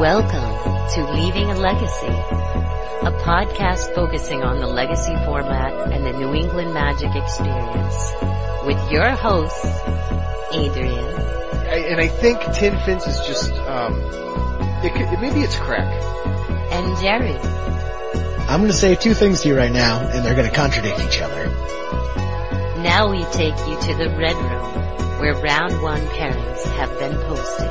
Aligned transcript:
Welcome 0.00 0.88
to 0.94 1.12
Leaving 1.12 1.50
a 1.50 1.58
Legacy, 1.58 2.06
a 2.06 3.12
podcast 3.20 3.94
focusing 3.94 4.42
on 4.42 4.58
the 4.58 4.66
legacy 4.66 5.14
format 5.26 5.92
and 5.92 6.06
the 6.06 6.12
New 6.14 6.32
England 6.32 6.72
Magic 6.72 7.14
experience. 7.14 8.14
With 8.64 8.90
your 8.90 9.10
hosts, 9.10 9.62
Adrian. 10.52 11.04
I, 11.04 11.84
and 11.90 12.00
I 12.00 12.08
think 12.08 12.40
Tin 12.54 12.78
Fins 12.78 13.06
is 13.06 13.26
just, 13.26 13.52
um, 13.52 13.92
it, 14.82 14.94
could- 14.94 15.20
maybe 15.20 15.42
it's 15.42 15.56
crack. 15.56 15.84
And 16.72 16.96
Jerry. 17.02 17.36
I'm 18.48 18.62
gonna 18.62 18.72
say 18.72 18.94
two 18.94 19.12
things 19.12 19.42
to 19.42 19.48
you 19.48 19.54
right 19.58 19.70
now, 19.70 19.98
and 20.00 20.24
they're 20.24 20.34
gonna 20.34 20.50
contradict 20.50 20.98
each 21.00 21.20
other. 21.20 21.44
Now 22.80 23.10
we 23.10 23.22
take 23.24 23.58
you 23.68 23.78
to 23.78 23.94
the 23.98 24.08
Red 24.16 24.36
Room, 24.36 25.20
where 25.20 25.34
round 25.34 25.82
one 25.82 26.00
pairings 26.06 26.62
have 26.76 26.98
been 26.98 27.18
posted. 27.18 27.70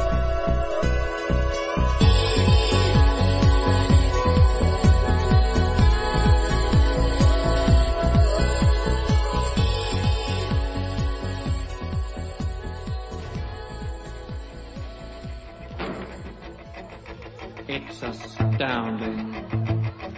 It's 17.71 18.01
astounding. 18.01 19.31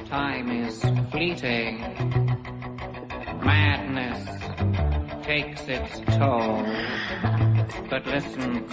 Time 0.08 0.50
is 0.66 0.82
fleeting. 1.12 1.82
Madness 3.44 4.26
takes 5.26 5.62
its 5.68 6.00
toll. 6.18 6.64
But 7.90 8.06
listen 8.08 8.70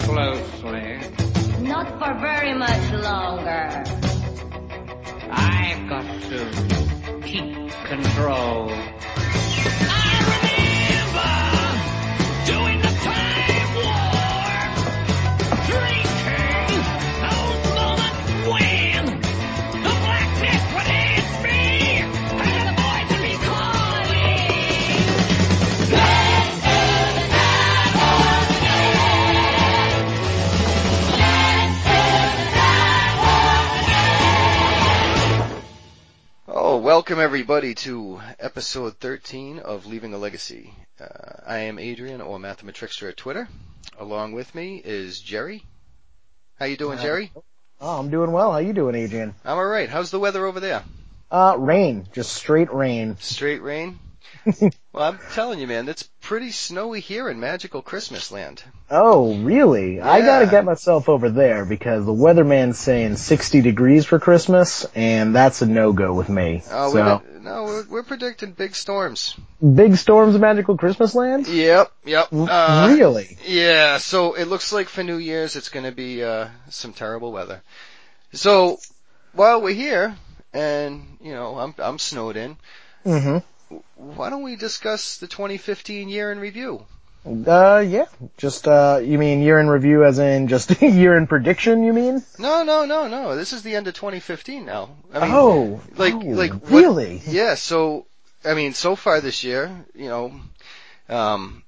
everybody 37.29 37.75
to 37.75 38.19
episode 38.39 38.97
13 38.97 39.59
of 39.59 39.85
Leaving 39.85 40.15
a 40.15 40.17
Legacy. 40.17 40.73
Uh, 40.99 41.05
I 41.45 41.57
am 41.59 41.77
Adrian 41.77 42.21
or 42.21 42.39
Mathematrickster 42.39 43.07
at 43.07 43.17
Twitter. 43.17 43.47
Along 43.99 44.31
with 44.31 44.55
me 44.55 44.81
is 44.83 45.19
Jerry. 45.19 45.63
How 46.57 46.65
you 46.65 46.75
doing, 46.75 46.97
Uh, 46.97 47.03
Jerry? 47.03 47.31
Oh, 47.79 47.99
I'm 47.99 48.09
doing 48.09 48.31
well. 48.31 48.51
How 48.51 48.57
you 48.57 48.73
doing, 48.73 48.95
Adrian? 48.95 49.35
I'm 49.45 49.59
alright. 49.59 49.89
How's 49.89 50.09
the 50.09 50.17
weather 50.19 50.43
over 50.43 50.59
there? 50.59 50.83
Uh, 51.29 51.55
rain. 51.59 52.07
Just 52.13 52.33
straight 52.33 52.73
rain. 52.73 53.15
Straight 53.19 53.61
rain? 53.61 53.99
well, 54.59 54.71
I'm 54.95 55.19
telling 55.33 55.59
you, 55.59 55.67
man, 55.67 55.87
it's 55.87 56.09
pretty 56.29 56.51
snowy 56.51 56.99
here 56.99 57.27
in 57.27 57.39
magical 57.39 57.81
Christmas 57.81 58.31
land. 58.31 58.63
Oh, 58.91 59.35
really? 59.39 59.99
I 59.99 60.21
gotta 60.21 60.45
get 60.45 60.63
myself 60.63 61.09
over 61.09 61.31
there 61.31 61.65
because 61.65 62.05
the 62.05 62.13
weatherman's 62.13 62.77
saying 62.77 63.15
60 63.15 63.61
degrees 63.61 64.05
for 64.05 64.19
Christmas, 64.19 64.85
and 64.93 65.33
that's 65.33 65.63
a 65.63 65.65
no-go 65.65 66.13
with 66.13 66.29
me. 66.29 66.61
Oh, 66.69 66.93
so, 66.93 67.23
we're, 67.33 67.39
no, 67.39 67.63
we're, 67.63 67.83
we're 67.89 68.03
predicting 68.03 68.51
big 68.51 68.75
storms. 68.75 69.37
big 69.59 69.95
storms 69.97 70.35
in 70.35 70.41
magical 70.41 70.77
Christmas 70.77 71.15
land? 71.15 71.47
Yep, 71.47 71.91
yep. 72.05 72.27
Uh, 72.31 72.93
really? 72.95 73.35
Yeah, 73.47 73.97
so 73.97 74.35
it 74.35 74.45
looks 74.45 74.71
like 74.71 74.87
for 74.87 75.01
New 75.01 75.17
Year's 75.17 75.55
it's 75.55 75.69
going 75.69 75.85
to 75.85 75.91
be 75.91 76.23
uh, 76.23 76.49
some 76.69 76.93
terrible 76.93 77.31
weather. 77.31 77.63
So 78.33 78.77
while 79.33 79.63
we're 79.63 79.73
here, 79.73 80.15
and 80.53 81.17
you 81.21 81.33
know 81.33 81.57
I'm 81.57 81.73
I'm 81.79 81.97
snowed 81.97 82.37
in, 82.37 82.57
hmm 83.03 83.39
why 83.99 84.29
don't 84.29 84.43
we 84.43 84.55
discuss 84.55 85.17
the 85.17 85.27
2015 85.27 86.09
year 86.09 86.31
in 86.31 86.39
review? 86.39 86.85
Uh, 87.25 87.83
yeah. 87.85 88.05
Just, 88.37 88.65
uh, 88.67 89.01
you 89.03 89.17
mean 89.17 89.41
year 89.41 89.59
in 89.59 89.67
review 89.67 90.05
as 90.05 90.19
in 90.19 90.47
just 90.47 90.81
year 90.81 91.17
in 91.17 91.27
prediction, 91.27 91.83
you 91.83 91.91
mean? 91.91 92.23
No, 92.39 92.63
no, 92.63 92.85
no, 92.85 93.07
no. 93.07 93.35
This 93.35 93.51
is 93.51 93.61
the 93.61 93.75
end 93.75 93.87
of 93.87 93.93
2015 93.93 94.65
now. 94.65 94.89
I 95.13 95.19
mean, 95.19 95.31
oh, 95.33 95.81
like- 95.97 96.13
oh, 96.13 96.17
like 96.19 96.53
what- 96.53 96.71
really? 96.71 97.21
yeah. 97.27 97.55
So 97.55 98.05
I 98.45 98.53
mean, 98.53 98.73
so 98.73 98.95
far 98.95 99.19
this 99.19 99.43
year, 99.43 99.69
you 99.93 100.07
know, 100.07 100.39
um, 101.09 101.63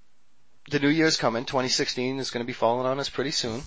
the 0.69 0.79
New 0.79 0.87
Year's 0.87 1.17
coming. 1.17 1.43
2016 1.43 2.19
is 2.19 2.31
going 2.31 2.43
to 2.43 2.47
be 2.47 2.53
falling 2.53 2.87
on 2.87 2.99
us 2.99 3.09
pretty 3.09 3.31
soon. 3.31 3.61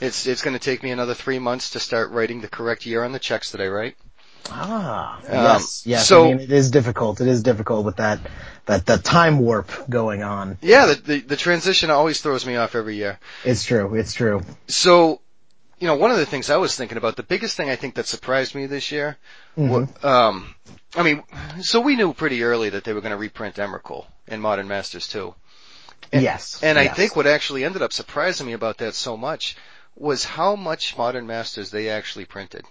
It's 0.00 0.26
it's 0.26 0.42
going 0.42 0.54
to 0.54 0.62
take 0.64 0.82
me 0.82 0.92
another 0.92 1.14
three 1.14 1.40
months 1.40 1.70
to 1.70 1.80
start 1.80 2.10
writing 2.12 2.40
the 2.40 2.48
correct 2.48 2.86
year 2.86 3.02
on 3.02 3.10
the 3.12 3.18
checks 3.18 3.50
that 3.52 3.60
I 3.60 3.66
write. 3.66 3.96
Ah, 4.48 5.18
Um, 5.18 5.22
yes, 5.32 5.82
yes. 5.86 6.06
so- 6.08 6.24
I 6.24 6.28
mean, 6.34 6.40
it 6.40 6.52
is 6.52 6.70
difficult. 6.70 7.20
It 7.20 7.28
is 7.28 7.42
difficult 7.42 7.84
with 7.84 7.96
that, 7.96 8.20
that, 8.66 8.86
that 8.86 9.04
time 9.04 9.38
warp 9.38 9.70
going 9.88 10.22
on. 10.22 10.58
Yeah, 10.62 10.86
the, 10.86 10.94
the 10.94 11.20
the 11.20 11.36
transition 11.36 11.90
always 11.90 12.20
throws 12.20 12.46
me 12.46 12.56
off 12.56 12.74
every 12.74 12.96
year. 12.96 13.18
It's 13.44 13.64
true. 13.64 13.94
It's 13.94 14.12
true. 14.14 14.42
So, 14.68 15.20
you 15.78 15.86
know, 15.86 15.96
one 15.96 16.10
of 16.10 16.16
the 16.16 16.26
things 16.26 16.50
I 16.50 16.56
was 16.56 16.74
thinking 16.76 16.98
about, 16.98 17.16
the 17.16 17.22
biggest 17.22 17.56
thing 17.56 17.70
I 17.70 17.76
think 17.76 17.94
that 17.94 18.06
surprised 18.06 18.54
me 18.54 18.66
this 18.66 18.90
year, 18.92 19.16
Mhm. 19.58 20.04
um, 20.04 20.54
I 20.94 21.02
mean, 21.02 21.22
so 21.62 21.80
we 21.80 21.96
knew 21.96 22.12
pretty 22.12 22.42
early 22.42 22.70
that 22.70 22.84
they 22.84 22.92
were 22.92 23.00
going 23.00 23.12
to 23.12 23.16
reprint 23.16 23.56
Emrakul 23.56 24.06
in 24.26 24.40
Modern 24.40 24.68
Masters 24.68 25.06
too. 25.08 25.34
And- 26.12 26.22
yes. 26.22 26.60
And 26.62 26.78
I 26.78 26.88
think 26.88 27.14
what 27.14 27.26
actually 27.26 27.64
ended 27.64 27.82
up 27.82 27.92
surprising 27.92 28.46
me 28.46 28.52
about 28.54 28.78
that 28.78 28.94
so 28.94 29.16
much 29.16 29.56
was 29.96 30.24
how 30.24 30.56
much 30.56 30.96
Modern 30.98 31.26
Masters 31.26 31.70
they 31.70 31.88
actually 31.90 32.24
printed. 32.24 32.64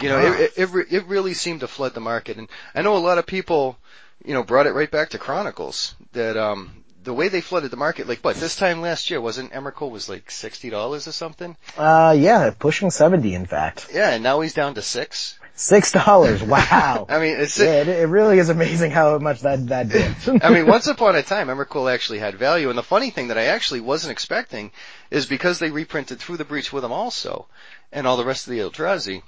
You 0.00 0.08
know, 0.08 0.18
Ah. 0.18 0.38
it, 0.38 0.52
it, 0.56 0.92
it, 0.92 1.06
really 1.06 1.34
seemed 1.34 1.60
to 1.60 1.68
flood 1.68 1.94
the 1.94 2.00
market. 2.00 2.38
And 2.38 2.48
I 2.74 2.82
know 2.82 2.96
a 2.96 2.98
lot 2.98 3.18
of 3.18 3.26
people, 3.26 3.76
you 4.24 4.34
know, 4.34 4.42
brought 4.42 4.66
it 4.66 4.72
right 4.72 4.90
back 4.90 5.10
to 5.10 5.18
Chronicles 5.18 5.94
that, 6.12 6.36
um, 6.36 6.82
the 7.04 7.12
way 7.12 7.28
they 7.28 7.40
flooded 7.40 7.70
the 7.70 7.76
market, 7.76 8.08
like 8.08 8.20
what, 8.20 8.36
this 8.36 8.56
time 8.56 8.80
last 8.80 9.10
year, 9.10 9.20
wasn't 9.20 9.52
Emrakul 9.52 9.90
was 9.90 10.08
like 10.08 10.28
$60 10.28 11.06
or 11.06 11.12
something? 11.12 11.56
Uh, 11.76 12.14
yeah, 12.16 12.50
pushing 12.56 12.90
70 12.90 13.34
in 13.34 13.46
fact. 13.46 13.88
Yeah, 13.92 14.10
and 14.10 14.22
now 14.22 14.40
he's 14.40 14.54
down 14.54 14.74
to 14.74 14.82
six. 14.82 15.38
Six 15.54 15.92
dollars. 15.92 16.42
Wow. 16.52 17.06
I 17.08 17.18
mean, 17.18 17.36
it's, 17.38 17.58
yeah, 17.58 17.82
it, 17.82 17.88
it 17.88 18.08
really 18.08 18.38
is 18.38 18.48
amazing 18.48 18.90
how 18.90 19.18
much 19.18 19.40
that, 19.40 19.66
that 19.68 19.88
did. 19.88 20.42
I 20.42 20.50
mean, 20.50 20.66
once 20.66 20.86
upon 20.86 21.14
a 21.14 21.22
time, 21.22 21.48
Emrakul 21.48 21.92
actually 21.92 22.20
had 22.20 22.36
value, 22.36 22.68
and 22.70 22.78
the 22.78 22.82
funny 22.82 23.10
thing 23.10 23.28
that 23.28 23.38
I 23.38 23.44
actually 23.44 23.80
wasn't 23.80 24.12
expecting 24.12 24.70
is 25.10 25.26
because 25.26 25.58
they 25.58 25.70
reprinted 25.70 26.20
Through 26.20 26.38
the 26.38 26.44
Breach 26.44 26.72
with 26.72 26.82
them 26.82 26.92
also, 26.92 27.46
and 27.92 28.06
all 28.06 28.16
the 28.16 28.24
rest 28.24 28.46
of 28.46 28.52
the 28.52 28.60
Eldrazi, 28.60 29.22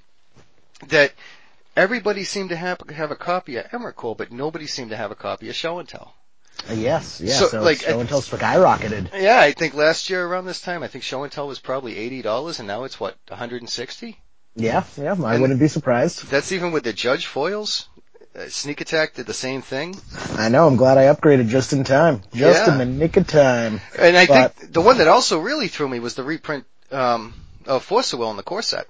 that 0.88 1.12
everybody 1.76 2.24
seemed 2.24 2.50
to 2.50 2.56
have 2.56 2.80
have 2.90 3.10
a 3.10 3.16
copy 3.16 3.56
of 3.56 3.66
Emrakul, 3.66 4.16
but 4.16 4.32
nobody 4.32 4.66
seemed 4.66 4.90
to 4.90 4.96
have 4.96 5.10
a 5.10 5.14
copy 5.16 5.48
of 5.48 5.54
Show 5.54 5.78
and 5.78 5.88
Tell. 5.88 6.14
yes, 6.72 7.20
yeah, 7.20 7.34
So, 7.34 7.48
so, 7.48 7.62
like, 7.62 7.80
show 7.82 7.98
and 8.00 8.08
tell 8.08 8.20
skyrocketed. 8.22 9.10
Yeah, 9.20 9.40
I 9.40 9.52
think 9.52 9.74
last 9.74 10.08
year 10.08 10.24
around 10.24 10.44
this 10.46 10.60
time, 10.60 10.82
I 10.82 10.88
think 10.88 11.04
Show 11.04 11.22
and 11.24 11.32
Tell 11.32 11.48
was 11.48 11.58
probably 11.58 11.96
eighty 11.96 12.22
dollars, 12.22 12.58
and 12.58 12.68
now 12.68 12.84
it's 12.84 12.98
what 13.00 13.16
160. 13.28 14.18
Yeah, 14.56 14.84
yeah, 14.96 15.16
I 15.24 15.32
And- 15.34 15.42
wouldn't 15.42 15.58
be 15.60 15.68
surprised. 15.68 16.28
That's 16.30 16.52
even 16.52 16.70
with 16.70 16.84
the 16.84 16.92
Judge 16.92 17.26
foils. 17.26 17.88
Uh, 18.36 18.48
Sneak 18.48 18.80
Attack 18.80 19.14
did 19.14 19.26
the 19.26 19.34
same 19.34 19.62
thing, 19.62 19.96
I 20.36 20.48
know, 20.48 20.66
I'm 20.66 20.74
glad 20.74 20.98
I 20.98 21.04
upgraded 21.04 21.48
just 21.48 21.72
in 21.72 21.84
time. 21.84 22.22
Just 22.34 22.66
Yeah. 22.66 22.72
in 22.72 22.78
the 22.78 22.84
nick 22.84 23.16
of 23.16 23.28
time. 23.28 23.80
and 23.96 24.16
I 24.16 24.26
But- 24.26 24.54
think 24.56 24.72
the 24.72 24.80
one 24.80 24.98
that 24.98 25.06
also 25.08 25.38
really 25.38 25.68
threw 25.68 25.88
me 25.88 26.00
was 26.00 26.14
the 26.14 26.24
reprint 26.24 26.64
um, 26.90 27.34
of 27.66 27.84
Force 27.84 28.12
of 28.12 28.18
Will 28.20 28.30
in 28.32 28.36
the 28.36 28.42
core 28.42 28.62
set. 28.62 28.86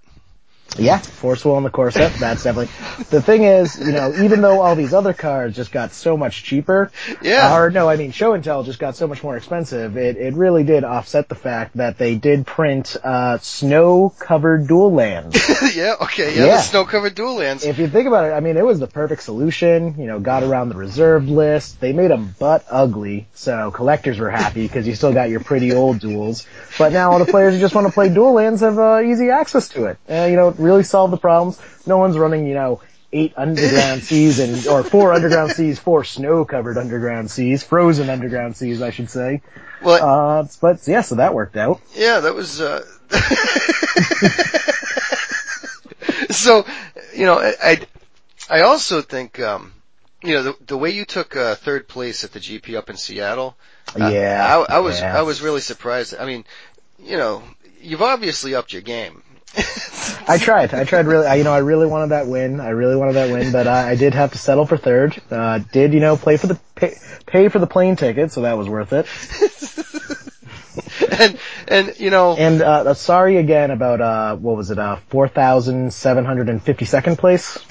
Yeah, 0.77 0.99
Force 0.99 1.45
Will 1.45 1.57
and 1.57 1.65
the 1.65 1.71
core 1.71 1.93
set, 1.93 2.13
that's 2.15 2.43
definitely. 2.43 2.73
The 3.11 3.23
thing 3.23 3.45
is, 3.45 3.79
you 3.79 3.93
know, 3.93 4.13
even 4.25 4.41
though 4.41 4.61
all 4.61 4.75
these 4.75 4.93
other 4.93 5.13
cards 5.13 5.55
just 5.55 5.71
got 5.71 5.93
so 5.93 6.17
much 6.17 6.43
cheaper, 6.43 6.91
Yeah. 7.23 7.57
or 7.57 7.71
no, 7.71 7.89
I 7.89 7.95
mean, 7.97 8.11
Show 8.11 8.33
and 8.33 8.43
Tell 8.43 8.65
just 8.65 8.81
got 8.81 8.97
so 8.97 9.07
much 9.07 9.23
more 9.23 9.37
expensive, 9.37 9.97
it, 9.97 10.17
it 10.17 10.35
really 10.35 10.65
did 10.65 10.83
offset 10.83 11.29
the 11.29 11.37
fact 11.37 11.77
that 11.77 11.97
they 11.99 12.17
did 12.17 12.45
print, 12.45 12.97
uh, 13.05 13.39
snow-covered 13.39 14.67
dual 14.67 14.93
lands. 14.93 15.37
yeah, 15.77 15.95
okay, 16.01 16.35
yeah, 16.37 16.47
Yeah. 16.47 16.57
the 16.57 16.63
snow-covered 16.63 17.15
dual 17.15 17.37
lands. 17.37 17.65
if 17.65 17.79
you 17.79 17.87
think 17.87 18.09
about 18.09 18.25
it, 18.25 18.33
I 18.33 18.41
mean, 18.41 18.57
it 18.57 18.65
was 18.65 18.81
the 18.81 18.87
perfect 18.89 19.23
solution, 19.23 19.95
you 19.99 20.07
know, 20.07 20.19
got 20.19 20.43
around 20.43 20.71
the 20.71 20.77
reserved 20.77 21.29
list, 21.29 21.81
they 21.81 21.93
made 21.93 22.11
them 22.11 22.35
butt 22.39 22.65
ugly, 22.71 23.27
so 23.35 23.71
collectors 23.71 24.19
were 24.19 24.31
happy 24.31 24.67
because 24.67 24.87
you 24.89 24.95
still 24.95 25.13
got 25.13 25.29
your 25.31 25.41
pretty 25.41 25.73
old 25.73 26.01
duels, 26.01 26.47
but 26.79 26.93
now 26.93 27.13
all 27.13 27.19
the 27.19 27.27
players 27.27 27.55
who 27.55 27.61
just 27.61 27.75
want 27.75 27.87
to 27.87 27.93
play 27.93 28.09
dual 28.09 28.33
lands 28.33 28.61
have, 28.63 28.79
uh, 28.79 29.01
easy 29.05 29.31
access 29.31 29.69
to 29.69 29.85
it. 29.85 29.99
Uh, 30.11 30.25
you 30.25 30.37
know, 30.37 30.54
it 30.55 30.61
really 30.63 30.83
solve 30.83 31.11
the 31.11 31.17
problems. 31.17 31.59
No 31.87 31.99
one's 31.99 32.19
running, 32.19 32.47
you 32.47 32.55
know, 32.55 32.81
eight 33.13 33.33
underground 33.37 34.03
seas 34.03 34.39
and, 34.39 34.67
or 34.67 34.83
four 34.83 35.13
underground 35.13 35.53
seas, 35.53 35.79
four 35.79 36.05
snow-covered 36.05 36.77
underground 36.79 37.31
seas, 37.31 37.63
frozen 37.63 38.11
underground 38.11 38.57
seas, 38.57 38.83
I 38.83 38.91
should 38.91 39.11
say. 39.11 39.43
Well, 39.83 40.41
Uh, 40.41 40.47
but 40.61 40.87
yeah, 40.89 41.03
so 41.03 41.17
that 41.17 41.35
worked 41.35 41.57
out. 41.57 41.81
yeah, 41.95 42.21
that 42.21 42.35
was. 42.35 42.61
Uh... 42.61 42.85
so, 46.31 46.65
you 47.15 47.27
know, 47.27 47.39
I, 47.39 47.55
I, 47.63 47.81
I 48.51 48.61
also 48.63 49.03
think, 49.03 49.39
um, 49.41 49.73
you 50.23 50.35
know, 50.35 50.43
the, 50.43 50.57
the 50.67 50.79
way 50.79 50.91
you 50.91 51.05
took 51.05 51.37
uh, 51.37 51.55
third 51.55 51.87
place 51.87 52.25
at 52.25 52.33
the 52.33 52.41
GP 52.41 52.77
up 52.77 52.91
in 52.91 52.97
Seattle, 52.97 53.57
uh, 54.01 54.09
Yeah, 54.09 54.65
I, 54.69 54.77
I 54.77 54.79
was 54.79 55.01
yeah. 55.01 55.17
I 55.17 55.23
was 55.23 55.43
really 55.43 55.61
surprised. 55.61 56.15
I 56.19 56.25
mean, 56.25 56.45
you 56.99 57.19
know, 57.19 57.43
you've 57.81 58.03
obviously 58.03 58.55
upped 58.55 58.73
your 58.73 58.83
game. 58.83 59.23
I 60.27 60.39
tried. 60.39 60.75
I 60.75 60.85
tried 60.85 61.07
really. 61.07 61.27
I, 61.27 61.37
you 61.37 61.45
know, 61.45 61.53
I 61.53 61.59
really 61.59 61.87
wanted 61.87 62.11
that 62.11 62.27
win. 62.27 62.61
I 62.61 62.71
really 62.71 62.97
wanted 62.97 63.15
that 63.15 63.31
win, 63.31 63.53
but 63.53 63.67
I, 63.67 63.91
I 63.91 63.97
did 63.97 64.15
have 64.15 64.33
to 64.33 64.39
settle 64.39 64.67
for 64.67 64.77
third. 64.77 65.21
Uh, 65.31 65.59
did 65.59 65.93
you 65.93 66.01
know 66.01 66.17
play 66.17 66.37
for 66.37 66.47
the 66.47 66.59
pay, 66.75 66.95
pay 67.27 67.49
for 67.49 67.59
the 67.59 67.67
plane 67.67 67.97
ticket, 67.97 68.33
so 68.33 68.43
that 68.43 68.59
was 68.59 68.69
worth 68.69 68.93
it. 68.93 69.07
and 71.19 71.39
and 71.69 72.01
you 72.01 72.11
know, 72.11 72.37
And 72.37 72.63
uh, 72.63 72.95
sorry 72.95 73.37
again 73.37 73.71
about 73.71 74.01
uh, 74.01 74.37
what 74.37 74.57
was 74.57 74.71
it? 74.71 74.79
Uh, 74.79 74.97
four 75.09 75.29
thousand 75.29 75.93
seven 75.93 76.25
hundred 76.25 76.49
and 76.49 76.63
fifty 76.63 76.85
second 76.85 77.17
place. 77.19 77.59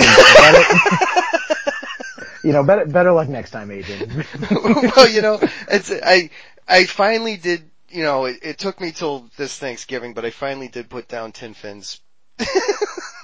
you 2.44 2.52
know, 2.52 2.64
better 2.64 2.86
better 2.86 3.12
luck 3.12 3.28
next 3.30 3.52
time, 3.52 3.72
Adrian. 3.72 4.26
well, 4.52 5.10
you 5.10 5.22
know, 5.22 5.40
it's 5.70 5.92
I 5.92 6.30
I 6.68 6.86
finally 6.86 7.38
did. 7.38 7.70
You 7.94 8.04
know, 8.04 8.26
it, 8.26 8.40
it 8.42 8.58
took 8.58 8.82
me 8.82 8.92
till 8.92 9.30
this 9.38 9.58
Thanksgiving, 9.58 10.14
but 10.14 10.26
I 10.26 10.32
finally 10.32 10.68
did 10.68 10.90
put 10.90 11.08
down 11.08 11.32
tin 11.32 11.54
fins. 11.54 12.02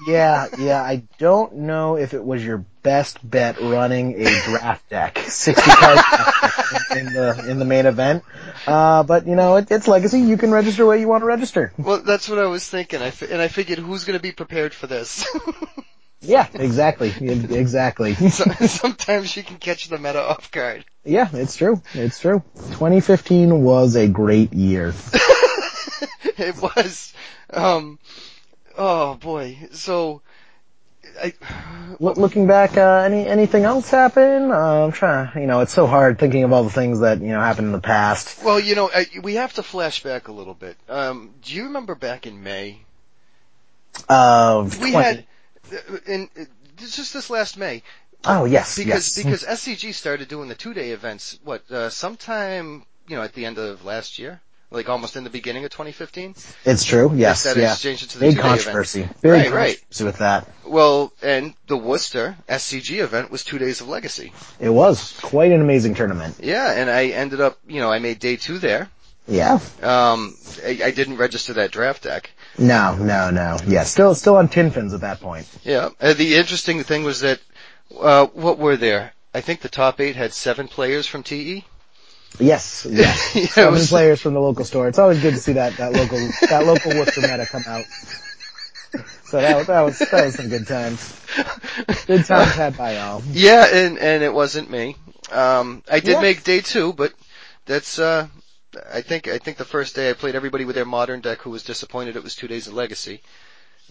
Yeah, 0.07 0.47
yeah. 0.57 0.81
I 0.81 1.03
don't 1.17 1.53
know 1.55 1.97
if 1.97 2.13
it 2.13 2.23
was 2.23 2.43
your 2.45 2.59
best 2.83 3.27
bet 3.27 3.59
running 3.59 4.15
a 4.15 4.41
draft 4.43 4.89
deck, 4.89 5.17
sixty 5.17 5.69
cards 5.69 6.01
in 6.95 7.13
the 7.13 7.45
in 7.49 7.59
the 7.59 7.65
main 7.65 7.85
event. 7.85 8.23
Uh, 8.65 9.03
but 9.03 9.27
you 9.27 9.35
know, 9.35 9.57
it, 9.57 9.69
it's 9.71 9.87
legacy. 9.87 10.21
You 10.21 10.37
can 10.37 10.51
register 10.51 10.85
what 10.85 10.99
you 10.99 11.07
want 11.07 11.21
to 11.21 11.25
register. 11.25 11.73
Well, 11.77 12.01
that's 12.01 12.29
what 12.29 12.39
I 12.39 12.45
was 12.45 12.67
thinking. 12.67 13.01
I 13.01 13.11
fi- 13.11 13.31
and 13.31 13.41
I 13.41 13.47
figured 13.47 13.79
who's 13.79 14.05
going 14.05 14.17
to 14.17 14.23
be 14.23 14.31
prepared 14.31 14.73
for 14.73 14.87
this. 14.87 15.25
Yeah, 16.21 16.47
exactly, 16.53 17.13
exactly. 17.19 18.13
Sometimes 18.67 19.35
you 19.37 19.43
can 19.43 19.57
catch 19.57 19.87
the 19.87 19.97
meta 19.97 20.21
off 20.21 20.51
guard. 20.51 20.83
Yeah, 21.05 21.29
it's 21.31 21.55
true. 21.55 21.81
It's 21.93 22.19
true. 22.19 22.43
2015 22.55 23.63
was 23.63 23.95
a 23.95 24.07
great 24.07 24.51
year. 24.53 24.93
it 26.23 26.61
was. 26.61 27.13
Um, 27.51 27.99
oh 28.77 29.15
boy. 29.15 29.57
So, 29.71 30.21
I, 31.21 31.33
looking 31.99 32.47
back, 32.47 32.75
uh, 32.77 33.03
any 33.05 33.25
anything 33.25 33.63
else 33.63 33.89
happen? 33.89 34.51
Uh, 34.51 34.85
I'm 34.85 34.91
trying. 34.91 35.41
You 35.41 35.47
know, 35.47 35.61
it's 35.61 35.73
so 35.73 35.87
hard 35.87 36.19
thinking 36.19 36.43
of 36.43 36.51
all 36.51 36.65
the 36.65 36.69
things 36.69 36.99
that 36.99 37.21
you 37.21 37.29
know 37.29 37.39
happened 37.39 37.67
in 37.67 37.73
the 37.73 37.79
past. 37.79 38.43
well, 38.43 38.59
you 38.59 38.75
know, 38.75 38.89
I, 38.93 39.05
we 39.23 39.35
have 39.35 39.53
to 39.53 39.63
flash 39.63 40.03
back 40.03 40.27
a 40.27 40.33
little 40.33 40.53
bit. 40.53 40.75
Um, 40.89 41.33
do 41.41 41.55
you 41.55 41.63
remember 41.65 41.95
back 41.95 42.27
in 42.27 42.43
May? 42.43 42.81
Uh, 44.07 44.69
We 44.81 44.91
20 44.91 44.93
had, 44.93 45.25
uh, 45.73 45.97
in, 46.05 46.29
uh, 46.39 46.45
just 46.77 47.13
this 47.13 47.29
last 47.29 47.57
May, 47.57 47.83
Oh 48.25 48.45
yes, 48.45 48.77
because 48.77 49.17
yes. 49.17 49.23
because 49.23 49.43
SCG 49.43 49.93
started 49.93 50.27
doing 50.27 50.49
the 50.49 50.55
two 50.55 50.73
day 50.73 50.91
events. 50.91 51.39
What 51.43 51.69
uh, 51.71 51.89
sometime 51.89 52.83
you 53.07 53.15
know 53.15 53.21
at 53.23 53.33
the 53.33 53.45
end 53.45 53.57
of 53.57 53.85
last 53.85 54.19
year, 54.19 54.41
like 54.71 54.89
almost 54.89 55.15
in 55.15 55.23
the 55.23 55.29
beginning 55.29 55.63
of 55.65 55.71
2015. 55.71 56.35
it's 56.65 56.83
true. 56.83 57.11
Yes, 57.15 57.43
They 57.43 57.49
started 57.51 57.61
yeah. 57.61 57.71
exchanging 57.73 58.09
to 58.09 58.19
the 58.19 58.25
Big 58.27 58.35
two-day 58.35 58.47
event. 58.47 58.61
controversy. 58.63 59.09
Big 59.21 59.31
Right, 59.31 59.51
right. 59.51 59.77
controversy 59.77 60.03
with 60.03 60.17
that. 60.17 60.47
Well, 60.65 61.13
and 61.23 61.53
the 61.67 61.77
Worcester 61.77 62.35
SCG 62.47 63.01
event 63.01 63.31
was 63.31 63.43
two 63.43 63.57
days 63.57 63.81
of 63.81 63.87
Legacy. 63.87 64.31
It 64.59 64.69
was 64.69 65.17
quite 65.21 65.51
an 65.51 65.61
amazing 65.61 65.95
tournament. 65.95 66.35
Yeah, 66.43 66.71
and 66.71 66.89
I 66.89 67.07
ended 67.07 67.41
up, 67.41 67.57
you 67.67 67.79
know, 67.81 67.91
I 67.91 67.99
made 67.99 68.19
day 68.19 68.35
two 68.35 68.59
there. 68.59 68.89
Yeah. 69.29 69.59
Um, 69.81 70.35
I, 70.65 70.79
I 70.85 70.91
didn't 70.91 71.17
register 71.17 71.53
that 71.53 71.71
draft 71.71 72.03
deck. 72.03 72.31
No, 72.57 72.95
no, 72.95 73.29
no. 73.29 73.57
Yeah, 73.67 73.83
still, 73.83 74.15
still 74.15 74.35
on 74.37 74.49
tin 74.49 74.71
fins 74.71 74.93
at 74.93 75.01
that 75.01 75.21
point. 75.21 75.47
Yeah. 75.63 75.89
Uh, 76.01 76.13
the 76.13 76.35
interesting 76.35 76.83
thing 76.83 77.03
was 77.03 77.21
that, 77.21 77.39
uh, 77.97 78.25
what 78.27 78.57
were 78.57 78.75
there? 78.77 79.13
I 79.33 79.41
think 79.41 79.61
the 79.61 79.69
top 79.69 79.99
eight 80.01 80.15
had 80.15 80.33
seven 80.33 80.67
players 80.67 81.05
from. 81.07 81.23
TE. 81.23 81.63
Yes, 82.39 82.85
yes. 82.89 83.35
Yeah, 83.35 83.45
Seven 83.47 83.73
was- 83.73 83.89
players 83.89 84.21
from 84.21 84.33
the 84.33 84.39
local 84.41 84.65
store. 84.65 84.87
It's 84.87 84.99
always 84.99 85.21
good 85.21 85.33
to 85.35 85.39
see 85.39 85.53
that 85.53 85.77
that 85.77 85.93
local 85.93 86.17
that 86.49 86.65
local 86.65 86.91
Worcester 86.91 87.21
meta 87.21 87.45
come 87.49 87.63
out. 87.67 87.85
So 89.25 89.39
that 89.39 89.57
was 89.57 89.67
that 89.67 89.81
was 89.81 89.99
that 89.99 90.25
was 90.25 90.35
some 90.35 90.49
good 90.49 90.67
times. 90.67 91.15
Good 92.07 92.25
times 92.25 92.51
had 92.53 92.75
by 92.77 92.97
all. 92.97 93.21
Yeah, 93.31 93.67
and 93.71 93.99
and 93.99 94.23
it 94.23 94.33
wasn't 94.33 94.69
me. 94.71 94.95
Um, 95.31 95.83
I 95.89 95.99
did 95.99 96.13
Yeah. 96.13 96.21
make 96.21 96.43
day 96.43 96.61
two, 96.61 96.93
but 96.93 97.13
that's 97.65 97.99
uh, 97.99 98.27
I 98.91 99.01
think 99.01 99.27
I 99.27 99.37
think 99.37 99.57
the 99.57 99.65
first 99.65 99.95
day 99.95 100.09
I 100.09 100.13
played 100.13 100.35
everybody 100.35 100.65
with 100.65 100.75
their 100.75 100.85
modern 100.85 101.21
deck 101.21 101.39
who 101.39 101.49
was 101.49 101.63
disappointed 101.63 102.15
it 102.15 102.23
was 102.23 102.35
two 102.35 102.47
days 102.47 102.67
of 102.67 102.73
Legacy. 102.73 103.21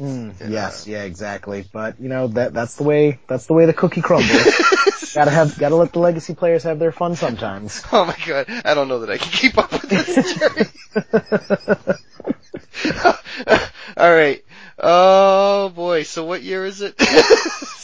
Mm, 0.01 0.51
yes, 0.51 0.87
yeah, 0.87 1.03
exactly. 1.03 1.65
But 1.73 2.01
you 2.01 2.09
know 2.09 2.29
that 2.29 2.55
that's 2.55 2.77
the 2.77 2.85
way 2.85 3.19
that's 3.27 3.47
the 3.47 3.55
way 3.55 3.67
the 3.67 3.73
cookie 3.73 4.01
crumbles. 4.01 4.31
gotta 5.15 5.31
have 5.31 5.59
gotta 5.59 5.75
let 5.75 5.93
the 5.93 5.99
legacy 5.99 6.35
players 6.35 6.63
have 6.63 6.79
their 6.79 6.93
fun 6.93 7.17
sometimes. 7.17 7.83
Oh 7.93 8.05
my 8.05 8.17
god, 8.25 8.47
I 8.65 8.75
don't 8.75 8.87
know 8.89 9.01
that 9.01 9.11
I 9.11 9.19
can 9.19 9.33
keep 9.33 9.59
up 9.59 9.73
with 9.73 9.83
this, 9.83 10.15
Jerry. 10.39 10.67
All 13.97 14.15
right. 14.15 14.45
Oh 14.81 15.71
boy. 15.71 16.05
So 16.05 16.25
what 16.25 16.43
year 16.43 16.65
is 16.65 16.81
it? 16.83 16.95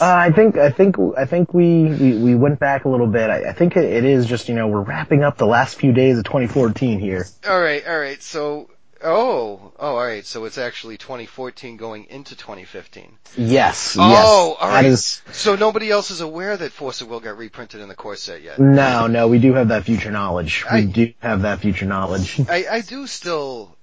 Uh, 0.00 0.06
I 0.06 0.32
think 0.32 0.56
I 0.58 0.70
think 0.70 0.96
I 1.16 1.24
think 1.24 1.54
we 1.54 1.84
we, 1.84 2.16
we 2.18 2.34
went 2.34 2.58
back 2.58 2.84
a 2.84 2.88
little 2.88 3.06
bit. 3.06 3.30
I, 3.30 3.50
I 3.50 3.52
think 3.52 3.76
it, 3.76 3.84
it 3.84 4.04
is 4.04 4.26
just 4.26 4.48
you 4.48 4.54
know 4.56 4.66
we're 4.66 4.80
wrapping 4.82 5.22
up 5.22 5.38
the 5.38 5.46
last 5.46 5.76
few 5.76 5.92
days 5.92 6.18
of 6.18 6.24
2014 6.24 6.98
here. 6.98 7.24
all 7.48 7.60
right. 7.60 7.86
All 7.86 7.96
right. 7.98 8.20
So 8.20 8.68
oh 9.02 9.72
oh 9.78 9.96
all 9.96 10.04
right. 10.04 10.26
So 10.26 10.46
it's 10.46 10.58
actually 10.58 10.98
2014 10.98 11.76
going 11.76 12.06
into 12.10 12.34
2015. 12.34 13.16
Yes. 13.36 13.96
Oh, 13.98 14.10
yes. 14.10 14.26
all 14.26 14.56
right. 14.68 14.84
Is 14.84 15.22
So 15.30 15.54
nobody 15.54 15.92
else 15.92 16.10
is 16.10 16.20
aware 16.20 16.56
that 16.56 16.72
Force 16.72 17.00
of 17.00 17.08
Will 17.08 17.20
got 17.20 17.38
reprinted 17.38 17.80
in 17.80 17.88
the 17.88 17.94
core 17.94 18.16
set 18.16 18.42
yet. 18.42 18.58
no, 18.58 19.06
no. 19.06 19.28
We 19.28 19.38
do 19.38 19.54
have 19.54 19.68
that 19.68 19.84
future 19.84 20.10
knowledge. 20.10 20.64
We 20.64 20.78
I- 20.78 20.84
do 20.86 21.12
have 21.20 21.42
that 21.42 21.60
future 21.60 21.86
knowledge. 21.86 22.40
I, 22.48 22.66
I 22.68 22.80
do 22.80 23.06
still, 23.06 23.76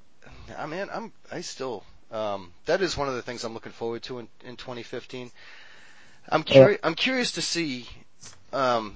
I 0.58 0.66
mean, 0.66 0.88
I'm, 0.94 1.14
I 1.32 1.40
still, 1.40 1.86
um, 2.12 2.52
that 2.66 2.82
is 2.82 2.98
one 2.98 3.08
of 3.08 3.16
the 3.16 3.22
things 3.22 3.44
I'm 3.44 3.54
looking 3.54 3.72
forward 3.72 4.04
to 4.04 4.20
in, 4.20 4.28
in 4.46 4.58
2015. 4.58 5.32
I'm 6.30 6.44
curious, 6.44 6.80
I'm 6.84 6.96
curious 6.96 7.34
to 7.34 7.42
see, 7.42 7.88
um, 8.54 8.96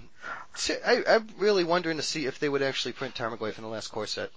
I, 0.85 1.03
I'm 1.07 1.27
really 1.37 1.63
wondering 1.63 1.97
to 1.97 2.03
see 2.03 2.25
if 2.25 2.39
they 2.39 2.49
would 2.49 2.61
actually 2.61 2.93
print 2.93 3.15
Tarmogoyf 3.15 3.57
in 3.57 3.63
the 3.63 3.69
last 3.69 3.87
core 3.87 4.07
set. 4.07 4.29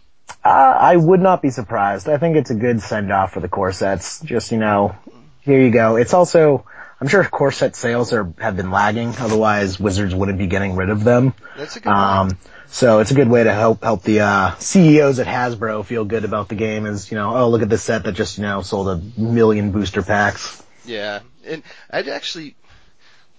Uh, 0.44 0.48
I 0.48 0.96
would 0.96 1.20
not 1.20 1.42
be 1.42 1.50
surprised. 1.50 2.08
I 2.08 2.18
think 2.18 2.36
it's 2.36 2.50
a 2.50 2.54
good 2.54 2.80
send 2.80 3.12
off 3.12 3.32
for 3.32 3.40
the 3.40 3.48
core 3.48 3.72
sets. 3.72 4.20
Just 4.20 4.52
you 4.52 4.58
know, 4.58 4.94
here 5.40 5.60
you 5.60 5.70
go. 5.70 5.96
It's 5.96 6.14
also. 6.14 6.64
I'm 7.00 7.06
sure 7.08 7.22
core 7.24 7.52
set 7.52 7.76
sales 7.76 8.12
are 8.12 8.32
have 8.38 8.56
been 8.56 8.70
lagging. 8.70 9.14
Otherwise, 9.18 9.78
Wizards 9.78 10.14
wouldn't 10.14 10.38
be 10.38 10.46
getting 10.46 10.74
rid 10.74 10.90
of 10.90 11.04
them. 11.04 11.34
That's 11.56 11.76
a 11.76 11.80
good 11.80 11.90
Um, 11.90 12.38
so 12.66 12.98
it's 12.98 13.10
a 13.10 13.14
good 13.14 13.28
way 13.28 13.44
to 13.44 13.52
help 13.52 13.82
help 13.82 14.02
the 14.02 14.20
uh, 14.20 14.54
CEOs 14.56 15.18
at 15.20 15.26
Hasbro 15.26 15.84
feel 15.84 16.04
good 16.04 16.24
about 16.24 16.48
the 16.48 16.54
game. 16.54 16.86
Is 16.86 17.10
you 17.10 17.16
know, 17.16 17.36
oh 17.36 17.48
look 17.48 17.62
at 17.62 17.68
this 17.68 17.82
set 17.82 18.04
that 18.04 18.12
just 18.12 18.38
you 18.38 18.42
know 18.42 18.62
sold 18.62 18.88
a 18.88 19.20
million 19.20 19.70
booster 19.70 20.02
packs. 20.02 20.62
Yeah. 20.84 21.20
And 21.46 21.62
I'd 21.90 22.08
actually, 22.08 22.56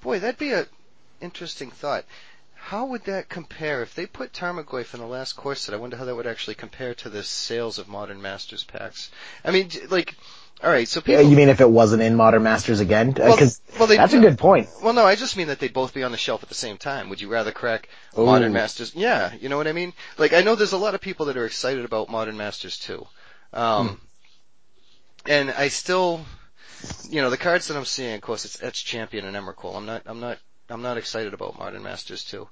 boy, 0.02 0.20
that'd 0.20 0.40
be 0.40 0.52
a 0.52 0.68
interesting 1.22 1.72
thought. 1.72 2.06
How 2.56 2.86
would 2.86 3.06
that 3.06 3.30
compare 3.30 3.82
if 3.82 3.96
they 3.96 4.06
put 4.06 4.34
Tarmogoyf 4.34 4.94
in 4.94 5.00
the 5.00 5.08
last 5.08 5.34
core 5.34 5.56
set? 5.56 5.74
I 5.74 5.78
wonder 5.78 5.98
how 5.98 6.06
that 6.06 6.16
would 6.16 6.28
actually 6.28 6.56
compare 6.56 6.94
to 6.96 7.10
the 7.10 7.24
sales 7.24 7.80
of 7.80 7.88
Modern 7.88 8.22
Masters 8.22 8.64
packs. 8.64 9.10
I 9.44 9.52
mean, 9.52 9.70
like, 9.90 10.16
all 10.64 10.70
right, 10.70 10.88
so 10.88 11.00
Uh, 11.00 11.04
people. 11.04 11.22
You 11.24 11.36
mean 11.36 11.50
if 11.50 11.62
it 11.62 11.70
wasn't 11.70 12.02
in 12.02 12.16
Modern 12.16 12.44
Masters 12.44 12.80
again? 12.80 13.12
Because 13.12 13.62
well, 13.78 13.88
they- 13.88 13.98
that's 13.98 14.14
a 14.14 14.20
good 14.20 14.38
point. 14.38 14.70
Well, 14.82 14.94
no, 14.94 15.06
I 15.06 15.16
just 15.16 15.38
mean 15.38 15.48
that 15.48 15.60
they'd 15.60 15.74
both 15.74 15.94
be 15.94 16.04
on 16.04 16.12
the 16.12 16.18
shelf 16.18 16.44
at 16.44 16.50
the 16.50 16.56
same 16.56 16.78
time. 16.78 17.10
Would 17.10 17.22
you 17.22 17.30
rather 17.30 17.52
crack 17.52 17.90
Ooh. 18.18 18.26
Modern 18.26 18.52
Masters? 18.54 18.94
Yeah, 18.96 19.34
you 19.40 19.50
know 19.50 19.58
what 19.58 19.68
I 19.68 19.74
mean? 19.74 19.94
Like, 20.18 20.34
I 20.34 20.42
know 20.42 20.56
there's 20.56 20.74
a 20.74 20.78
lot 20.78 20.96
of 20.96 21.02
people 21.02 21.28
that 21.28 21.38
are 21.38 21.46
excited 21.46 21.86
about 21.86 22.10
Modern 22.10 22.36
Masters 22.38 22.78
too. 22.78 23.08
Um, 23.54 24.00
and 25.26 25.52
I 25.52 25.70
still, 25.70 26.26
you 27.10 27.22
know, 27.22 27.30
the 27.30 27.38
cards 27.38 27.68
that 27.68 27.78
I'm 27.78 27.86
seeing, 27.86 28.16
of 28.16 28.22
course, 28.22 28.46
it's 28.46 28.62
Etched 28.62 28.86
Champion 28.86 29.26
and 29.26 29.36
Emrakul. 29.36 29.76
I'm 29.76 29.86
not, 29.86 30.04
I'm 30.06 30.20
not, 30.20 30.38
I'm 30.70 30.82
not 30.82 30.98
excited 30.98 31.34
about 31.34 31.58
Modern 31.58 31.84
Masters 31.84 32.24
too. 32.24 32.48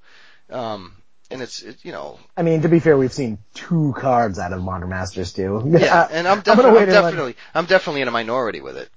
Um, 0.49 0.93
and 1.29 1.41
it's, 1.41 1.61
it, 1.61 1.83
you 1.83 1.91
know, 1.91 2.19
I 2.35 2.43
mean, 2.43 2.61
to 2.61 2.69
be 2.69 2.79
fair, 2.79 2.97
we've 2.97 3.13
seen 3.13 3.37
two 3.53 3.93
cards 3.97 4.39
out 4.39 4.53
of 4.53 4.61
Modern 4.61 4.89
Masters 4.89 5.33
too. 5.33 5.63
yeah, 5.79 6.07
and 6.09 6.27
I'm, 6.27 6.41
definitely, 6.41 6.81
I'm 6.81 6.89
let- 6.89 7.01
definitely, 7.01 7.35
I'm 7.53 7.65
definitely 7.65 8.01
in 8.01 8.07
a 8.07 8.11
minority 8.11 8.61
with 8.61 8.77
it. 8.77 8.89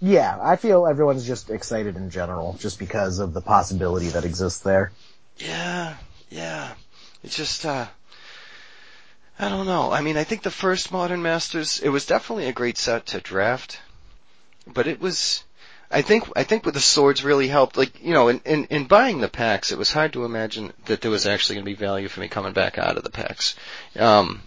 Yeah, 0.00 0.36
I 0.40 0.56
feel 0.56 0.86
everyone's 0.86 1.24
just 1.24 1.48
excited 1.48 1.96
in 1.96 2.10
general, 2.10 2.56
just 2.58 2.80
because 2.80 3.20
of 3.20 3.34
the 3.34 3.40
possibility 3.40 4.08
that 4.08 4.24
exists 4.24 4.58
there. 4.60 4.90
Yeah, 5.36 5.96
yeah. 6.28 6.72
It's 7.22 7.36
just, 7.36 7.64
uh, 7.64 7.86
I 9.38 9.48
don't 9.48 9.66
know. 9.66 9.92
I 9.92 10.00
mean, 10.00 10.16
I 10.16 10.24
think 10.24 10.42
the 10.42 10.50
first 10.50 10.90
Modern 10.90 11.22
Masters, 11.22 11.78
it 11.78 11.88
was 11.88 12.06
definitely 12.06 12.46
a 12.46 12.52
great 12.52 12.78
set 12.78 13.06
to 13.06 13.20
draft, 13.20 13.80
but 14.66 14.88
it 14.88 15.00
was, 15.00 15.44
I 15.92 16.02
think, 16.02 16.24
I 16.36 16.44
think 16.44 16.64
with 16.64 16.74
the 16.74 16.80
swords 16.80 17.24
really 17.24 17.48
helped. 17.48 17.76
Like, 17.76 18.02
you 18.02 18.14
know, 18.14 18.28
in, 18.28 18.40
in, 18.44 18.64
in 18.66 18.84
buying 18.86 19.20
the 19.20 19.28
packs, 19.28 19.72
it 19.72 19.78
was 19.78 19.92
hard 19.92 20.14
to 20.14 20.24
imagine 20.24 20.72
that 20.86 21.00
there 21.00 21.10
was 21.10 21.26
actually 21.26 21.56
going 21.56 21.64
to 21.66 21.70
be 21.70 21.76
value 21.76 22.08
for 22.08 22.20
me 22.20 22.28
coming 22.28 22.52
back 22.52 22.78
out 22.78 22.96
of 22.96 23.04
the 23.04 23.10
packs. 23.10 23.54
Um, 23.98 24.42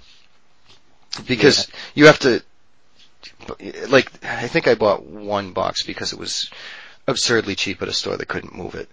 because 1.28 1.68
you 1.94 2.08
have 2.08 2.20
to, 2.20 2.42
like 3.90 4.12
I 4.24 4.48
think 4.48 4.68
I 4.68 4.76
bought 4.76 5.06
one 5.06 5.54
box 5.54 5.84
because 5.84 6.14
it 6.14 6.20
was 6.20 6.50
absurdly 7.08 7.56
cheap 7.56 7.82
at 7.82 7.88
a 7.88 7.94
store 7.94 8.18
that 8.18 8.28
couldn't 8.28 8.56
move 8.56 8.76
it. 8.76 8.90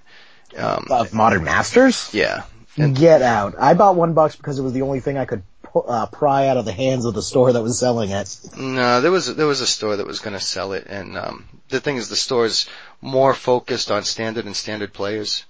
Um, 0.56 0.86
Of 0.90 1.14
Modern 1.14 1.44
Masters? 1.44 2.12
yeah, 2.12 2.44
and 2.76 2.96
Get 2.96 3.22
out. 3.22 3.54
I 3.58 3.74
bought 3.74 3.96
one 3.96 4.12
box 4.12 4.36
because 4.36 4.58
it 4.58 4.62
was 4.62 4.72
the 4.72 4.82
only 4.82 5.00
thing 5.00 5.18
I 5.18 5.24
could 5.24 5.42
uh, 5.74 6.06
pry 6.06 6.48
out 6.48 6.56
of 6.58 6.64
the 6.64 6.72
hands 6.72 7.04
of 7.06 7.14
the 7.14 7.22
store 7.22 7.52
that 7.52 7.62
was 7.62 7.78
selling 7.78 8.10
it. 8.10 8.38
no, 8.56 9.00
there 9.00 9.10
was 9.10 9.34
there 9.34 9.46
was 9.46 9.60
a 9.60 9.66
store 9.66 9.96
that 9.96 10.06
was 10.06 10.20
going 10.20 10.34
to 10.34 10.44
sell 10.44 10.72
it, 10.72 10.86
and 10.86 11.16
um, 11.16 11.48
the 11.72 11.80
thing 11.80 11.96
is, 11.96 12.08
the 12.08 12.16
store 12.16 12.46
is 12.46 12.66
more 13.00 13.34
focused 13.34 13.90
on 13.90 14.04
standard 14.04 14.46
and 14.46 14.54
standard 14.56 14.92
players. 14.92 15.44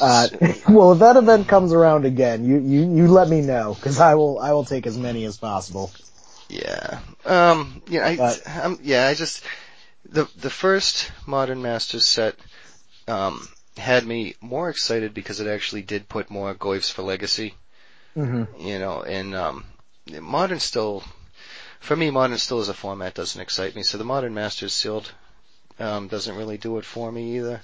Uh, 0.00 0.28
well, 0.68 0.92
if 0.92 1.00
that 1.00 1.16
event 1.16 1.48
comes 1.48 1.72
around 1.72 2.04
again, 2.04 2.44
you, 2.44 2.58
you, 2.58 2.94
you 2.94 3.08
let 3.08 3.28
me 3.28 3.40
know, 3.40 3.76
cause 3.80 3.98
I 3.98 4.14
will, 4.14 4.38
I 4.38 4.52
will 4.52 4.64
take 4.64 4.86
as 4.86 4.96
many 4.96 5.24
as 5.24 5.36
possible. 5.36 5.90
Yeah. 6.48 7.00
Um. 7.24 7.82
Yeah. 7.88 8.06
I. 8.06 8.16
But- 8.16 8.42
um, 8.62 8.78
yeah. 8.82 9.08
I 9.08 9.14
just 9.14 9.42
the 10.08 10.28
the 10.36 10.50
first 10.50 11.10
Modern 11.26 11.62
Masters 11.62 12.06
set 12.06 12.36
um 13.08 13.48
had 13.76 14.06
me 14.06 14.34
more 14.40 14.68
excited 14.68 15.14
because 15.14 15.40
it 15.40 15.48
actually 15.48 15.82
did 15.82 16.08
put 16.08 16.30
more 16.30 16.54
goyfs 16.54 16.92
for 16.92 17.02
Legacy. 17.02 17.54
hmm 18.14 18.44
You 18.60 18.78
know, 18.78 19.02
and 19.02 19.34
um, 19.34 19.64
Modern 20.20 20.60
still, 20.60 21.02
for 21.80 21.96
me, 21.96 22.10
Modern 22.10 22.38
still 22.38 22.60
as 22.60 22.68
a 22.68 22.74
format 22.74 23.14
doesn't 23.14 23.40
excite 23.40 23.74
me. 23.74 23.82
So 23.82 23.98
the 23.98 24.04
Modern 24.04 24.34
Masters 24.34 24.74
sealed 24.74 25.10
um 25.80 26.08
doesn't 26.08 26.36
really 26.36 26.58
do 26.58 26.78
it 26.78 26.84
for 26.84 27.10
me 27.10 27.36
either. 27.36 27.60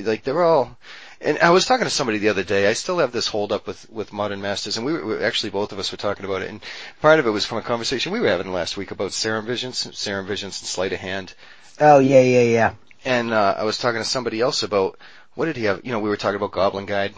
Like 0.00 0.22
they're 0.22 0.42
all. 0.42 0.76
And 1.20 1.38
I 1.38 1.50
was 1.50 1.64
talking 1.64 1.84
to 1.84 1.90
somebody 1.90 2.18
the 2.18 2.28
other 2.28 2.44
day. 2.44 2.68
I 2.68 2.74
still 2.74 2.98
have 2.98 3.12
this 3.12 3.26
hold 3.28 3.52
up 3.52 3.66
with 3.66 3.88
with 3.90 4.12
Modern 4.12 4.40
Masters, 4.42 4.76
and 4.76 4.84
we 4.86 4.92
were 4.92 5.22
actually 5.24 5.50
both 5.50 5.72
of 5.72 5.78
us 5.78 5.90
were 5.90 5.98
talking 5.98 6.24
about 6.24 6.42
it. 6.42 6.50
And 6.50 6.60
part 7.00 7.18
of 7.18 7.26
it 7.26 7.30
was 7.30 7.44
from 7.44 7.58
a 7.58 7.62
conversation 7.62 8.12
we 8.12 8.20
were 8.20 8.28
having 8.28 8.52
last 8.52 8.76
week 8.76 8.90
about 8.90 9.12
Serum 9.12 9.46
Visions, 9.46 9.88
Serum 9.96 10.26
Visions, 10.26 10.60
and 10.60 10.68
Sleight 10.68 10.92
of 10.92 10.98
Hand. 11.00 11.34
Oh, 11.80 11.98
yeah, 11.98 12.20
yeah, 12.20 12.42
yeah. 12.42 12.74
And 13.04 13.32
uh, 13.32 13.54
I 13.58 13.64
was 13.64 13.78
talking 13.78 14.00
to 14.00 14.08
somebody 14.08 14.40
else 14.40 14.62
about 14.62 14.98
what 15.34 15.46
did 15.46 15.56
he 15.56 15.64
have? 15.64 15.84
You 15.84 15.92
know, 15.92 16.00
we 16.00 16.08
were 16.08 16.16
talking 16.16 16.36
about 16.36 16.52
Goblin 16.52 16.86
Guide, 16.86 17.14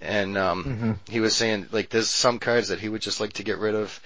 and 0.00 0.38
um, 0.38 0.64
Mhm. 1.06 1.10
he 1.12 1.20
was 1.20 1.34
saying 1.36 1.68
like 1.72 1.90
there's 1.90 2.08
some 2.10 2.38
cards 2.38 2.68
that 2.68 2.80
he 2.80 2.88
would 2.88 3.02
just 3.02 3.20
like 3.20 3.34
to 3.34 3.42
get 3.44 3.58
rid 3.58 3.74
of 3.74 4.00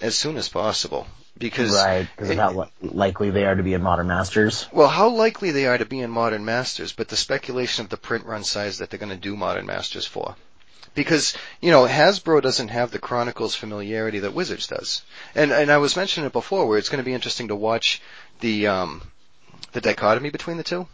as 0.00 0.16
soon 0.16 0.36
as 0.36 0.48
possible 0.48 1.06
because 1.38 1.74
Right, 1.74 2.06
because 2.14 2.30
of 2.30 2.36
how 2.36 2.52
li- 2.52 2.68
likely 2.82 3.30
they 3.30 3.44
are 3.46 3.54
to 3.54 3.62
be 3.62 3.74
in 3.74 3.82
Modern 3.82 4.06
Masters. 4.08 4.66
well, 4.72 4.88
how 4.88 5.08
likely 5.08 5.50
they 5.50 5.66
are 5.66 5.78
to 5.78 5.84
be 5.84 6.00
in 6.00 6.10
Modern 6.10 6.44
Masters, 6.44 6.92
but 6.92 7.08
the 7.08 7.16
speculation 7.16 7.84
of 7.84 7.90
the 7.90 7.96
print 7.96 8.26
run 8.26 8.44
size 8.44 8.78
that 8.78 8.90
they're 8.90 8.98
going 8.98 9.10
to 9.10 9.16
do 9.16 9.36
Modern 9.36 9.66
Masters 9.66 10.06
for. 10.06 10.36
Because, 10.94 11.34
you 11.60 11.70
know, 11.70 11.86
Hasbro 11.86 12.42
doesn't 12.42 12.68
have 12.68 12.90
the 12.90 12.98
Chronicles 12.98 13.54
familiarity 13.54 14.18
that 14.20 14.34
Wizards 14.34 14.66
does. 14.66 15.02
And, 15.36 15.52
and 15.52 15.70
I 15.70 15.78
was 15.78 15.96
mentioning 15.96 16.26
it 16.26 16.32
before 16.32 16.66
where 16.66 16.78
it's 16.78 16.88
going 16.88 16.98
to 16.98 17.04
be 17.04 17.14
interesting 17.14 17.48
to 17.48 17.54
watch 17.54 18.02
the, 18.40 18.66
um, 18.66 19.02
the 19.72 19.80
dichotomy 19.80 20.30
between 20.30 20.56
the 20.56 20.64
two. 20.64 20.88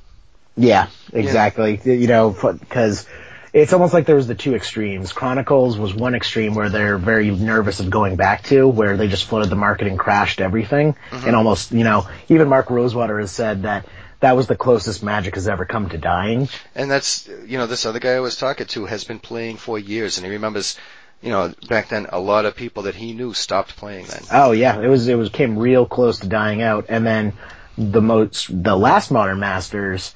Yeah, 0.55 0.89
exactly. 1.13 1.81
You 1.85 2.07
know, 2.09 2.31
because 2.31 3.07
it's 3.57 3.73
almost 3.73 3.95
like 3.95 4.05
there 4.05 4.17
was 4.17 4.27
the 4.27 4.35
two 4.35 4.55
extremes. 4.55 5.15
Chronicles 5.15 5.79
was 5.79 5.95
one 5.95 6.15
extreme 6.15 6.55
where 6.55 6.69
they're 6.69 6.99
very 6.99 7.31
nervous 7.31 7.81
of 7.81 7.89
going 7.89 8.17
back 8.17 8.43
to, 8.45 8.69
where 8.69 8.99
they 8.99 9.09
just 9.09 9.25
flooded 9.25 9.49
the 9.49 9.57
market 9.57 9.87
and 9.87 9.99
crashed 9.99 10.43
everything. 10.43 10.93
Mm-hmm. 10.93 11.27
And 11.27 11.35
almost, 11.35 11.73
you 11.73 11.83
know, 11.83 12.07
even 12.29 12.51
Mark 12.51 12.69
Rosewater 12.69 13.19
has 13.19 13.31
said 13.31 13.63
that 13.63 13.87
that 14.21 14.37
was 14.37 14.47
the 14.47 14.57
closest 14.57 15.03
Magic 15.03 15.37
has 15.37 15.49
ever 15.49 15.65
come 15.65 15.89
to 15.89 15.97
dying. 15.97 16.51
And 16.75 16.91
that's, 16.91 17.29
you 17.47 17.57
know, 17.57 17.67
this 17.67 17.87
other 17.87 17.99
guy 17.99 18.13
I 18.13 18.21
was 18.21 18.37
talking 18.37 18.67
to 18.67 18.85
has 18.85 19.05
been 19.05 19.21
playing 19.21 19.57
for 19.57 19.79
years 19.79 20.19
and 20.19 20.27
he 20.27 20.33
remembers, 20.33 20.77
you 21.23 21.31
know, 21.31 21.55
back 21.67 21.89
then 21.89 22.09
a 22.11 22.21
lot 22.21 22.45
of 22.45 22.57
people 22.57 22.83
that 22.83 22.95
he 22.95 23.15
knew 23.15 23.33
stopped 23.33 23.75
playing 23.79 24.05
then. 24.05 24.23
Oh 24.31 24.53
yeah, 24.53 24.79
it 24.79 24.89
was 24.89 25.09
it 25.09 25.15
was 25.15 25.31
came 25.31 25.59
real 25.59 25.87
close 25.87 26.19
to 26.19 26.29
dying 26.29 26.61
out, 26.61 26.87
and 26.91 27.07
then 27.07 27.33
the 27.79 28.03
most 28.03 28.49
the 28.51 28.77
last 28.77 29.11
Modern 29.11 29.41
Masters 29.41 30.15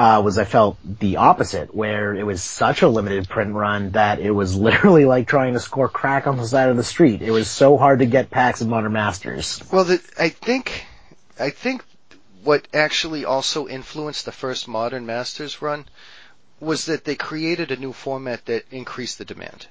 uh, 0.00 0.22
was 0.22 0.38
I 0.38 0.44
felt 0.44 0.78
the 0.82 1.18
opposite, 1.18 1.74
where 1.74 2.14
it 2.14 2.24
was 2.24 2.42
such 2.42 2.80
a 2.80 2.88
limited 2.88 3.28
print 3.28 3.52
run 3.52 3.90
that 3.90 4.18
it 4.18 4.30
was 4.30 4.56
literally 4.56 5.04
like 5.04 5.28
trying 5.28 5.52
to 5.52 5.60
score 5.60 5.90
crack 5.90 6.26
on 6.26 6.38
the 6.38 6.46
side 6.46 6.70
of 6.70 6.78
the 6.78 6.82
street. 6.82 7.20
It 7.20 7.30
was 7.30 7.50
so 7.50 7.76
hard 7.76 7.98
to 7.98 8.06
get 8.06 8.30
packs 8.30 8.62
of 8.62 8.68
Modern 8.68 8.94
Masters. 8.94 9.62
Well, 9.70 9.84
the, 9.84 10.00
I 10.18 10.30
think, 10.30 10.86
I 11.38 11.50
think 11.50 11.84
what 12.44 12.66
actually 12.72 13.26
also 13.26 13.68
influenced 13.68 14.24
the 14.24 14.32
first 14.32 14.66
Modern 14.66 15.04
Masters 15.04 15.60
run 15.60 15.84
was 16.60 16.86
that 16.86 17.04
they 17.04 17.14
created 17.14 17.70
a 17.70 17.76
new 17.76 17.92
format 17.92 18.46
that 18.46 18.64
increased 18.70 19.18
the 19.18 19.26
demand. 19.26 19.66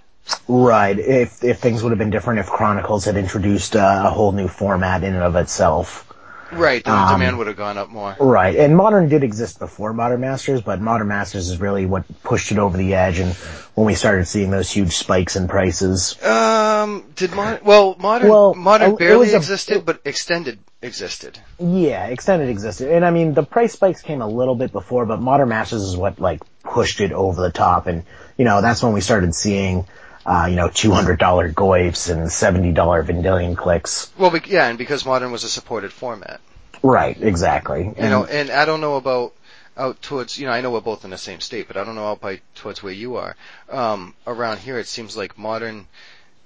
Right. 0.47 0.99
If 0.99 1.43
if 1.43 1.57
things 1.57 1.81
would 1.81 1.89
have 1.89 1.97
been 1.97 2.11
different 2.11 2.39
if 2.39 2.45
Chronicles 2.45 3.05
had 3.05 3.17
introduced 3.17 3.75
uh, 3.75 4.03
a 4.05 4.11
whole 4.11 4.31
new 4.31 4.47
format 4.47 5.03
in 5.03 5.15
and 5.15 5.23
of 5.23 5.35
itself. 5.35 6.05
Right, 6.51 6.83
the 6.83 6.91
Um, 6.91 7.09
demand 7.13 7.37
would 7.37 7.47
have 7.47 7.57
gone 7.57 7.77
up 7.77 7.89
more. 7.89 8.15
Right, 8.19 8.55
and 8.55 8.75
Modern 8.75 9.07
did 9.09 9.23
exist 9.23 9.59
before 9.59 9.93
Modern 9.93 10.21
Masters, 10.21 10.61
but 10.61 10.81
Modern 10.81 11.07
Masters 11.07 11.49
is 11.49 11.59
really 11.59 11.85
what 11.85 12.03
pushed 12.23 12.51
it 12.51 12.57
over 12.57 12.77
the 12.77 12.95
edge, 12.95 13.19
and 13.19 13.33
when 13.75 13.85
we 13.85 13.95
started 13.95 14.27
seeing 14.27 14.49
those 14.51 14.69
huge 14.71 14.95
spikes 14.95 15.35
in 15.35 15.47
prices. 15.47 16.21
Um, 16.23 17.03
did 17.15 17.33
modern? 17.33 17.59
Well, 17.63 17.95
modern 17.99 18.29
Well, 18.29 18.53
modern 18.55 18.95
barely 18.95 19.31
a- 19.31 19.37
existed, 19.37 19.77
it- 19.77 19.85
but 19.85 19.99
extended 20.05 20.59
existed. 20.81 21.37
Yeah, 21.59 22.05
extended 22.05 22.49
existed, 22.49 22.91
and 22.91 23.05
I 23.05 23.11
mean 23.11 23.33
the 23.33 23.43
price 23.43 23.73
spikes 23.73 24.01
came 24.01 24.21
a 24.21 24.27
little 24.27 24.55
bit 24.55 24.71
before, 24.71 25.05
but 25.05 25.21
Modern 25.21 25.49
Masters 25.49 25.83
is 25.83 25.95
what 25.97 26.19
like 26.19 26.41
pushed 26.63 26.99
it 27.01 27.11
over 27.11 27.41
the 27.41 27.51
top, 27.51 27.87
and 27.87 28.03
you 28.37 28.45
know 28.45 28.61
that's 28.61 28.81
when 28.81 28.93
we 28.93 29.01
started 29.01 29.35
seeing, 29.35 29.85
uh, 30.29 30.45
you 30.49 30.55
know, 30.55 30.69
two 30.69 30.91
hundred 30.91 31.17
dollar 31.19 31.51
Goyfs 31.51 32.09
and 32.09 32.31
seventy 32.31 32.71
dollar 32.71 33.03
Vendilion 33.03 33.55
Cliques. 33.55 34.11
Well, 34.17 34.29
be, 34.31 34.41
yeah, 34.45 34.67
and 34.67 34.77
because 34.77 35.05
modern 35.05 35.31
was 35.31 35.43
a 35.43 35.49
supported 35.49 35.91
format, 35.91 36.39
Right, 36.83 37.17
exactly. 37.21 37.85
you 37.85 38.09
know, 38.09 38.25
and 38.25 38.49
I 38.51 38.65
don't 38.65 38.79
know 38.81 38.95
about 38.95 39.33
out 39.75 40.01
towards, 40.01 40.37
you 40.37 40.45
know, 40.45 40.51
I 40.51 40.61
know 40.61 40.71
we're 40.71 40.81
both 40.81 41.03
in 41.05 41.09
the 41.11 41.17
same 41.17 41.39
state, 41.39 41.67
but 41.67 41.77
I 41.77 41.83
don't 41.83 41.95
know 41.95 42.07
out 42.07 42.21
by 42.21 42.41
towards 42.55 42.83
where 42.83 42.93
you 42.93 43.15
are. 43.15 43.35
Um, 43.69 44.13
around 44.27 44.59
here, 44.59 44.77
it 44.77 44.87
seems 44.87 45.15
like 45.17 45.37
modern 45.37 45.87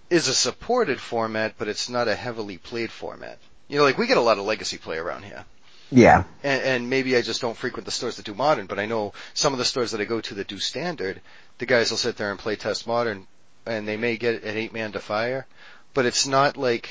is 0.09 0.27
a 0.27 0.33
supported 0.35 0.99
format, 1.01 1.55
but 1.57 1.67
it's 1.67 1.89
not 1.89 2.07
a 2.07 2.15
heavily 2.15 2.57
played 2.57 2.91
format. 2.91 3.37
You 3.67 3.77
know, 3.79 3.83
like 3.83 3.97
we 3.97 4.07
get 4.07 4.17
a 4.17 4.21
lot 4.21 4.37
of 4.37 4.45
legacy 4.45 4.77
play 4.77 4.97
around 4.97 5.23
here. 5.25 5.45
yeah, 5.91 6.23
and, 6.43 6.61
and 6.63 6.89
maybe 6.89 7.17
I 7.17 7.21
just 7.21 7.41
don't 7.41 7.57
frequent 7.57 7.85
the 7.85 7.91
stores 7.91 8.15
that 8.17 8.25
do 8.25 8.33
modern, 8.35 8.67
but 8.67 8.79
I 8.79 8.85
know 8.85 9.13
some 9.33 9.53
of 9.53 9.59
the 9.59 9.65
stores 9.65 9.91
that 9.91 10.01
I 10.01 10.05
go 10.05 10.21
to 10.21 10.35
that 10.35 10.47
do 10.47 10.59
standard, 10.59 11.19
the 11.57 11.65
guys 11.65 11.89
will 11.89 11.97
sit 11.97 12.17
there 12.17 12.29
and 12.31 12.39
play 12.39 12.55
test 12.55 12.85
modern, 12.87 13.25
and 13.65 13.87
they 13.87 13.97
may 13.97 14.17
get 14.17 14.43
an 14.43 14.57
eight 14.57 14.73
man 14.73 14.91
to 14.93 14.99
fire, 14.99 15.45
but 15.93 16.05
it's 16.05 16.27
not 16.27 16.57
like, 16.57 16.89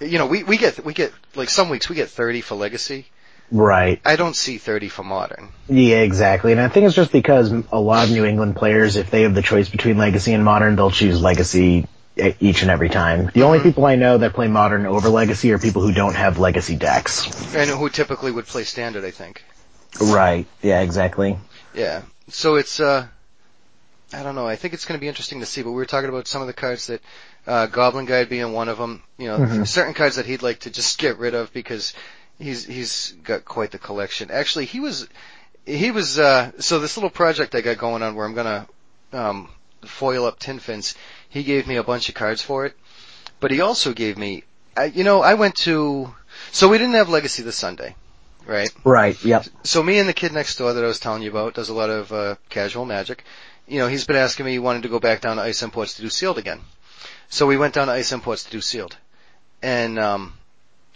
you 0.00 0.18
know, 0.18 0.26
we, 0.26 0.42
we 0.42 0.56
get, 0.56 0.84
we 0.84 0.94
get, 0.94 1.12
like 1.34 1.50
some 1.50 1.68
weeks 1.68 1.88
we 1.88 1.96
get 1.96 2.08
30 2.08 2.40
for 2.40 2.54
legacy. 2.54 3.06
right. 3.50 4.00
I 4.04 4.16
don't 4.16 4.36
see 4.36 4.58
30 4.58 4.88
for 4.88 5.02
modern. 5.02 5.48
Yeah, 5.68 5.98
exactly. 5.98 6.52
And 6.52 6.60
I 6.60 6.68
think 6.68 6.86
it's 6.86 6.94
just 6.94 7.12
because 7.12 7.50
a 7.72 7.80
lot 7.80 8.04
of 8.04 8.10
New 8.10 8.24
England 8.24 8.56
players, 8.56 8.96
if 8.96 9.10
they 9.10 9.22
have 9.22 9.34
the 9.34 9.42
choice 9.42 9.68
between 9.68 9.98
Legacy 9.98 10.32
and 10.34 10.44
Modern, 10.44 10.76
they'll 10.76 10.90
choose 10.90 11.20
Legacy 11.20 11.86
each 12.40 12.62
and 12.62 12.70
every 12.70 12.88
time. 12.88 13.30
The 13.32 13.44
only 13.44 13.60
people 13.60 13.86
I 13.86 13.94
know 13.94 14.18
that 14.18 14.34
play 14.34 14.48
Modern 14.48 14.86
over 14.86 15.08
Legacy 15.08 15.52
are 15.52 15.58
people 15.58 15.82
who 15.82 15.92
don't 15.92 16.14
have 16.14 16.38
Legacy 16.38 16.74
decks. 16.76 17.54
And 17.54 17.70
who 17.70 17.88
typically 17.88 18.32
would 18.32 18.46
play 18.46 18.64
standard, 18.64 19.04
I 19.04 19.12
think. 19.12 19.44
Right. 20.00 20.46
Yeah, 20.60 20.80
exactly. 20.80 21.38
Yeah. 21.74 22.02
So 22.28 22.56
it's, 22.56 22.80
uh, 22.80 23.06
I 24.12 24.22
don't 24.22 24.34
know. 24.34 24.46
I 24.46 24.56
think 24.56 24.72
it's 24.74 24.86
going 24.86 24.98
to 24.98 25.00
be 25.00 25.08
interesting 25.08 25.40
to 25.40 25.46
see, 25.46 25.62
but 25.62 25.70
we 25.70 25.76
were 25.76 25.84
talking 25.84 26.08
about 26.08 26.26
some 26.28 26.40
of 26.40 26.46
the 26.46 26.54
cards 26.54 26.86
that, 26.86 27.02
uh, 27.46 27.66
Goblin 27.66 28.06
Guide 28.06 28.28
being 28.28 28.52
one 28.52 28.68
of 28.68 28.78
them, 28.78 29.02
you 29.18 29.28
know, 29.28 29.38
Mhm. 29.38 29.66
certain 29.66 29.92
cards 29.94 30.16
that 30.16 30.24
he'd 30.26 30.42
like 30.42 30.60
to 30.60 30.70
just 30.70 30.98
get 30.98 31.18
rid 31.18 31.34
of 31.34 31.52
because 31.52 31.92
he's, 32.38 32.64
he's 32.64 33.14
got 33.22 33.44
quite 33.44 33.70
the 33.70 33.78
collection. 33.78 34.30
Actually, 34.30 34.64
he 34.64 34.80
was, 34.80 35.06
he 35.66 35.90
was, 35.90 36.18
uh, 36.18 36.52
so 36.58 36.78
this 36.78 36.96
little 36.96 37.10
project 37.10 37.54
I 37.54 37.60
got 37.60 37.76
going 37.76 38.02
on 38.02 38.14
where 38.14 38.24
I'm 38.24 38.34
going 38.34 38.66
to, 39.12 39.18
um, 39.18 39.48
foil 39.84 40.24
up 40.24 40.38
tin 40.38 40.58
fins, 40.58 40.94
he 41.28 41.42
gave 41.42 41.66
me 41.66 41.76
a 41.76 41.84
bunch 41.84 42.08
of 42.08 42.14
cards 42.14 42.40
for 42.40 42.64
it, 42.64 42.74
but 43.40 43.50
he 43.50 43.60
also 43.60 43.92
gave 43.92 44.16
me, 44.16 44.42
I, 44.76 44.84
you 44.86 45.04
know, 45.04 45.20
I 45.22 45.34
went 45.34 45.56
to, 45.58 46.14
so 46.50 46.68
we 46.68 46.78
didn't 46.78 46.94
have 46.94 47.10
Legacy 47.10 47.42
this 47.42 47.56
Sunday, 47.56 47.94
right? 48.46 48.70
Right. 48.84 49.22
Yep. 49.22 49.46
So 49.64 49.82
me 49.82 49.98
and 49.98 50.08
the 50.08 50.14
kid 50.14 50.32
next 50.32 50.56
door 50.56 50.72
that 50.72 50.82
I 50.82 50.86
was 50.86 50.98
telling 50.98 51.22
you 51.22 51.30
about 51.30 51.54
does 51.54 51.68
a 51.68 51.74
lot 51.74 51.90
of 51.90 52.10
uh, 52.12 52.36
casual 52.48 52.86
magic. 52.86 53.24
You 53.68 53.78
know, 53.80 53.86
he's 53.86 54.06
been 54.06 54.16
asking 54.16 54.46
me, 54.46 54.52
he 54.52 54.58
wanted 54.58 54.82
to 54.84 54.88
go 54.88 54.98
back 54.98 55.20
down 55.20 55.36
to 55.36 55.42
Ice 55.42 55.62
Imports 55.62 55.94
to 55.94 56.02
do 56.02 56.08
sealed 56.08 56.38
again. 56.38 56.60
So 57.28 57.46
we 57.46 57.58
went 57.58 57.74
down 57.74 57.88
to 57.88 57.92
Ice 57.92 58.12
Imports 58.12 58.44
to 58.44 58.50
do 58.50 58.60
sealed. 58.62 58.96
And 59.62 59.98
um, 59.98 60.34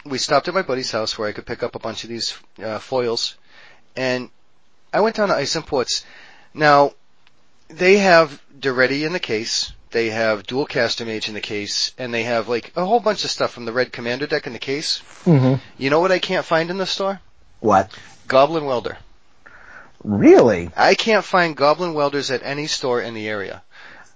we 0.07 0.17
stopped 0.19 0.49
at 0.49 0.55
my 0.55 0.63
buddy's 0.63 0.91
house 0.91 1.19
where 1.19 1.29
I 1.29 1.33
could 1.33 1.45
pick 1.45 1.63
up 1.63 1.75
a 1.75 1.79
bunch 1.79 2.05
of 2.05 2.11
these 2.11 2.39
uh, 2.63 2.79
foils. 2.79 3.37
And 3.95 4.31
I 4.93 5.01
went 5.01 5.17
down 5.17 5.29
to 5.29 5.35
Ice 5.35 5.55
Imports. 5.55 6.07
Now, 6.55 6.93
they 7.69 7.99
have 7.99 8.41
Daretti 8.59 9.05
in 9.05 9.13
the 9.13 9.21
case. 9.21 9.73
They 9.91 10.09
have 10.09 10.45
Dualcaster 10.45 11.07
Mage 11.07 11.29
in 11.29 11.35
the 11.35 11.43
case. 11.43 11.93
And 11.99 12.15
they 12.15 12.23
have 12.23 12.49
like 12.49 12.73
a 12.75 12.87
whole 12.87 13.01
bunch 13.01 13.25
of 13.25 13.31
stuff 13.31 13.53
from 13.53 13.67
the 13.67 13.73
Red 13.73 13.93
Commander 13.93 14.27
deck 14.27 14.47
in 14.47 14.55
the 14.55 14.59
case. 14.59 15.03
hmm 15.25 15.55
You 15.77 15.91
know 15.91 16.01
what 16.01 16.13
I 16.13 16.19
can't 16.19 16.47
find 16.47 16.71
in 16.71 16.79
the 16.79 16.87
store? 16.87 17.21
What? 17.61 17.91
Goblin 18.29 18.65
Welder. 18.65 18.97
Really? 20.05 20.71
I 20.77 20.95
can't 20.95 21.25
find 21.25 21.57
Goblin 21.57 21.95
Welders 21.95 22.31
at 22.31 22.43
any 22.43 22.67
store 22.67 23.01
in 23.01 23.15
the 23.15 23.29
area. 23.29 23.63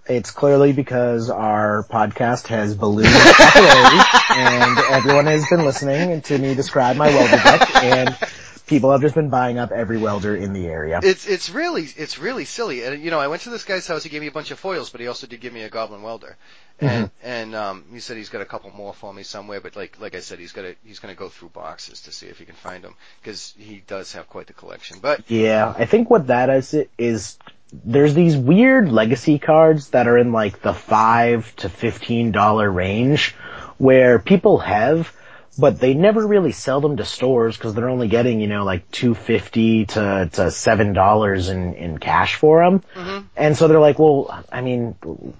It's 0.09 0.31
clearly 0.31 0.73
because 0.73 1.31
our 1.31 1.85
podcast 1.90 2.47
has 2.47 2.76
ballooned 2.76 3.09
popularity 3.09 4.05
and 4.37 4.78
everyone 4.78 5.26
has 5.26 5.49
been 5.49 5.64
listening 5.64 6.21
to 6.23 6.38
me 6.38 6.55
describe 6.55 6.97
my 6.97 7.09
welder 7.09 7.37
deck 7.37 7.76
and 7.76 8.16
people 8.66 8.92
have 8.92 9.00
just 9.00 9.14
been 9.14 9.30
buying 9.30 9.58
up 9.58 9.70
every 9.70 9.99
welder 9.99 10.35
in 10.37 10.52
the 10.52 10.66
area. 10.66 11.00
It's 11.02 11.26
it's 11.26 11.50
really 11.50 11.82
it's 11.96 12.18
really 12.18 12.44
silly. 12.44 12.85
And 12.85 13.02
you 13.02 13.11
know, 13.11 13.20
I 13.20 13.28
went 13.28 13.42
to 13.42 13.50
this 13.50 13.64
guy's 13.64 13.87
house. 13.87 14.02
He 14.02 14.11
gave 14.11 14.20
me 14.20 14.26
a 14.26 14.32
bunch 14.32 14.50
of 14.50 14.58
foils, 14.58 14.90
but 14.90 15.00
he 15.00 15.06
also 15.06 15.26
did 15.26 15.40
give 15.40 15.52
me 15.52 15.62
a 15.62 15.70
goblin 15.70 16.02
welder. 16.02 16.37
And 16.80 17.11
and 17.23 17.54
um, 17.54 17.85
he 17.92 18.00
said 18.00 18.16
he's 18.16 18.28
got 18.28 18.42
a 18.42 18.44
couple 18.44 18.70
more 18.70 18.92
for 18.92 19.12
me 19.12 19.23
somewhere. 19.23 19.61
But 19.61 19.76
like 19.76 20.00
like 20.00 20.14
I 20.14 20.20
said, 20.20 20.38
he's 20.38 20.52
got 20.52 20.62
to 20.62 20.75
he's 20.85 20.99
going 20.99 21.14
to 21.14 21.18
go 21.18 21.28
through 21.28 21.50
boxes 21.50 22.02
to 22.02 22.12
see 22.12 22.26
if 22.26 22.38
he 22.38 22.44
can 22.44 22.54
find 22.54 22.85
them 22.85 22.94
because 23.23 23.54
he 23.56 23.82
does 23.87 24.12
have 24.12 24.28
quite 24.28 24.46
the 24.46 24.52
collection. 24.52 24.99
But 25.00 25.30
Yeah, 25.30 25.73
I 25.76 25.87
think 25.87 26.11
what 26.11 26.26
that 26.26 26.50
is 26.50 26.75
is 26.99 27.38
there's 27.73 28.14
these 28.14 28.37
weird 28.37 28.90
legacy 28.92 29.38
cards 29.38 29.90
that 29.90 30.06
are 30.06 30.18
in 30.18 30.32
like 30.32 30.61
the 30.62 30.75
five 30.75 31.54
to 31.56 31.68
fifteen 31.68 32.32
dollar 32.32 32.70
range 32.70 33.35
where 33.78 34.18
people 34.18 34.58
have, 34.58 35.12
but 35.58 35.80
they 35.80 35.94
never 35.94 36.26
really 36.26 36.52
sell 36.52 36.80
them 36.80 36.96
to 36.98 37.04
stores 37.04 37.56
because 37.56 37.75
they're 37.75 37.88
only 37.88 38.08
getting 38.08 38.40
you 38.40 38.46
know 38.46 38.64
like 38.64 38.90
two 38.90 39.14
fifty 39.14 39.86
to 39.86 40.28
to 40.32 40.50
seven 40.50 40.92
dollars 40.92 41.48
in 41.48 41.75
in 41.75 41.98
cash 41.98 42.36
for 42.36 42.64
them, 42.64 42.82
mm-hmm. 42.94 43.26
and 43.36 43.56
so 43.56 43.68
they're 43.68 43.80
like, 43.80 43.98
well, 43.98 44.44
I 44.52 44.60
mean, 44.60 44.96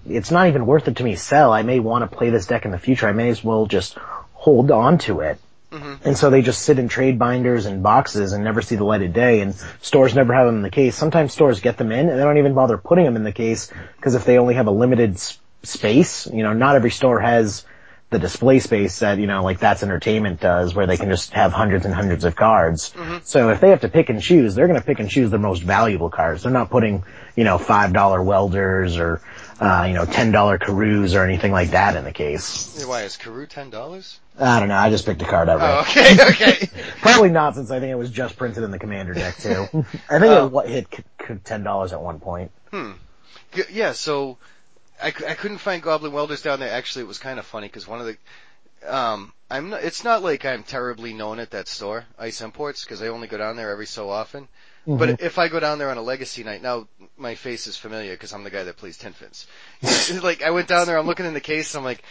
it's 0.07 0.31
not 0.31 0.47
even 0.47 0.65
worth 0.65 0.87
it 0.87 0.97
to 0.97 1.03
me 1.03 1.11
to 1.11 1.19
sell. 1.19 1.51
I 1.51 1.63
may 1.63 1.79
want 1.79 2.09
to 2.09 2.17
play 2.17 2.29
this 2.29 2.45
deck 2.47 2.65
in 2.65 2.71
the 2.71 2.79
future. 2.79 3.07
I 3.07 3.13
may 3.13 3.29
as 3.29 3.43
well 3.43 3.65
just 3.65 3.97
hold 4.33 4.71
on 4.71 4.97
to 4.99 5.21
it. 5.21 5.39
Mm-hmm. 5.71 6.07
And 6.07 6.17
so 6.17 6.29
they 6.29 6.41
just 6.41 6.61
sit 6.61 6.79
in 6.79 6.87
trade 6.87 7.19
binders 7.19 7.65
and 7.65 7.83
boxes 7.83 8.31
and 8.31 8.43
never 8.43 8.61
see 8.61 8.77
the 8.77 8.85
light 8.85 9.01
of 9.01 9.11
day 9.11 9.41
and 9.41 9.53
stores 9.81 10.15
never 10.15 10.33
have 10.33 10.45
them 10.45 10.55
in 10.55 10.61
the 10.61 10.69
case. 10.69 10.95
Sometimes 10.95 11.33
stores 11.33 11.59
get 11.59 11.77
them 11.77 11.91
in 11.91 12.07
and 12.07 12.17
they 12.17 12.23
don't 12.23 12.37
even 12.37 12.53
bother 12.53 12.77
putting 12.77 13.03
them 13.03 13.17
in 13.17 13.23
the 13.23 13.33
case 13.33 13.71
because 13.97 14.15
if 14.15 14.23
they 14.23 14.37
only 14.37 14.53
have 14.53 14.67
a 14.67 14.71
limited 14.71 15.15
s- 15.15 15.37
space, 15.63 16.25
you 16.27 16.43
know, 16.43 16.53
not 16.53 16.75
every 16.77 16.91
store 16.91 17.19
has 17.19 17.65
the 18.09 18.19
display 18.19 18.59
space 18.59 18.99
that, 18.99 19.17
you 19.19 19.27
know, 19.27 19.43
like 19.43 19.59
That's 19.59 19.83
Entertainment 19.83 20.39
does 20.39 20.73
where 20.73 20.87
they 20.87 20.95
can 20.95 21.09
just 21.09 21.33
have 21.33 21.51
hundreds 21.51 21.85
and 21.85 21.93
hundreds 21.93 22.23
of 22.23 22.35
cards. 22.37 22.93
So 23.23 23.49
if 23.49 23.59
they 23.59 23.69
have 23.71 23.81
to 23.81 23.89
pick 23.89 24.09
and 24.09 24.21
choose, 24.21 24.55
they're 24.55 24.67
going 24.67 24.79
to 24.79 24.85
pick 24.85 24.99
and 24.99 25.09
choose 25.09 25.29
their 25.29 25.39
most 25.39 25.61
valuable 25.61 26.09
cards. 26.09 26.43
They're 26.43 26.51
not 26.51 26.69
putting, 26.69 27.03
you 27.35 27.43
know, 27.43 27.57
$5 27.57 28.23
welders 28.25 28.97
or, 28.97 29.21
uh, 29.59 29.85
you 29.89 29.93
know, 29.93 30.05
$10 30.05 30.59
Carews 30.61 31.15
or 31.15 31.23
anything 31.25 31.51
like 31.51 31.71
that 31.71 31.97
in 31.97 32.05
the 32.05 32.13
case. 32.13 32.81
why 32.87 33.01
is 33.03 33.17
Carew 33.17 33.45
ten 33.45 33.69
dollars? 33.71 34.19
I 34.39 34.59
don't 34.59 34.69
know. 34.69 34.77
I 34.77 34.89
just 34.91 35.05
picked 35.05 35.21
a 35.23 35.25
card 35.25 35.49
out. 35.49 35.59
Oh, 35.61 35.81
okay, 35.81 36.13
okay. 36.29 36.69
Probably 37.01 37.29
not, 37.31 37.55
since 37.55 37.71
I 37.71 37.79
think 37.81 37.91
it 37.91 37.95
was 37.95 38.11
just 38.11 38.37
printed 38.37 38.63
in 38.63 38.71
the 38.71 38.77
commander 38.79 39.15
deck 39.15 39.35
too. 39.37 39.65
I 40.09 40.19
think 40.19 40.23
Oh. 40.53 40.59
it 40.59 40.69
hit 40.69 41.43
ten 41.43 41.63
dollars 41.63 41.91
at 41.91 42.01
one 42.01 42.19
point. 42.19 42.51
G- 42.71 43.63
yeah, 43.71 43.93
so 43.93 44.37
I, 45.01 45.07
I 45.07 45.33
couldn't 45.35 45.59
find 45.59 45.81
Goblin 45.81 46.11
Welders 46.11 46.41
down 46.41 46.59
there. 46.59 46.71
Actually, 46.71 47.03
it 47.03 47.07
was 47.07 47.19
kind 47.19 47.39
of 47.39 47.45
funny 47.45 47.67
because 47.67 47.87
one 47.87 47.99
of 47.99 48.07
the 48.07 48.17
um 48.91 49.33
I'm 49.49 49.69
not, 49.69 49.83
it's 49.83 50.03
not 50.03 50.23
like 50.23 50.45
I'm 50.45 50.63
terribly 50.63 51.13
known 51.13 51.39
at 51.39 51.51
that 51.51 51.67
store, 51.67 52.05
Ice 52.19 52.41
Imports, 52.41 52.83
because 52.83 53.01
I 53.01 53.07
only 53.07 53.27
go 53.27 53.37
down 53.37 53.55
there 53.55 53.71
every 53.71 53.85
so 53.85 54.09
often. 54.09 54.47
But 54.87 55.21
if 55.21 55.37
I 55.37 55.49
go 55.49 55.59
down 55.59 55.79
there 55.79 55.89
on 55.89 55.97
a 55.97 56.01
legacy 56.01 56.45
night, 56.45 56.61
now 56.61 56.87
my 57.17 57.35
face 57.35 57.67
is 57.67 57.75
familiar 57.75 58.13
because 58.13 58.31
I'm 58.31 58.45
the 58.45 58.49
guy 58.49 58.63
that 58.63 58.77
plays 58.77 58.97
Tin 58.97 59.11
Fins. 59.11 59.45
like 60.23 60.41
I 60.41 60.51
went 60.51 60.69
down 60.69 60.87
there, 60.87 60.97
I'm 60.97 61.05
looking 61.05 61.25
in 61.25 61.33
the 61.33 61.41
case, 61.41 61.75
I'm 61.75 61.83
like, 61.83 62.01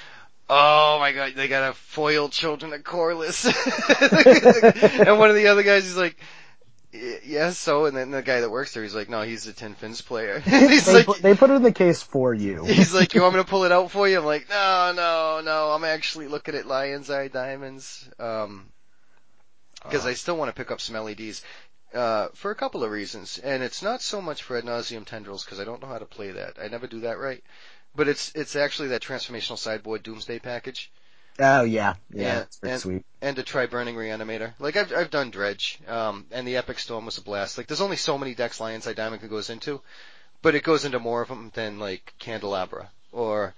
oh 0.50 0.98
my 1.00 1.12
god, 1.12 1.32
they 1.34 1.48
got 1.48 1.70
a 1.70 1.72
foiled 1.72 2.32
Children 2.32 2.74
of 2.74 2.82
Korlis. 2.82 3.46
and 5.06 5.18
one 5.18 5.30
of 5.30 5.36
the 5.36 5.46
other 5.46 5.62
guys 5.62 5.86
is 5.86 5.96
like, 5.96 6.16
"Y- 6.96 7.20
yes, 7.24 7.58
so, 7.58 7.86
and 7.86 7.96
then 7.96 8.10
the 8.10 8.22
guy 8.22 8.40
that 8.40 8.50
works 8.50 8.72
there, 8.72 8.82
he's 8.82 8.94
like, 8.94 9.08
no, 9.08 9.22
he's 9.22 9.46
a 9.46 9.52
Tin 9.52 9.74
Fins 9.74 10.00
player. 10.00 10.40
he's 10.44 10.86
They, 10.86 10.94
like, 10.94 11.06
put, 11.06 11.22
they 11.22 11.34
put 11.34 11.50
it 11.50 11.54
in 11.54 11.62
the 11.62 11.72
case 11.72 12.02
for 12.02 12.34
you. 12.34 12.64
He's 12.66 12.94
like, 12.94 13.14
you 13.14 13.22
want 13.22 13.34
me 13.34 13.40
to 13.40 13.48
pull 13.48 13.64
it 13.64 13.72
out 13.72 13.90
for 13.90 14.08
you? 14.08 14.18
I'm 14.18 14.24
like, 14.24 14.48
no, 14.48 14.92
no, 14.94 15.40
no. 15.44 15.70
I'm 15.70 15.84
actually 15.84 16.28
looking 16.28 16.54
at 16.54 16.66
Lion's 16.66 17.10
Eye 17.10 17.28
Diamonds. 17.28 18.08
Um, 18.18 18.70
because 19.82 20.06
I 20.06 20.14
still 20.14 20.36
want 20.36 20.48
to 20.48 20.60
pick 20.60 20.70
up 20.70 20.80
some 20.80 20.96
LEDs. 20.96 21.42
Uh, 21.94 22.28
for 22.34 22.50
a 22.50 22.54
couple 22.56 22.82
of 22.82 22.90
reasons. 22.90 23.38
And 23.38 23.62
it's 23.62 23.82
not 23.82 24.02
so 24.02 24.20
much 24.20 24.42
for 24.42 24.56
ad 24.56 24.64
nauseam 24.64 25.04
tendrils 25.04 25.44
because 25.44 25.60
I 25.60 25.64
don't 25.64 25.80
know 25.80 25.88
how 25.88 25.98
to 25.98 26.04
play 26.06 26.32
that. 26.32 26.54
I 26.60 26.68
never 26.68 26.86
do 26.86 27.00
that 27.00 27.18
right. 27.18 27.42
But 27.94 28.08
it's, 28.08 28.32
it's 28.34 28.56
actually 28.56 28.88
that 28.88 29.02
transformational 29.02 29.58
sideboard 29.58 30.02
Doomsday 30.02 30.40
package. 30.40 30.90
Oh 31.38 31.62
yeah, 31.62 31.94
yeah, 32.10 32.44
pretty 32.60 32.72
and- 32.72 32.80
sweet. 32.80 33.04
and 33.20 33.36
to 33.36 33.42
try 33.42 33.66
Burning 33.66 33.94
Reanimator. 33.94 34.52
Like 34.58 34.76
I've 34.76 34.92
I've 34.92 35.10
done 35.10 35.30
Dredge, 35.30 35.78
um, 35.88 36.26
and 36.30 36.46
the 36.46 36.56
Epic 36.56 36.78
Storm 36.78 37.04
was 37.04 37.18
a 37.18 37.22
blast. 37.22 37.58
Like 37.58 37.66
there's 37.66 37.80
only 37.80 37.96
so 37.96 38.16
many 38.16 38.34
decks 38.34 38.60
Lion's 38.60 38.86
Eye 38.86 38.94
Diamond 38.94 39.28
goes 39.28 39.50
into, 39.50 39.80
but 40.42 40.54
it 40.54 40.62
goes 40.62 40.84
into 40.84 40.98
more 40.98 41.22
of 41.22 41.28
them 41.28 41.50
than 41.54 41.78
like 41.78 42.14
Candelabra 42.18 42.88
or 43.12 43.54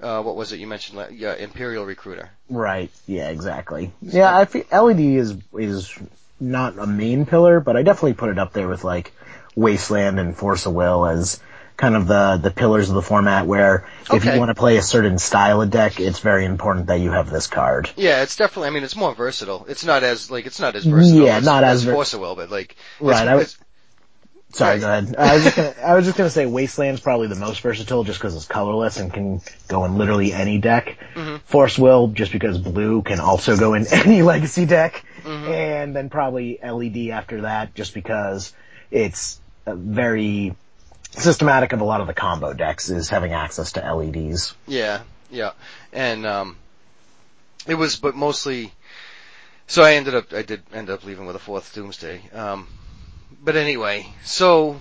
uh, 0.00 0.22
what 0.22 0.36
was 0.36 0.52
it 0.52 0.60
you 0.60 0.66
mentioned? 0.66 1.18
Yeah, 1.18 1.34
Imperial 1.34 1.84
Recruiter. 1.84 2.30
Right. 2.48 2.90
Yeah, 3.06 3.30
exactly. 3.30 3.92
Yeah, 4.00 4.36
I 4.36 4.44
feel 4.44 4.64
LED 4.70 5.00
is 5.00 5.36
is 5.54 5.98
not 6.40 6.78
a 6.78 6.86
main 6.86 7.26
pillar, 7.26 7.60
but 7.60 7.76
I 7.76 7.82
definitely 7.82 8.14
put 8.14 8.30
it 8.30 8.38
up 8.38 8.52
there 8.52 8.68
with 8.68 8.84
like 8.84 9.12
Wasteland 9.56 10.20
and 10.20 10.36
Force 10.36 10.66
of 10.66 10.72
Will 10.74 11.04
as 11.04 11.40
kind 11.78 11.94
of 11.96 12.06
the 12.08 12.38
the 12.42 12.50
pillars 12.50 12.88
of 12.90 12.94
the 12.96 13.02
format 13.02 13.46
where 13.46 13.86
if 14.02 14.10
Okay. 14.10 14.34
you 14.34 14.38
want 14.38 14.50
to 14.50 14.54
play 14.54 14.76
a 14.76 14.82
certain 14.82 15.16
style 15.16 15.62
of 15.62 15.70
deck, 15.70 15.98
it's 16.00 16.18
very 16.18 16.44
important 16.44 16.88
that 16.88 17.00
you 17.00 17.12
have 17.12 17.30
this 17.30 17.46
card. 17.46 17.88
Yeah, 17.96 18.22
it's 18.22 18.36
definitely. 18.36 18.66
I 18.68 18.70
mean, 18.72 18.82
it's 18.84 18.96
more 18.96 19.14
versatile. 19.14 19.64
It's 19.68 19.84
not 19.84 20.02
as 20.02 20.30
like 20.30 20.44
it's 20.44 20.60
not 20.60 20.74
as 20.76 20.84
versatile. 20.84 21.24
Yeah, 21.24 21.36
as, 21.38 21.44
not 21.46 21.64
as 21.64 21.78
as 21.78 21.84
ver- 21.84 21.92
Force 21.94 22.12
of 22.12 22.20
Will, 22.20 22.36
but 22.36 22.50
like 22.50 22.76
Right, 23.00 23.26
I 23.26 23.36
was- 23.36 23.56
Sorry, 24.50 24.80
go 24.80 24.88
ahead. 24.90 25.14
I 25.18 25.34
was 25.34 25.44
just 25.44 25.56
gonna, 25.56 25.74
I 25.84 25.94
was 25.94 26.04
just 26.06 26.16
gonna 26.16 26.30
say 26.30 26.46
Wasteland's 26.46 27.00
probably 27.00 27.28
the 27.28 27.34
most 27.34 27.60
versatile 27.60 28.02
just 28.02 28.18
because 28.18 28.34
it's 28.34 28.46
colorless 28.46 28.96
and 28.96 29.12
can 29.12 29.42
go 29.68 29.84
in 29.84 29.98
literally 29.98 30.32
any 30.32 30.56
deck. 30.58 30.96
Mm-hmm. 31.14 31.36
Force 31.44 31.78
Will 31.78 32.08
just 32.08 32.32
because 32.32 32.56
blue 32.56 33.02
can 33.02 33.20
also 33.20 33.58
go 33.58 33.74
in 33.74 33.86
any 33.92 34.22
legacy 34.22 34.64
deck. 34.64 35.04
Mm-hmm. 35.22 35.52
And 35.52 35.94
then 35.94 36.08
probably 36.08 36.58
LED 36.62 37.10
after 37.10 37.42
that 37.42 37.74
just 37.74 37.92
because 37.92 38.54
it's 38.90 39.38
very 39.66 40.56
systematic 41.10 41.72
of 41.72 41.80
a 41.80 41.84
lot 41.84 42.00
of 42.00 42.06
the 42.06 42.14
combo 42.14 42.52
decks 42.52 42.90
is 42.90 43.08
having 43.08 43.32
access 43.32 43.72
to 43.72 43.94
LEDs. 43.94 44.54
Yeah, 44.66 45.02
yeah, 45.30 45.52
and 45.92 46.26
um, 46.26 46.56
it 47.66 47.74
was, 47.74 47.96
but 47.96 48.14
mostly. 48.14 48.72
So 49.66 49.82
I 49.82 49.94
ended 49.94 50.14
up, 50.14 50.32
I 50.32 50.42
did 50.42 50.62
end 50.72 50.88
up 50.88 51.04
leaving 51.04 51.26
with 51.26 51.36
a 51.36 51.40
fourth 51.40 51.74
Doomsday. 51.74 52.30
Um, 52.32 52.68
but 53.42 53.54
anyway, 53.54 54.06
so, 54.24 54.80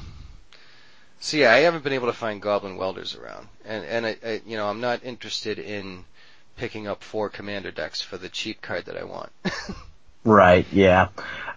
so 1.20 1.36
yeah, 1.36 1.52
I 1.52 1.60
haven't 1.60 1.84
been 1.84 1.94
able 1.94 2.08
to 2.08 2.14
find 2.14 2.42
Goblin 2.42 2.78
Welders 2.78 3.16
around, 3.16 3.48
and 3.66 3.84
and 3.86 4.06
I, 4.06 4.18
I 4.24 4.42
you 4.46 4.56
know, 4.56 4.68
I'm 4.68 4.80
not 4.80 5.04
interested 5.04 5.60
in 5.60 6.06
picking 6.56 6.88
up 6.88 7.04
four 7.04 7.30
Commander 7.30 7.72
decks 7.72 8.02
for 8.02 8.18
the 8.18 8.30
cheap 8.30 8.62
card 8.62 8.86
that 8.86 8.98
I 8.98 9.04
want. 9.04 9.32
Right, 10.28 10.66
yeah. 10.74 11.08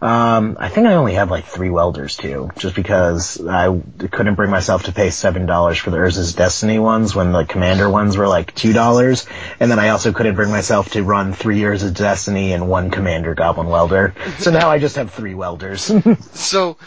Um, 0.01 0.57
I 0.61 0.69
think 0.69 0.87
I 0.87 0.95
only 0.95 1.15
have 1.15 1.29
like 1.31 1.45
three 1.45 1.71
welders 1.71 2.17
too, 2.17 2.51
just 2.57 2.77
because 2.77 3.45
I 3.45 3.81
couldn't 4.11 4.37
bring 4.37 4.49
myself 4.49 4.85
to 4.85 4.93
pay 4.93 5.11
seven 5.11 5.45
dollars 5.45 5.77
for 5.77 5.91
the 5.91 5.99
Urza's 5.99 6.35
Destiny 6.35 6.79
ones 6.79 7.15
when 7.15 7.33
the 7.33 7.45
Commander 7.45 7.91
ones 7.91 8.17
were 8.17 8.29
like 8.29 8.55
two 8.55 8.73
dollars, 8.73 9.27
and 9.59 9.71
then 9.71 9.81
I 9.81 9.89
also 9.89 10.13
couldn't 10.13 10.37
bring 10.37 10.51
myself 10.51 10.93
to 10.93 11.03
run 11.03 11.33
three 11.33 11.61
Urza's 11.61 11.93
Destiny 11.93 12.53
and 12.53 12.69
one 12.69 12.91
Commander 12.91 13.35
Goblin 13.35 13.67
welder. 13.67 14.15
So 14.39 14.53
now 14.53 14.71
I 14.71 14.79
just 14.79 14.97
have 14.97 15.11
three 15.11 15.35
welders. 15.35 15.93
so, 16.33 16.79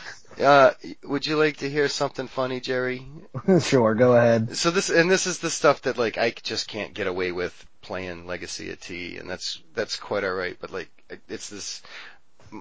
uh, 0.41 0.72
would 1.04 1.28
you 1.28 1.36
like 1.36 1.58
to 1.58 1.69
hear 1.69 1.89
something 1.89 2.28
funny, 2.28 2.62
Jerry? 2.62 3.06
sure, 3.60 3.93
go 3.93 4.15
ahead. 4.15 4.56
So 4.56 4.72
this 4.72 4.89
and 4.89 5.12
this 5.12 5.28
is 5.28 5.39
the 5.39 5.52
stuff 5.52 5.82
that 5.82 5.98
like 5.98 6.17
I 6.17 6.32
just 6.32 6.69
can't 6.69 6.93
get 6.93 7.08
away 7.08 7.34
with 7.34 7.54
playing 7.82 8.26
Legacy 8.26 8.72
at 8.72 8.82
T, 8.82 9.17
and 9.17 9.30
that's 9.30 9.62
that's 9.76 9.98
quite 9.98 10.24
alright. 10.24 10.58
But 10.60 10.72
like 10.72 10.89
it's 11.28 11.49
this, 11.49 11.82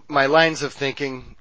my 0.08 0.26
lines 0.26 0.62
of 0.62 0.72
thinking. 0.72 1.36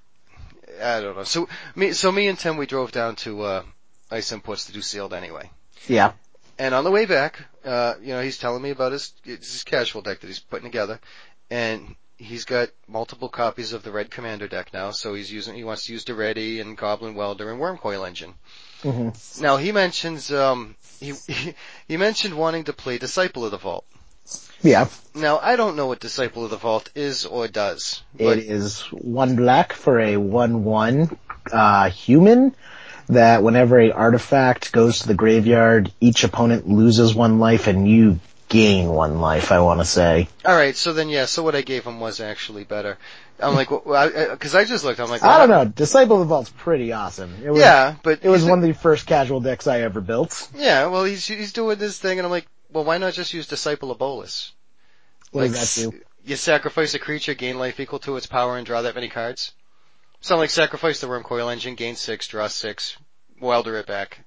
I 0.81 1.01
don't 1.01 1.15
know. 1.15 1.23
So 1.23 1.47
me, 1.75 1.93
so 1.93 2.11
me 2.11 2.27
and 2.27 2.39
Tim, 2.39 2.57
we 2.57 2.65
drove 2.65 2.91
down 2.91 3.15
to 3.17 3.41
uh, 3.41 3.63
Ice 4.09 4.31
Imports 4.31 4.65
to 4.65 4.73
do 4.73 4.81
sealed 4.81 5.13
anyway. 5.13 5.49
Yeah. 5.87 6.13
And 6.57 6.73
on 6.73 6.83
the 6.83 6.91
way 6.91 7.05
back, 7.05 7.43
uh, 7.65 7.95
you 8.01 8.09
know, 8.09 8.21
he's 8.21 8.37
telling 8.37 8.61
me 8.61 8.69
about 8.69 8.91
his 8.91 9.13
his 9.23 9.63
casual 9.63 10.01
deck 10.01 10.19
that 10.19 10.27
he's 10.27 10.39
putting 10.39 10.69
together, 10.69 10.99
and 11.49 11.95
he's 12.17 12.45
got 12.45 12.69
multiple 12.87 13.29
copies 13.29 13.73
of 13.73 13.81
the 13.83 13.91
Red 13.91 14.11
Commander 14.11 14.47
deck 14.47 14.73
now. 14.73 14.91
So 14.91 15.13
he's 15.13 15.31
using 15.31 15.55
he 15.55 15.63
wants 15.63 15.85
to 15.85 15.93
use 15.93 16.05
Daretti 16.05 16.61
and 16.61 16.77
Goblin 16.77 17.15
Welder 17.15 17.51
and 17.51 17.59
Wurmcoil 17.59 18.07
Engine. 18.07 18.35
Mhm. 18.83 19.41
Now 19.41 19.57
he 19.57 19.71
mentions 19.71 20.31
um 20.31 20.75
he 20.99 21.13
he 21.87 21.97
mentioned 21.97 22.35
wanting 22.35 22.65
to 22.65 22.73
play 22.73 22.97
Disciple 22.97 23.43
of 23.45 23.51
the 23.51 23.57
Vault. 23.57 23.85
Yeah. 24.63 24.87
Now 25.15 25.39
I 25.39 25.55
don't 25.55 25.75
know 25.75 25.87
what 25.87 25.99
Disciple 25.99 26.45
of 26.45 26.51
the 26.51 26.57
Vault 26.57 26.89
is 26.95 27.25
or 27.25 27.47
does. 27.47 28.03
It 28.17 28.39
is 28.39 28.81
one 28.91 29.35
black 29.35 29.73
for 29.73 29.99
a 29.99 30.17
one-one 30.17 31.17
uh, 31.51 31.89
human. 31.89 32.55
That 33.09 33.43
whenever 33.43 33.77
a 33.77 33.91
artifact 33.91 34.71
goes 34.71 34.99
to 34.99 35.07
the 35.07 35.15
graveyard, 35.15 35.91
each 35.99 36.23
opponent 36.23 36.69
loses 36.69 37.13
one 37.13 37.39
life, 37.39 37.67
and 37.67 37.85
you 37.85 38.21
gain 38.51 38.89
one 38.89 39.19
life, 39.19 39.51
I 39.51 39.59
want 39.59 39.79
to 39.79 39.85
say. 39.85 40.27
Alright, 40.45 40.75
so 40.75 40.93
then 40.93 41.09
yeah, 41.09 41.25
so 41.25 41.41
what 41.41 41.55
I 41.55 41.61
gave 41.61 41.85
him 41.85 41.99
was 41.99 42.19
actually 42.19 42.63
better. 42.65 42.97
I'm 43.39 43.55
like, 43.55 43.71
well, 43.71 43.95
I, 43.95 44.33
I, 44.33 44.35
cause 44.35 44.53
I 44.53 44.65
just 44.65 44.83
looked, 44.83 44.99
I'm 44.99 45.09
like, 45.09 45.23
I 45.23 45.39
don't 45.39 45.49
know. 45.49 45.65
Disciple 45.65 46.21
of 46.21 46.27
the 46.27 46.33
Vault's 46.33 46.51
pretty 46.51 46.91
awesome. 46.91 47.33
It 47.43 47.49
was, 47.49 47.59
Yeah, 47.59 47.95
but 48.03 48.19
it 48.23 48.29
was 48.29 48.45
one 48.45 48.59
of 48.59 48.65
the 48.65 48.73
first 48.73 49.07
casual 49.07 49.39
decks 49.39 49.67
I 49.67 49.81
ever 49.81 50.01
built. 50.01 50.49
Yeah, 50.53 50.87
well 50.87 51.05
he's, 51.05 51.25
he's 51.25 51.53
doing 51.53 51.79
this 51.79 51.97
thing 51.97 52.19
and 52.19 52.25
I'm 52.25 52.31
like, 52.31 52.47
well 52.71 52.83
why 52.83 52.97
not 52.97 53.13
just 53.13 53.33
use 53.33 53.47
Disciple 53.47 53.91
of 53.91 53.97
Bolas? 53.97 54.51
What 55.31 55.43
Like, 55.43 55.51
does 55.51 55.75
that 55.75 55.91
do? 55.91 56.01
You 56.23 56.35
sacrifice 56.35 56.93
a 56.93 56.99
creature, 56.99 57.33
gain 57.33 57.57
life 57.57 57.79
equal 57.79 57.99
to 57.99 58.15
its 58.15 58.27
power, 58.27 58.57
and 58.57 58.65
draw 58.65 58.83
that 58.83 58.95
many 58.95 59.09
cards. 59.09 59.53
Sound 60.21 60.39
like 60.39 60.51
sacrifice 60.51 61.01
the 61.01 61.07
Wurmcoil 61.07 61.51
Engine, 61.51 61.73
gain 61.73 61.95
six, 61.95 62.27
draw 62.27 62.47
six, 62.47 62.95
welder 63.39 63.77
it 63.77 63.87
back. 63.87 64.19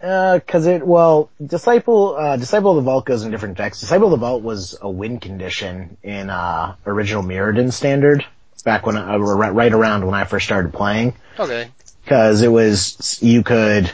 Uh, 0.00 0.40
cause 0.46 0.66
it, 0.66 0.86
well, 0.86 1.30
Disciple, 1.44 2.16
uh, 2.16 2.36
Disciple 2.36 2.70
of 2.70 2.76
the 2.76 2.82
Vault 2.82 3.04
goes 3.04 3.24
in 3.24 3.30
different 3.30 3.56
decks. 3.56 3.80
Disciple 3.80 4.06
of 4.06 4.10
the 4.12 4.26
Vault 4.26 4.42
was 4.42 4.76
a 4.80 4.90
win 4.90 5.20
condition 5.20 5.96
in, 6.02 6.30
uh, 6.30 6.76
original 6.86 7.22
Mirrodin 7.22 7.72
standard, 7.72 8.24
back 8.64 8.86
when, 8.86 8.96
I, 8.96 9.16
right 9.16 9.54
right 9.54 9.72
around 9.72 10.04
when 10.04 10.14
I 10.14 10.24
first 10.24 10.46
started 10.46 10.72
playing. 10.72 11.14
Okay. 11.38 11.68
Cause 12.06 12.42
it 12.42 12.48
was, 12.48 13.18
you 13.22 13.42
could, 13.42 13.90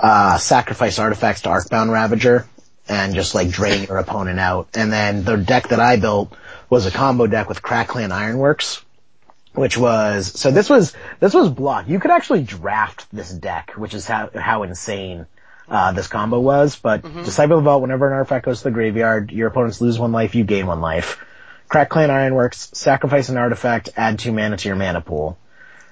uh, 0.00 0.38
sacrifice 0.38 0.98
artifacts 0.98 1.42
to 1.42 1.48
Arcbound 1.48 1.92
Ravager, 1.92 2.46
and 2.88 3.14
just 3.14 3.34
like 3.34 3.50
drain 3.50 3.84
your 3.84 3.98
opponent 3.98 4.40
out. 4.40 4.68
And 4.74 4.92
then 4.92 5.24
the 5.24 5.36
deck 5.36 5.68
that 5.68 5.80
I 5.80 5.96
built 5.96 6.34
was 6.70 6.86
a 6.86 6.90
combo 6.90 7.26
deck 7.26 7.48
with 7.48 7.62
Krark-Clan 7.62 8.12
Ironworks, 8.12 8.84
which 9.52 9.76
was, 9.76 10.38
so 10.38 10.50
this 10.50 10.70
was, 10.70 10.94
this 11.20 11.34
was 11.34 11.50
block. 11.50 11.88
You 11.88 12.00
could 12.00 12.10
actually 12.10 12.42
draft 12.42 13.06
this 13.12 13.30
deck, 13.30 13.72
which 13.76 13.94
is 13.94 14.06
how, 14.06 14.30
how 14.34 14.62
insane, 14.62 15.26
uh, 15.68 15.92
this 15.92 16.06
combo 16.06 16.40
was, 16.40 16.76
but 16.76 17.02
Disciple 17.24 17.58
of 17.58 17.64
Vault, 17.64 17.82
whenever 17.82 18.06
an 18.06 18.14
artifact 18.14 18.46
goes 18.46 18.58
to 18.58 18.64
the 18.64 18.70
graveyard, 18.70 19.30
your 19.30 19.48
opponents 19.48 19.82
lose 19.82 19.98
one 19.98 20.12
life, 20.12 20.34
you 20.34 20.44
gain 20.44 20.66
one 20.66 20.80
life. 20.80 21.22
Krark-Clan 21.68 22.10
Ironworks, 22.10 22.70
sacrifice 22.72 23.28
an 23.28 23.36
artifact, 23.36 23.90
add 23.94 24.18
two 24.18 24.32
mana 24.32 24.56
to 24.56 24.68
your 24.68 24.76
mana 24.76 25.02
pool. 25.02 25.38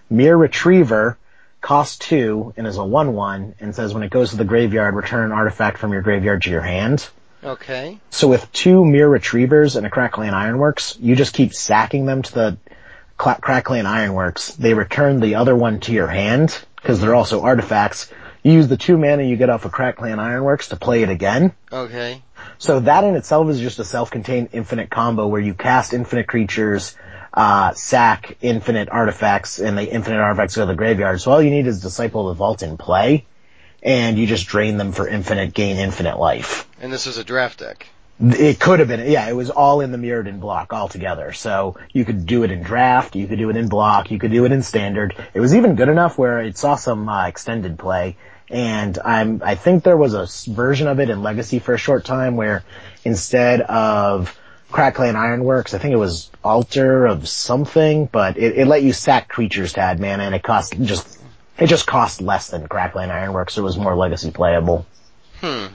Myr 0.09 0.37
Retriever 0.37 1.19
costs 1.67 1.99
two 1.99 2.55
and 2.57 2.65
is 2.65 2.77
a 2.77 2.81
1-1 2.81 3.55
and 3.59 3.75
says 3.75 3.93
when 3.93 4.05
it 4.05 4.11
goes 4.11 4.31
to 4.31 4.37
the 4.37 4.45
graveyard, 4.45 4.95
return 4.95 5.25
an 5.25 5.33
artifact 5.33 5.79
from 5.79 5.93
your 5.93 6.01
graveyard 6.01 6.43
to 6.43 6.51
your 6.51 6.61
hand. 6.61 7.09
Okay. 7.43 7.99
So 8.11 8.29
with 8.29 8.53
two 8.53 8.85
Myr 8.85 9.09
Retrievers 9.09 9.75
and 9.75 9.85
a 9.85 9.91
Krark-Clan 9.91 10.33
Ironworks, 10.33 10.97
you 11.01 11.17
just 11.17 11.35
keep 11.35 11.53
sacking 11.53 12.07
them 12.07 12.23
to 12.23 12.33
the 12.33 12.59
Cla- 13.17 13.41
Krark-Clan 13.43 13.85
Ironworks. 13.85 14.55
They 14.55 14.75
return 14.75 15.19
the 15.19 15.35
other 15.35 15.57
one 15.57 15.81
to 15.81 15.93
your 15.93 16.07
hand 16.07 16.57
because 16.77 17.01
they're 17.01 17.17
also 17.17 17.43
artifacts. 17.43 18.13
You 18.45 18.53
use 18.53 18.69
the 18.69 18.77
two 18.77 18.97
mana 18.97 19.25
you 19.25 19.37
get 19.37 19.51
off 19.51 19.65
of 19.65 19.73
Krark-Clan 19.73 20.21
Ironworks 20.21 20.69
to 20.69 20.77
play 20.77 21.03
it 21.03 21.09
again. 21.09 21.53
Okay. 21.73 22.23
So 22.59 22.79
that 22.79 23.03
in 23.03 23.17
itself 23.17 23.49
is 23.51 23.59
just 23.59 23.81
a 23.81 23.85
self-contained 23.85 24.51
infinite 24.53 24.89
combo 24.89 25.27
where 25.27 25.41
you 25.41 25.53
cast 25.53 25.95
infinite 25.95 26.29
creatures, 26.29 26.95
uh, 27.37 27.75
sack 27.75 28.39
infinite 28.41 28.89
artifacts, 28.89 29.59
and 29.59 29.77
the 29.77 29.89
infinite 29.89 30.19
artifacts 30.19 30.57
go 30.57 30.63
to 30.63 30.67
the 30.67 30.75
graveyard. 30.75 31.21
So 31.21 31.31
all 31.31 31.43
you 31.43 31.51
need 31.51 31.67
is 31.67 31.83
Disciple 31.83 32.29
of 32.29 32.37
the 32.37 32.39
Vault 32.39 32.63
in 32.63 32.79
play, 32.79 33.27
and 33.83 34.19
you 34.19 34.27
just 34.27 34.47
drain 34.47 34.79
them 34.79 34.93
for 34.93 35.07
infinite, 35.07 35.53
gain 35.53 35.77
infinite 35.77 36.19
life. 36.19 36.67
And 36.81 36.91
this 36.91 37.07
is 37.07 37.19
a 37.19 37.25
draft 37.25 37.59
deck. 37.59 37.89
It 38.19 38.59
could 38.59 38.79
have 38.79 38.89
been, 38.89 39.11
yeah, 39.11 39.29
it 39.29 39.35
was 39.35 39.51
all 39.51 39.83
in 39.83 39.93
the 39.93 39.99
Mirrodin 39.99 40.41
block 40.41 40.73
altogether. 40.73 41.35
So 41.35 41.77
you 41.93 42.07
could 42.07 42.25
do 42.25 42.45
it 42.45 42.51
in 42.51 42.63
draft, 42.63 43.15
you 43.15 43.27
could 43.27 43.39
do 43.39 43.51
it 43.51 43.57
in 43.57 43.69
block, 43.69 44.11
you 44.11 44.19
could 44.19 44.33
do 44.33 44.47
it 44.47 44.53
in 44.53 44.63
standard. 44.63 45.15
It 45.35 45.41
was 45.41 45.55
even 45.55 45.75
good 45.75 45.91
enough 45.91 46.17
where 46.17 46.41
it 46.41 46.57
saw 46.57 46.77
some 46.77 47.07
uh, 47.07 47.27
extended 47.27 47.79
play. 47.79 48.17
And 48.49 48.99
I'm, 49.05 49.43
I 49.45 49.57
think 49.57 49.85
there 49.85 49.99
was 49.99 50.15
a 50.15 50.27
version 50.51 50.89
of 50.89 50.99
it 50.99 51.11
in 51.11 51.23
Legacy 51.23 51.59
for 51.59 51.75
a 51.75 51.79
short 51.79 52.07
time 52.07 52.37
where 52.37 52.65
instead 53.05 53.61
of 53.61 54.35
Krark-Clan 54.71 55.17
Ironworks, 55.17 55.75
I 55.75 55.79
think 55.79 55.93
it 55.93 55.99
was 55.99 56.31
Altar 56.43 57.07
of 57.07 57.29
something, 57.29 58.07
but 58.07 58.37
it, 58.37 58.59
it 58.59 58.67
let 58.67 58.83
you 58.83 58.93
sack 58.93 59.29
creatures 59.29 59.75
to 59.75 59.81
add 59.81 60.01
mana 60.01 60.25
and 60.25 60.35
it 60.35 60.43
cost 60.43 60.75
just, 60.83 61.21
it 61.59 61.67
just 61.67 61.87
cost 61.87 62.21
less 62.21 62.49
than 62.49 62.67
Krark-Clan 62.69 63.11
Ironworks, 63.11 63.55
so 63.55 63.63
it 63.63 63.65
was 63.65 63.79
more 63.79 63.97
Legacy 63.97 64.31
playable. 64.31 64.87
Hmm. 65.41 65.67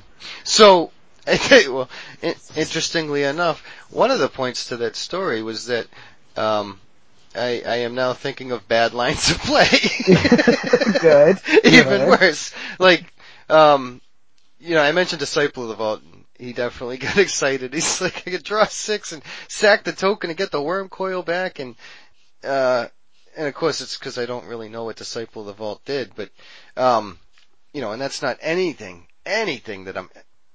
So, 0.43 0.91
well, 1.27 1.89
in- 2.21 2.36
interestingly 2.56 3.23
enough, 3.23 3.63
one 3.89 4.12
of 4.12 4.19
the 4.19 4.30
points 4.30 4.67
to 4.67 4.77
that 4.77 4.95
story 4.95 5.41
was 5.41 5.67
that, 5.67 5.88
um, 6.36 6.80
I, 7.36 7.63
I 7.65 7.75
am 7.77 7.95
now 7.95 8.13
thinking 8.13 8.51
of 8.51 8.67
bad 8.67 8.93
lines 8.93 9.30
of 9.32 9.39
play. 9.39 9.67
Good. 10.99 11.38
Even 11.63 12.01
Good. 12.01 12.19
worse. 12.19 12.54
Like, 12.77 13.13
um, 13.49 14.01
you 14.60 14.75
know, 14.75 14.82
I 14.82 14.91
mentioned 14.91 15.19
Disciple 15.19 15.63
of 15.63 15.69
the 15.69 15.75
Vault. 15.75 16.01
He 16.41 16.54
definitely 16.54 16.97
got 16.97 17.19
excited. 17.19 17.71
He's 17.71 18.01
like, 18.01 18.23
I 18.25 18.32
could 18.32 18.43
draw 18.43 18.65
six 18.65 19.12
and 19.12 19.21
sack 19.47 19.84
the 19.84 19.91
token 19.91 20.32
and 20.32 20.38
get 20.38 20.49
the 20.49 20.58
wurmcoil 20.58 21.23
back 21.23 21.60
and, 21.60 21.75
uh, 22.43 22.88
and 23.38 23.47
of 23.47 23.54
course 23.54 23.80
it's 23.80 23.95
because 23.95 24.17
I 24.17 24.25
don't 24.25 24.47
really 24.47 24.67
know 24.67 24.86
what 24.86 24.95
Disciple 24.95 25.43
of 25.43 25.47
the 25.47 25.54
Vault 25.54 25.86
did, 25.86 26.13
but, 26.15 26.30
um, 26.75 27.19
you 27.73 27.82
know, 27.82 27.91
and 27.91 28.01
that's 28.01 28.23
not 28.23 28.39
anything, 28.41 29.06
anything 29.23 29.84
that 29.84 29.95
I'm 29.95 30.10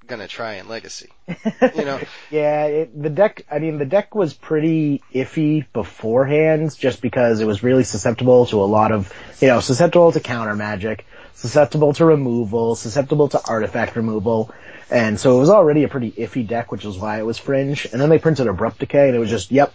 gonna 0.09 0.27
try 0.27 0.55
in 0.55 0.69
Legacy. 0.69 1.09
You 1.29 1.85
know, 1.85 2.01
Yeah, 2.31 2.65
it, 2.65 3.01
the 3.01 3.09
deck, 3.09 3.47
I 3.49 3.61
mean, 3.61 3.79
the 3.79 3.87
deck 3.87 4.13
was 4.13 4.35
pretty 4.35 5.03
iffy 5.15 5.67
beforehand 5.73 6.77
just 6.77 7.01
because 7.01 7.41
it 7.41 7.47
was 7.47 7.63
really 7.63 7.85
susceptible 7.85 8.47
to 8.47 8.61
a 8.61 8.67
lot 8.67 8.91
of, 8.91 9.13
you 9.41 9.47
know, 9.47 9.61
susceptible 9.61 10.11
to 10.11 10.19
counter 10.19 10.57
magic, 10.57 11.07
susceptible 11.35 11.93
to 11.95 12.05
removal, 12.05 12.75
susceptible 12.75 13.29
to 13.29 13.41
artifact 13.47 13.95
removal, 13.95 14.53
and 14.91 15.19
so 15.19 15.37
it 15.37 15.41
was 15.41 15.51
already 15.51 15.83
a 15.83 15.89
pretty 15.89 16.13
iffy 16.13 16.47
deck, 16.47 16.71
which 16.71 16.85
is 16.85 16.97
why 16.97 17.19
it 17.19 17.27
was 17.27 17.39
fringe. 17.39 17.87
And 17.91 18.01
then 18.01 18.09
they 18.09 18.19
printed 18.19 18.47
Abrupt 18.47 18.79
Decay 18.79 19.09
and 19.09 19.17
it 19.17 19.19
was 19.19 19.31
just, 19.31 19.51
yep, 19.51 19.75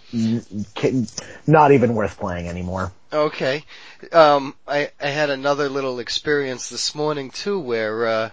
not 1.46 1.72
even 1.72 1.94
worth 1.94 2.18
playing 2.18 2.48
anymore. 2.48 2.92
Okay. 3.12 3.64
Um, 4.10 4.54
I, 4.66 4.90
I 4.98 5.08
had 5.08 5.28
another 5.28 5.68
little 5.68 5.98
experience 5.98 6.70
this 6.70 6.94
morning 6.94 7.30
too 7.30 7.60
where, 7.60 8.06
uh, 8.06 8.30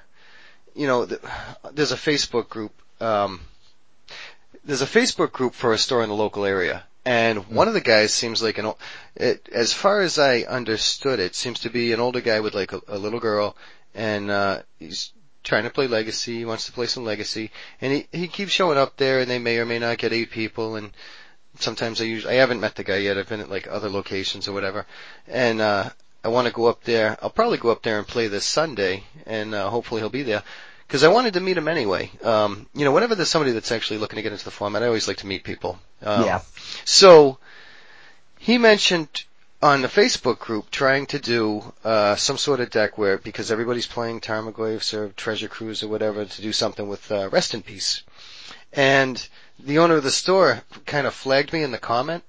you 0.73 0.87
know, 0.87 1.05
th- 1.05 1.21
there's 1.73 1.91
a 1.91 1.97
Facebook 1.97 2.47
group, 2.47 2.71
um, 3.01 3.41
there's 4.63 4.81
a 4.81 4.85
Facebook 4.85 5.33
group 5.33 5.55
for 5.55 5.73
a 5.73 5.77
store 5.77 6.03
in 6.03 6.09
the 6.09 6.15
local 6.15 6.45
area. 6.45 6.83
And 7.03 7.47
one 7.47 7.67
of 7.67 7.73
the 7.73 7.81
guys 7.81 8.13
seems 8.13 8.41
like 8.41 8.57
an, 8.57 8.67
ol- 8.67 8.79
it, 9.15 9.49
as 9.51 9.73
far 9.73 9.99
as 9.99 10.17
I 10.17 10.41
understood 10.41 11.19
it, 11.19 11.35
seems 11.35 11.61
to 11.61 11.69
be 11.69 11.91
an 11.91 11.99
older 11.99 12.21
guy 12.21 12.39
with 12.39 12.53
like 12.53 12.71
a, 12.71 12.81
a 12.87 12.97
little 12.97 13.19
girl 13.19 13.57
and, 13.93 14.31
uh, 14.31 14.61
he's 14.77 15.11
trying 15.49 15.63
to 15.63 15.69
play 15.71 15.87
Legacy, 15.87 16.37
he 16.37 16.45
wants 16.45 16.67
to 16.67 16.71
play 16.71 16.85
some 16.85 17.03
Legacy, 17.03 17.51
and 17.81 17.91
he, 17.91 18.07
he 18.11 18.27
keeps 18.27 18.51
showing 18.51 18.77
up 18.77 18.95
there 18.97 19.19
and 19.19 19.29
they 19.29 19.39
may 19.39 19.57
or 19.57 19.65
may 19.65 19.79
not 19.79 19.97
get 19.97 20.13
eight 20.13 20.29
people 20.29 20.75
and 20.75 20.91
sometimes 21.59 21.99
I 21.99 22.05
usually, 22.05 22.35
I 22.35 22.37
haven't 22.37 22.61
met 22.61 22.75
the 22.75 22.83
guy 22.83 22.97
yet. 22.97 23.17
I've 23.17 23.27
been 23.27 23.39
at 23.41 23.49
like 23.49 23.67
other 23.67 23.89
locations 23.89 24.47
or 24.47 24.53
whatever. 24.53 24.85
And, 25.27 25.59
uh, 25.59 25.89
I 26.23 26.27
want 26.27 26.47
to 26.47 26.53
go 26.53 26.67
up 26.67 26.83
there. 26.83 27.17
I'll 27.21 27.31
probably 27.31 27.57
go 27.57 27.71
up 27.71 27.81
there 27.81 27.97
and 27.97 28.07
play 28.07 28.27
this 28.27 28.45
Sunday 28.45 29.03
and, 29.25 29.55
uh, 29.55 29.69
hopefully 29.69 30.01
he'll 30.01 30.09
be 30.09 30.23
there. 30.23 30.43
Cause 30.87 31.03
I 31.03 31.07
wanted 31.09 31.33
to 31.33 31.39
meet 31.39 31.57
him 31.57 31.67
anyway. 31.67 32.11
Um, 32.23 32.67
you 32.73 32.85
know, 32.85 32.91
whenever 32.91 33.13
there's 33.15 33.29
somebody 33.29 33.51
that's 33.51 33.71
actually 33.71 33.99
looking 33.99 34.17
to 34.17 34.23
get 34.23 34.31
into 34.31 34.45
the 34.45 34.51
format, 34.51 34.81
I 34.81 34.87
always 34.87 35.07
like 35.07 35.17
to 35.17 35.27
meet 35.27 35.43
people. 35.43 35.79
Um, 36.01 36.25
yeah. 36.25 36.41
So, 36.83 37.37
he 38.39 38.57
mentioned 38.57 39.23
on 39.61 39.81
the 39.81 39.87
Facebook 39.87 40.39
group 40.39 40.71
trying 40.71 41.05
to 41.07 41.19
do, 41.19 41.73
uh, 41.83 42.15
some 42.15 42.37
sort 42.37 42.61
of 42.61 42.69
deck 42.69 42.97
where, 42.97 43.17
because 43.17 43.51
everybody's 43.51 43.87
playing 43.87 44.21
Tarmogoyfs 44.21 44.93
or 44.93 45.09
Treasure 45.09 45.49
Cruise 45.49 45.83
or 45.83 45.89
whatever, 45.89 46.25
to 46.25 46.41
do 46.41 46.53
something 46.53 46.87
with, 46.87 47.11
uh, 47.11 47.29
Rest 47.29 47.53
in 47.53 47.61
Peace. 47.61 48.03
And 48.71 49.27
the 49.59 49.79
owner 49.79 49.95
of 49.95 50.03
the 50.03 50.11
store 50.11 50.61
kind 50.85 51.05
of 51.05 51.13
flagged 51.13 51.51
me 51.51 51.63
in 51.63 51.71
the 51.71 51.77
comment. 51.77 52.23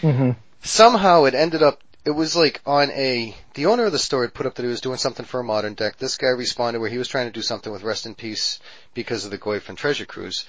hmm 0.00 0.30
Somehow 0.62 1.24
it 1.24 1.34
ended 1.34 1.62
up, 1.62 1.80
it 2.04 2.10
was 2.10 2.36
like 2.36 2.60
on 2.66 2.90
a, 2.90 3.34
the 3.54 3.66
owner 3.66 3.86
of 3.86 3.92
the 3.92 3.98
store 3.98 4.22
had 4.22 4.34
put 4.34 4.46
up 4.46 4.54
that 4.54 4.62
he 4.62 4.68
was 4.68 4.82
doing 4.82 4.98
something 4.98 5.24
for 5.24 5.40
a 5.40 5.44
modern 5.44 5.74
deck. 5.74 5.96
This 5.96 6.18
guy 6.18 6.28
responded 6.28 6.80
where 6.80 6.90
he 6.90 6.98
was 6.98 7.08
trying 7.08 7.26
to 7.26 7.32
do 7.32 7.42
something 7.42 7.72
with 7.72 7.82
Rest 7.82 8.06
in 8.06 8.14
Peace 8.14 8.60
because 8.94 9.24
of 9.24 9.30
the 9.30 9.38
Goyf 9.38 9.68
and 9.68 9.76
Treasure 9.78 10.04
Cruise. 10.04 10.44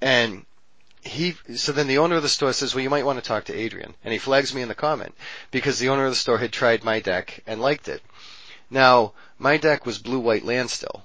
And 0.00 0.46
he, 1.02 1.34
so 1.54 1.72
then 1.72 1.86
the 1.86 1.98
owner 1.98 2.16
of 2.16 2.22
the 2.22 2.28
store 2.28 2.52
says, 2.52 2.74
well 2.74 2.82
you 2.82 2.90
might 2.90 3.06
want 3.06 3.18
to 3.18 3.26
talk 3.26 3.44
to 3.46 3.54
Adrian. 3.54 3.94
And 4.04 4.12
he 4.12 4.18
flags 4.18 4.54
me 4.54 4.62
in 4.62 4.68
the 4.68 4.74
comment 4.74 5.14
because 5.50 5.78
the 5.78 5.88
owner 5.88 6.04
of 6.04 6.12
the 6.12 6.16
store 6.16 6.38
had 6.38 6.52
tried 6.52 6.84
my 6.84 7.00
deck 7.00 7.42
and 7.46 7.60
liked 7.60 7.88
it. 7.88 8.02
Now, 8.70 9.12
my 9.38 9.56
deck 9.56 9.86
was 9.86 9.98
blue-white 9.98 10.44
land 10.44 10.70
still. 10.70 11.02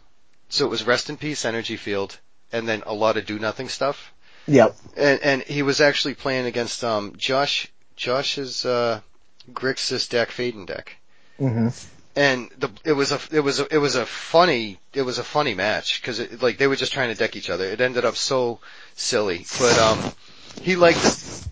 So 0.49 0.65
it 0.65 0.69
was 0.69 0.83
Rest 0.85 1.09
in 1.09 1.17
Peace 1.17 1.45
Energy 1.45 1.77
Field 1.77 2.19
and 2.51 2.67
then 2.67 2.83
a 2.85 2.93
lot 2.93 3.17
of 3.17 3.25
do 3.25 3.39
nothing 3.39 3.69
stuff 3.69 4.11
Yep. 4.47 4.75
and 4.95 5.19
and 5.21 5.41
he 5.41 5.63
was 5.63 5.81
actually 5.81 6.13
playing 6.13 6.45
against 6.45 6.83
um 6.83 7.13
Josh 7.17 7.67
Josh's 7.95 8.63
uh 8.65 9.01
Grixis 9.51 10.07
deck 10.07 10.29
Faden 10.29 10.67
deck. 10.67 10.97
hmm 11.37 11.69
And 12.15 12.49
the 12.57 12.69
it 12.83 12.93
was 12.93 13.11
a 13.11 13.19
it 13.31 13.41
was 13.41 13.59
a 13.59 13.73
it 13.73 13.77
was 13.77 13.95
a 13.95 14.05
funny 14.05 14.79
it 14.93 15.01
was 15.01 15.17
a 15.17 15.23
funny 15.23 15.53
match 15.53 16.01
because 16.01 16.41
like 16.41 16.57
they 16.57 16.67
were 16.67 16.77
just 16.77 16.93
trying 16.93 17.09
to 17.09 17.15
deck 17.15 17.35
each 17.35 17.49
other. 17.49 17.65
It 17.65 17.81
ended 17.81 18.05
up 18.05 18.15
so 18.15 18.59
silly, 18.95 19.45
but 19.59 19.77
um 19.79 20.13
he 20.61 20.75
liked 20.75 21.45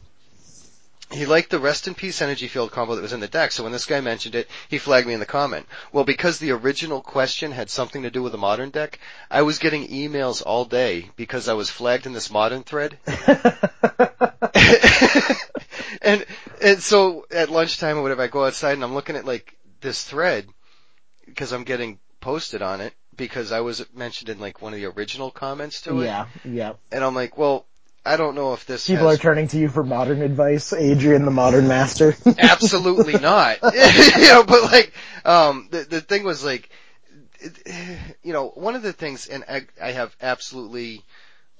he 1.11 1.25
liked 1.25 1.49
the 1.49 1.59
rest 1.59 1.87
in 1.87 1.93
peace 1.93 2.21
energy 2.21 2.47
field 2.47 2.71
combo 2.71 2.95
that 2.95 3.01
was 3.01 3.13
in 3.13 3.19
the 3.19 3.27
deck. 3.27 3.51
So 3.51 3.63
when 3.63 3.71
this 3.71 3.85
guy 3.85 4.01
mentioned 4.01 4.35
it, 4.35 4.47
he 4.69 4.77
flagged 4.77 5.07
me 5.07 5.13
in 5.13 5.19
the 5.19 5.25
comment. 5.25 5.67
Well, 5.91 6.05
because 6.05 6.39
the 6.39 6.51
original 6.51 7.01
question 7.01 7.51
had 7.51 7.69
something 7.69 8.03
to 8.03 8.09
do 8.09 8.23
with 8.23 8.31
the 8.31 8.37
modern 8.37 8.69
deck, 8.71 8.99
I 9.29 9.43
was 9.43 9.59
getting 9.59 9.87
emails 9.89 10.41
all 10.45 10.65
day 10.65 11.09
because 11.15 11.47
I 11.47 11.53
was 11.53 11.69
flagged 11.69 12.05
in 12.05 12.13
this 12.13 12.31
modern 12.31 12.63
thread. 12.63 12.97
and 16.01 16.25
and 16.61 16.81
so 16.81 17.25
at 17.31 17.49
lunchtime 17.49 17.97
or 17.97 18.01
whatever, 18.01 18.23
I 18.23 18.27
go 18.27 18.45
outside 18.45 18.73
and 18.73 18.83
I'm 18.83 18.93
looking 18.93 19.15
at 19.15 19.25
like 19.25 19.55
this 19.83 20.03
thread 20.03 20.47
because 21.25 21.51
I'm 21.51 21.63
getting 21.63 21.99
posted 22.19 22.61
on 22.61 22.81
it 22.81 22.93
because 23.15 23.51
I 23.51 23.61
was 23.61 23.85
mentioned 23.93 24.29
in 24.29 24.39
like 24.39 24.61
one 24.61 24.73
of 24.73 24.79
the 24.79 24.87
original 24.87 25.29
comments 25.29 25.81
to 25.81 26.01
it. 26.01 26.05
yeah, 26.05 26.25
yeah. 26.43 26.73
And 26.91 27.03
I'm 27.03 27.13
like, 27.13 27.37
well, 27.37 27.67
I 28.05 28.17
don't 28.17 28.35
know 28.35 28.53
if 28.53 28.65
this 28.65 28.87
People 28.87 29.07
has 29.07 29.19
are 29.19 29.21
turning 29.21 29.47
to 29.49 29.57
you 29.57 29.69
for 29.69 29.83
modern 29.83 30.21
advice, 30.21 30.73
Adrian 30.73 31.25
the 31.25 31.31
modern 31.31 31.67
master. 31.67 32.15
absolutely 32.37 33.13
not. 33.13 33.59
you 33.63 34.27
know, 34.27 34.43
but 34.43 34.63
like, 34.63 34.93
um, 35.23 35.67
the 35.71 35.83
the 35.83 36.01
thing 36.01 36.23
was 36.23 36.43
like, 36.43 36.69
you 38.23 38.33
know, 38.33 38.49
one 38.49 38.75
of 38.75 38.81
the 38.81 38.93
things, 38.93 39.27
and 39.27 39.43
I, 39.47 39.67
I 39.81 39.91
have 39.91 40.15
absolutely 40.21 41.03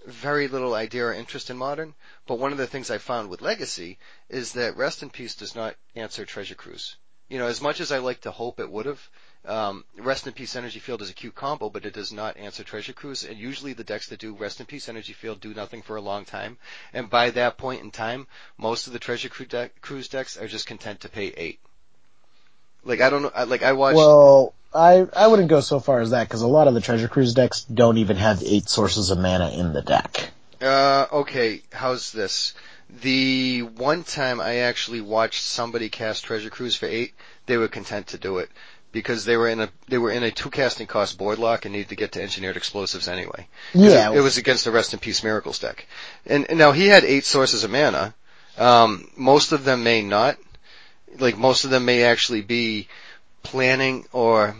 very 0.06 0.50
little 0.50 0.74
idea 0.74 1.06
or 1.06 1.14
interest 1.14 1.50
in 1.50 1.58
modern, 1.58 1.94
but 2.28 2.40
one 2.40 2.52
of 2.52 2.58
the 2.58 2.68
things 2.68 2.92
I 2.92 2.98
found 2.98 3.30
with 3.30 3.42
Legacy 3.42 3.98
is 4.28 4.54
that 4.54 4.76
Rest 4.76 5.02
in 5.02 5.10
Peace 5.10 5.36
does 5.36 5.56
not 5.56 5.76
answer 5.96 6.26
Treasure 6.26 6.56
Cruise. 6.56 6.98
You 7.30 7.40
know, 7.40 7.48
as 7.48 7.62
much 7.62 7.80
as 7.80 7.92
I 7.92 7.98
like 8.00 8.22
to 8.22 8.32
hope 8.32 8.60
it 8.60 8.70
would 8.70 8.86
have, 8.86 9.10
um, 9.46 9.84
Rest 9.98 10.28
in 10.28 10.34
Peace 10.34 10.56
Energy 10.56 10.80
Field 10.80 11.02
is 11.02 11.10
a 11.10 11.14
cute 11.14 11.36
combo, 11.36 11.70
but 11.70 11.86
it 11.86 11.94
does 11.94 12.14
not 12.14 12.38
answer 12.38 12.64
Treasure 12.64 12.94
Cruise, 12.94 13.24
and 13.24 13.38
usually 13.38 13.74
the 13.74 13.84
decks 13.84 14.08
that 14.10 14.20
do 14.20 14.36
Rest 14.36 14.60
in 14.60 14.66
Peace 14.66 14.88
Energy 14.88 15.14
Field 15.14 15.42
do 15.42 15.54
nothing 15.54 15.82
for 15.82 15.96
a 15.96 16.02
long 16.02 16.26
time, 16.26 16.58
and 16.94 17.10
by 17.10 17.32
that 17.32 17.58
point 17.58 17.82
in 17.82 17.92
time, 17.92 18.28
most 18.58 18.88
of 18.88 18.94
the 18.94 19.00
Treasure 19.00 19.30
Cruise 19.30 20.08
decks 20.08 20.38
are 20.38 20.48
just 20.48 20.66
content 20.68 21.02
to 21.02 21.10
pay 21.10 21.28
eight. 21.36 21.60
Like 22.86 23.02
I 23.02 23.10
don't 23.10 23.22
know, 23.24 23.32
I- 23.34 23.44
like 23.44 23.64
I 23.64 23.74
watched, 23.74 23.98
well, 23.98 24.54
I 24.74 25.08
I 25.16 25.28
wouldn't 25.28 25.50
go 25.50 25.62
so 25.62 25.80
far 25.80 26.02
as 26.02 26.12
that 26.12 26.28
because 26.28 26.42
a 26.42 26.48
lot 26.48 26.68
of 26.68 26.74
the 26.74 26.82
Treasure 26.82 27.08
Cruise 27.08 27.34
decks 27.34 27.64
don't 27.64 27.98
even 27.98 28.18
have 28.18 28.44
eight 28.44 28.70
sources 28.70 29.10
of 29.10 29.18
mana 29.18 29.50
in 29.52 29.74
the 29.74 29.82
deck. 29.82 30.32
Uh, 30.62 31.08
okay, 31.12 31.62
how's 31.72 32.12
this? 32.12 32.54
The 33.02 33.62
one 33.62 34.04
time 34.04 34.40
I 34.40 34.58
actually 34.58 35.02
watched 35.02 35.44
somebody 35.44 35.90
cast 35.90 36.26
Treasure 36.26 36.50
Cruise 36.50 36.76
for 36.76 36.86
eight, 36.86 37.14
they 37.48 37.58
were 37.58 37.68
content 37.68 38.08
to 38.08 38.18
do 38.18 38.38
it 38.38 38.50
because 38.92 39.26
they 39.26 39.36
were 39.36 39.50
in 39.50 39.60
a 39.60 39.70
they 39.88 39.98
were 39.98 40.12
in 40.12 40.24
a 40.24 40.32
two 40.32 40.50
casting 40.50 40.88
cost 40.88 41.18
board 41.18 41.40
lock 41.40 41.66
and 41.66 41.74
needed 41.74 41.90
to 41.90 41.96
get 41.96 42.14
to 42.14 42.22
engineered 42.22 42.56
explosives 42.56 43.08
anyway. 43.08 43.48
Yeah, 43.74 44.12
it, 44.12 44.18
it 44.18 44.22
was 44.22 44.38
against 44.38 44.64
the 44.64 44.72
Rest 44.72 44.94
in 44.94 45.00
Peace 45.00 45.24
Miracles 45.24 45.60
deck, 45.60 45.88
and, 46.26 46.46
and 46.50 46.60
now 46.60 46.72
he 46.72 46.88
had 46.88 47.04
eight 47.04 47.26
sources 47.26 47.64
of 47.64 47.72
mana. 47.72 48.14
Um, 48.58 49.10
most 49.18 49.52
of 49.52 49.66
them 49.66 49.84
may 49.84 50.04
not, 50.04 50.38
like 51.18 51.38
most 51.38 51.66
of 51.66 51.72
them 51.72 51.86
may 51.86 52.04
actually 52.04 52.42
be 52.42 52.88
planning 53.42 54.06
or 54.14 54.56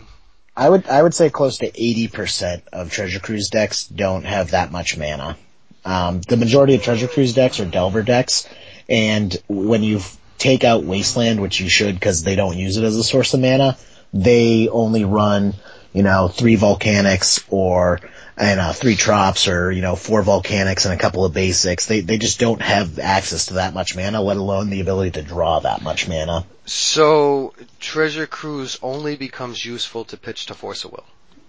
I 0.56 0.68
would 0.68 0.86
I 0.88 1.02
would 1.02 1.14
say 1.14 1.30
close 1.30 1.58
to 1.58 1.66
eighty 1.66 2.08
percent 2.08 2.64
of 2.72 2.90
Treasure 2.90 3.20
Cruise 3.20 3.48
decks 3.48 3.84
don't 3.86 4.24
have 4.24 4.50
that 4.50 4.72
much 4.72 4.96
mana. 4.96 5.36
Um, 5.84 6.20
the 6.22 6.36
majority 6.36 6.74
of 6.74 6.82
Treasure 6.82 7.08
Cruise 7.08 7.34
decks 7.34 7.60
are 7.60 7.64
Delver 7.66 8.02
decks, 8.02 8.48
and 8.88 9.36
when 9.48 9.82
you 9.82 10.00
take 10.38 10.64
out 10.64 10.84
Wasteland, 10.84 11.40
which 11.40 11.60
you 11.60 11.68
should 11.68 11.94
because 11.94 12.22
they 12.24 12.36
don't 12.36 12.56
use 12.56 12.76
it 12.76 12.84
as 12.84 12.96
a 12.96 13.04
source 13.04 13.34
of 13.34 13.40
mana, 13.40 13.76
they 14.12 14.68
only 14.68 15.04
run 15.04 15.54
you 15.92 16.02
know 16.02 16.28
three 16.28 16.56
Volcanics 16.56 17.44
or 17.50 18.00
and 18.36 18.58
uh, 18.58 18.72
three 18.72 18.96
Trops 18.96 19.50
or 19.52 19.70
you 19.70 19.80
know 19.82 19.94
four 19.94 20.22
Volcanics 20.22 20.86
and 20.86 20.94
a 20.94 20.96
couple 20.98 21.24
of 21.24 21.32
basics. 21.34 21.86
They 21.86 22.00
they 22.00 22.18
just 22.18 22.40
don't 22.40 22.60
have 22.62 22.98
access 22.98 23.46
to 23.46 23.54
that 23.54 23.74
much 23.74 23.94
mana, 23.94 24.20
let 24.22 24.36
alone 24.38 24.70
the 24.70 24.80
ability 24.80 25.12
to 25.12 25.22
draw 25.22 25.60
that 25.60 25.82
much 25.82 26.08
mana. 26.08 26.44
so. 26.66 27.54
Treasure 27.78 28.26
Cruise 28.26 28.78
only 28.82 29.14
becomes 29.16 29.62
useful 29.64 30.06
to 30.06 30.16
pitch 30.16 30.46
to 30.46 30.54
Force 30.54 30.84
of 30.84 30.92
Will, 30.92 31.04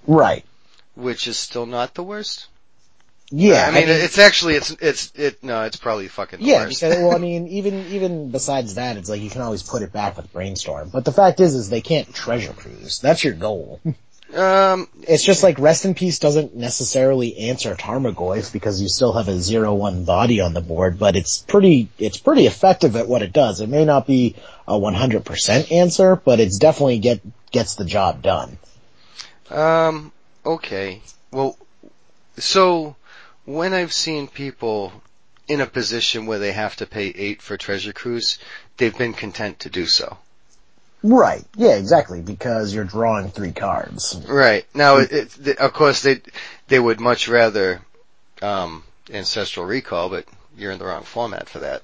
Right. 0.05 0.43
which 0.93 1.27
is 1.27 1.37
still 1.37 1.65
not 1.65 1.93
the 1.93 2.03
worst. 2.03 2.47
Yeah. 3.31 3.65
I 3.67 3.71
mean, 3.71 3.89
it's 3.89 4.17
actually 4.19 4.55
it's 4.55 4.71
it's 4.71 5.11
it 5.15 5.43
no, 5.43 5.63
it's 5.63 5.77
probably 5.77 6.07
fucking 6.07 6.39
Yeah, 6.41 6.65
because 6.65 6.81
well, 6.81 7.15
I 7.15 7.17
mean, 7.17 7.47
even 7.59 7.87
even 7.87 8.31
besides 8.31 8.75
that, 8.75 8.97
it's 8.97 9.09
like 9.09 9.21
you 9.21 9.29
can 9.29 9.41
always 9.41 9.63
put 9.63 9.81
it 9.81 9.91
back 9.91 10.17
with 10.17 10.31
brainstorm. 10.31 10.89
But 10.89 11.05
the 11.05 11.11
fact 11.11 11.39
is, 11.39 11.55
is 11.55 11.69
they 11.69 11.81
can't 11.81 12.13
treasure 12.13 12.53
cruise. 12.53 12.99
That's 12.99 13.23
your 13.23 13.33
goal. 13.33 13.81
um, 14.35 14.87
It's 15.01 15.23
just 15.23 15.41
like 15.41 15.57
rest 15.57 15.85
in 15.85 15.95
peace 15.95 16.19
doesn't 16.19 16.55
necessarily 16.55 17.49
answer 17.49 17.75
Tarmogoyf 17.75 18.53
because 18.53 18.81
you 18.81 18.89
still 18.89 19.13
have 19.13 19.27
a 19.27 19.39
zero 19.39 19.73
one 19.73 20.05
body 20.05 20.39
on 20.41 20.53
the 20.53 20.61
board, 20.61 20.99
but 20.99 21.15
it's 21.15 21.39
pretty 21.41 21.89
it's 21.97 22.17
pretty 22.17 22.45
effective 22.45 22.95
at 22.95 23.07
what 23.07 23.23
it 23.23 23.33
does. 23.33 23.59
It 23.59 23.69
may 23.69 23.85
not 23.85 24.05
be 24.05 24.35
a 24.67 24.77
one 24.77 24.93
hundred 24.93 25.25
percent 25.25 25.71
answer, 25.71 26.15
but 26.15 26.39
it's 26.39 26.59
definitely 26.59 26.99
get 26.99 27.21
gets 27.51 27.75
the 27.75 27.85
job 27.85 28.21
done. 28.21 28.57
um, 29.49 30.11
okay. 30.45 31.01
Well, 31.31 31.57
so 32.37 32.95
when 33.45 33.73
I've 33.73 33.93
seen 33.93 34.27
people 34.27 34.91
in 35.47 35.61
a 35.61 35.67
position 35.67 36.25
where 36.25 36.39
they 36.39 36.51
have 36.51 36.75
to 36.77 36.87
pay 36.87 37.07
eight 37.07 37.41
for 37.41 37.57
Treasure 37.57 37.93
Cruise, 37.93 38.39
they've 38.77 38.97
been 38.97 39.13
content 39.13 39.59
to 39.61 39.69
do 39.69 39.85
so. 39.85 40.17
Right. 41.03 41.45
Yeah, 41.55 41.75
exactly. 41.75 42.21
Because 42.21 42.73
you're 42.73 42.83
drawing 42.83 43.29
three 43.29 43.51
cards. 43.51 44.19
Right 44.27 44.65
now, 44.73 44.97
it, 44.97 45.37
it, 45.45 45.57
of 45.59 45.71
course 45.73 46.01
they 46.01 46.21
they 46.67 46.79
would 46.79 46.99
much 46.99 47.27
rather 47.27 47.81
um, 48.41 48.83
ancestral 49.11 49.67
recall, 49.67 50.09
but 50.09 50.25
you're 50.57 50.71
in 50.71 50.79
the 50.79 50.85
wrong 50.85 51.03
format 51.03 51.47
for 51.47 51.59
that. 51.59 51.83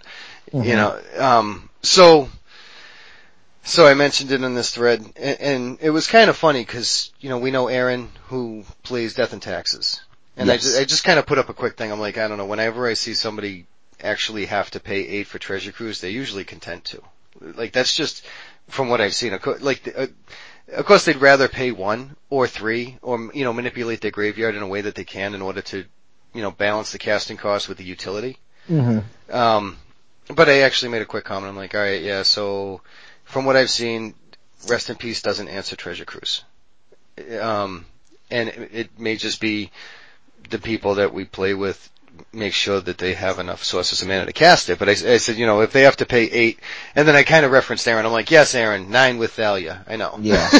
You 0.52 0.76
know, 0.76 1.00
um, 1.18 1.70
so 1.82 2.30
so 3.64 3.86
I 3.86 3.94
mentioned 3.94 4.32
it 4.32 4.42
in 4.42 4.56
this 4.56 4.72
thread, 4.72 5.02
and, 5.16 5.40
and 5.40 5.78
it 5.82 5.92
was 5.92 6.08
kind 6.08 6.30
of 6.30 6.36
funny 6.36 6.62
because 6.62 7.12
you 7.22 7.30
know 7.30 7.38
we 7.38 7.52
know 7.52 7.68
Aaron 7.68 8.10
who 8.28 8.66
plays 8.84 9.14
Death 9.14 9.34
and 9.34 9.42
Taxes, 9.42 10.02
and 10.38 10.52
I 10.52 10.58
just 10.58 10.80
I 10.80 10.86
just 10.86 11.04
kind 11.04 11.20
of 11.20 11.26
put 11.26 11.38
up 11.38 11.50
a 11.50 11.54
quick 11.54 11.78
thing. 11.78 11.92
I'm 11.92 12.00
like, 12.00 12.18
I 12.18 12.28
don't 12.28 12.38
know. 12.38 12.46
Whenever 12.46 12.88
I 12.88 12.94
see 12.94 13.14
somebody 13.14 13.66
actually 14.02 14.46
have 14.46 14.72
to 14.72 14.80
pay 14.80 15.08
eight 15.08 15.28
for 15.28 15.40
Treasure 15.40 15.72
Cruise, 15.72 16.02
they're 16.02 16.10
usually 16.10 16.44
content 16.44 16.86
to. 16.86 17.04
Like 17.40 17.74
that's 17.74 17.96
just 17.96 18.26
from 18.68 18.90
what 18.90 19.02
I've 19.02 19.14
seen. 19.14 19.38
Like. 19.62 19.94
Uh, 19.96 20.08
of 20.74 20.86
course, 20.86 21.06
they'd 21.06 21.18
rather 21.18 21.48
pay 21.48 21.72
one 21.72 22.16
or 22.30 22.48
three, 22.48 22.98
or 23.02 23.30
you 23.34 23.44
know, 23.44 23.52
manipulate 23.52 24.00
their 24.02 24.12
graveyard 24.12 24.56
in 24.56 24.62
a 24.62 24.68
way 24.68 24.82
that 24.82 24.96
they 24.96 25.04
can 25.04 25.34
in 25.34 25.42
order 25.42 25.62
to, 25.62 25.84
you 26.34 26.42
know, 26.42 26.52
balance 26.52 26.92
the 26.92 26.98
casting 26.98 27.36
cost 27.38 27.68
with 27.68 27.78
the 27.78 27.84
utility. 27.84 28.38
Mm-hmm. 28.70 29.36
Um, 29.36 29.78
but 30.34 30.50
I 30.50 30.62
actually 30.62 30.92
made 30.92 31.02
a 31.02 31.06
quick 31.06 31.26
comment. 31.26 31.50
I'm 31.50 31.58
like, 31.58 31.76
all 31.76 31.82
right, 31.82 32.02
yeah. 32.02 32.24
So, 32.24 32.82
from 33.26 33.46
what 33.46 33.58
I've 33.58 33.70
seen, 33.70 34.14
Rest 34.70 34.90
in 34.90 34.96
Peace 34.96 35.22
doesn't 35.22 35.48
answer 35.48 35.76
Treasure 35.76 36.06
Cruise, 36.06 36.44
um, 37.40 37.86
and 38.30 38.50
it, 38.50 38.70
it 38.72 39.00
may 39.00 39.18
just 39.18 39.42
be 39.42 39.72
the 40.50 40.60
people 40.60 40.96
that 40.96 41.14
we 41.14 41.26
play 41.26 41.54
with 41.54 41.90
make 42.34 42.54
sure 42.54 42.80
that 42.80 42.98
they 42.98 43.14
have 43.14 43.40
enough 43.40 43.64
sources 43.64 44.02
of 44.02 44.08
mana 44.08 44.26
to 44.26 44.34
cast 44.34 44.70
it. 44.70 44.80
But 44.80 44.90
I, 44.90 44.92
I 44.92 45.18
said, 45.18 45.38
you 45.38 45.46
know, 45.46 45.62
if 45.62 45.72
they 45.72 45.84
have 45.84 45.98
to 45.98 46.06
pay 46.06 46.24
eight, 46.24 46.60
and 46.96 47.08
then 47.08 47.16
I 47.16 47.24
kind 47.24 47.46
of 47.46 47.52
referenced 47.52 47.88
Aaron. 47.88 48.06
I'm 48.06 48.12
like, 48.12 48.32
yes, 48.32 48.54
Aaron, 48.54 48.90
nine 48.92 49.18
with 49.18 49.32
Thalia. 49.34 49.84
I 49.88 49.96
know. 49.96 50.18
Yeah. 50.22 50.50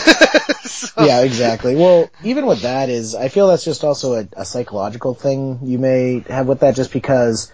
So- 0.64 1.06
yeah, 1.06 1.22
exactly. 1.22 1.76
Well, 1.76 2.10
even 2.24 2.46
with 2.46 2.62
that 2.62 2.90
is, 2.90 3.14
I 3.16 3.28
feel 3.30 3.48
that's 3.48 3.66
just 3.66 3.84
also 3.84 4.14
a, 4.14 4.28
a 4.38 4.46
psychological 4.46 5.14
thing 5.16 5.60
you 5.64 5.80
may 5.80 6.20
have 6.30 6.48
with 6.48 6.60
that 6.62 6.76
just 6.76 6.94
because, 6.94 7.52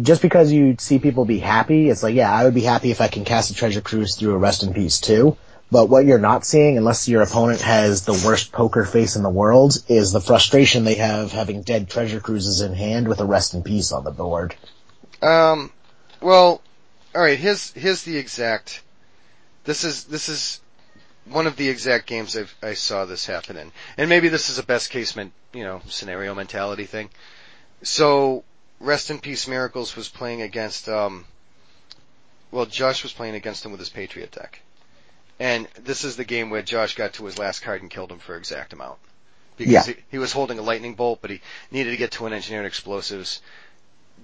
just 0.00 0.22
because 0.22 0.50
you 0.52 0.76
see 0.78 0.98
people 0.98 1.24
be 1.24 1.40
happy, 1.40 1.90
it's 1.90 2.02
like, 2.02 2.14
yeah, 2.14 2.32
I 2.32 2.44
would 2.44 2.54
be 2.54 2.62
happy 2.62 2.90
if 2.90 3.00
I 3.00 3.08
can 3.08 3.24
cast 3.24 3.50
a 3.50 3.54
treasure 3.54 3.80
cruise 3.80 4.16
through 4.16 4.32
a 4.34 4.38
rest 4.38 4.62
in 4.62 4.72
peace 4.72 5.00
too. 5.00 5.36
But 5.70 5.88
what 5.88 6.06
you're 6.06 6.18
not 6.18 6.46
seeing, 6.46 6.78
unless 6.78 7.08
your 7.08 7.22
opponent 7.22 7.60
has 7.60 8.04
the 8.04 8.22
worst 8.26 8.52
poker 8.52 8.84
face 8.84 9.16
in 9.16 9.22
the 9.22 9.28
world, 9.28 9.76
is 9.88 10.12
the 10.12 10.20
frustration 10.20 10.84
they 10.84 10.94
have 10.94 11.32
having 11.32 11.62
dead 11.62 11.90
treasure 11.90 12.20
cruises 12.20 12.62
in 12.62 12.74
hand 12.74 13.06
with 13.06 13.20
a 13.20 13.26
rest 13.26 13.52
in 13.52 13.62
peace 13.62 13.92
on 13.92 14.04
the 14.04 14.10
board. 14.10 14.54
Um, 15.20 15.70
well, 16.20 16.62
all 17.14 17.22
right. 17.22 17.38
Here's 17.38 17.72
here's 17.72 18.02
the 18.04 18.16
exact. 18.16 18.82
This 19.64 19.84
is 19.84 20.04
this 20.04 20.28
is 20.28 20.60
one 21.30 21.46
of 21.46 21.56
the 21.56 21.68
exact 21.68 22.06
games 22.06 22.36
I've, 22.36 22.54
I 22.62 22.74
saw 22.74 23.04
this 23.04 23.26
happen 23.26 23.56
in, 23.56 23.72
and 23.96 24.08
maybe 24.08 24.28
this 24.28 24.50
is 24.50 24.58
a 24.58 24.62
best 24.62 24.90
case, 24.90 25.14
men, 25.14 25.32
you 25.52 25.64
know, 25.64 25.82
scenario 25.88 26.34
mentality 26.34 26.84
thing. 26.84 27.10
So, 27.82 28.44
Rest 28.80 29.10
in 29.10 29.18
Peace 29.18 29.46
Miracles 29.46 29.94
was 29.96 30.08
playing 30.08 30.42
against. 30.42 30.88
Um, 30.88 31.26
well, 32.50 32.66
Josh 32.66 33.02
was 33.02 33.12
playing 33.12 33.34
against 33.34 33.64
him 33.64 33.72
with 33.72 33.80
his 33.80 33.90
Patriot 33.90 34.32
deck, 34.32 34.62
and 35.38 35.66
this 35.82 36.04
is 36.04 36.16
the 36.16 36.24
game 36.24 36.50
where 36.50 36.62
Josh 36.62 36.94
got 36.94 37.14
to 37.14 37.24
his 37.24 37.38
last 37.38 37.60
card 37.62 37.82
and 37.82 37.90
killed 37.90 38.10
him 38.10 38.18
for 38.18 38.36
exact 38.36 38.72
amount. 38.72 38.98
Because 39.56 39.72
Yeah. 39.72 39.82
he, 39.84 39.94
he 40.10 40.18
was 40.18 40.32
holding 40.32 40.58
a 40.58 40.62
lightning 40.62 40.94
bolt, 40.94 41.20
but 41.20 41.30
he 41.30 41.40
needed 41.70 41.90
to 41.90 41.96
get 41.96 42.12
to 42.12 42.26
an 42.26 42.32
engineer 42.32 42.60
engineered 42.60 42.66
explosives 42.66 43.40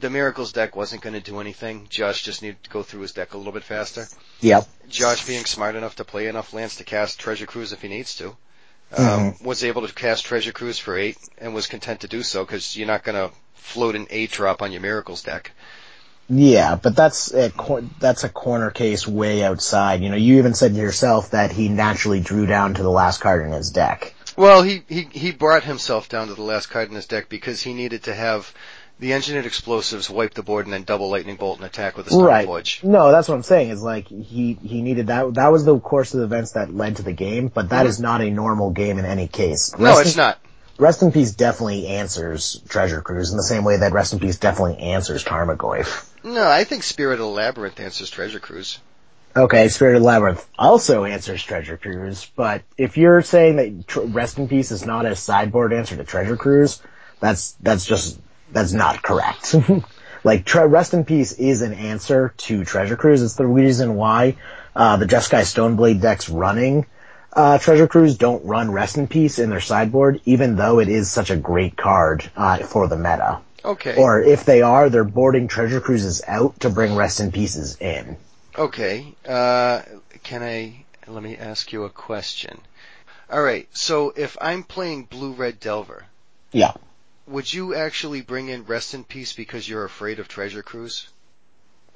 the 0.01 0.11
Miracles 0.11 0.53
deck 0.53 0.77
wasn't 0.77 1.03
going 1.03 1.15
to 1.15 1.21
do 1.21 1.41
anything. 1.41 1.87
Josh 1.89 2.23
just 2.23 2.43
needed 2.43 2.63
to 2.65 2.71
go 2.71 2.83
through 2.83 3.03
his 3.03 3.13
deck 3.13 3.35
a 3.35 3.39
little 3.39 3.53
bit 3.53 3.65
faster. 3.65 4.07
Yep. 4.41 4.69
Josh 4.89 5.27
being 5.27 5.45
smart 5.45 5.77
enough 5.77 5.97
to 5.97 6.05
play 6.05 6.27
enough 6.27 6.53
lands 6.53 6.77
to 6.77 6.85
cast 6.85 7.21
Treasure 7.21 7.47
Cruise 7.47 7.73
if 7.73 7.83
he 7.83 7.89
needs 7.89 8.17
to. 8.17 8.37
Um, 8.97 9.35
was 9.43 9.65
able 9.65 9.87
to 9.87 9.93
cast 9.93 10.25
Treasure 10.25 10.53
Cruise 10.53 10.79
for 10.79 10.97
eight 10.97 11.17
and 11.39 11.55
was 11.55 11.67
content 11.67 12.01
to 12.01 12.09
do 12.09 12.23
so 12.23 12.45
because 12.45 12.77
you're 12.77 12.87
not 12.87 13.03
going 13.03 13.17
to 13.17 13.35
float 13.55 13.97
an 13.97 14.07
eight 14.11 14.31
drop 14.31 14.63
on 14.63 14.73
your 14.73 14.83
Miracles 14.83 15.23
deck. 15.23 15.53
Yeah, 16.29 16.77
but 16.77 16.97
that's 16.97 17.33
a 17.35 17.51
cor- 17.51 17.85
that's 18.01 18.25
a 18.25 18.29
corner 18.29 18.71
case 18.71 19.07
way 19.07 19.45
outside. 19.45 20.01
You 20.01 20.09
know, 20.09 20.17
you 20.17 20.39
even 20.39 20.55
said 20.55 20.75
yourself 20.75 21.33
that 21.33 21.53
he 21.53 21.69
naturally 21.69 22.21
drew 22.21 22.47
down 22.47 22.75
to 22.75 22.83
the 22.83 22.91
last 22.91 23.21
card 23.21 23.45
in 23.45 23.53
his 23.53 23.71
deck. 23.71 24.15
Well, 24.37 24.63
he, 24.63 24.83
he, 24.89 25.03
he 25.13 25.31
brought 25.33 25.63
himself 25.65 26.09
down 26.09 26.29
to 26.29 26.35
the 26.35 26.43
last 26.43 26.67
card 26.67 26.89
in 26.89 26.95
his 26.97 27.07
deck 27.07 27.29
because 27.29 27.63
he 27.63 27.73
needed 27.73 28.05
to 28.05 28.15
have 28.15 28.53
the 28.99 29.13
engineered 29.13 29.47
explosives 29.47 30.09
wipe 30.09 30.35
the 30.35 30.43
board 30.43 30.67
and 30.67 30.73
then 30.73 30.83
double 30.85 31.09
lightning 31.11 31.37
bolt 31.37 31.59
and 31.59 31.67
attack 31.67 31.97
with 31.97 32.07
a 32.07 32.11
Storm 32.11 32.27
Right. 32.27 32.47
Forge. 32.47 32.83
No, 32.83 33.13
that's 33.13 33.29
what 33.29 33.35
I'm 33.35 33.43
saying. 33.43 33.71
Is 33.71 33.83
like 33.83 34.09
he 34.09 34.59
he 34.63 34.83
needed 34.83 35.09
that. 35.09 35.35
That 35.35 35.53
was 35.53 35.65
the 35.65 35.79
course 35.79 36.15
of 36.15 36.21
events 36.23 36.53
that 36.53 36.75
led 36.75 36.97
to 36.97 37.03
the 37.03 37.13
game, 37.13 37.49
but 37.49 37.69
that 37.69 37.87
is 37.87 38.01
not 38.01 38.23
a 38.23 38.31
normal 38.31 38.71
game 38.71 38.99
in 38.99 39.05
any 39.05 39.29
case. 39.29 39.71
Mm-hmm. 39.71 39.85
No, 39.85 39.99
it's 39.99 40.13
in- 40.15 40.19
not. 40.19 40.39
Rest 40.79 41.03
in 41.03 41.13
Peace 41.13 41.33
definitely 41.33 41.87
answers 41.87 42.61
Treasure 42.69 43.01
Cruise 43.01 43.31
in 43.31 43.37
the 43.37 43.45
same 43.45 43.63
way 43.63 43.77
that 43.77 43.93
Rest 43.93 44.13
in 44.13 44.19
Peace 44.19 44.39
definitely 44.39 44.79
answers 44.79 45.23
Tarmogoyf. 45.25 46.11
No, 46.25 46.49
I 46.49 46.65
think 46.65 46.83
Spirit 46.83 47.21
of 47.21 47.27
Labyrinth 47.27 47.79
answers 47.79 48.11
Treasure 48.11 48.41
Cruise. 48.41 48.81
Okay, 49.37 49.69
Spirit 49.69 49.97
of 49.97 50.03
Labyrinth 50.03 50.47
also 50.59 51.05
answers 51.05 51.43
Treasure 51.43 51.77
Cruise, 51.77 52.31
but 52.35 52.63
if 52.79 52.97
you're 52.97 53.21
saying 53.21 53.57
that 53.57 53.87
tr- 53.87 54.01
Rest 54.01 54.39
in 54.39 54.49
Peace 54.49 54.71
is 54.71 54.87
not 54.87 55.07
a 55.07 55.17
sideboard 55.17 55.73
answer 55.73 55.97
to 55.97 56.05
Treasure 56.05 56.37
Cruise, 56.37 56.81
that's 57.21 57.53
that's 57.61 57.85
just 57.85 58.19
that's 58.53 58.73
not 58.73 59.03
correct. 59.03 59.55
like 60.25 60.45
tre- 60.45 60.67
Rest 60.67 60.95
in 60.95 61.05
Peace 61.05 61.33
is 61.33 61.63
an 61.63 61.75
answer 61.75 62.33
to 62.39 62.65
Treasure 62.65 62.97
Cruise. 62.97 63.23
It's 63.23 63.35
the 63.35 63.47
reason 63.47 63.97
why 63.97 64.37
uh, 64.75 64.97
the 64.97 65.07
Jeskai 65.07 65.43
Stoneblade 65.43 66.01
decks 66.01 66.29
running 66.29 66.87
uh, 67.35 67.59
Treasure 67.59 67.89
Cruise 67.89 68.17
don't 68.17 68.45
run 68.45 68.71
Rest 68.71 68.97
in 68.97 69.09
Peace 69.09 69.39
in 69.39 69.51
their 69.51 69.61
sideboard, 69.61 70.21
even 70.25 70.57
though 70.57 70.79
it 70.79 70.89
is 70.89 71.11
such 71.11 71.31
a 71.31 71.37
great 71.37 71.77
card 71.77 72.31
uh, 72.37 72.59
for 72.59 72.87
the 72.87 72.97
meta. 72.97 73.41
Okay. 73.65 73.97
Or 73.97 74.21
if 74.21 74.45
they 74.45 74.61
are, 74.63 74.91
they're 74.91 75.05
boarding 75.05 75.49
Treasure 75.49 75.81
Cruises 75.81 76.21
out 76.27 76.61
to 76.61 76.71
bring 76.71 76.95
Rest 76.95 77.21
in 77.21 77.33
Pieces 77.33 77.77
in. 77.81 78.17
Okay. 78.59 79.15
Uh, 79.27 79.83
can 80.23 80.43
I, 80.43 80.85
let 81.07 81.23
me 81.23 81.37
ask 81.37 81.73
you 81.73 81.85
a 81.85 81.91
question. 81.91 82.61
Alright, 83.33 83.69
so 83.73 84.13
if 84.15 84.37
I'm 84.41 84.63
playing 84.63 85.05
Blue 85.05 85.33
Red 85.33 85.61
Delver, 85.61 86.05
Yeah. 86.53 86.73
would 87.27 87.53
you 87.53 87.75
actually 87.75 88.21
bring 88.21 88.49
in 88.49 88.65
Rest 88.67 88.93
in 88.93 89.03
Peace 89.03 89.33
because 89.33 89.67
you're 89.69 89.85
afraid 89.85 90.19
of 90.21 90.29
Treasure 90.29 90.63
Cruise? 90.63 91.09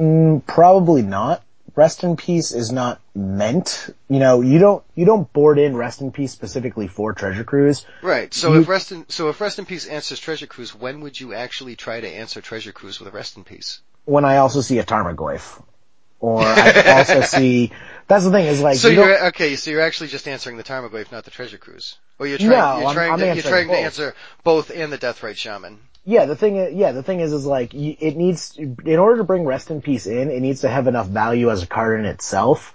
Mm, 0.00 0.46
probably 0.46 1.02
not. 1.02 1.42
Rest 1.78 2.02
in 2.02 2.16
Peace 2.16 2.50
is 2.50 2.72
not 2.72 3.00
meant, 3.14 3.88
you 4.08 4.18
know, 4.18 4.40
you 4.40 4.58
don't, 4.58 4.82
you 4.96 5.04
don't 5.04 5.32
board 5.32 5.60
in 5.60 5.76
Rest 5.76 6.00
in 6.00 6.10
Peace 6.10 6.32
specifically 6.32 6.88
for 6.88 7.12
Treasure 7.12 7.44
Cruise. 7.44 7.86
Right. 8.02 8.34
So 8.34 8.52
You- 8.54 8.62
if 8.62 8.68
Rest 8.68 8.90
in, 8.90 9.08
so 9.08 9.28
if 9.28 9.40
Rest 9.40 9.60
in 9.60 9.64
Peace 9.64 9.86
answers 9.86 10.18
Treasure 10.18 10.48
Cruise, 10.48 10.74
when 10.74 11.02
would 11.02 11.20
you 11.20 11.34
actually 11.34 11.76
try 11.76 12.00
to 12.00 12.08
answer 12.08 12.40
Treasure 12.40 12.72
Cruise 12.72 12.98
with 12.98 13.06
a 13.08 13.12
Rest 13.12 13.36
in 13.36 13.44
Peace? 13.44 13.80
When 14.06 14.24
I 14.24 14.38
also 14.38 14.60
see 14.60 14.80
a 14.80 14.84
Tarmogoyf. 14.84 15.62
Or 16.18 16.42
I 16.42 16.98
also 16.98 17.20
see, 17.20 17.70
that's 18.08 18.24
the 18.24 18.32
thing 18.32 18.46
is 18.46 18.60
like, 18.60 18.76
So 18.78 18.88
you 18.88 18.96
you're 19.04 19.26
okay. 19.28 19.54
So 19.54 19.70
you're 19.70 19.82
actually 19.82 20.08
just 20.08 20.26
answering 20.26 20.56
the 20.56 20.64
Tarmogoyf, 20.64 21.12
not 21.12 21.24
the 21.24 21.30
Treasure 21.30 21.58
Cruise. 21.58 21.96
Or 22.18 22.26
you're 22.26 22.40
No, 22.40 22.46
trying. 22.48 22.78
you're 22.80 22.86
I'm- 22.88 22.94
trying. 22.96 23.12
I'm 23.12 23.18
to, 23.20 23.34
you're 23.34 23.42
trying 23.44 23.68
to 23.68 23.74
answer 23.78 24.16
both 24.42 24.72
and 24.74 24.92
the 24.92 24.98
Deathrite 24.98 25.36
Shaman. 25.36 25.78
Yeah, 26.08 26.24
the 26.24 26.36
thing 26.36 26.56
is, 26.56 26.74
yeah, 26.74 26.92
the 26.92 27.02
thing 27.02 27.20
is, 27.20 27.34
is 27.34 27.44
like, 27.44 27.74
it 27.74 28.16
needs, 28.16 28.56
in 28.56 28.98
order 28.98 29.18
to 29.18 29.24
bring 29.24 29.44
Rest 29.44 29.70
in 29.70 29.82
Peace 29.82 30.06
in, 30.06 30.30
it 30.30 30.40
needs 30.40 30.62
to 30.62 30.68
have 30.70 30.86
enough 30.86 31.06
value 31.06 31.50
as 31.50 31.62
a 31.62 31.66
card 31.66 32.00
in 32.00 32.06
itself. 32.06 32.74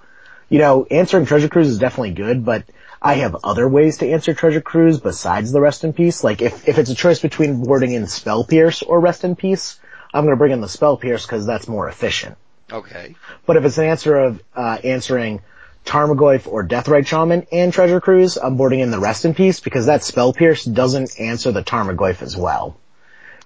You 0.49 0.59
know, 0.59 0.85
answering 0.85 1.25
Treasure 1.25 1.49
Cruise 1.49 1.69
is 1.69 1.79
definitely 1.79 2.11
good, 2.11 2.45
but 2.45 2.63
I 3.01 3.15
have 3.15 3.37
other 3.43 3.67
ways 3.67 3.97
to 3.97 4.07
answer 4.07 4.35
Treasure 4.35 4.61
Cruise 4.61 4.99
besides 4.99 5.51
the 5.51 5.61
Rest 5.61 5.83
in 5.83 5.93
Peace. 5.93 6.23
Like, 6.23 6.43
if, 6.43 6.67
if 6.67 6.77
it's 6.77 6.91
a 6.91 6.95
choice 6.95 7.21
between 7.21 7.63
boarding 7.63 7.93
in 7.93 8.05
Spell 8.05 8.43
Pierce 8.43 8.83
or 8.83 8.99
Rest 8.99 9.23
in 9.23 9.35
Peace, 9.35 9.79
I'm 10.13 10.25
gonna 10.25 10.35
bring 10.35 10.51
in 10.51 10.61
the 10.61 10.69
Spell 10.69 10.97
Pierce 10.97 11.25
because 11.25 11.47
that's 11.47 11.67
more 11.67 11.89
efficient. 11.89 12.37
Okay. 12.71 13.15
But 13.47 13.57
if 13.57 13.65
it's 13.65 13.79
an 13.79 13.85
answer 13.85 14.15
of, 14.15 14.43
uh, 14.55 14.77
answering 14.83 15.41
Tarmogoyf 15.85 16.45
or 16.45 16.67
Deathrite 16.67 17.07
Shaman 17.07 17.47
and 17.51 17.73
Treasure 17.73 17.99
Cruise, 17.99 18.37
I'm 18.37 18.57
boarding 18.57 18.81
in 18.81 18.91
the 18.91 18.99
Rest 18.99 19.25
in 19.25 19.33
Peace 19.33 19.59
because 19.59 19.87
that 19.87 20.03
Spell 20.03 20.33
Pierce 20.33 20.63
doesn't 20.63 21.19
answer 21.19 21.51
the 21.51 21.63
Tarmogoyf 21.63 22.21
as 22.21 22.37
well. 22.37 22.77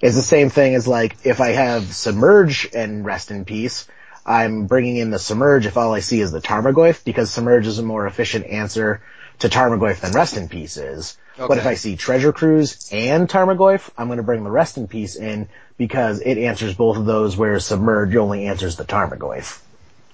It's 0.01 0.15
the 0.15 0.21
same 0.21 0.49
thing 0.49 0.75
as 0.75 0.87
like, 0.87 1.17
if 1.23 1.41
I 1.41 1.49
have 1.49 1.93
Submerge 1.93 2.69
and 2.73 3.03
Rest 3.03 3.31
in 3.31 3.45
Peace, 3.45 3.87
I'm 4.25 4.67
bringing 4.67 4.97
in 4.97 5.09
the 5.09 5.19
Submerge 5.19 5.65
if 5.65 5.77
all 5.77 5.93
I 5.93 6.01
see 6.01 6.21
is 6.21 6.31
the 6.31 6.41
Tarmogoyf 6.41 7.03
because 7.03 7.31
Submerge 7.31 7.65
is 7.65 7.79
a 7.79 7.83
more 7.83 8.05
efficient 8.05 8.45
answer 8.45 9.01
to 9.39 9.49
Tarmogoyf 9.49 10.01
than 10.01 10.11
Rest 10.11 10.37
in 10.37 10.49
Peace 10.49 10.77
is. 10.77 11.17
But 11.37 11.57
if 11.59 11.67
I 11.67 11.75
see 11.75 11.95
Treasure 11.95 12.33
Cruise 12.33 12.89
and 12.91 13.29
Tarmogoyf, 13.29 13.89
I'm 13.97 14.07
gonna 14.07 14.23
bring 14.23 14.43
the 14.43 14.51
Rest 14.51 14.77
in 14.77 14.87
Peace 14.87 15.15
in 15.15 15.47
because 15.77 16.19
it 16.19 16.37
answers 16.37 16.73
both 16.73 16.97
of 16.97 17.05
those 17.05 17.37
whereas 17.37 17.65
Submerge 17.65 18.15
only 18.15 18.47
answers 18.47 18.75
the 18.75 18.85
Tarmogoyf. 18.85 19.59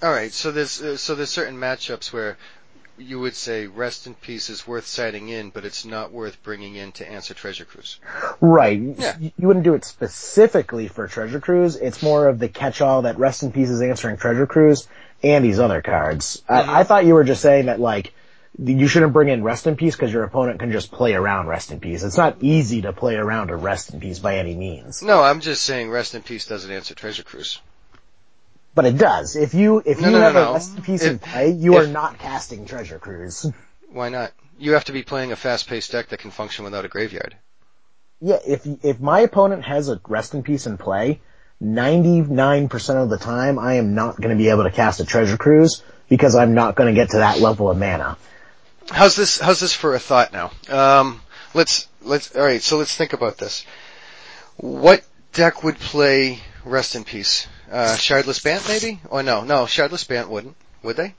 All 0.02 0.12
right. 0.12 0.34
So 0.34 0.52
there's 0.52 0.82
uh, 0.82 0.98
so 0.98 1.16
there's 1.16 1.30
certain 1.30 1.58
matchups 1.58 2.12
where 2.12 2.38
you 2.98 3.20
would 3.20 3.36
say 3.36 3.68
Rest 3.68 4.08
in 4.08 4.14
Peace 4.14 4.50
is 4.50 4.68
worth 4.68 4.86
siding 4.86 5.30
in, 5.30 5.50
but 5.50 5.66
it's 5.66 5.86
not 5.86 6.12
worth 6.12 6.42
bringing 6.44 6.76
in 6.76 6.92
to 6.94 7.10
answer 7.10 7.34
Treasure 7.34 7.66
Cruise. 7.66 8.00
Right. 8.40 8.80
Yeah. 8.80 9.18
You 9.20 9.48
wouldn't 9.48 9.66
do 9.66 9.74
it 9.74 9.84
specifically 9.86 10.88
for 10.88 11.08
Treasure 11.08 11.40
Cruise. 11.40 11.76
It's 11.76 12.04
more 12.04 12.28
of 12.28 12.40
the 12.40 12.50
catch-all 12.50 13.04
that 13.04 13.18
Rest 13.18 13.44
in 13.44 13.52
Peace 13.52 13.70
is 13.70 13.82
answering 13.82 14.18
Treasure 14.18 14.46
Cruise 14.46 14.88
and 15.24 15.44
these 15.44 15.60
other 15.60 15.82
cards. 15.82 16.44
I, 16.48 16.62
mm-hmm. 16.62 16.70
I 16.70 16.84
thought 16.84 17.06
you 17.06 17.14
were 17.14 17.24
just 17.24 17.42
saying 17.42 17.66
that 17.66 17.80
like, 17.80 18.14
you 18.64 18.88
shouldn't 18.88 19.14
bring 19.14 19.30
in 19.30 19.42
Rest 19.42 19.66
in 19.66 19.76
Peace 19.76 19.96
because 19.96 20.14
your 20.14 20.24
opponent 20.24 20.60
can 20.60 20.72
just 20.72 20.92
play 20.92 21.16
around 21.16 21.48
Rest 21.48 21.72
in 21.72 21.80
Peace. 21.80 22.04
It's 22.04 22.18
not 22.18 22.38
easy 22.42 22.84
to 22.84 22.94
play 22.94 23.16
around 23.16 23.50
a 23.50 23.56
Rest 23.56 23.92
in 23.92 24.00
Peace 24.00 24.20
by 24.20 24.38
any 24.38 24.56
means. 24.56 25.02
No, 25.02 25.24
I'm 25.24 25.40
just 25.40 25.64
saying 25.64 25.90
Rest 25.90 26.14
in 26.14 26.22
Peace 26.22 26.46
doesn't 26.46 26.70
answer 26.70 26.94
Treasure 26.94 27.24
Cruise. 27.24 27.60
But 28.76 28.86
it 28.86 28.98
does. 28.98 29.36
If 29.36 29.54
you, 29.54 29.84
if 29.86 30.00
No, 30.00 30.08
you 30.08 30.14
no, 30.14 30.20
no, 30.20 30.24
have 30.24 30.34
no. 30.34 30.50
a 30.50 30.54
Rest 30.54 30.76
in 30.76 30.82
Peace 30.84 31.04
in 31.04 31.20
play, 31.20 31.52
you 31.52 31.76
are 31.76 31.88
not 31.88 32.18
casting 32.18 32.66
Treasure 32.66 32.98
Cruise. 33.00 33.46
Why 33.92 34.10
not? 34.10 34.32
You 34.58 34.74
have 34.74 34.86
to 34.86 34.92
be 34.92 35.04
playing 35.04 35.32
a 35.32 35.36
fast-paced 35.36 35.92
deck 35.92 36.10
that 36.10 36.20
can 36.20 36.32
function 36.32 36.64
without 36.66 36.86
a 36.86 36.88
graveyard. 36.88 37.36
Yeah, 38.22 38.40
if 38.48 38.66
if 38.84 39.00
my 39.02 39.20
opponent 39.20 39.66
has 39.66 39.90
a 39.90 40.00
rest 40.08 40.34
in 40.34 40.44
peace 40.44 40.66
in 40.66 40.78
play, 40.78 41.20
ninety 41.60 42.22
nine 42.22 42.70
percent 42.70 43.00
of 43.00 43.10
the 43.10 43.18
time 43.18 43.60
I 43.60 43.74
am 43.76 43.96
not 43.96 44.16
going 44.16 44.30
to 44.30 44.42
be 44.42 44.50
able 44.50 44.64
to 44.64 44.72
cast 44.72 45.02
a 45.02 45.06
treasure 45.06 45.36
cruise 45.36 45.84
because 46.08 46.34
I'm 46.36 46.54
not 46.54 46.76
going 46.76 46.94
to 46.94 47.00
get 47.00 47.10
to 47.12 47.18
that 47.18 47.40
level 47.42 47.70
of 47.70 47.78
mana. 47.78 48.18
How's 48.90 49.16
this? 49.18 49.40
How's 49.40 49.60
this 49.60 49.74
for 49.74 49.94
a 49.94 50.00
thought 50.00 50.32
now? 50.32 50.52
Um, 50.70 51.22
let's 51.54 51.90
let's. 52.02 52.34
All 52.36 52.44
right. 52.44 52.62
So 52.62 52.78
let's 52.78 52.96
think 52.96 53.12
about 53.14 53.38
this. 53.38 53.66
What 54.56 55.04
deck 55.34 55.64
would 55.64 55.78
play 55.78 56.40
Rest 56.64 56.96
in 56.96 57.04
Peace? 57.04 57.48
Uh, 57.74 57.96
Shardless 57.98 58.44
Bant, 58.44 58.68
maybe? 58.68 59.00
Or 59.10 59.24
no, 59.24 59.44
no, 59.44 59.64
Shardless 59.66 60.08
Bant 60.08 60.30
wouldn't. 60.30 60.56
Would 60.84 60.96
they? 60.96 61.16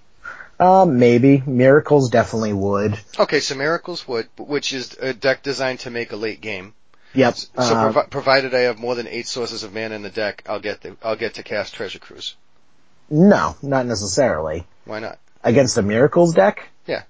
Um, 0.60 1.00
maybe 1.00 1.42
miracles 1.44 2.10
definitely 2.10 2.52
would. 2.52 2.96
Okay, 3.18 3.40
so 3.40 3.56
Miracles 3.56 4.06
would, 4.06 4.28
which 4.38 4.72
is 4.72 4.96
a 5.00 5.12
deck 5.12 5.42
designed 5.42 5.80
to 5.80 5.90
make 5.90 6.12
a 6.12 6.16
late 6.16 6.40
game. 6.40 6.74
Yep. 7.14 7.34
So 7.36 7.48
uh, 7.56 7.90
provi- 7.92 8.08
provided 8.08 8.54
I 8.54 8.60
have 8.60 8.78
more 8.78 8.94
than 8.94 9.08
eight 9.08 9.26
sources 9.26 9.64
of 9.64 9.74
mana 9.74 9.96
in 9.96 10.02
the 10.02 10.10
deck, 10.10 10.44
I'll 10.48 10.60
get 10.60 10.80
the, 10.82 10.96
I'll 11.02 11.16
get 11.16 11.34
to 11.34 11.42
cast 11.42 11.74
Treasure 11.74 11.98
Cruise. 11.98 12.36
no, 13.10 13.56
not 13.62 13.86
necessarily 13.86 14.64
Why 14.84 15.00
not? 15.00 15.18
against 15.42 15.76
a 15.76 15.82
miracles 15.82 16.34
deck. 16.34 16.68
Yeah. 16.86 17.02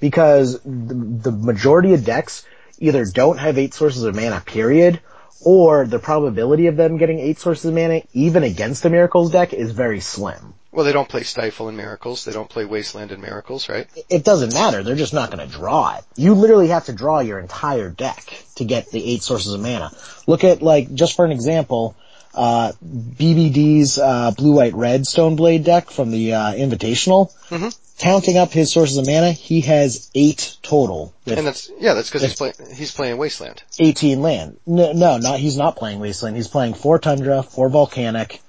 Because 0.00 0.60
the, 0.64 0.94
the 0.94 1.32
majority 1.32 1.94
of 1.94 2.04
decks 2.04 2.44
either 2.80 3.04
don't 3.04 3.38
have 3.38 3.56
eight 3.58 3.74
sources 3.74 4.02
of 4.02 4.16
mana, 4.16 4.40
period, 4.40 5.00
or 5.42 5.86
the 5.86 5.98
probability 5.98 6.66
of 6.66 6.76
them 6.76 6.96
getting 6.96 7.18
eight 7.18 7.38
sources 7.38 7.66
of 7.66 7.74
mana, 7.74 8.02
even 8.12 8.42
against 8.42 8.84
a 8.84 8.90
miracles 8.90 9.30
deck, 9.30 9.52
is 9.52 9.70
very 9.72 10.00
slim. 10.00 10.54
Well, 10.72 10.84
they 10.84 10.92
don't 10.92 11.08
play 11.08 11.24
Stifle 11.24 11.68
in 11.68 11.76
Miracles. 11.76 12.24
They 12.24 12.30
don't 12.32 12.48
play 12.48 12.64
Wasteland 12.64 13.10
in 13.10 13.20
Miracles, 13.20 13.68
right? 13.68 13.88
it 14.08 14.22
doesn't 14.24 14.54
matter. 14.54 14.84
They're 14.84 14.94
just 14.94 15.12
not 15.14 15.32
going 15.32 15.44
to 15.44 15.52
draw 15.52 15.96
it. 15.96 16.04
You 16.14 16.34
literally 16.34 16.68
have 16.68 16.84
to 16.84 16.92
draw 16.92 17.18
your 17.18 17.40
entire 17.40 17.90
deck 17.90 18.44
to 18.56 18.64
get 18.64 18.88
the 18.90 19.04
eight 19.04 19.22
sources 19.22 19.52
of 19.52 19.60
mana. 19.60 19.90
Look 20.28 20.44
at 20.44 20.62
like, 20.62 20.94
just 20.94 21.16
for 21.16 21.24
an 21.24 21.32
example, 21.32 21.96
uh, 22.34 22.70
BBD's, 22.84 23.98
uh, 23.98 24.30
blue, 24.30 24.52
white, 24.52 24.74
red 24.74 25.02
Stoneblade 25.02 25.64
deck 25.64 25.90
from 25.90 26.12
the, 26.12 26.34
uh, 26.34 26.52
Invitational. 26.52 27.32
Mhm. 27.48 27.76
Counting 28.00 28.38
up 28.38 28.50
his 28.50 28.72
sources 28.72 28.96
of 28.96 29.06
mana, 29.06 29.30
he 29.32 29.60
has 29.62 30.10
eight 30.14 30.56
total 30.62 31.14
with 31.26 31.36
And 31.38 31.46
that's 31.46 31.70
yeah, 31.78 31.92
that's 31.94 32.08
because 32.08 32.22
he's 32.22 32.34
playing 32.34 32.54
he's 32.74 32.92
playing 32.92 33.18
Wasteland. 33.18 33.62
18 33.78 34.22
land. 34.22 34.58
No, 34.66 34.92
no, 34.92 35.18
not, 35.18 35.38
he's 35.38 35.56
not 35.58 35.76
playing 35.76 36.00
Wasteland. 36.00 36.34
He's 36.36 36.48
playing 36.48 36.74
four 36.74 36.98
Tundra, 36.98 37.42
four 37.42 37.68
Volcanic 37.68 38.40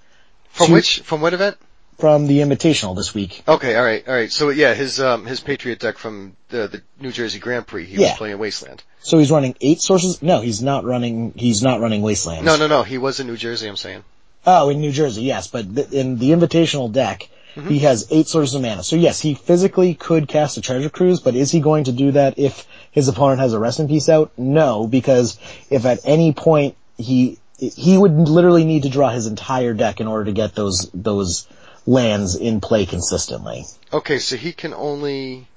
From 0.51 0.67
Two- 0.67 0.73
which 0.73 0.99
from 1.01 1.19
what 1.21 1.33
event? 1.33 1.57
from 1.99 2.25
the 2.25 2.39
Invitational 2.39 2.95
this 2.95 3.13
week. 3.13 3.43
Okay, 3.47 3.75
all 3.75 3.83
right, 3.83 4.07
all 4.07 4.13
right. 4.15 4.31
So 4.31 4.49
yeah, 4.49 4.73
his 4.73 4.99
um 5.01 5.25
his 5.25 5.39
Patriot 5.41 5.79
deck 5.79 5.97
from 5.97 6.35
the 6.49 6.67
the 6.67 6.81
New 6.99 7.11
Jersey 7.11 7.37
Grand 7.39 7.67
Prix, 7.67 7.85
he 7.85 7.97
Yeah. 7.97 8.09
was 8.11 8.17
playing 8.17 8.37
Wasteland. 8.39 8.81
So 9.01 9.17
he's 9.19 9.31
running 9.31 9.55
eight 9.61 9.81
sources. 9.81 10.21
No, 10.21 10.39
he's 10.41 10.61
not 10.63 10.85
running, 10.85 11.33
he's 11.35 11.61
not 11.61 11.79
running 11.81 12.01
Wasteland. 12.01 12.45
No, 12.45 12.55
no, 12.55 12.67
no. 12.67 12.83
He 12.83 12.97
was 12.97 13.19
in 13.19 13.27
New 13.27 13.37
Jersey. 13.37 13.67
I'm 13.67 13.75
saying. 13.75 14.03
Oh, 14.47 14.69
in 14.69 14.79
New 14.81 14.91
Jersey, 14.91 15.23
yes, 15.23 15.47
but 15.47 15.75
th- 15.75 15.91
in 15.91 16.17
the 16.17 16.31
invitational 16.31 16.91
deck, 16.91 17.29
Mm-hmm. 17.55 17.67
he 17.67 17.79
has 17.79 18.07
eight 18.11 18.27
sources 18.27 18.55
of 18.55 18.61
mana. 18.61 18.83
So 18.83 18.95
yes, 18.95 19.19
he 19.19 19.33
physically 19.33 19.93
could 19.93 20.27
cast 20.27 20.57
a 20.57 20.61
treasure 20.61 20.89
cruise, 20.89 21.19
but 21.19 21.35
is 21.35 21.51
he 21.51 21.59
going 21.59 21.83
to 21.85 21.91
do 21.91 22.11
that 22.11 22.39
if 22.39 22.65
his 22.91 23.09
opponent 23.09 23.41
has 23.41 23.51
a 23.51 23.59
rest 23.59 23.79
in 23.79 23.87
peace 23.89 24.07
out? 24.07 24.31
No, 24.37 24.87
because 24.87 25.37
if 25.69 25.85
at 25.85 25.99
any 26.05 26.31
point 26.31 26.75
he 26.97 27.39
he 27.57 27.97
would 27.97 28.13
literally 28.13 28.63
need 28.63 28.83
to 28.83 28.89
draw 28.89 29.09
his 29.09 29.27
entire 29.27 29.73
deck 29.73 29.99
in 29.99 30.07
order 30.07 30.25
to 30.25 30.31
get 30.31 30.55
those 30.55 30.89
those 30.93 31.47
lands 31.85 32.35
in 32.35 32.61
play 32.61 32.85
consistently. 32.85 33.65
Okay, 33.91 34.19
so 34.19 34.35
he 34.35 34.53
can 34.53 34.73
only. 34.73 35.47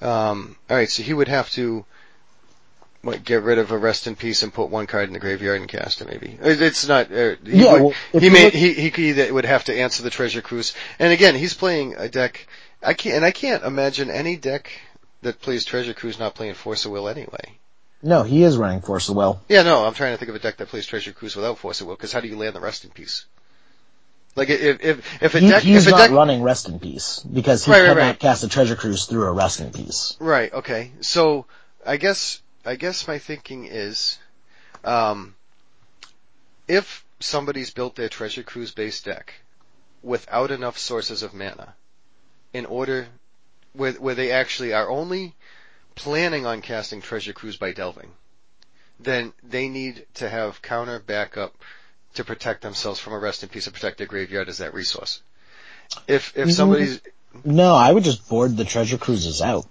Um, 0.00 0.56
all 0.68 0.76
right, 0.76 0.90
so 0.90 1.02
he 1.02 1.14
would 1.14 1.28
have 1.28 1.50
to. 1.50 1.84
What, 3.02 3.24
get 3.24 3.42
rid 3.42 3.58
of 3.58 3.70
a 3.70 3.78
rest 3.78 4.06
in 4.06 4.16
peace 4.16 4.42
and 4.42 4.52
put 4.52 4.68
one 4.70 4.86
card 4.86 5.08
in 5.08 5.12
the 5.12 5.20
graveyard 5.20 5.60
and 5.60 5.68
cast 5.68 6.00
it. 6.00 6.08
Maybe 6.08 6.36
it's 6.40 6.88
not. 6.88 7.12
Uh, 7.12 7.36
he 7.44 7.62
Yeah, 7.64 7.72
would, 7.74 7.82
well, 7.82 7.94
he 8.20 8.30
may 8.30 8.44
look- 8.44 8.54
he 8.54 8.72
he 8.90 9.30
would 9.30 9.44
have 9.44 9.64
to 9.64 9.74
answer 9.78 10.02
the 10.02 10.10
treasure 10.10 10.42
cruise. 10.42 10.74
And 10.98 11.12
again, 11.12 11.34
he's 11.34 11.54
playing 11.54 11.94
a 11.96 12.08
deck. 12.08 12.46
I 12.82 12.94
can't 12.94 13.16
and 13.16 13.24
I 13.24 13.30
can't 13.30 13.62
imagine 13.64 14.10
any 14.10 14.36
deck 14.36 14.70
that 15.22 15.40
plays 15.40 15.64
treasure 15.64 15.94
cruise 15.94 16.18
not 16.18 16.34
playing 16.34 16.54
force 16.54 16.84
of 16.84 16.90
will 16.92 17.08
anyway. 17.08 17.58
No, 18.02 18.22
he 18.22 18.42
is 18.44 18.56
running 18.56 18.82
Force 18.82 19.08
of 19.08 19.16
Will. 19.16 19.40
Yeah, 19.48 19.62
no, 19.62 19.84
I'm 19.84 19.94
trying 19.94 20.12
to 20.12 20.18
think 20.18 20.28
of 20.28 20.34
a 20.36 20.38
deck 20.38 20.58
that 20.58 20.68
plays 20.68 20.86
treasure 20.86 21.12
cruise 21.12 21.34
without 21.34 21.58
force 21.58 21.80
of 21.80 21.86
will. 21.86 21.96
Because 21.96 22.12
how 22.12 22.20
do 22.20 22.28
you 22.28 22.36
land 22.36 22.54
the 22.54 22.60
rest 22.60 22.84
in 22.84 22.90
peace? 22.90 23.24
Like 24.36 24.50
if 24.50 24.84
if 24.84 25.22
if 25.22 25.34
a 25.34 25.40
He, 25.40 25.48
deck 25.48 25.62
he's 25.62 25.82
if 25.86 25.88
a 25.88 25.90
not 25.92 25.96
deck 25.98 26.10
running 26.10 26.42
Rest 26.42 26.68
in 26.68 26.78
Peace 26.78 27.20
because 27.20 27.64
he 27.64 27.70
Right, 27.72 27.80
right, 27.80 27.88
cannot 27.88 28.00
right. 28.02 28.18
cast 28.18 28.44
a 28.44 28.48
Treasure 28.48 28.76
Cruise 28.76 29.06
through 29.06 29.24
a 29.26 29.32
Rest 29.32 29.60
in 29.60 29.72
Peace. 29.72 30.16
Right. 30.20 30.52
Okay. 30.52 30.92
So 31.00 31.46
I 31.86 31.96
guess 31.96 32.42
I 32.66 32.74
guess 32.74 33.06
my 33.06 33.18
thinking 33.18 33.66
is, 33.66 34.18
um, 34.84 35.36
if 36.66 37.04
somebody's 37.20 37.70
built 37.70 37.94
their 37.94 38.08
treasure 38.08 38.42
cruise 38.42 38.72
base 38.72 39.00
deck 39.00 39.34
without 40.02 40.50
enough 40.50 40.76
sources 40.76 41.22
of 41.22 41.32
mana, 41.32 41.74
in 42.52 42.66
order 42.66 43.06
where 43.72 43.92
where 43.92 44.16
they 44.16 44.32
actually 44.32 44.72
are 44.72 44.90
only 44.90 45.34
planning 45.94 46.44
on 46.44 46.60
casting 46.60 47.00
treasure 47.00 47.32
cruise 47.32 47.56
by 47.56 47.72
delving, 47.72 48.10
then 48.98 49.32
they 49.42 49.68
need 49.68 50.04
to 50.14 50.28
have 50.28 50.60
counter 50.60 50.98
backup 50.98 51.54
to 52.14 52.24
protect 52.24 52.62
themselves 52.62 52.98
from 52.98 53.12
a 53.12 53.18
rest 53.18 53.42
in 53.44 53.48
peace 53.48 53.66
and 53.66 53.74
protect 53.74 53.98
their 53.98 54.06
graveyard 54.08 54.48
as 54.48 54.58
that 54.58 54.74
resource. 54.74 55.22
If 56.08 56.36
if 56.36 56.52
somebody's 56.52 57.00
No, 57.44 57.76
I 57.76 57.92
would 57.92 58.02
just 58.02 58.28
board 58.28 58.56
the 58.56 58.64
Treasure 58.64 58.98
Cruises 58.98 59.40
out. 59.40 59.66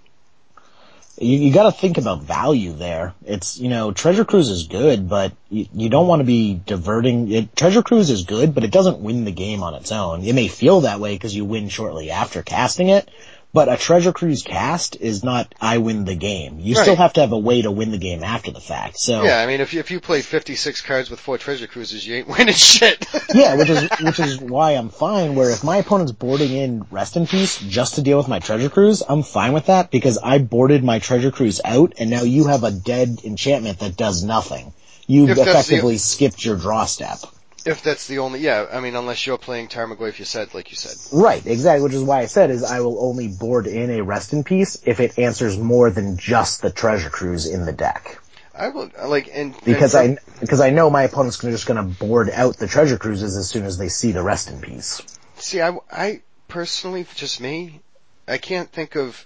You, 1.18 1.38
you 1.38 1.54
gotta 1.54 1.72
think 1.72 1.98
about 1.98 2.24
value 2.24 2.74
there. 2.74 3.14
It's, 3.26 3.58
you 3.58 3.70
know, 3.70 3.92
Treasure 3.92 4.26
Cruise 4.26 4.50
is 4.50 4.68
good, 4.68 5.08
but 5.08 5.32
you, 5.50 5.68
you 5.74 5.90
don't 5.90 6.08
want 6.08 6.20
to 6.20 6.26
be 6.26 6.60
diverting 6.66 7.32
it. 7.32 7.56
Treasure 7.56 7.84
Cruise 7.84 8.10
is 8.10 8.26
good, 8.26 8.54
but 8.54 8.64
it 8.64 8.72
doesn't 8.72 9.00
win 9.00 9.24
the 9.24 9.32
game 9.32 9.64
on 9.64 9.76
its 9.76 9.92
own. 9.92 10.24
It 10.24 10.34
may 10.34 10.48
feel 10.48 10.82
that 10.82 11.00
way 11.00 11.14
because 11.16 11.36
you 11.36 11.46
win 11.46 11.70
shortly 11.70 12.12
after 12.12 12.44
casting 12.44 12.90
it, 12.90 13.10
but 13.56 13.72
a 13.72 13.78
Treasure 13.78 14.12
Cruise 14.12 14.44
cast 14.44 14.98
is 15.00 15.24
not, 15.24 15.56
I 15.62 15.78
win 15.78 16.04
the 16.04 16.14
game. 16.14 16.60
You 16.60 16.76
still 16.76 16.98
have 16.98 17.14
to 17.14 17.22
have 17.22 17.32
a 17.32 17.38
way 17.40 17.62
to 17.62 17.72
win 17.72 17.92
the 17.92 17.98
game 17.98 18.22
after 18.22 18.52
the 18.52 18.60
fact. 18.60 19.00
So, 19.00 19.24
Yeah, 19.24 19.40
I 19.40 19.48
mean, 19.48 19.62
if 19.62 19.74
you, 19.74 19.80
if 19.80 19.92
you 19.92 20.02
play 20.02 20.22
56 20.22 20.82
cards 20.82 21.10
with 21.10 21.22
four 21.22 21.38
treasure 21.38 21.66
cruises, 21.66 22.06
you 22.06 22.16
ain't 22.16 22.28
winning 22.38 22.54
shit. 22.54 23.08
yeah, 23.34 23.56
which 23.56 23.70
is 23.70 23.90
which 24.02 24.20
is 24.20 24.42
why 24.42 24.72
I'm 24.72 24.90
fine. 24.90 25.36
Where 25.36 25.50
if 25.50 25.64
my 25.64 25.78
opponent's 25.78 26.12
boarding 26.12 26.52
in 26.52 26.86
Rest 26.92 27.16
in 27.16 27.28
Peace 27.28 27.58
just 27.60 27.96
to 27.96 28.02
deal 28.02 28.18
with 28.18 28.28
my 28.28 28.40
Treasure 28.40 28.68
Cruise, 28.70 29.02
I'm 29.08 29.24
fine 29.24 29.54
with 29.54 29.68
that 29.68 29.90
because 29.90 30.18
I 30.18 30.40
boarded 30.40 30.84
my 30.84 31.00
Treasure 31.00 31.32
Cruise 31.32 31.62
out, 31.64 31.94
and 31.98 32.10
now 32.10 32.24
you 32.24 32.48
have 32.48 32.66
a 32.66 32.72
dead 32.72 33.22
enchantment 33.24 33.80
that 33.80 33.96
does 33.96 34.22
nothing. 34.22 34.74
You've 35.08 35.30
If 35.30 35.38
that's 35.38 35.46
the- 35.46 35.52
effectively 35.52 35.98
skipped 35.98 36.44
your 36.44 36.58
draw 36.58 36.84
step. 36.84 37.20
If 37.66 37.82
that's 37.82 38.08
the 38.08 38.20
only, 38.20 38.40
yeah, 38.40 38.68
I 38.72 38.80
mean, 38.80 38.96
unless 38.96 39.26
you're 39.26 39.38
playing 39.40 39.68
Tarmogoyf, 39.70 40.20
you 40.20 40.26
said, 40.26 40.54
like 40.54 40.70
you 40.70 40.78
said. 40.78 40.96
Right, 41.12 41.46
exactly. 41.46 41.84
Which 41.84 41.94
is 41.94 42.04
why 42.04 42.20
I 42.20 42.26
said 42.28 42.52
is 42.52 42.64
I 42.64 42.80
will 42.80 43.04
only 43.04 43.28
board 43.28 43.66
in 43.66 43.90
a 43.90 44.02
Rest 44.04 44.34
in 44.34 44.44
Peace 44.44 44.78
if 44.86 45.00
it 45.00 45.18
answers 45.18 45.58
more 45.58 45.90
than 45.90 46.18
just 46.18 46.62
the 46.62 46.70
Treasure 46.70 47.10
Cruise 47.10 47.48
in 47.48 47.66
the 47.66 47.72
deck. 47.74 48.20
I 48.58 48.70
will, 48.70 48.90
like, 49.08 49.30
and, 49.34 49.56
Because 49.66 49.96
and 49.96 50.20
I 50.20 50.40
because 50.40 50.62
I 50.62 50.70
know 50.70 50.90
my 50.90 51.04
opponent's 51.04 51.38
gonna- 51.38 51.54
just 51.54 51.66
going 51.66 51.78
to 51.78 52.00
board 52.00 52.30
out 52.30 52.58
the 52.58 52.68
Treasure 52.68 52.98
Cruises 52.98 53.36
as 53.36 53.50
soon 53.50 53.66
as 53.66 53.78
they 53.78 53.90
see 53.90 54.12
the 54.12 54.24
Rest 54.24 54.50
in 54.50 54.62
Peace. 54.62 55.02
see, 55.38 55.62
I, 55.62 55.76
I 55.92 56.22
personally, 56.48 57.06
just 57.16 57.42
me, 57.42 57.82
I 58.28 58.38
can't 58.38 58.72
think 58.72 58.96
of 58.96 59.26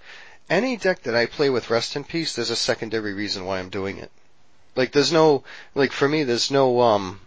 any 0.50 0.78
deck 0.78 1.04
that 1.04 1.14
I 1.14 1.26
play 1.28 1.50
with 1.50 1.70
Rest 1.70 1.96
in 1.96 2.04
Peace. 2.06 2.36
There's 2.36 2.50
a 2.50 2.56
secondary 2.56 3.14
reason 3.14 3.46
why 3.46 3.60
I'm 3.60 3.70
doing 3.70 3.98
it. 3.98 4.10
Like, 4.76 4.94
there's 4.94 5.12
no, 5.12 5.44
like, 5.76 5.92
for 5.92 6.08
me, 6.08 6.24
there's 6.24 6.50
no, 6.50 6.82
um, 6.82 7.20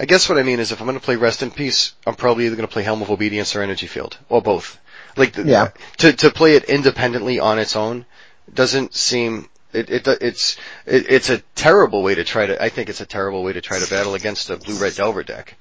I 0.00 0.06
guess 0.06 0.28
what 0.30 0.38
I 0.38 0.42
mean 0.42 0.60
is 0.60 0.72
if 0.72 0.80
I'm 0.80 0.86
going 0.86 0.98
to 0.98 1.04
play 1.04 1.16
Rest 1.16 1.42
in 1.42 1.50
Peace, 1.50 1.92
I'm 2.06 2.14
probably 2.14 2.46
either 2.46 2.56
going 2.56 2.66
to 2.66 2.72
play 2.72 2.82
Helm 2.82 3.02
of 3.02 3.10
Obedience 3.10 3.54
or 3.54 3.60
Energy 3.60 3.86
Field, 3.86 4.16
or 4.30 4.40
both. 4.40 4.78
Like, 5.14 5.32
the, 5.34 5.42
Yeah. 5.44 5.68
to 5.98 6.12
to 6.14 6.30
play 6.30 6.54
it 6.56 6.64
independently 6.64 7.38
on 7.38 7.58
its 7.58 7.76
own 7.76 8.06
doesn't 8.52 8.94
seem 8.94 9.48
it, 9.74 9.90
it 9.90 10.08
it's 10.22 10.56
it, 10.86 11.06
it's 11.10 11.28
a 11.28 11.38
terrible 11.54 12.02
way 12.02 12.14
to 12.14 12.24
try 12.24 12.46
to. 12.46 12.62
I 12.62 12.70
think 12.70 12.88
it's 12.88 13.02
a 13.02 13.06
terrible 13.06 13.42
way 13.42 13.52
to 13.52 13.60
try 13.60 13.78
to 13.78 13.90
battle 13.90 14.14
against 14.14 14.48
a 14.48 14.56
blue 14.56 14.78
red 14.80 14.94
Delver 14.94 15.22
deck. 15.22 15.54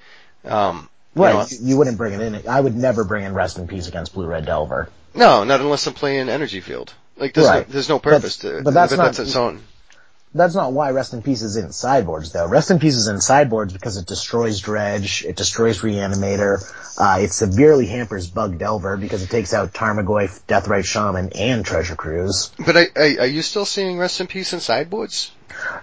Um, 0.45 0.87
you 1.15 1.23
Right, 1.23 1.33
know, 1.33 1.45
you, 1.61 1.75
wouldn't 1.77 1.97
bring 1.97 2.13
it 2.13 2.21
in. 2.21 2.47
I 2.47 2.61
would 2.61 2.77
never 2.77 3.03
bring 3.03 3.25
in 3.25 3.33
Rest 3.33 3.57
in 3.57 3.67
Peace 3.67 3.87
against 3.89 4.13
Blue 4.13 4.25
Red 4.27 4.45
Delver. 4.45 4.89
no, 5.15 5.43
not 5.43 5.59
unless 5.59 5.85
I'm 5.85 5.93
playing 5.95 6.29
Energy 6.29 6.61
Field. 6.61 6.93
Like, 7.17 7.33
there's 7.33 7.47
Right. 7.47 7.67
no, 7.67 7.73
there's 7.73 7.89
no 7.89 7.99
purpose 7.99 8.37
But- 8.37 8.47
to. 8.57 8.61
but 8.63 8.73
that's 8.73 8.91
not- 8.93 9.03
that's 9.05 9.19
its 9.19 9.35
own. 9.35 9.61
That's 10.33 10.53
not 10.53 10.73
why 10.73 10.91
Rest 10.91 11.13
in 11.13 11.23
Peace 11.23 11.41
is 11.41 11.57
in 11.57 11.71
sideboards 11.71 12.31
though. 12.31 12.47
Rest 12.47 12.69
in 12.69 12.77
Peace 12.77 12.95
is 12.95 13.07
in 13.07 13.19
sideboards 13.19 13.73
because 13.73 13.97
it 13.97 14.05
destroys 14.05 14.59
Dredge, 14.59 15.25
it 15.25 15.35
destroys 15.35 15.81
Reanimator, 15.81 16.61
uh, 16.99 17.19
it 17.21 17.31
severely 17.31 17.87
hampers 17.87 18.29
Bug 18.29 18.59
Delver 18.59 18.95
because 18.95 19.23
it 19.23 19.31
takes 19.31 19.55
out 19.55 19.73
Tarmogoyf, 19.73 20.41
Deathrite 20.45 20.85
Shaman, 20.85 21.31
and 21.33 21.65
Treasure 21.65 21.95
Cruise. 21.95 22.51
But 22.63 22.77
I, 22.77 22.87
I, 22.95 23.17
are 23.21 23.25
you 23.25 23.41
still 23.41 23.65
seeing 23.65 23.97
Rest 23.97 24.21
in 24.21 24.27
Peace 24.27 24.53
in 24.53 24.59
sideboards? 24.59 25.31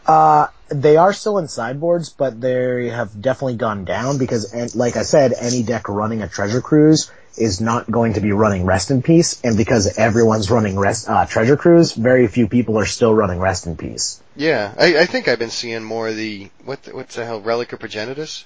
Uh, 0.06 0.46
they 0.68 0.96
are 0.96 1.12
still 1.12 1.38
in 1.38 1.48
sideboards, 1.48 2.10
but 2.10 2.40
they 2.40 2.88
have 2.88 3.20
definitely 3.20 3.56
gone 3.56 3.84
down 3.84 4.18
because, 4.18 4.52
and 4.52 4.72
like 4.76 4.96
I 4.96 5.02
said, 5.02 5.32
any 5.38 5.64
deck 5.64 5.88
running 5.88 6.22
a 6.22 6.28
Treasure 6.28 6.60
Cruise 6.60 7.10
is 7.36 7.60
not 7.60 7.90
going 7.90 8.14
to 8.14 8.20
be 8.20 8.30
running 8.30 8.64
Rest 8.64 8.92
in 8.92 9.02
Peace, 9.02 9.40
and 9.42 9.56
because 9.56 9.98
everyone's 9.98 10.52
running 10.52 10.78
Rest, 10.78 11.08
uh, 11.08 11.26
Treasure 11.26 11.56
Cruise, 11.56 11.92
very 11.92 12.28
few 12.28 12.46
people 12.46 12.78
are 12.78 12.86
still 12.86 13.12
running 13.12 13.40
Rest 13.40 13.66
in 13.66 13.76
Peace. 13.76 14.22
Yeah, 14.36 14.74
I, 14.78 14.98
I 14.98 15.06
think 15.06 15.28
I've 15.28 15.38
been 15.38 15.50
seeing 15.50 15.82
more 15.82 16.08
of 16.08 16.16
the 16.16 16.50
what 16.64 16.82
the, 16.84 16.94
what's 16.94 17.16
the 17.16 17.24
hell 17.24 17.40
Relic 17.40 17.72
of 17.72 17.80
Progenitus? 17.80 18.44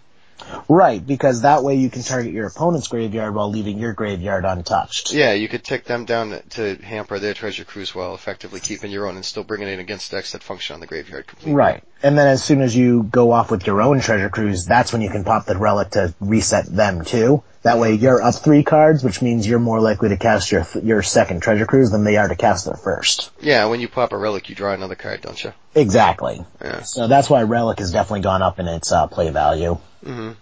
Right, 0.68 1.04
because 1.04 1.42
that 1.42 1.62
way 1.62 1.74
you 1.74 1.90
can 1.90 2.02
target 2.02 2.32
your 2.32 2.46
opponent's 2.46 2.88
graveyard 2.88 3.34
while 3.34 3.50
leaving 3.50 3.78
your 3.78 3.92
graveyard 3.92 4.44
untouched. 4.44 5.12
Yeah, 5.12 5.32
you 5.32 5.48
could 5.48 5.64
tick 5.64 5.84
them 5.84 6.04
down 6.04 6.40
to 6.50 6.76
hamper 6.76 7.18
their 7.18 7.34
treasure 7.34 7.64
cruise 7.64 7.94
while 7.94 8.14
effectively 8.14 8.60
keeping 8.60 8.90
your 8.90 9.06
own 9.06 9.16
and 9.16 9.24
still 9.24 9.44
bringing 9.44 9.68
it 9.68 9.78
against 9.78 10.10
decks 10.10 10.32
that 10.32 10.42
function 10.42 10.74
on 10.74 10.80
the 10.80 10.86
graveyard 10.86 11.26
completely. 11.26 11.54
Right. 11.54 11.84
And 12.02 12.16
then 12.16 12.26
as 12.26 12.42
soon 12.42 12.62
as 12.62 12.74
you 12.74 13.02
go 13.02 13.32
off 13.32 13.50
with 13.50 13.66
your 13.66 13.82
own 13.82 14.00
treasure 14.00 14.30
cruise, 14.30 14.64
that's 14.64 14.92
when 14.92 15.02
you 15.02 15.10
can 15.10 15.24
pop 15.24 15.44
the 15.44 15.58
relic 15.58 15.90
to 15.90 16.14
reset 16.20 16.66
them 16.66 17.04
too. 17.04 17.42
That 17.62 17.78
way 17.78 17.94
you're 17.94 18.22
up 18.22 18.36
three 18.36 18.62
cards, 18.62 19.04
which 19.04 19.20
means 19.20 19.46
you're 19.46 19.58
more 19.58 19.80
likely 19.80 20.08
to 20.08 20.16
cast 20.16 20.50
your 20.50 20.66
your 20.82 21.02
second 21.02 21.42
treasure 21.42 21.66
cruise 21.66 21.90
than 21.90 22.04
they 22.04 22.16
are 22.16 22.26
to 22.26 22.36
cast 22.36 22.64
their 22.64 22.74
first. 22.74 23.30
Yeah, 23.40 23.66
when 23.66 23.80
you 23.80 23.88
pop 23.88 24.12
a 24.12 24.16
relic, 24.16 24.48
you 24.48 24.54
draw 24.54 24.72
another 24.72 24.94
card, 24.94 25.20
don't 25.20 25.42
you? 25.42 25.52
Exactly. 25.74 26.42
Yeah. 26.62 26.82
So 26.82 27.06
that's 27.06 27.28
why 27.28 27.42
relic 27.42 27.78
has 27.80 27.92
definitely 27.92 28.22
gone 28.22 28.40
up 28.40 28.60
in 28.60 28.66
its 28.66 28.90
uh, 28.92 29.08
play 29.08 29.28
value. 29.30 29.78
Mm. 30.04 30.36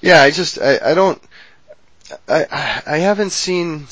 Yeah, 0.00 0.22
I 0.22 0.30
just 0.30 0.58
I, 0.60 0.78
I 0.90 0.94
don't 0.94 1.22
I 2.28 2.44
I 2.50 2.82
I 2.94 2.98
haven't 2.98 3.30
seen 3.30 3.86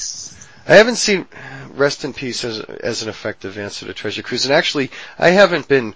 I 0.69 0.75
haven't 0.75 0.97
seen 0.97 1.27
Rest 1.75 2.05
in 2.05 2.13
Peace 2.13 2.45
as 2.45 2.61
as 2.61 3.03
an 3.03 3.09
effective 3.09 3.59
answer 3.59 3.87
to 3.87 3.95
Treasure 3.95 4.23
Cruise, 4.23 4.45
and 4.45 4.55
actually 4.55 4.91
I 5.19 5.31
haven't 5.31 5.69
been 5.69 5.95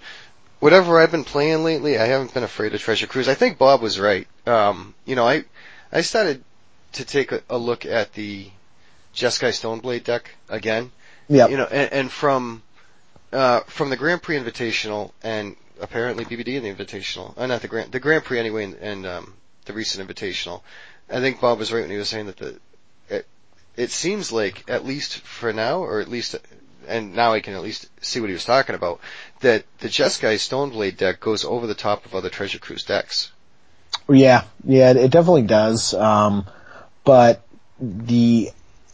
whatever 0.59 0.99
I've 0.99 1.11
been 1.11 1.23
playing 1.23 1.63
lately. 1.63 1.97
I 1.97 2.05
haven't 2.05 2.33
been 2.33 2.43
afraid 2.43 2.73
of 2.73 2.81
Treasure 2.81 3.07
Cruise. 3.07 3.27
I 3.27 3.35
think 3.35 3.57
Bob 3.57 3.81
was 3.81 3.99
right. 3.99 4.27
Um, 4.45 4.93
you 5.05 5.15
know, 5.15 5.27
I 5.27 5.43
I 5.91 6.01
started 6.01 6.43
to 6.93 7.05
take 7.05 7.31
a, 7.31 7.41
a 7.49 7.57
look 7.57 7.85
at 7.85 8.13
the 8.13 8.49
Jeskai 9.13 9.49
Stoneblade 9.49 10.03
deck 10.03 10.35
again. 10.49 10.91
Yep. 11.27 11.49
You 11.49 11.57
know, 11.57 11.65
and, 11.65 11.91
and 11.93 12.11
from 12.11 12.63
uh, 13.31 13.61
from 13.61 13.89
the 13.89 13.97
Grand 13.97 14.21
Prix 14.21 14.37
Invitational 14.37 15.11
and 15.23 15.55
apparently 15.79 16.25
BBD 16.25 16.55
in 16.55 16.63
the 16.63 16.73
Invitational, 16.73 17.37
uh, 17.37 17.47
not 17.47 17.61
the 17.61 17.67
Grand 17.67 17.91
the 17.91 17.99
Grand 17.99 18.23
Prix 18.23 18.39
anyway, 18.39 18.65
and, 18.65 18.75
and 18.75 19.05
um, 19.05 19.33
the 19.65 19.73
recent 19.73 20.07
Invitational. 20.07 20.61
I 21.09 21.19
think 21.19 21.41
Bob 21.41 21.59
was 21.59 21.73
right 21.73 21.81
when 21.81 21.91
he 21.91 21.97
was 21.97 22.09
saying 22.09 22.27
that 22.27 22.37
the 22.37 22.59
it, 23.09 23.27
it 23.75 23.91
seems 23.91 24.31
like 24.31 24.69
at 24.69 24.85
least 24.85 25.19
for 25.19 25.51
now, 25.51 25.79
or 25.79 25.99
at 25.99 26.07
least, 26.07 26.35
and 26.87 27.15
now 27.15 27.33
I 27.33 27.41
can 27.41 27.53
at 27.53 27.61
least 27.61 27.87
see 28.01 28.19
what 28.19 28.29
he 28.29 28.33
was 28.33 28.45
talking 28.45 28.75
about, 28.75 28.99
that 29.41 29.65
the 29.79 29.87
Jeskai 29.87 30.35
Stoneblade 30.35 30.97
deck 30.97 31.19
goes 31.19 31.43
over 31.43 31.67
the 31.67 31.75
top 31.75 32.05
of 32.05 32.15
other 32.15 32.29
Treasure 32.29 32.59
Cruise 32.59 32.83
decks. 32.83 33.31
Yeah, 34.11 34.43
yeah, 34.65 34.91
it 34.91 35.11
definitely 35.11 35.43
does. 35.43 35.93
Um, 35.93 36.45
but 37.03 37.41
the 37.79 38.51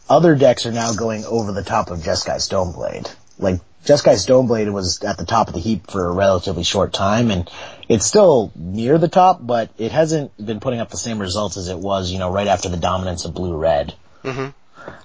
other 0.08 0.34
decks 0.34 0.66
are 0.66 0.72
now 0.72 0.92
going 0.92 1.24
over 1.24 1.52
the 1.52 1.62
top 1.62 1.90
of 1.90 2.00
Jeskai 2.00 2.36
Stoneblade. 2.36 3.12
Like, 3.38 3.60
Jeskai 3.84 4.14
Stoneblade 4.14 4.72
was 4.72 5.02
at 5.02 5.18
the 5.18 5.24
top 5.24 5.48
of 5.48 5.54
the 5.54 5.60
heap 5.60 5.90
for 5.90 6.06
a 6.06 6.12
relatively 6.12 6.62
short 6.62 6.92
time, 6.92 7.30
and 7.30 7.50
it's 7.88 8.06
still 8.06 8.52
near 8.54 8.98
the 8.98 9.08
top, 9.08 9.38
but 9.40 9.70
it 9.78 9.92
hasn't 9.92 10.32
been 10.44 10.60
putting 10.60 10.80
up 10.80 10.90
the 10.90 10.96
same 10.96 11.18
results 11.18 11.56
as 11.56 11.68
it 11.68 11.78
was, 11.78 12.10
you 12.10 12.18
know, 12.18 12.30
right 12.30 12.46
after 12.48 12.68
the 12.68 12.76
dominance 12.76 13.24
of 13.24 13.34
Blue-Red. 13.34 13.94
Mhm. 14.24 14.52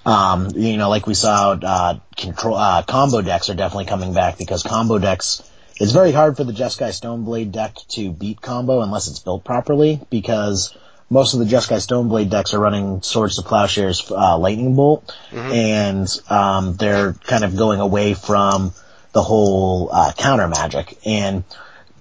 Um, 0.06 0.50
you 0.54 0.76
know, 0.76 0.88
like 0.88 1.06
we 1.06 1.14
saw, 1.14 1.52
uh, 1.52 1.98
control, 2.16 2.56
uh, 2.56 2.82
combo 2.82 3.20
decks 3.20 3.48
are 3.50 3.54
definitely 3.54 3.84
coming 3.86 4.12
back 4.12 4.38
because 4.38 4.62
combo 4.62 4.98
decks 4.98 5.42
it's 5.80 5.92
very 5.92 6.12
hard 6.12 6.36
for 6.36 6.44
the 6.44 6.52
Jeskai 6.52 6.90
Stoneblade 6.90 7.52
deck 7.52 7.76
to 7.90 8.10
beat 8.12 8.40
combo 8.40 8.80
unless 8.80 9.08
it's 9.08 9.18
built 9.18 9.44
properly 9.44 10.00
because 10.10 10.76
most 11.10 11.34
of 11.34 11.40
the 11.40 11.46
Jeskai 11.46 11.76
Stoneblade 11.84 12.30
decks 12.30 12.54
are 12.54 12.60
running 12.60 13.02
Swords 13.02 13.36
to 13.36 13.42
Plowshares 13.42 14.10
uh, 14.10 14.38
Lightning 14.38 14.74
Bolt, 14.74 15.14
and 15.52 16.08
um, 16.30 16.76
they're 16.76 17.12
kind 17.12 17.44
of 17.44 17.56
going 17.56 17.80
away 17.80 18.14
from 18.14 18.72
the 19.12 19.22
whole 19.22 19.90
uh, 19.92 20.12
counter 20.16 20.48
magic. 20.48 20.96
And 21.04 21.44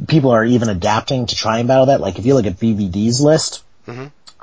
people 0.08 0.32
are 0.32 0.44
even 0.46 0.70
adapting 0.70 1.26
to 1.28 1.36
try 1.36 1.60
and 1.60 1.68
battle 1.68 1.88
that. 1.88 2.00
Like 2.02 2.18
if 2.18 2.26
you 2.26 2.34
look 2.34 2.46
at 2.46 2.58
BBD's 2.58 3.22
list, 3.22 3.64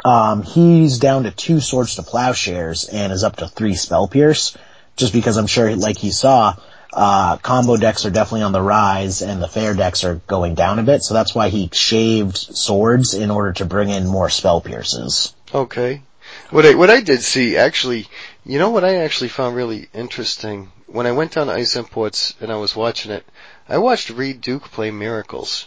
um, 0.05 0.43
he's 0.43 0.99
down 0.99 1.24
to 1.24 1.31
two 1.31 1.61
Swords 1.61 1.97
to 1.97 2.03
Plowshares 2.03 2.85
and 2.89 3.12
is 3.12 3.24
up 3.24 3.37
to 3.37 3.49
three 3.49 3.74
Spell 3.74 4.09
Pierce, 4.09 4.57
just 4.97 5.12
because 5.12 5.37
I'm 5.37 5.47
sure, 5.47 5.74
like 5.74 5.97
he 5.99 6.11
saw, 6.11 6.55
uh, 6.93 7.36
combo 7.38 7.76
decks 7.76 8.05
are 8.05 8.11
definitely 8.11 8.43
on 8.43 8.53
the 8.53 8.62
rise 8.62 9.22
and 9.22 9.43
the 9.43 9.49
fair 9.49 9.74
decks 9.74 10.05
are 10.05 10.16
going 10.26 10.55
down 10.55 10.78
a 10.78 10.82
bit, 10.82 11.03
so 11.03 11.14
that's 11.14 11.34
why 11.34 11.49
he 11.49 11.68
shaved 11.72 12.36
swords 12.36 13.14
in 13.14 13.30
order 13.30 13.53
to 13.55 13.64
bring 13.64 13.91
in 13.91 14.07
more 14.07 14.28
spell 14.30 14.61
pierces. 14.61 15.34
Okay. 15.55 16.03
What 16.51 16.66
I 16.66 16.74
what 16.74 16.91
I 16.91 17.01
did 17.01 17.22
see 17.22 17.57
actually, 17.57 18.07
you 18.45 18.59
know 18.59 18.70
what 18.70 18.84
I 18.84 18.97
actually 18.97 19.28
found 19.28 19.57
really 19.57 19.88
interesting 19.95 20.70
when 20.86 21.07
I 21.07 21.12
went 21.12 21.32
down 21.32 21.47
to 21.49 21.53
Ice 21.53 21.76
Imports 21.76 22.34
and 22.41 22.51
I 22.53 22.57
was 22.57 22.74
watching 22.76 23.11
it. 23.12 23.24
I 23.68 23.78
watched 23.78 24.11
Reid 24.11 24.41
Duke 24.41 24.64
play 24.64 24.91
Miracles, 24.91 25.66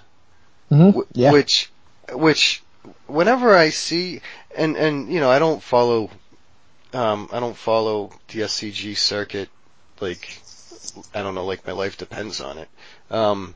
Mm-hmm. 0.71 0.99
Yeah. 1.13 1.31
which 1.31 1.71
which 2.11 2.63
whenever 3.07 3.55
I 3.55 3.69
see 3.69 4.21
and 4.57 4.75
and 4.75 5.11
you 5.11 5.19
know 5.19 5.29
I 5.29 5.39
don't 5.39 5.61
follow 5.63 6.09
um 6.93 7.29
I 7.31 7.39
don't 7.39 7.55
follow 7.57 8.11
the 8.29 8.41
SCG 8.41 8.97
circuit 8.97 9.49
like 9.99 10.41
I 11.13 11.21
don't 11.21 11.35
know 11.35 11.45
like 11.45 11.65
my 11.65 11.73
life 11.73 11.97
depends 11.97 12.41
on 12.41 12.57
it. 12.57 12.69
Um 13.09 13.55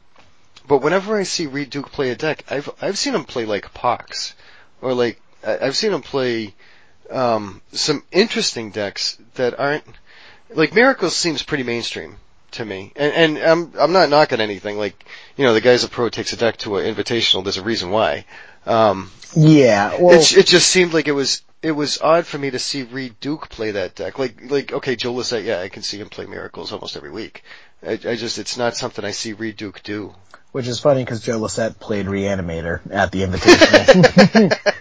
but 0.68 0.80
whenever 0.80 1.18
I 1.18 1.24
see 1.24 1.48
Reid 1.48 1.70
Duke 1.70 1.92
play 1.92 2.10
a 2.10 2.16
deck, 2.16 2.44
I've 2.50 2.70
I've 2.82 2.98
seen 2.98 3.16
him 3.16 3.24
play 3.26 3.46
like 3.46 3.74
Pox 3.74 4.36
or 4.82 4.94
like 4.94 5.22
I've 5.46 5.76
seen 5.76 5.94
him 5.94 6.02
play 6.02 6.54
um 7.10 7.62
some 7.72 8.04
interesting 8.12 8.72
decks 8.72 9.18
that 9.36 9.60
aren't 9.60 9.86
like 10.50 10.74
Miracles 10.74 11.16
seems 11.16 11.44
pretty 11.44 11.64
mainstream 11.64 12.18
to 12.52 12.66
me. 12.66 12.92
And 12.96 13.14
and 13.14 13.38
I'm 13.38 13.74
I'm 13.80 13.94
not 13.94 14.10
knocking 14.10 14.42
anything 14.42 14.78
like 14.78 15.06
you 15.36 15.46
know 15.46 15.54
the 15.54 15.62
guy's 15.62 15.84
a 15.84 15.90
pro 15.90 16.10
takes 16.10 16.34
a 16.34 16.38
deck 16.38 16.58
to 16.58 16.78
an 16.78 16.94
invitational 16.94 17.44
there's 17.44 17.58
a 17.58 17.64
reason 17.64 17.90
why. 17.90 18.26
Um 18.66 19.12
Yeah, 19.36 19.98
well, 20.02 20.20
it, 20.20 20.38
it 20.38 20.48
just 20.48 20.70
seemed 20.70 20.94
like 20.94 21.08
it 21.08 21.14
was 21.14 21.42
it 21.68 21.76
was 21.76 22.00
odd 22.00 22.26
for 22.26 22.38
me 22.38 22.50
to 22.50 22.60
see 22.60 22.84
Reid 22.84 23.20
Duke 23.20 23.50
play 23.50 23.72
that 23.72 23.94
deck. 23.94 24.18
Like 24.18 24.50
like 24.50 24.72
okay, 24.72 24.96
Joe 24.96 25.12
Lossett, 25.12 25.44
yeah, 25.44 25.60
I 25.60 25.68
can 25.68 25.84
see 25.84 25.98
him 25.98 26.08
play 26.08 26.26
miracles 26.26 26.72
almost 26.72 26.96
every 26.96 27.12
week. 27.12 27.44
I, 27.86 27.92
I 27.92 28.16
just 28.16 28.38
it's 28.38 28.56
not 28.56 28.78
something 28.78 29.04
I 29.04 29.12
see 29.12 29.34
Reid 29.34 29.58
Duke 29.58 29.84
do. 29.84 30.16
which 30.54 30.66
is 30.66 30.80
funny 30.80 31.04
because 31.04 31.22
Joe 31.22 31.38
Lossett 31.38 31.78
played 31.78 32.06
Reanimator 32.06 32.80
at 32.90 33.12
the 33.12 33.24
Invitational. 33.24 34.78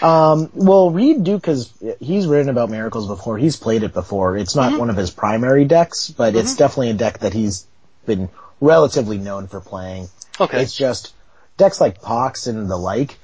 um, 0.02 0.48
well, 0.54 0.92
Reed 0.92 1.24
Duke 1.24 1.46
has 1.46 1.72
he's 1.98 2.28
written 2.28 2.50
about 2.50 2.70
Miracles 2.70 3.08
before. 3.08 3.36
He's 3.36 3.56
played 3.56 3.82
it 3.82 3.92
before. 3.92 4.36
It's 4.36 4.54
not 4.54 4.78
one 4.78 4.90
of 4.90 4.96
his 4.96 5.10
primary 5.10 5.64
decks, 5.64 6.08
but 6.08 6.36
it's 6.36 6.54
definitely 6.54 6.90
a 6.90 6.94
deck 6.94 7.18
that 7.18 7.32
he's 7.32 7.66
been 8.06 8.28
relatively 8.60 9.18
known 9.18 9.48
for 9.48 9.60
playing. 9.60 10.08
Okay. 10.38 10.62
It's 10.62 10.76
just 10.76 11.14
decks 11.56 11.80
like 11.80 12.00
Pox 12.00 12.46
and 12.46 12.70
the 12.70 12.76
like. 12.76 13.18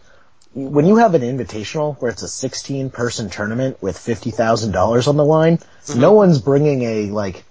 When 0.54 0.86
you 0.86 0.96
have 0.96 1.14
an 1.14 1.22
invitational 1.22 2.00
where 2.00 2.10
it's 2.10 2.22
a 2.22 2.28
16 2.28 2.90
person 2.90 3.30
tournament 3.30 3.82
with 3.82 3.96
$50,000 3.96 5.08
on 5.08 5.16
the 5.16 5.24
line, 5.24 5.58
mm-hmm. 5.58 6.00
no 6.00 6.12
one's 6.12 6.40
bringing 6.40 6.82
a 6.82 7.10
like 7.10 7.44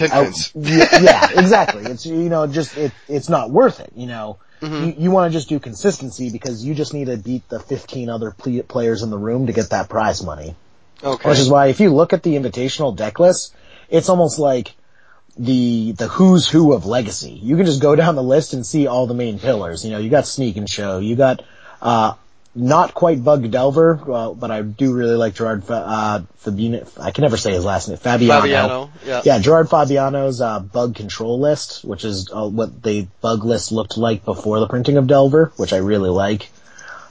out- 0.00 0.52
yeah, 0.54 1.00
yeah, 1.00 1.40
exactly. 1.40 1.84
It's 1.84 2.06
you 2.06 2.28
know 2.28 2.46
just 2.46 2.76
it 2.76 2.92
it's 3.08 3.28
not 3.28 3.50
worth 3.50 3.80
it. 3.80 3.92
You 3.96 4.06
know, 4.06 4.38
mm-hmm. 4.60 4.84
you, 4.84 4.94
you 4.98 5.10
want 5.10 5.32
to 5.32 5.36
just 5.36 5.48
do 5.48 5.58
consistency 5.58 6.30
because 6.30 6.64
you 6.64 6.74
just 6.74 6.94
need 6.94 7.06
to 7.06 7.16
beat 7.16 7.48
the 7.48 7.58
15 7.58 8.08
other 8.08 8.30
ple- 8.30 8.62
players 8.62 9.02
in 9.02 9.10
the 9.10 9.18
room 9.18 9.46
to 9.46 9.52
get 9.52 9.70
that 9.70 9.88
prize 9.88 10.22
money. 10.22 10.54
Okay. 11.02 11.28
Which 11.28 11.38
is 11.38 11.48
why 11.48 11.66
if 11.66 11.80
you 11.80 11.90
look 11.90 12.12
at 12.12 12.22
the 12.22 12.34
invitational 12.34 12.94
deck 12.96 13.18
list, 13.18 13.54
it's 13.88 14.08
almost 14.08 14.38
like 14.38 14.74
the 15.36 15.92
the 15.92 16.08
who's 16.08 16.48
who 16.48 16.72
of 16.72 16.86
legacy. 16.86 17.32
You 17.32 17.56
can 17.56 17.66
just 17.66 17.82
go 17.82 17.96
down 17.96 18.14
the 18.14 18.22
list 18.22 18.52
and 18.54 18.64
see 18.64 18.86
all 18.86 19.06
the 19.06 19.14
main 19.14 19.38
pillars. 19.38 19.84
You 19.84 19.90
know, 19.90 19.98
you 19.98 20.10
got 20.10 20.26
Sneak 20.26 20.56
and 20.56 20.68
Show, 20.68 20.98
you 20.98 21.16
got 21.16 21.42
uh 21.82 22.14
not 22.54 22.92
quite 22.92 23.24
Bug 23.24 23.50
Delver, 23.50 23.98
well, 24.06 24.34
but 24.34 24.50
I 24.50 24.60
do 24.60 24.92
really 24.92 25.16
like 25.16 25.34
Gerard 25.34 25.64
Fa- 25.64 25.74
uh, 25.86 26.22
Fabiano. 26.36 26.86
I 27.00 27.10
can 27.10 27.22
never 27.22 27.38
say 27.38 27.52
his 27.52 27.64
last 27.64 27.88
name. 27.88 27.96
Fabiano. 27.96 28.40
Fabiano, 28.42 28.90
yeah. 29.06 29.22
Yeah, 29.24 29.38
Gerard 29.38 29.70
Fabiano's 29.70 30.40
uh, 30.42 30.60
bug 30.60 30.94
control 30.94 31.40
list, 31.40 31.82
which 31.82 32.04
is 32.04 32.30
uh, 32.30 32.46
what 32.46 32.82
the 32.82 33.06
bug 33.22 33.44
list 33.44 33.72
looked 33.72 33.96
like 33.96 34.24
before 34.26 34.60
the 34.60 34.68
printing 34.68 34.98
of 34.98 35.06
Delver, 35.06 35.52
which 35.56 35.72
I 35.72 35.78
really 35.78 36.10
like. 36.10 36.50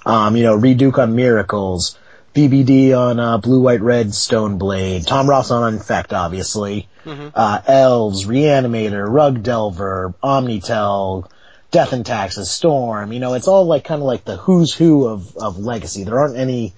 Um, 0.06 0.36
you 0.36 0.44
know, 0.44 0.54
Reid 0.56 0.78
Duke 0.78 1.00
on 1.00 1.16
Miracles, 1.16 1.98
BBD 2.36 2.96
on 2.96 3.20
uh, 3.20 3.40
Blue 3.40 3.62
White 3.62 3.82
Red 3.82 4.08
Stoneblade, 4.10 5.08
Tom 5.08 5.28
Ross 5.28 5.50
on 5.50 5.74
Infect, 5.74 6.14
obviously, 6.14 6.88
uh, 7.34 7.62
Elves, 7.68 8.26
Reanimator, 8.26 9.06
Rug 9.08 9.42
Delver, 9.42 10.14
Omnitel, 10.24 11.28
Death 11.72 11.94
and 11.94 12.06
Taxes, 12.06 12.52
Storm. 12.52 13.12
You 13.14 13.20
know, 13.20 13.34
it's 13.34 13.48
all 13.48 13.66
like 13.66 13.86
kind 13.86 14.02
of 14.02 14.06
like 14.06 14.26
the 14.26 14.38
who's 14.38 14.74
who 14.74 15.08
of 15.08 15.36
of 15.38 15.58
Legacy. 15.58 16.04
There 16.04 16.20
aren't 16.20 16.38
any 16.38 16.74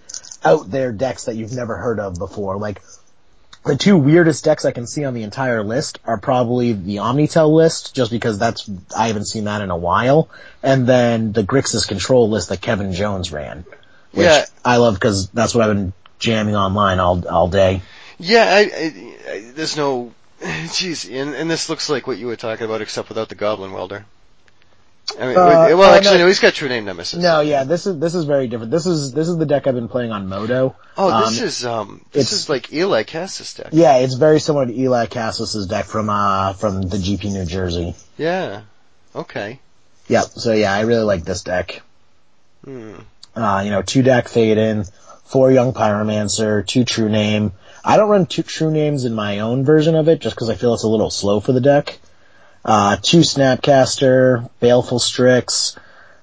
out 0.45 0.69
there 0.69 0.91
decks 0.91 1.25
that 1.25 1.35
you've 1.35 1.53
never 1.53 1.75
heard 1.77 1.99
of 1.99 2.17
before. 2.17 2.57
Like 2.57 2.81
the 3.65 3.75
two 3.77 3.97
weirdest 3.97 4.43
decks 4.43 4.65
I 4.65 4.71
can 4.71 4.85
see 4.85 5.05
on 5.05 5.13
the 5.13 5.23
entire 5.23 5.63
list 5.63 5.99
are 6.05 6.17
probably 6.17 6.73
the 6.73 6.97
Omnitel 6.97 7.53
list, 7.53 7.95
just 7.95 8.11
because 8.11 8.37
that's 8.37 8.69
I 8.95 9.07
haven't 9.07 9.25
seen 9.25 9.45
that 9.45 9.61
in 9.61 9.71
a 9.71 9.77
while, 9.77 10.29
and 10.61 10.85
then 10.85 11.31
the 11.31 11.43
Grixis 11.43 11.87
Control 11.87 12.29
list 12.29 12.49
that 12.49 12.61
Kevin 12.61 12.93
Jones 12.93 13.31
ran, 13.31 13.65
which 14.11 14.25
Yeah. 14.25 14.45
I 14.63 14.77
love 14.77 14.95
because 14.95 15.29
that's 15.29 15.55
what 15.55 15.63
I've 15.67 15.75
been 15.75 15.93
jamming 16.19 16.55
online 16.55 16.99
all 16.99 17.27
all 17.27 17.47
day. 17.47 17.81
Yeah, 18.19 18.45
I, 18.45 18.59
I, 18.59 19.15
I, 19.31 19.51
there's 19.55 19.75
no, 19.75 20.13
jeez, 20.41 21.09
and, 21.11 21.33
and 21.33 21.49
this 21.49 21.69
looks 21.69 21.89
like 21.89 22.05
what 22.05 22.17
you 22.17 22.27
were 22.27 22.35
talking 22.35 22.65
about, 22.65 22.81
except 22.81 23.09
without 23.09 23.29
the 23.29 23.35
Goblin 23.35 23.71
Welder. 23.71 24.05
I 25.19 25.27
mean, 25.27 25.37
Uh, 25.37 25.67
well, 25.77 25.93
uh, 25.93 25.97
actually, 25.97 26.19
no. 26.19 26.27
he's 26.27 26.39
got 26.39 26.53
True 26.53 26.69
Name 26.69 26.85
Nemesis. 26.85 27.21
No, 27.21 27.41
yeah, 27.41 27.65
this 27.65 27.85
is 27.85 27.99
this 27.99 28.15
is 28.15 28.25
very 28.25 28.47
different. 28.47 28.71
This 28.71 28.85
is 28.85 29.11
this 29.11 29.27
is 29.27 29.37
the 29.37 29.45
deck 29.45 29.67
I've 29.67 29.75
been 29.75 29.89
playing 29.89 30.11
on 30.11 30.27
Modo. 30.27 30.75
Oh, 30.97 31.19
this 31.29 31.39
Um, 31.41 31.45
is 31.47 31.65
um, 31.65 32.05
this 32.11 32.27
it's- 32.27 32.41
is 32.43 32.49
like 32.49 32.71
Eli 32.73 33.03
Kassis 33.03 33.55
deck. 33.57 33.67
Yeah, 33.71 33.97
it's 33.97 34.15
very 34.15 34.39
similar 34.39 34.65
to 34.65 34.73
Eli 34.73 35.05
Kassis' 35.07 35.67
deck 35.67 35.85
from 35.85 36.09
uh 36.09 36.53
from 36.53 36.81
the 36.83 36.97
GP 36.97 37.31
New 37.33 37.45
Jersey. 37.45 37.95
Yeah. 38.17 38.61
Okay. 39.15 39.59
Yep. 40.07 40.25
So 40.35 40.53
yeah, 40.53 40.73
I 40.73 40.81
really 40.81 41.03
like 41.03 41.23
this 41.25 41.43
deck. 41.43 41.81
Hmm. 42.65 42.95
Uh, 43.35 43.61
you 43.65 43.71
know, 43.71 43.81
two 43.81 44.03
Dack 44.03 44.27
Fayden, 44.27 44.89
four 45.25 45.51
young 45.51 45.73
pyromancer, 45.73 46.65
two 46.65 46.85
true 46.85 47.09
name. 47.09 47.51
I 47.83 47.97
don't 47.97 48.09
run 48.09 48.25
two 48.25 48.43
true 48.43 48.71
names 48.71 49.03
in 49.05 49.13
my 49.13 49.39
own 49.39 49.65
version 49.65 49.95
of 49.95 50.07
it 50.07 50.19
just 50.19 50.35
because 50.35 50.49
I 50.49 50.55
feel 50.55 50.73
it's 50.73 50.83
a 50.83 50.87
little 50.87 51.09
slow 51.09 51.39
for 51.41 51.51
the 51.51 51.59
deck. 51.61 51.99
Uh, 52.65 52.95
two 53.01 53.19
snapcaster, 53.19 54.49
baleful 54.59 54.99
strix, 54.99 55.77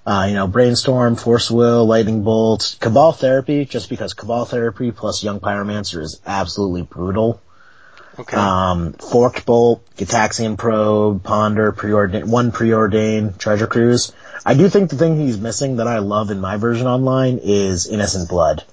uh, 0.06 0.26
you 0.28 0.34
know, 0.34 0.46
brainstorm, 0.46 1.16
force 1.16 1.50
will, 1.50 1.84
lightning 1.84 2.22
bolt, 2.22 2.76
cabal 2.80 3.12
therapy, 3.12 3.64
just 3.64 3.90
because 3.90 4.14
cabal 4.14 4.44
therapy 4.44 4.90
plus 4.90 5.22
young 5.22 5.40
pyromancer 5.40 6.00
is 6.00 6.20
absolutely 6.26 6.82
brutal. 6.82 7.40
Okay. 8.18 8.36
Um, 8.36 8.92
Forked 8.94 9.46
Bolt, 9.46 9.84
Gitaxian 9.96 10.58
Probe, 10.58 11.22
Ponder, 11.22 11.72
preordain, 11.72 12.24
one 12.24 12.52
preordain, 12.52 13.38
Treasure 13.38 13.66
Cruise. 13.66 14.12
I 14.44 14.54
do 14.54 14.68
think 14.68 14.90
the 14.90 14.96
thing 14.96 15.18
he's 15.18 15.38
missing 15.38 15.76
that 15.76 15.86
I 15.86 15.98
love 15.98 16.30
in 16.30 16.40
my 16.40 16.56
version 16.56 16.86
online 16.86 17.40
is 17.42 17.86
Innocent 17.86 18.28
Blood. 18.28 18.64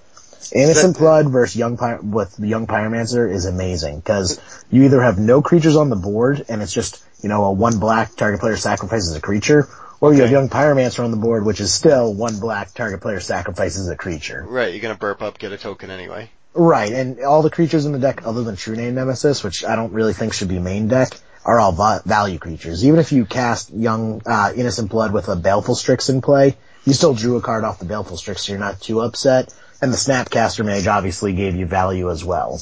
Innocent 0.53 0.95
That- 0.95 0.99
Blood 0.99 1.29
versus 1.29 1.55
Young 1.55 1.77
with 2.11 2.39
Young 2.39 2.67
Pyromancer 2.67 3.31
is 3.31 3.45
amazing 3.45 3.97
because 3.99 4.39
you 4.69 4.83
either 4.83 5.01
have 5.01 5.17
no 5.19 5.41
creatures 5.41 5.75
on 5.75 5.89
the 5.89 5.95
board 5.95 6.45
and 6.49 6.61
it's 6.61 6.73
just 6.73 7.03
you 7.21 7.29
know 7.29 7.45
a 7.45 7.51
one 7.51 7.79
black 7.79 8.15
target 8.15 8.39
player 8.39 8.57
sacrifices 8.57 9.15
a 9.15 9.21
creature, 9.21 9.67
or 10.01 10.13
you 10.13 10.21
have 10.21 10.31
Young 10.31 10.49
Pyromancer 10.49 11.03
on 11.03 11.11
the 11.11 11.17
board 11.17 11.45
which 11.45 11.59
is 11.59 11.73
still 11.73 12.13
one 12.13 12.39
black 12.39 12.73
target 12.73 13.01
player 13.01 13.19
sacrifices 13.19 13.87
a 13.89 13.95
creature. 13.95 14.45
right, 14.47 14.71
you're 14.73 14.81
gonna 14.81 14.95
burp 14.95 15.21
up, 15.21 15.37
get 15.39 15.51
a 15.51 15.57
token 15.57 15.89
anyway. 15.89 16.29
Right, 16.53 16.91
and 16.91 17.19
all 17.19 17.43
the 17.43 17.51
creatures 17.51 17.85
in 17.85 17.91
the 17.91 17.99
deck 17.99 18.25
other 18.25 18.43
than 18.43 18.55
True 18.55 18.75
Name 18.75 18.95
Nemesis, 18.95 19.43
which 19.43 19.63
I 19.63 19.75
don't 19.75 19.93
really 19.93 20.13
think 20.13 20.33
should 20.33 20.47
be 20.47 20.57
main 20.57 20.87
deck, 20.87 21.09
are 21.45 21.59
all 21.59 21.71
va- 21.71 22.01
value 22.03 22.39
creatures. 22.39 22.83
Even 22.83 22.99
if 22.99 23.11
you 23.11 23.25
cast 23.25 23.71
Young 23.71 24.21
uh, 24.25 24.51
Innocent 24.55 24.89
Blood 24.89 25.13
with 25.13 25.27
a 25.29 25.35
Baleful 25.35 25.75
Strix 25.75 26.09
in 26.09 26.21
play, 26.21 26.57
you 26.83 26.93
still 26.93 27.13
drew 27.13 27.37
a 27.37 27.41
card 27.41 27.63
off 27.63 27.79
the 27.79 27.85
Baleful 27.85 28.17
Strix, 28.17 28.45
so 28.45 28.53
you're 28.53 28.59
not 28.59 28.81
too 28.81 29.01
upset. 29.01 29.53
And 29.81 29.93
the 29.93 29.97
Snapcaster 29.97 30.65
Mage 30.65 30.87
obviously 30.87 31.33
gave 31.33 31.55
you 31.55 31.65
value 31.65 32.09
as 32.09 32.23
well. 32.23 32.61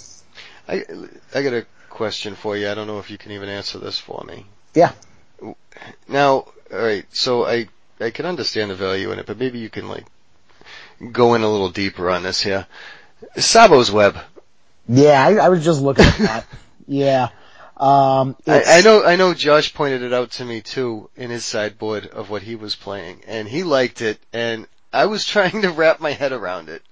I 0.67 0.83
I 1.33 1.41
got 1.41 1.53
a 1.53 1.65
question 1.89 2.35
for 2.35 2.57
you. 2.57 2.69
I 2.69 2.73
don't 2.73 2.87
know 2.87 2.99
if 2.99 3.09
you 3.09 3.17
can 3.17 3.31
even 3.31 3.49
answer 3.49 3.79
this 3.79 3.97
for 3.97 4.23
me. 4.27 4.45
Yeah. 4.73 4.91
Now, 6.07 6.31
all 6.31 6.53
right. 6.71 7.05
So 7.15 7.45
I 7.45 7.67
I 7.99 8.09
can 8.09 8.25
understand 8.25 8.71
the 8.71 8.75
value 8.75 9.11
in 9.11 9.19
it, 9.19 9.25
but 9.25 9.37
maybe 9.37 9.59
you 9.59 9.69
can 9.69 9.87
like 9.87 10.05
go 11.11 11.35
in 11.35 11.41
a 11.41 11.49
little 11.49 11.69
deeper 11.69 12.09
on 12.09 12.23
this 12.23 12.41
here. 12.41 12.67
Tsabo's 13.37 13.91
Web. 13.91 14.17
Yeah, 14.87 15.25
I, 15.25 15.35
I 15.35 15.49
was 15.49 15.63
just 15.63 15.81
looking 15.81 16.05
at 16.05 16.17
that. 16.19 16.45
Yeah. 16.87 17.29
Um, 17.77 18.35
I, 18.45 18.63
I 18.63 18.81
know, 18.81 19.03
I 19.03 19.15
know. 19.15 19.33
Josh 19.33 19.73
pointed 19.73 20.03
it 20.03 20.13
out 20.13 20.29
to 20.31 20.45
me 20.45 20.61
too 20.61 21.09
in 21.15 21.31
his 21.31 21.43
sideboard 21.43 22.05
of 22.05 22.29
what 22.29 22.43
he 22.43 22.55
was 22.55 22.75
playing, 22.75 23.23
and 23.27 23.47
he 23.47 23.63
liked 23.63 24.01
it, 24.03 24.19
and 24.31 24.67
I 24.93 25.07
was 25.07 25.25
trying 25.25 25.63
to 25.63 25.71
wrap 25.71 25.99
my 25.99 26.11
head 26.11 26.31
around 26.31 26.69
it. 26.69 26.83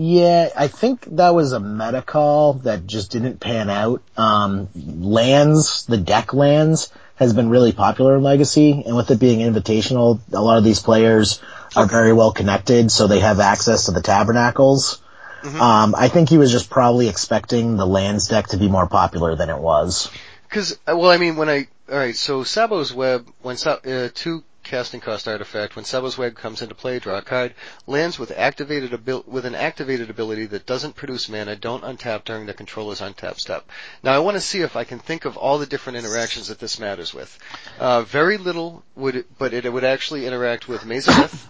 Yeah, 0.00 0.50
I 0.54 0.68
think 0.68 1.06
that 1.16 1.34
was 1.34 1.52
a 1.52 1.58
meta 1.58 2.02
call 2.02 2.52
that 2.62 2.86
just 2.86 3.10
didn't 3.10 3.40
pan 3.40 3.68
out. 3.68 4.00
Um, 4.16 4.68
lands, 4.76 5.86
the 5.86 5.96
deck 5.96 6.32
lands, 6.32 6.92
has 7.16 7.32
been 7.32 7.48
really 7.48 7.72
popular 7.72 8.14
in 8.14 8.22
Legacy, 8.22 8.84
and 8.86 8.94
with 8.94 9.10
it 9.10 9.18
being 9.18 9.40
invitational, 9.40 10.20
a 10.32 10.40
lot 10.40 10.56
of 10.56 10.62
these 10.62 10.80
players 10.80 11.42
are 11.74 11.86
very 11.86 12.12
well 12.12 12.30
connected, 12.30 12.92
so 12.92 13.08
they 13.08 13.18
have 13.18 13.40
access 13.40 13.86
to 13.86 13.90
the 13.90 14.00
tabernacles. 14.00 15.02
Um, 15.42 15.96
I 15.96 16.06
think 16.06 16.28
he 16.28 16.38
was 16.38 16.52
just 16.52 16.70
probably 16.70 17.08
expecting 17.08 17.76
the 17.76 17.86
lands 17.86 18.28
deck 18.28 18.46
to 18.48 18.56
be 18.56 18.68
more 18.68 18.86
popular 18.86 19.34
than 19.34 19.50
it 19.50 19.58
was. 19.58 20.12
Cause, 20.48 20.78
uh, 20.86 20.96
well, 20.96 21.10
I 21.10 21.16
mean, 21.16 21.34
when 21.34 21.48
I, 21.48 21.66
alright, 21.90 22.14
so 22.14 22.44
Tsabo's 22.44 22.94
Web, 22.94 23.28
when, 23.42 23.56
Sa- 23.56 23.80
uh, 23.84 24.10
two 24.14 24.44
casting 24.68 25.00
cost 25.00 25.26
artifact, 25.26 25.74
when 25.74 25.84
Tsabo's 25.84 26.16
comes 26.34 26.62
into 26.62 26.74
play, 26.74 26.98
draw 26.98 27.16
a 27.18 27.22
card, 27.22 27.54
lands 27.86 28.18
with 28.18 28.30
activated 28.30 28.92
abil- 28.92 29.24
with 29.26 29.46
an 29.46 29.54
activated 29.54 30.10
ability 30.10 30.46
that 30.46 30.66
doesn't 30.66 30.94
produce 30.94 31.28
mana, 31.28 31.56
don't 31.56 31.82
untap 31.82 32.24
during 32.24 32.46
the 32.46 32.54
controller's 32.54 33.00
untap 33.00 33.40
step. 33.40 33.66
Now 34.02 34.12
I 34.12 34.18
want 34.18 34.36
to 34.36 34.40
see 34.40 34.60
if 34.60 34.76
I 34.76 34.84
can 34.84 34.98
think 34.98 35.24
of 35.24 35.36
all 35.36 35.58
the 35.58 35.66
different 35.66 35.98
interactions 35.98 36.48
that 36.48 36.58
this 36.58 36.78
matters 36.78 37.14
with. 37.14 37.38
Uh, 37.80 38.02
very 38.02 38.36
little 38.36 38.84
would, 38.94 39.16
it, 39.16 39.38
but 39.38 39.54
it, 39.54 39.72
would 39.72 39.84
actually 39.84 40.26
interact 40.26 40.68
with 40.68 40.84
Maze 40.84 41.08
of 41.08 41.18
Ith, 41.18 41.48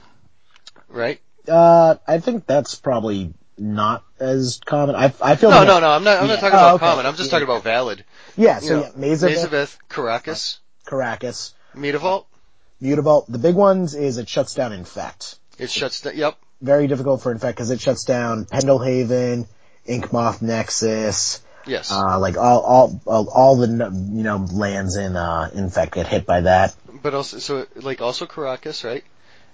right? 0.89 1.21
Uh, 1.49 1.97
I 2.07 2.19
think 2.21 2.47
that's 2.47 2.75
probably 2.77 3.35
not 3.57 4.05
as 4.21 4.61
common. 4.65 4.95
I, 4.95 5.13
I 5.21 5.35
feel 5.35 5.51
No, 5.51 5.57
more- 5.57 5.67
no, 5.67 5.81
no, 5.81 5.91
I'm 5.91 6.05
not, 6.05 6.19
I'm 6.19 6.29
Yeah. 6.29 6.35
not 6.35 6.41
talking 6.41 6.59
Oh, 6.59 6.63
about 6.63 6.75
okay. 6.77 6.87
common, 6.87 7.07
I'm 7.07 7.17
just 7.17 7.29
Yeah. 7.33 7.39
talking 7.39 7.49
about 7.53 7.65
valid. 7.65 8.05
Yeah, 8.37 8.61
You 8.61 8.69
so 8.69 8.77
know, 8.77 8.83
yeah, 8.85 8.91
Maze 8.95 9.23
of 9.25 9.31
Ith, 9.33 9.51
Mazavith, 9.51 9.77
Karakas, 9.91 10.59
Karakas, 10.87 11.53
Mutavault, 11.75 12.27
Mutavault. 12.83 13.27
The 13.29 13.39
big 13.39 13.55
ones 13.55 13.95
is 13.95 14.19
it 14.19 14.29
shuts 14.29 14.55
down 14.55 14.73
Infect. 14.73 15.37
it 15.59 15.71
shuts 15.71 16.01
down, 16.03 16.17
yep, 16.17 16.39
very 16.61 16.87
difficult 16.87 17.23
for 17.23 17.33
Infect 17.33 17.57
because 17.57 17.71
it 17.71 17.81
shuts 17.81 18.05
down 18.05 18.45
Pendelhaven, 18.47 19.47
Inkmoth 19.89 20.43
Nexus, 20.43 21.41
yes. 21.67 21.91
uh, 21.91 22.19
like 22.19 22.37
all, 22.37 22.61
all, 22.61 23.01
all, 23.07 23.29
all 23.31 23.57
the, 23.57 23.67
you 23.67 24.23
know, 24.23 24.47
lands 24.53 24.97
in, 24.97 25.17
uh, 25.17 25.51
Infect 25.55 25.95
get 25.95 26.07
hit 26.07 26.27
by 26.27 26.43
that. 26.43 26.75
But 27.03 27.15
also, 27.15 27.39
so 27.39 27.67
like 27.77 28.01
also 28.01 28.27
Karakas, 28.27 28.85
right? 28.85 29.05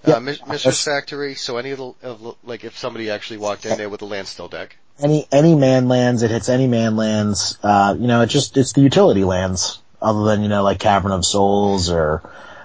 Yep. 0.06 0.16
Uh, 0.16 0.20
Mishra's 0.20 0.82
Factory. 0.82 1.34
So 1.34 1.56
any 1.56 1.70
of 1.70 1.78
the, 1.78 1.92
of, 2.02 2.22
the- 2.22 2.34
like 2.44 2.64
if 2.64 2.76
somebody 2.76 3.10
actually 3.10 3.38
walked 3.38 3.64
in 3.64 3.78
there 3.78 3.88
with 3.88 4.02
a 4.02 4.06
land 4.06 4.26
still 4.28 4.48
deck. 4.48 4.76
Any, 4.98 5.26
any 5.32 5.54
man 5.54 5.88
lands, 5.88 6.22
it 6.22 6.30
hits 6.30 6.48
any 6.48 6.66
man 6.68 6.96
lands, 6.96 7.58
uh, 7.62 7.96
you 7.98 8.06
know, 8.06 8.20
it 8.20 8.26
just, 8.26 8.56
it's 8.56 8.72
the 8.74 8.80
utility 8.80 9.24
lands, 9.24 9.80
other 10.00 10.24
than, 10.24 10.42
you 10.42 10.48
know, 10.48 10.62
like 10.62 10.78
Cavern 10.78 11.10
of 11.10 11.24
Souls 11.24 11.90
or, 11.90 12.22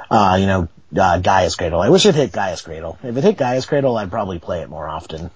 uh, 0.10 0.38
you 0.40 0.46
know, 0.46 0.68
uh, 0.98 1.20
Gaea's 1.20 1.56
Cradle. 1.56 1.82
I 1.82 1.90
wish 1.90 2.06
it 2.06 2.16
hit 2.16 2.32
Gaea's 2.32 2.62
Cradle. 2.62 2.98
If 3.04 3.16
it 3.16 3.24
hit 3.24 3.38
Gaea's 3.38 3.66
Cradle, 3.66 3.98
I'd 3.98 4.12
probably 4.12 4.40
play 4.40 4.62
it 4.62 4.70
more 4.70 4.88
often. 4.88 5.32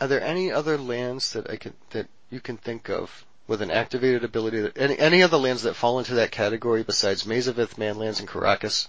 Are 0.00 0.08
there 0.08 0.20
any 0.20 0.52
other 0.52 0.78
lands 0.78 1.32
that 1.32 1.50
I 1.50 1.56
could 1.56 1.74
that 1.90 2.06
you 2.30 2.40
can 2.40 2.56
think 2.56 2.88
of 2.88 3.24
with 3.46 3.62
an 3.62 3.70
activated 3.70 4.24
ability 4.24 4.60
that 4.60 4.76
any 4.76 4.98
any 4.98 5.22
other 5.22 5.36
lands 5.36 5.62
that 5.62 5.74
fall 5.74 5.98
into 5.98 6.14
that 6.14 6.30
category 6.30 6.82
besides 6.82 7.26
Maze 7.26 7.46
of 7.46 7.56
Mazavith, 7.56 7.76
Manlands, 7.76 8.20
and 8.20 8.28
Karakas? 8.28 8.88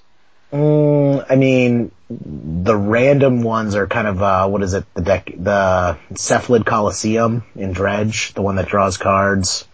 Mm, 0.52 1.26
I 1.30 1.36
mean, 1.36 1.92
the 2.10 2.76
random 2.76 3.42
ones 3.42 3.76
are 3.76 3.86
kind 3.86 4.08
of, 4.08 4.22
uh, 4.22 4.48
what 4.48 4.64
is 4.64 4.74
it, 4.74 4.86
the 4.94 5.02
deck, 5.02 5.30
the 5.38 5.98
Cephalid 6.14 6.66
Coliseum 6.66 7.44
in 7.56 7.74
Dredge, 7.74 8.34
the 8.34 8.42
one 8.42 8.56
that 8.56 8.68
draws 8.68 8.98
cards. 8.98 9.66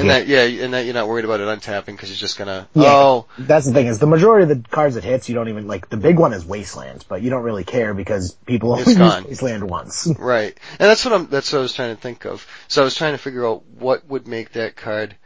And 0.00 0.10
that 0.10 0.26
yeah, 0.26 0.42
and 0.64 0.74
that 0.74 0.84
you're 0.84 0.94
not 0.94 1.08
worried 1.08 1.24
about 1.24 1.40
it 1.40 1.48
untapping 1.48 1.86
because 1.86 2.08
you're 2.08 2.16
just 2.16 2.38
gonna 2.38 2.68
yeah, 2.74 2.84
oh 2.86 3.26
that's 3.38 3.66
the 3.66 3.72
thing 3.72 3.86
is 3.86 3.98
the 3.98 4.06
majority 4.06 4.50
of 4.50 4.62
the 4.62 4.68
cards 4.68 4.96
it 4.96 5.04
hits, 5.04 5.28
you 5.28 5.34
don't 5.34 5.48
even, 5.48 5.66
like, 5.66 5.88
the 5.88 5.96
big 5.96 6.18
one 6.18 6.32
is 6.32 6.44
Wasteland, 6.44 7.04
but 7.08 7.22
you 7.22 7.30
don't 7.30 7.42
really 7.42 7.64
care 7.64 7.94
because 7.94 8.32
people 8.46 8.72
only 8.72 8.82
It's 8.82 8.98
use. 8.98 9.24
Wasteland 9.24 9.68
once. 9.68 10.06
right. 10.18 10.58
And 10.78 10.88
that's 10.88 11.04
what 11.04 11.14
I'm 11.14 11.26
that's 11.28 11.52
what 11.52 11.58
I 11.58 11.62
was 11.62 11.74
trying 11.74 11.94
to 11.94 12.00
think 12.00 12.24
of. 12.24 12.46
So 12.68 12.82
I 12.82 12.84
was 12.84 12.94
trying 12.94 13.12
to 13.14 13.18
figure 13.18 13.46
out 13.46 13.64
what 13.66 14.06
would 14.08 14.26
make 14.26 14.52
that 14.52 14.76
card 14.76 15.16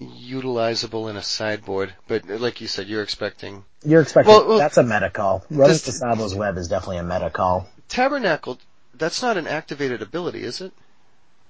utilizable 0.00 1.08
in 1.10 1.16
a 1.16 1.22
sideboard. 1.22 1.92
But 2.08 2.28
like 2.28 2.60
you 2.60 2.66
said, 2.66 2.88
you're 2.88 3.02
expecting 3.02 3.64
You're 3.84 4.02
expecting, 4.02 4.32
Well, 4.32 4.48
well, 4.48 4.58
that's 4.58 4.76
a 4.76 4.82
meta 4.82 5.10
call. 5.10 5.44
Running 5.50 5.72
this- 5.72 5.82
to 5.82 5.92
Tsabo's 5.92 6.34
Web 6.34 6.56
is 6.56 6.68
definitely 6.68 6.98
a 6.98 7.04
meta 7.04 7.30
call. 7.30 7.68
Tabernacle, 7.88 8.58
that's 8.94 9.22
not 9.22 9.36
an 9.36 9.46
activated 9.46 10.02
ability, 10.02 10.42
is 10.42 10.60
it? 10.60 10.72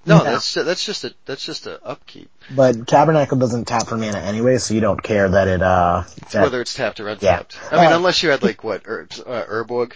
No, 0.07 0.19
No. 0.19 0.23
that's 0.23 0.53
that's 0.53 0.85
just 0.85 1.03
a 1.03 1.13
that's 1.25 1.43
just 1.43 1.65
a 1.65 1.83
upkeep. 1.83 2.29
But 2.55 2.87
Tabernacle 2.87 3.37
doesn't 3.37 3.65
tap 3.65 3.87
for 3.87 3.97
mana 3.97 4.19
anyway, 4.19 4.57
so 4.59 4.73
you 4.75 4.81
don't 4.81 5.01
care 5.01 5.27
that 5.29 5.47
it, 5.47 5.61
uh, 5.63 6.03
that- 6.31 6.43
Whether 6.43 6.61
it's 6.61 6.73
tapped 6.75 6.99
or 6.99 7.05
Yeah. 7.05 7.13
untapped. 7.13 7.57
I 7.71 7.81
mean, 7.81 7.91
Uh, 7.91 7.95
unless 7.95 8.21
you 8.21 8.29
had 8.29 8.43
like 8.43 8.63
what 8.63 8.83
herbs, 8.85 9.19
uh, 9.19 9.45
Urborg. 9.49 9.93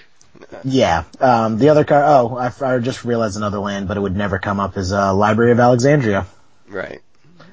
Yeah. 0.64 1.04
Um, 1.20 1.58
the 1.60 1.70
other 1.70 1.84
card, 1.84 2.06
oh, 2.08 2.38
I, 2.38 2.52
I 2.76 2.80
just 2.80 3.04
realized 3.06 3.36
another 3.38 3.60
land, 3.60 3.88
but 3.88 3.98
it 3.98 4.00
would 4.00 4.16
never 4.16 4.40
come 4.40 4.60
up 4.60 4.78
is, 4.78 4.94
uh, 4.94 5.14
Library 5.14 5.52
of 5.52 5.60
Alexandria. 5.60 6.26
Right. 6.68 7.02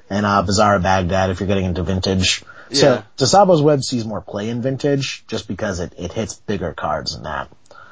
And, 0.08 0.24
uh, 0.24 0.42
Bazaar 0.42 0.76
of 0.76 0.82
Baghdad 0.82 1.30
if 1.30 1.40
you're 1.40 1.46
getting 1.48 1.64
into 1.64 1.82
vintage. 1.82 2.44
Yeah. 2.70 3.02
So, 3.16 3.24
Tsabo's 3.26 3.60
Web 3.62 3.82
sees 3.82 4.04
more 4.04 4.20
play 4.20 4.48
in 4.50 4.62
vintage, 4.62 5.24
just 5.26 5.48
because 5.48 5.80
it, 5.80 5.94
it 5.98 6.12
hits 6.12 6.34
bigger 6.34 6.72
cards 6.74 7.14
than 7.14 7.24
that. 7.24 7.48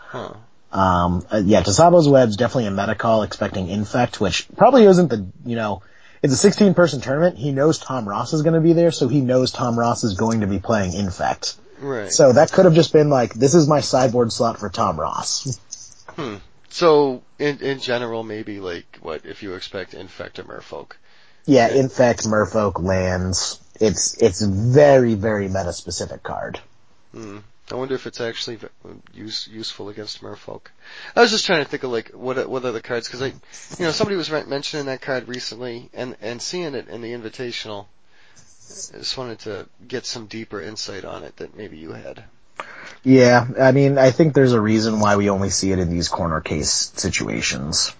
Huh. 0.08 0.34
Um, 0.74 1.24
uh, 1.30 1.42
yeah, 1.44 1.62
Tsabo's 1.62 2.08
Web's 2.08 2.36
definitely 2.36 2.66
a 2.66 2.70
meta 2.72 2.94
call 2.94 3.22
expecting 3.22 3.68
Infect, 3.68 4.20
which 4.20 4.46
probably 4.56 4.84
isn't 4.84 5.08
the, 5.08 5.26
you 5.46 5.56
know, 5.56 5.82
it's 6.22 6.32
a 6.32 6.36
16 6.36 6.74
person 6.74 7.00
tournament. 7.00 7.38
He 7.38 7.52
knows 7.52 7.78
Tom 7.78 8.08
Ross 8.08 8.32
is 8.32 8.42
going 8.42 8.54
to 8.54 8.60
be 8.60 8.72
there, 8.72 8.90
so 8.90 9.08
he 9.08 9.20
knows 9.20 9.52
Tom 9.52 9.78
Ross 9.78 10.04
is 10.04 10.14
going 10.14 10.40
to 10.40 10.46
be 10.46 10.58
playing 10.58 10.92
Infect. 10.92 11.56
Right. 11.78 12.10
So 12.10 12.32
that 12.32 12.52
could 12.52 12.64
have 12.64 12.74
just 12.74 12.92
been 12.92 13.08
like, 13.08 13.34
this 13.34 13.54
is 13.54 13.68
my 13.68 13.80
sideboard 13.80 14.32
slot 14.32 14.58
for 14.58 14.68
Tom 14.68 14.98
Ross. 14.98 15.58
So 16.70 17.22
in 17.38 17.60
in 17.60 17.78
general, 17.78 18.24
maybe 18.24 18.58
like 18.58 18.98
what 19.00 19.24
if 19.24 19.44
you 19.44 19.54
expect 19.54 19.94
infect 19.94 20.40
or 20.40 20.42
merfolk. 20.42 20.94
Yeah, 21.46 21.68
Infect, 21.68 22.24
Merfolk, 22.24 22.82
lands. 22.82 23.60
It's, 23.80 24.14
it's 24.22 24.40
very, 24.40 25.14
very 25.14 25.48
meta 25.48 25.72
specific 25.72 26.22
card. 26.22 26.60
Hmm. 27.12 27.38
I 27.70 27.76
wonder 27.76 27.94
if 27.94 28.06
it's 28.06 28.20
actually 28.20 28.58
use, 29.14 29.48
useful 29.50 29.88
against 29.88 30.22
merfolk. 30.22 30.66
I 31.16 31.22
was 31.22 31.30
just 31.30 31.46
trying 31.46 31.64
to 31.64 31.70
think 31.70 31.82
of 31.82 31.90
like 31.90 32.10
what 32.10 32.46
what 32.48 32.64
other 32.64 32.80
cards 32.80 33.08
because 33.08 33.22
I, 33.22 33.26
you 33.28 33.86
know, 33.86 33.90
somebody 33.90 34.16
was 34.16 34.30
mentioning 34.30 34.86
that 34.86 35.00
card 35.00 35.28
recently 35.28 35.88
and 35.94 36.16
and 36.20 36.42
seeing 36.42 36.74
it 36.74 36.88
in 36.88 37.00
the 37.00 37.12
invitational. 37.12 37.86
I 38.94 38.98
just 38.98 39.16
wanted 39.16 39.38
to 39.40 39.68
get 39.86 40.04
some 40.04 40.26
deeper 40.26 40.60
insight 40.60 41.04
on 41.04 41.22
it 41.22 41.36
that 41.36 41.56
maybe 41.56 41.78
you 41.78 41.92
had. 41.92 42.24
Yeah, 43.02 43.46
I 43.60 43.72
mean, 43.72 43.98
I 43.98 44.10
think 44.10 44.34
there's 44.34 44.52
a 44.52 44.60
reason 44.60 45.00
why 45.00 45.16
we 45.16 45.30
only 45.30 45.50
see 45.50 45.72
it 45.72 45.78
in 45.78 45.90
these 45.90 46.08
corner 46.08 46.40
case 46.40 46.92
situations. 46.96 47.94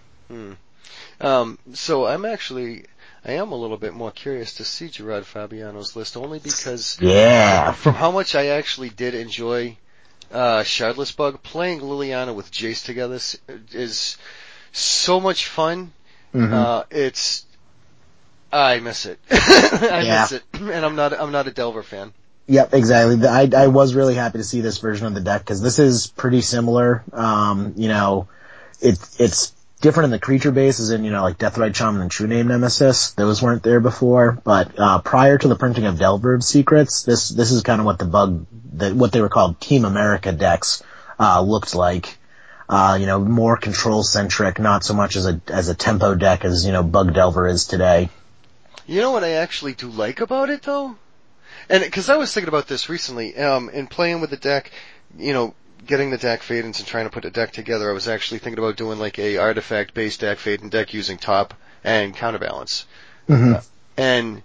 Um, 1.21 1.59
so 1.73 2.07
I'm 2.07 2.25
actually, 2.25 2.85
I 3.25 3.33
am 3.33 3.53
a 3.53 3.57
little 3.57 3.79
bit 3.79 3.95
more 3.95 4.11
curious 4.11 4.55
to 4.55 4.65
see 4.65 4.89
Gerard 4.89 5.25
Fabiano's 5.25 5.97
list 5.97 6.17
only 6.17 6.39
because 6.39 6.99
Yeah. 7.01 7.73
from 7.73 7.95
how 7.95 8.11
much 8.11 8.35
I 8.35 8.49
actually 8.49 8.91
did 8.91 9.15
enjoy 9.15 9.77
uh, 10.33 10.63
Shardless 10.63 11.17
Bug, 11.17 11.43
playing 11.43 11.81
Liliana 11.81 12.35
with 12.35 12.51
Jace 12.51 12.85
together 12.85 13.19
is 13.73 14.17
so 14.73 15.21
much 15.21 15.47
fun. 15.47 15.93
Mhm. 16.35 16.53
Uh, 16.53 16.85
it's, 16.91 17.45
I 18.53 18.81
miss 18.81 19.07
it. 19.07 19.19
I 19.31 20.03
Yeah. 20.03 20.23
miss 20.23 20.33
it, 20.33 20.43
and 20.55 20.85
I'm 20.85 20.97
not, 20.97 21.13
I'm 21.19 21.33
not 21.33 21.47
a 21.47 21.51
Delver 21.51 21.83
fan. 21.83 22.13
Yep, 22.47 22.75
exactly. 22.75 23.27
I, 23.27 23.49
I 23.57 23.69
was 23.69 23.95
really 23.95 24.15
happy 24.17 24.37
to 24.39 24.45
see 24.45 24.61
this 24.61 24.77
version 24.79 25.07
of 25.07 25.15
the 25.15 25.21
deck 25.23 25.41
because 25.41 25.63
this 25.63 25.79
is 25.79 26.09
pretty 26.09 26.43
similar. 26.43 27.03
Um, 27.13 27.73
you 27.77 27.89
know, 27.89 28.29
it, 28.83 28.99
it's 29.19 29.54
different 29.85 30.07
in 30.07 30.11
the 30.13 30.19
creature 30.19 30.51
base 30.51 30.81
as 30.81 30.89
in, 30.89 31.05
you 31.05 31.11
know, 31.11 31.23
like 31.23 31.37
Deathrite 31.37 31.77
Shaman 31.77 32.01
and 32.01 32.11
True 32.11 32.27
Name 32.27 32.49
Nemesis. 32.49 33.11
Those 33.11 33.43
weren't 33.43 33.63
there 33.63 33.81
before, 33.81 34.41
but, 34.43 34.79
uh, 34.79 35.03
prior 35.03 35.37
to 35.37 35.47
the 35.47 35.57
printing 35.57 35.85
of 35.85 35.99
Delver 35.99 36.41
Secrets, 36.41 37.03
this, 37.03 37.29
this 37.29 37.53
is 37.53 37.63
kind 37.63 37.81
of 37.81 37.85
what 37.85 37.99
the 37.99 38.07
bug, 38.07 38.47
the, 38.73 38.95
what 38.95 39.13
they 39.13 39.21
were 39.21 39.29
called 39.29 39.61
Team 39.61 39.85
America 39.85 40.33
decks, 40.33 40.83
uh, 41.21 41.41
looked 41.43 41.75
like. 41.75 42.17
Uh, 42.67 42.97
you 42.99 43.05
know, 43.05 43.19
more 43.19 43.59
control 43.59 44.03
centric, 44.03 44.59
not 44.59 44.83
so 44.83 44.95
much 44.95 45.17
as 45.17 45.27
a, 45.27 45.39
as 45.49 45.69
a 45.69 45.75
tempo 45.75 46.15
deck 46.15 46.47
as, 46.47 46.65
you 46.65 46.73
know, 46.73 46.83
Bug 46.83 47.13
Delver 47.13 47.47
is 47.47 47.67
today. 47.67 48.09
You 48.87 49.03
know 49.03 49.11
what 49.11 49.23
I 49.23 49.33
actually 49.33 49.75
do 49.75 49.91
like 49.91 50.23
about 50.23 50.49
it 50.49 50.63
though? 50.63 50.97
And 51.69 51.85
because 51.85 52.09
I 52.09 52.17
was 52.17 52.33
thinking 52.33 52.49
about 52.49 52.67
this 52.67 52.89
recently, 52.89 53.37
um, 53.37 53.69
in 53.69 53.87
playing 53.87 54.23
with 54.23 54.31
the 54.31 54.39
deck, 54.39 54.73
you 55.19 55.35
know, 55.35 55.55
getting 55.87 56.11
the 56.11 56.19
Dack 56.19 56.43
Faydens 56.43 56.79
and 56.79 56.87
trying 56.87 57.05
to 57.05 57.11
put 57.11 57.25
a 57.25 57.31
deck 57.31 57.53
together, 57.53 57.91
I 57.91 57.93
was 57.93 58.09
actually 58.09 58.39
thinking 58.39 58.59
about 58.59 58.77
doing 58.77 58.99
like 58.99 59.19
a 59.19 59.39
artifact 59.39 59.95
based 59.95 60.21
Dack 60.21 60.39
Fayden 60.39 60.71
deck 60.71 60.95
using 60.95 61.19
top 61.19 61.55
and 61.83 62.15
counterbalance. 62.15 62.87
Mhm. 63.29 63.63
And 63.97 64.43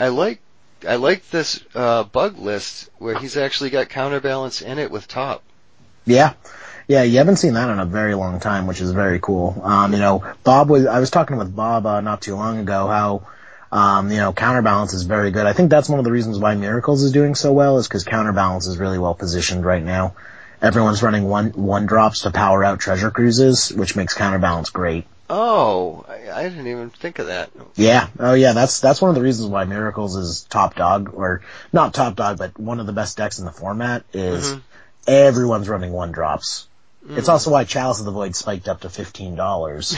I 0.00 0.08
like, 0.08 0.40
I 0.86 0.96
like 0.96 1.28
this, 1.30 1.60
uh, 1.74 2.04
bug 2.04 2.38
list 2.38 2.88
where 2.98 3.18
he's 3.18 3.36
actually 3.36 3.70
got 3.70 3.88
counterbalance 3.88 4.62
in 4.62 4.78
it 4.78 4.90
with 4.90 5.08
top. 5.08 5.42
Yeah. 6.04 6.32
Yeah, 6.86 7.02
you 7.02 7.18
haven't 7.18 7.36
seen 7.36 7.54
that 7.54 7.68
in 7.68 7.78
a 7.78 7.84
very 7.84 8.14
long 8.14 8.40
time, 8.40 8.66
which 8.66 8.80
is 8.80 8.92
very 8.92 9.20
cool. 9.20 9.60
Um, 9.62 9.92
you 9.92 9.98
know, 9.98 10.24
Bob 10.42 10.70
was, 10.70 10.86
I 10.86 11.00
was 11.00 11.10
talking 11.10 11.36
with 11.36 11.54
Bob, 11.54 11.84
uh, 11.84 12.00
not 12.00 12.22
too 12.22 12.34
long 12.34 12.58
ago 12.58 12.86
how, 12.88 13.22
Um, 13.70 14.10
you 14.10 14.16
know, 14.16 14.32
counterbalance 14.32 14.94
is 14.94 15.02
very 15.02 15.30
good. 15.30 15.44
I 15.44 15.52
think 15.52 15.68
that's 15.68 15.90
one 15.90 15.98
of 15.98 16.06
the 16.06 16.10
reasons 16.10 16.38
why 16.38 16.54
Miracles 16.54 17.02
is 17.02 17.12
doing 17.12 17.34
so 17.34 17.52
well 17.52 17.76
is 17.76 17.86
because 17.86 18.02
counterbalance 18.02 18.66
is 18.66 18.78
really 18.78 18.98
well 18.98 19.12
positioned 19.12 19.62
right 19.62 19.84
now. 19.84 20.14
Everyone's 20.60 21.02
running 21.02 21.24
one 21.28 21.50
one 21.50 21.86
drops 21.86 22.22
to 22.22 22.30
power 22.30 22.64
out 22.64 22.80
treasure 22.80 23.10
cruises, 23.10 23.72
which 23.72 23.94
makes 23.96 24.14
counterbalance 24.14 24.70
great. 24.70 25.06
Oh, 25.30 26.04
I, 26.08 26.30
I 26.40 26.48
didn't 26.48 26.66
even 26.66 26.90
think 26.90 27.18
of 27.18 27.26
that. 27.26 27.50
Yeah. 27.76 28.08
Oh 28.18 28.34
yeah, 28.34 28.54
that's 28.54 28.80
that's 28.80 29.00
one 29.00 29.10
of 29.10 29.14
the 29.14 29.20
reasons 29.22 29.48
why 29.50 29.64
Miracles 29.64 30.16
is 30.16 30.42
top 30.44 30.74
dog 30.74 31.12
or 31.14 31.42
not 31.72 31.94
top 31.94 32.16
dog, 32.16 32.38
but 32.38 32.58
one 32.58 32.80
of 32.80 32.86
the 32.86 32.92
best 32.92 33.16
decks 33.18 33.38
in 33.38 33.44
the 33.44 33.52
format 33.52 34.04
is 34.12 34.48
Mhm. 34.54 34.62
everyone's 35.06 35.68
running 35.68 35.92
one 35.92 36.12
drops. 36.12 36.66
Mm. 37.06 37.18
It's 37.18 37.28
also 37.28 37.50
why 37.52 37.64
Chalice 37.64 38.00
of 38.00 38.06
the 38.06 38.10
Void 38.10 38.34
spiked 38.34 38.68
up 38.68 38.80
to 38.80 38.88
fifteen 38.90 39.36
dollars. 39.36 39.96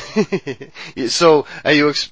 So, 1.09 1.47
are 1.65 1.73
you 1.73 1.89
ex- 1.91 2.11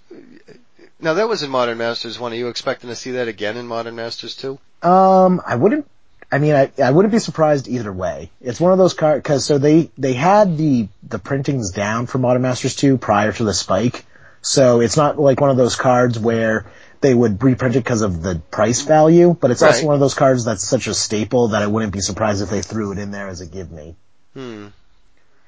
now 1.00 1.14
that 1.14 1.28
was 1.28 1.42
in 1.42 1.50
Modern 1.50 1.76
Masters 1.78 2.18
one. 2.18 2.32
Are 2.32 2.36
you 2.36 2.48
expecting 2.48 2.88
to 2.88 2.96
see 2.96 3.10
that 3.12 3.28
again 3.28 3.56
in 3.56 3.66
Modern 3.66 3.96
Masters 3.96 4.34
two? 4.36 4.58
Um, 4.82 5.42
I 5.46 5.56
wouldn't. 5.56 5.86
I 6.30 6.38
mean, 6.38 6.54
I, 6.54 6.70
I 6.82 6.90
wouldn't 6.90 7.12
be 7.12 7.18
surprised 7.20 7.68
either 7.68 7.92
way. 7.92 8.30
It's 8.40 8.60
one 8.60 8.72
of 8.72 8.78
those 8.78 8.92
cards 8.94 9.22
because 9.22 9.44
so 9.46 9.58
they 9.58 9.90
they 9.96 10.12
had 10.12 10.58
the 10.58 10.88
the 11.02 11.18
printings 11.18 11.70
down 11.70 12.06
for 12.06 12.18
Modern 12.18 12.42
Masters 12.42 12.76
two 12.76 12.98
prior 12.98 13.32
to 13.32 13.44
the 13.44 13.54
spike, 13.54 14.04
so 14.42 14.80
it's 14.80 14.96
not 14.96 15.18
like 15.18 15.40
one 15.40 15.50
of 15.50 15.56
those 15.56 15.74
cards 15.76 16.18
where 16.18 16.66
they 17.00 17.14
would 17.14 17.42
reprint 17.42 17.76
it 17.76 17.84
because 17.84 18.02
of 18.02 18.22
the 18.22 18.42
price 18.50 18.82
value, 18.82 19.34
but 19.40 19.50
it's 19.50 19.62
Right. 19.62 19.68
also 19.68 19.86
one 19.86 19.94
of 19.94 20.00
those 20.00 20.14
cards 20.14 20.44
that's 20.44 20.66
such 20.66 20.86
a 20.86 20.94
staple 20.94 21.48
that 21.48 21.62
I 21.62 21.66
wouldn't 21.66 21.92
be 21.92 22.00
surprised 22.00 22.42
if 22.42 22.50
they 22.50 22.60
threw 22.60 22.92
it 22.92 22.98
in 22.98 23.10
there 23.10 23.28
as 23.28 23.40
a 23.40 23.46
give 23.46 23.70
me. 23.70 23.94
Hmm. 24.34 24.66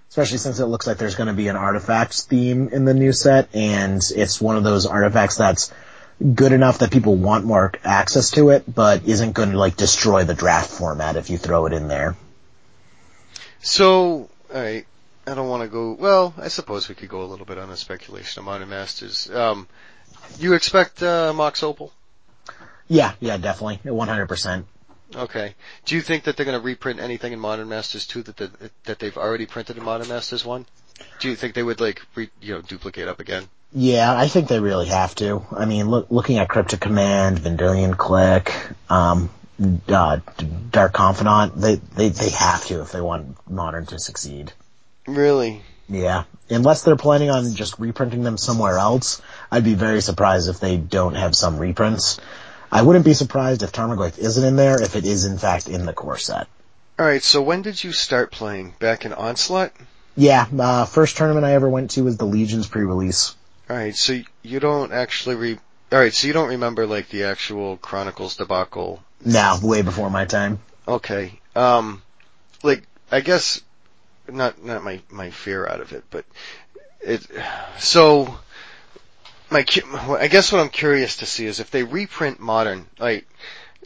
Especially 0.09 0.39
since 0.39 0.61
it 0.61 0.67
looks 0.67 0.87
like 0.87 0.97
there's 0.99 1.15
going 1.15 1.29
to 1.29 1.35
be 1.35 1.49
an 1.49 1.57
artifacts 1.57 2.25
theme 2.25 2.69
in 2.69 2.85
the 2.85 2.95
new 2.95 3.13
set, 3.13 3.49
and 3.55 4.01
it's 4.15 4.41
one 4.41 4.57
of 4.57 4.65
those 4.65 4.87
artifacts 4.87 5.37
that's 5.37 5.73
good 6.21 6.53
enough 6.53 6.79
that 6.79 6.91
people 6.91 7.17
want 7.17 7.45
more 7.45 7.73
access 7.85 8.31
to 8.33 8.51
it, 8.51 8.73
but 8.73 9.05
isn't 9.05 9.33
going 9.33 9.53
to 9.53 9.59
like 9.59 9.77
destroy 9.77 10.25
the 10.25 10.35
draft 10.35 10.71
format 10.71 11.17
if 11.17 11.31
you 11.31 11.39
throw 11.39 11.67
it 11.67 11.73
in 11.73 11.89
there. 11.89 12.17
So, 13.63 14.29
alright, 14.55 14.87
I 15.27 15.35
don't 15.35 15.49
want 15.49 15.63
to 15.63 15.69
go, 15.69 15.93
well, 15.93 16.35
I 16.39 16.49
suppose 16.49 16.89
we 16.89 16.95
could 16.95 17.09
go 17.09 17.23
a 17.23 17.25
little 17.25 17.47
bit 17.47 17.59
on 17.59 17.71
a 17.71 17.77
speculation 17.77 18.41
of 18.41 18.47
Modern 18.47 18.69
Masters. 18.69 19.31
Um, 19.31 19.69
you 20.39 20.55
expect, 20.55 21.03
uh, 21.03 21.33
Mox 21.35 21.63
Opal? 21.63 21.93
Yeah, 22.89 23.13
yeah, 23.21 23.37
definitely, 23.37 23.81
100%. 23.85 24.65
Okay. 25.15 25.55
Do 25.85 25.95
you 25.97 26.03
think 26.03 26.25
that 26.25 26.37
they're 26.37 26.47
going 26.47 26.59
to 26.59 26.65
reprint 26.65 27.01
anything 27.01 27.33
in 27.33 27.41
Modern 27.41 27.69
Masters 27.69 28.07
2 28.07 28.23
that, 28.25 28.37
that, 28.37 28.85
that 28.85 28.99
they've 28.99 29.17
already 29.17 29.47
printed 29.47 29.77
in 29.77 29.85
Modern 29.85 30.09
Masters 30.09 30.45
1? 30.45 30.67
Do 31.19 31.29
you 31.29 31.37
think 31.37 31.55
they 31.55 31.63
would 31.63 31.81
like, 31.81 32.03
re, 32.15 32.31
you 32.41 32.55
know, 32.55 32.63
duplicate 32.63 33.09
up 33.09 33.21
again? 33.21 33.49
Yeah, 33.73 34.17
I 34.17 34.29
think 34.29 34.49
they 34.49 34.59
really 34.59 34.87
have 34.87 35.15
to. 35.17 35.47
I 35.53 35.65
mean, 35.65 35.89
look, 35.89 36.11
looking 36.11 36.39
at 36.39 36.49
Cryptic 36.49 36.81
Command, 36.81 37.39
Vendilion 37.39 37.95
Clique, 37.97 38.53
um, 38.89 39.31
uh, 39.89 40.19
Dark 40.71 40.93
Confidant, 40.93 41.57
they, 41.57 41.77
they, 41.77 42.09
they 42.09 42.31
have 42.31 42.65
to 42.67 42.81
if 42.81 42.91
they 42.91 43.01
want 43.01 43.37
Modern 43.49 43.87
to 43.87 43.99
succeed. 43.99 44.53
Really? 45.07 45.63
Yeah. 45.89 46.25
Unless 46.49 46.83
they're 46.83 46.97
planning 46.97 47.31
on 47.31 47.55
just 47.55 47.79
reprinting 47.79 48.25
them 48.25 48.39
somewhere 48.39 48.79
else, 48.79 49.23
I'd 49.51 49.65
be 49.65 49.75
very 49.75 50.01
surprised 50.01 50.49
if 50.49 50.59
they 50.59 50.77
don't 50.77 51.15
have 51.15 51.37
some 51.37 51.59
reprints. 51.59 52.19
I 52.73 52.83
wouldn't 52.83 53.05
be 53.05 53.15
surprised 53.15 53.63
if 53.63 53.73
Tarmogoyf 53.73 54.19
isn't 54.19 54.45
in 54.45 54.57
there 54.57 54.83
if 54.83 54.97
it 54.97 55.05
is 55.05 55.25
in 55.25 55.39
fact 55.39 55.69
in 55.69 55.87
the 55.87 55.93
core 55.93 56.19
set. 56.19 56.49
Alright, 56.99 57.23
so 57.23 57.41
when 57.41 57.63
did 57.63 57.83
you 57.83 57.93
start 57.93 58.31
playing? 58.31 58.75
Back 58.79 59.05
in 59.05 59.13
Onslaught? 59.13 59.73
Yeah, 60.17 60.47
uh, 60.59 60.85
first 60.85 61.17
tournament 61.17 61.47
I 61.47 61.55
ever 61.55 61.69
went 61.69 61.93
to 61.93 62.05
was 62.05 62.17
the 62.17 62.27
Legion's 62.27 62.67
pre-release. 62.67 63.35
Alright, 63.71 63.95
so 63.95 64.21
you 64.43 64.59
don't 64.59 64.93
actually 64.93 65.37
re, 65.37 65.59
alright, 65.93 66.13
so 66.13 66.27
you 66.27 66.33
don't 66.33 66.49
remember 66.49 66.89
like 66.89 67.09
the 67.09 67.23
actual 67.23 67.77
Chronicles 67.77 68.37
debacle 68.37 69.01
Now, 69.25 69.61
way 69.63 69.83
before 69.83 70.11
my 70.11 70.25
time. 70.25 70.59
Okay. 70.89 71.39
Um, 71.55 72.03
like 72.65 72.83
I 73.13 73.21
guess 73.21 73.63
not 74.27 74.65
not 74.65 74.83
my 74.83 75.01
my 75.09 75.31
fear 75.31 75.69
out 75.69 75.81
of 75.81 75.93
it, 75.93 76.03
but 76.11 76.25
it. 77.01 77.25
So 77.79 78.41
my 79.51 79.63
cu- 79.63 80.17
I 80.17 80.27
guess 80.27 80.51
what 80.51 80.61
I'm 80.61 80.71
curious 80.71 81.19
to 81.19 81.27
see 81.27 81.47
is 81.47 81.61
if 81.61 81.71
they 81.71 81.85
reprint 81.85 82.41
modern 82.41 82.87
like. 82.99 83.29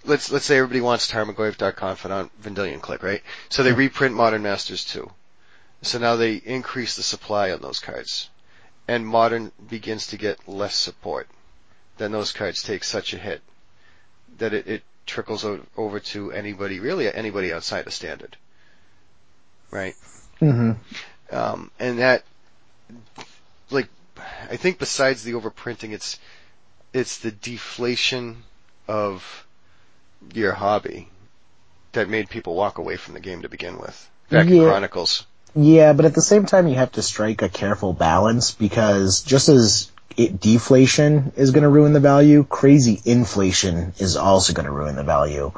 Let's 0.06 0.30
let's 0.30 0.44
say 0.46 0.58
everybody 0.58 0.82
wants 0.82 1.10
Tarmogoyf, 1.10 1.56
Dark 1.58 1.76
Confidant, 1.76 2.30
Vendilion 2.38 2.80
Clique, 2.80 3.02
right? 3.02 3.22
So 3.48 3.62
they 3.62 3.72
reprint 3.72 4.14
Modern 4.14 4.42
Masters 4.42 4.84
2. 4.84 5.10
So 5.80 5.98
now 5.98 6.16
they 6.16 6.34
increase 6.34 6.96
the 6.96 7.02
supply 7.02 7.52
on 7.52 7.62
those 7.62 7.80
cards. 7.80 8.28
And 8.86 9.06
Modern 9.06 9.52
begins 9.68 10.08
to 10.08 10.16
get 10.16 10.46
less 10.48 10.74
support. 10.74 11.28
Then 11.96 12.12
those 12.12 12.32
cards 12.32 12.62
take 12.62 12.84
such 12.84 13.14
a 13.14 13.18
hit 13.18 13.40
that 14.38 14.52
it, 14.52 14.66
it 14.66 14.82
trickles 15.06 15.44
o- 15.44 15.64
over 15.76 16.00
to 16.00 16.32
anybody, 16.32 16.80
really 16.80 17.12
anybody 17.12 17.52
outside 17.52 17.84
the 17.84 17.90
standard. 17.90 18.36
Right? 19.70 19.94
hmm 20.38 20.72
Um, 21.30 21.70
and 21.78 21.98
that, 21.98 22.24
like, 23.70 23.88
I 24.50 24.56
think 24.56 24.78
besides 24.78 25.22
the 25.22 25.32
overprinting, 25.32 25.92
it's, 25.92 26.18
it's 26.92 27.18
the 27.18 27.30
deflation 27.30 28.42
of 28.86 29.46
your 30.34 30.52
hobby 30.52 31.08
that 31.92 32.08
made 32.08 32.28
people 32.28 32.54
walk 32.54 32.78
away 32.78 32.96
from 32.96 33.14
the 33.14 33.20
game 33.20 33.42
to 33.42 33.48
begin 33.48 33.78
with. 33.78 34.10
Back 34.30 34.46
in 34.48 34.58
Chronicles. 34.58 35.26
Yeah, 35.54 35.92
but 35.92 36.04
at 36.04 36.14
the 36.14 36.22
same 36.22 36.46
time, 36.46 36.66
you 36.66 36.74
have 36.74 36.92
to 36.92 37.02
strike 37.02 37.42
a 37.42 37.48
careful 37.48 37.92
balance 37.92 38.52
because 38.52 39.22
just 39.22 39.48
as 39.48 39.92
it, 40.16 40.40
deflation 40.40 41.32
is 41.36 41.52
going 41.52 41.62
to 41.62 41.68
ruin 41.68 41.92
the 41.92 42.00
value, 42.00 42.44
crazy 42.44 43.00
inflation 43.04 43.92
is 43.98 44.16
also 44.16 44.52
going 44.52 44.66
to 44.66 44.72
ruin 44.72 44.96
the 44.96 45.04
value. 45.04 45.52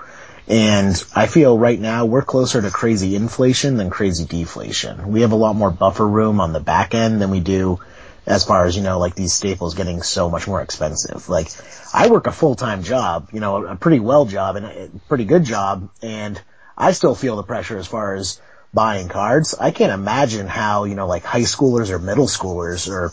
And 0.48 1.02
I 1.14 1.26
feel 1.26 1.58
right 1.58 1.80
now 1.80 2.04
we're 2.04 2.22
closer 2.22 2.62
to 2.62 2.70
crazy 2.70 3.16
inflation 3.16 3.78
than 3.78 3.90
crazy 3.90 4.24
deflation. 4.24 5.10
We 5.10 5.22
have 5.22 5.32
a 5.32 5.36
lot 5.36 5.56
more 5.56 5.70
buffer 5.70 6.06
room 6.06 6.40
on 6.40 6.52
the 6.52 6.60
back 6.60 6.94
end 6.94 7.20
than 7.20 7.30
we 7.30 7.40
do 7.40 7.80
as 8.26 8.44
far 8.44 8.66
as, 8.66 8.76
you 8.76 8.82
know, 8.82 8.98
like 8.98 9.14
these 9.14 9.32
staples 9.32 9.74
getting 9.74 10.02
so 10.02 10.28
much 10.28 10.46
more 10.46 10.60
expensive. 10.60 11.28
Like, 11.28 11.48
I 11.92 12.08
work 12.08 12.26
a 12.26 12.32
full-time 12.32 12.82
job, 12.82 13.30
you 13.32 13.40
know, 13.40 13.64
a 13.64 13.76
pretty 13.76 14.00
well 14.00 14.26
job 14.26 14.56
and 14.56 14.66
a 14.66 14.90
pretty 15.08 15.24
good 15.24 15.44
job, 15.44 15.90
and 16.02 16.40
I 16.76 16.92
still 16.92 17.14
feel 17.14 17.36
the 17.36 17.42
pressure 17.42 17.78
as 17.78 17.86
far 17.86 18.14
as 18.14 18.40
buying 18.76 19.08
cards. 19.08 19.54
I 19.58 19.70
can't 19.70 19.90
imagine 19.90 20.46
how, 20.46 20.84
you 20.84 20.94
know, 20.94 21.06
like 21.08 21.24
high 21.24 21.40
schoolers 21.40 21.88
or 21.88 21.98
middle 21.98 22.26
schoolers 22.26 22.88
or, 22.88 23.10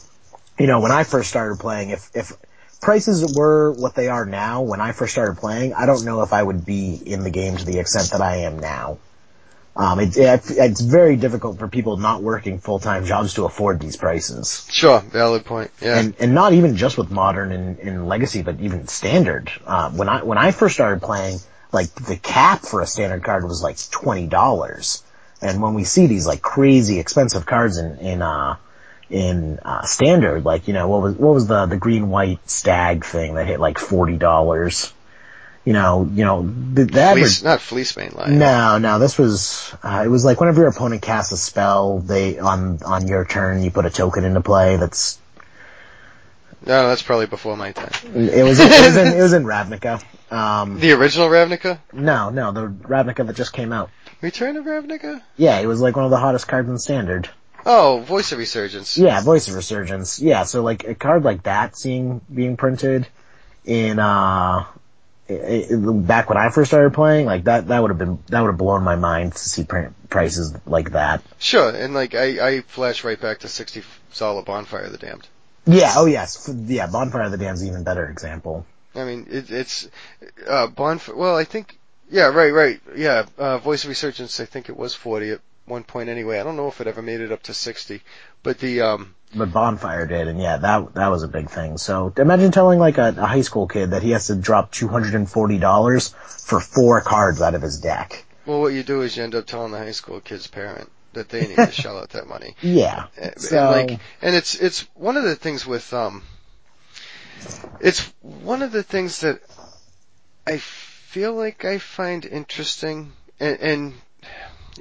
you 0.59 0.67
know, 0.67 0.81
when 0.81 0.91
I 0.91 1.05
first 1.05 1.29
started 1.29 1.57
playing, 1.57 1.91
if, 1.91 2.11
if 2.13 2.33
prices 2.81 3.33
were 3.33 3.71
what 3.71 3.95
they 3.95 4.09
are 4.09 4.25
now, 4.25 4.61
when 4.61 4.81
I 4.81 4.91
first 4.91 5.13
started 5.13 5.37
playing, 5.37 5.73
I 5.73 5.85
don't 5.85 6.03
know 6.03 6.21
if 6.21 6.33
I 6.33 6.43
would 6.43 6.65
be 6.65 7.01
in 7.03 7.23
the 7.23 7.31
game 7.31 7.55
to 7.55 7.65
the 7.65 7.79
extent 7.79 8.11
that 8.11 8.21
I 8.21 8.41
am 8.41 8.59
now. 8.59 8.97
Um, 9.75 10.01
it, 10.01 10.17
it, 10.17 10.41
it's 10.49 10.81
very 10.81 11.15
difficult 11.15 11.57
for 11.57 11.69
people 11.69 11.95
not 11.97 12.21
working 12.21 12.59
full-time 12.59 13.05
jobs 13.05 13.35
to 13.35 13.45
afford 13.45 13.79
these 13.79 13.95
prices. 13.95 14.67
Sure, 14.69 14.99
valid 14.99 15.45
point. 15.45 15.71
Yeah. 15.81 15.97
And, 15.97 16.13
and 16.19 16.35
not 16.35 16.53
even 16.53 16.75
just 16.75 16.97
with 16.97 17.09
modern 17.09 17.53
and, 17.53 17.79
and 17.79 18.07
legacy, 18.07 18.43
but 18.43 18.59
even 18.59 18.87
standard. 18.87 19.49
Uh, 19.65 19.89
when 19.91 20.09
I, 20.09 20.23
when 20.23 20.37
I 20.37 20.51
first 20.51 20.75
started 20.75 21.01
playing, 21.01 21.39
like 21.71 21.87
the 21.95 22.17
cap 22.17 22.61
for 22.63 22.81
a 22.81 22.85
standard 22.85 23.23
card 23.23 23.45
was 23.45 23.63
like 23.63 23.77
$20. 23.77 25.01
And 25.43 25.61
when 25.61 25.73
we 25.73 25.83
see 25.83 26.07
these 26.07 26.25
like 26.25 26.41
crazy 26.41 26.99
expensive 26.99 27.45
cards 27.45 27.77
in, 27.77 27.97
in, 27.99 28.21
uh, 28.21 28.55
in, 29.09 29.59
uh, 29.63 29.83
standard, 29.83 30.45
like, 30.45 30.67
you 30.67 30.73
know, 30.73 30.87
what 30.87 31.01
was, 31.01 31.15
what 31.15 31.33
was 31.33 31.47
the, 31.47 31.65
the 31.65 31.77
green 31.77 32.09
white 32.09 32.39
stag 32.49 33.03
thing 33.05 33.35
that 33.35 33.45
hit 33.47 33.59
like 33.59 33.77
$40? 33.77 34.93
You 35.65 35.71
know, 35.73 36.09
you 36.11 36.25
know, 36.25 36.41
the, 36.43 36.83
the 36.85 37.11
Fleece, 37.13 37.43
not 37.43 37.59
Fleecemane 37.59 38.15
Lion. 38.15 38.37
no, 38.39 38.77
no, 38.79 38.99
this 38.99 39.17
was, 39.17 39.73
uh, 39.83 40.01
it 40.05 40.09
was 40.09 40.25
like 40.25 40.39
whenever 40.41 40.61
your 40.61 40.69
opponent 40.69 41.01
casts 41.01 41.31
a 41.31 41.37
spell, 41.37 41.99
they, 41.99 42.37
on, 42.39 42.79
on 42.83 43.07
your 43.07 43.23
turn, 43.25 43.63
you 43.63 43.71
put 43.71 43.85
a 43.85 43.89
token 43.89 44.25
into 44.25 44.41
play 44.41 44.75
that's, 44.75 45.19
No, 46.65 46.87
that's 46.89 47.01
probably 47.01 47.27
before 47.27 47.55
my 47.55 47.71
time. 47.71 47.91
it 48.13 48.43
was, 48.43 48.59
it 48.59 48.69
was 48.69 48.97
in, 48.97 49.07
it 49.17 49.21
was 49.21 49.33
in 49.33 49.43
Ravnica. 49.45 50.03
Um, 50.31 50.79
The 50.79 50.91
original 50.93 51.29
Ravnica? 51.29 51.79
no, 51.93 52.29
no, 52.29 52.51
the 52.51 52.67
Ravnica 52.67 53.25
that 53.27 53.35
just 53.35 53.53
came 53.53 53.71
out. 53.71 53.89
Return 54.23 54.55
of 54.55 54.63
Ravnica? 54.63 55.21
Yeah, 55.35 55.59
it 55.59 55.65
was 55.65 55.81
like 55.81 55.97
one 55.97 56.05
of 56.05 56.11
the 56.11 56.17
hottest 56.17 56.47
cards 56.47 56.69
in 56.69 56.79
standard. 56.79 57.29
Oh, 57.65 57.99
Voice 57.99 58.31
of 58.31 58.37
Resurgence. 58.39 58.97
Yeah, 58.97 59.19
Voice 59.19 59.49
of 59.49 59.55
Resurgence. 59.55 60.21
Yeah, 60.21 60.43
so 60.43 60.63
like 60.63 60.85
a 60.85 60.95
card 60.95 61.23
like 61.23 61.43
that 61.43 61.75
seeing, 61.75 62.21
being 62.33 62.55
printed 62.55 63.05
in, 63.65 63.99
uh, 63.99 64.65
i 65.29 65.67
i 65.69 65.75
back 65.75 66.29
when 66.29 66.37
I 66.37 66.49
first 66.51 66.69
started 66.69 66.93
playing, 66.93 67.25
like 67.25 67.43
that, 67.43 67.67
that 67.67 67.81
would 67.81 67.89
have 67.91 67.97
been, 67.97 68.17
that 68.27 68.39
would 68.39 68.47
have 68.47 68.57
blown 68.57 68.85
my 68.85 68.95
mind 68.95 69.33
to 69.33 69.39
see 69.39 69.65
print 69.65 69.93
prices 70.09 70.55
like 70.65 70.91
that. 70.91 71.21
Sure, 71.37 71.69
and 71.69 71.93
like 71.93 72.15
I, 72.15 72.47
I 72.47 72.61
flash 72.61 73.03
right 73.03 73.19
back 73.19 73.39
to 73.39 73.49
60 73.49 73.83
Solid 74.13 74.45
Bonfire 74.45 74.83
of 74.83 74.93
the 74.93 74.97
Damned. 74.97 75.27
Yeah, 75.65 75.95
oh 75.97 76.05
yes, 76.05 76.49
yeah, 76.65 76.87
Bonfire 76.87 77.23
of 77.23 77.31
the 77.31 77.37
Damned's 77.37 77.61
an 77.61 77.67
even 77.67 77.83
better 77.83 78.07
example. 78.07 78.65
I 78.95 79.03
mean, 79.03 79.27
it, 79.29 79.51
it's 79.51 79.89
uh, 80.47 80.67
Bonfire. 80.67 81.15
Well, 81.15 81.35
I 81.35 81.43
think 81.43 81.77
Yeah, 82.13 82.27
right, 82.27 82.53
right. 82.53 82.79
Yeah, 82.95 83.25
uh, 83.39 83.57
Voice 83.57 83.83
of 83.83 83.89
Resurgence, 83.89 84.39
I 84.39 84.45
think 84.45 84.69
it 84.69 84.77
was 84.77 84.93
40 84.93 85.31
at 85.31 85.41
one 85.65 85.83
point 85.83 86.09
anyway. 86.09 86.39
I 86.39 86.43
don't 86.43 86.55
know 86.55 86.67
if 86.67 86.79
it 86.79 86.85
ever 86.85 87.01
made 87.01 87.21
it 87.21 87.31
up 87.31 87.41
to 87.43 87.55
60. 87.55 88.01
But 88.43 88.59
the, 88.59 88.81
um, 88.81 89.15
But 89.33 89.51
Bonfire 89.51 90.05
did, 90.05 90.27
and 90.27 90.39
yeah, 90.39 90.57
that 90.57 90.93
that 90.93 91.07
was 91.07 91.23
a 91.23 91.27
big 91.27 91.49
thing. 91.49 91.79
So 91.79 92.13
imagine 92.17 92.51
telling 92.51 92.77
like 92.77 92.99
a, 92.99 93.15
a 93.17 93.25
high 93.25 93.41
school 93.41 93.67
kid 93.67 93.89
that 93.91 94.03
he 94.03 94.11
has 94.11 94.27
to 94.27 94.35
drop 94.35 94.71
two 94.71 94.87
hundred 94.87 95.15
and 95.15 95.27
forty 95.27 95.57
dollars 95.57 96.13
for 96.27 96.59
four 96.59 97.01
cards 97.01 97.41
out 97.41 97.55
of 97.55 97.61
his 97.63 97.79
deck. 97.79 98.25
well, 98.45 98.59
what 98.61 98.73
you 98.73 98.83
do 98.83 99.01
is 99.01 99.17
you 99.17 99.23
end 99.23 99.33
up 99.33 99.47
telling 99.47 99.71
the 99.71 99.79
high 99.79 99.91
school 99.91 100.19
kid's 100.19 100.45
parent 100.45 100.91
that 101.13 101.29
they 101.29 101.47
need 101.47 101.55
to 101.55 101.71
shell 101.81 101.97
out 101.97 102.09
that 102.09 102.27
money. 102.27 102.55
Yeah. 102.61 103.07
And, 103.17 103.39
So 103.39 103.57
and 103.57 103.89
like, 103.91 103.99
and 104.21 104.35
it's, 104.35 104.55
it's 104.55 104.81
one 104.93 105.15
of 105.17 105.23
the 105.23 105.35
things 105.35 105.65
with, 105.65 105.91
um, 105.93 106.21
it's 107.79 108.11
one 108.21 108.61
of 108.61 108.71
the 108.71 108.83
things 108.83 109.21
that 109.21 109.39
I 110.45 110.57
feel 111.13 111.33
like 111.35 111.63
I 111.63 111.77
find 111.77 112.25
interesting 112.25 113.11
and, 113.39 113.59
and 113.59 113.93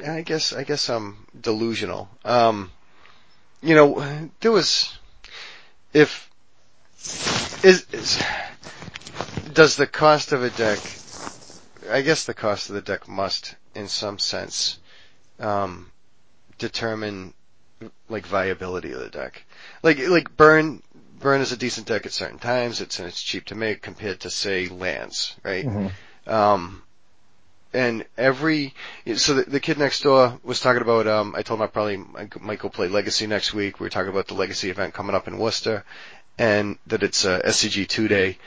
I 0.02 0.22
guess, 0.22 0.54
I 0.54 0.64
guess 0.64 0.88
I'm 0.88 1.26
delusional. 1.38 2.08
Um, 2.24 2.70
you 3.60 3.74
know, 3.74 4.30
there 4.40 4.50
was, 4.50 4.96
if, 5.92 6.30
is, 7.62 7.84
is, 7.92 8.22
does 9.52 9.76
the 9.76 9.86
cost 9.86 10.32
of 10.32 10.42
a 10.42 10.48
deck, 10.48 10.78
I 11.90 12.00
guess 12.00 12.24
the 12.24 12.32
cost 12.32 12.70
of 12.70 12.76
the 12.76 12.80
deck 12.80 13.06
must, 13.06 13.54
in 13.74 13.86
some 13.88 14.18
sense, 14.18 14.78
um, 15.38 15.92
determine 16.56 17.34
like 18.08 18.24
viability 18.24 18.92
of 18.92 19.00
the 19.00 19.10
deck. 19.10 19.44
Like 19.82 19.98
like 20.08 20.34
burn 20.34 20.82
burn 21.18 21.42
is 21.42 21.52
a 21.52 21.56
decent 21.58 21.88
deck 21.88 22.06
at 22.06 22.12
certain 22.12 22.38
times. 22.38 22.80
It's 22.80 22.98
and 23.00 23.08
it's 23.08 23.22
cheap 23.22 23.46
to 23.46 23.54
make 23.54 23.82
compared 23.82 24.20
to 24.20 24.30
say 24.30 24.68
lands, 24.68 25.34
right? 25.42 25.66
Mhm. 25.66 25.90
Um, 26.26 26.82
and 27.74 28.04
every 28.18 28.74
so 29.16 29.34
the, 29.34 29.42
the 29.44 29.60
kid 29.60 29.78
next 29.78 30.02
door 30.02 30.38
was 30.42 30.60
talking 30.60 30.82
about. 30.82 31.06
Um, 31.06 31.34
I 31.36 31.42
told 31.42 31.60
him 31.60 31.64
I 31.64 31.66
probably 31.68 32.56
go 32.56 32.68
play 32.68 32.88
Legacy 32.88 33.26
next 33.26 33.54
week. 33.54 33.80
We 33.80 33.86
were 33.86 33.90
talking 33.90 34.10
about 34.10 34.28
the 34.28 34.34
Legacy 34.34 34.70
event 34.70 34.94
coming 34.94 35.16
up 35.16 35.26
in 35.26 35.38
Worcester, 35.38 35.84
and 36.38 36.78
that 36.86 37.02
it's 37.02 37.24
a 37.24 37.40
SCG 37.40 37.88
two 37.88 38.08
day. 38.08 38.38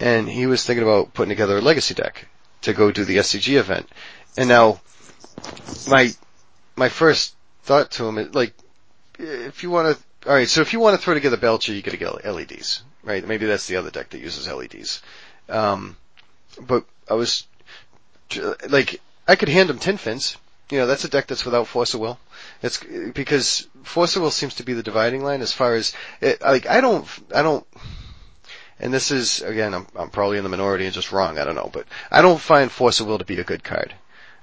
And 0.00 0.28
he 0.28 0.46
was 0.46 0.64
thinking 0.64 0.82
about 0.82 1.14
putting 1.14 1.28
together 1.28 1.58
a 1.58 1.60
Legacy 1.60 1.94
deck 1.94 2.26
to 2.62 2.72
go 2.72 2.90
do 2.90 3.04
the 3.04 3.18
SCG 3.18 3.58
event. 3.58 3.88
And 4.36 4.48
now, 4.48 4.80
my 5.88 6.10
my 6.76 6.88
first 6.88 7.34
thought 7.64 7.90
to 7.92 8.06
him 8.06 8.18
is 8.18 8.34
like, 8.34 8.54
if 9.18 9.62
you 9.62 9.70
want 9.70 9.96
to, 9.96 10.28
all 10.28 10.34
right. 10.34 10.48
So 10.48 10.62
if 10.62 10.72
you 10.72 10.80
want 10.80 10.98
to 10.98 11.02
throw 11.02 11.14
together 11.14 11.36
Belcher, 11.36 11.72
you 11.72 11.82
got 11.82 11.92
to 11.92 11.96
get 11.98 12.24
LEDs, 12.24 12.82
right? 13.04 13.26
Maybe 13.26 13.46
that's 13.46 13.66
the 13.66 13.76
other 13.76 13.90
deck 13.90 14.10
that 14.10 14.20
uses 14.20 14.48
LEDs. 14.48 15.02
Um, 15.48 15.96
but 16.60 16.84
I 17.08 17.14
was 17.14 17.46
like, 18.68 19.00
I 19.26 19.36
could 19.36 19.48
hand 19.48 19.70
him 19.70 19.78
Tin 19.78 19.96
Fins. 19.96 20.36
You 20.70 20.78
know, 20.78 20.86
that's 20.86 21.04
a 21.04 21.08
deck 21.08 21.26
that's 21.26 21.44
without 21.44 21.66
Force 21.66 21.92
of 21.92 22.00
Will. 22.00 22.18
It's 22.62 22.82
because 23.12 23.68
Force 23.82 24.16
of 24.16 24.22
Will 24.22 24.30
seems 24.30 24.54
to 24.54 24.62
be 24.62 24.72
the 24.72 24.82
dividing 24.82 25.22
line 25.22 25.42
as 25.42 25.52
far 25.52 25.74
as 25.74 25.92
it, 26.20 26.40
like 26.40 26.66
I 26.66 26.80
don't 26.80 27.06
I 27.34 27.42
don't. 27.42 27.66
And 28.80 28.92
this 28.92 29.10
is 29.10 29.42
again, 29.42 29.74
I'm 29.74 29.86
I'm 29.94 30.10
probably 30.10 30.38
in 30.38 30.44
the 30.44 30.48
minority 30.50 30.86
and 30.86 30.94
just 30.94 31.12
wrong. 31.12 31.38
I 31.38 31.44
don't 31.44 31.56
know, 31.56 31.70
but 31.70 31.86
I 32.10 32.22
don't 32.22 32.40
find 32.40 32.72
Force 32.72 33.00
of 33.00 33.06
Will 33.06 33.18
to 33.18 33.24
be 33.24 33.38
a 33.38 33.44
good 33.44 33.62
card. 33.62 33.92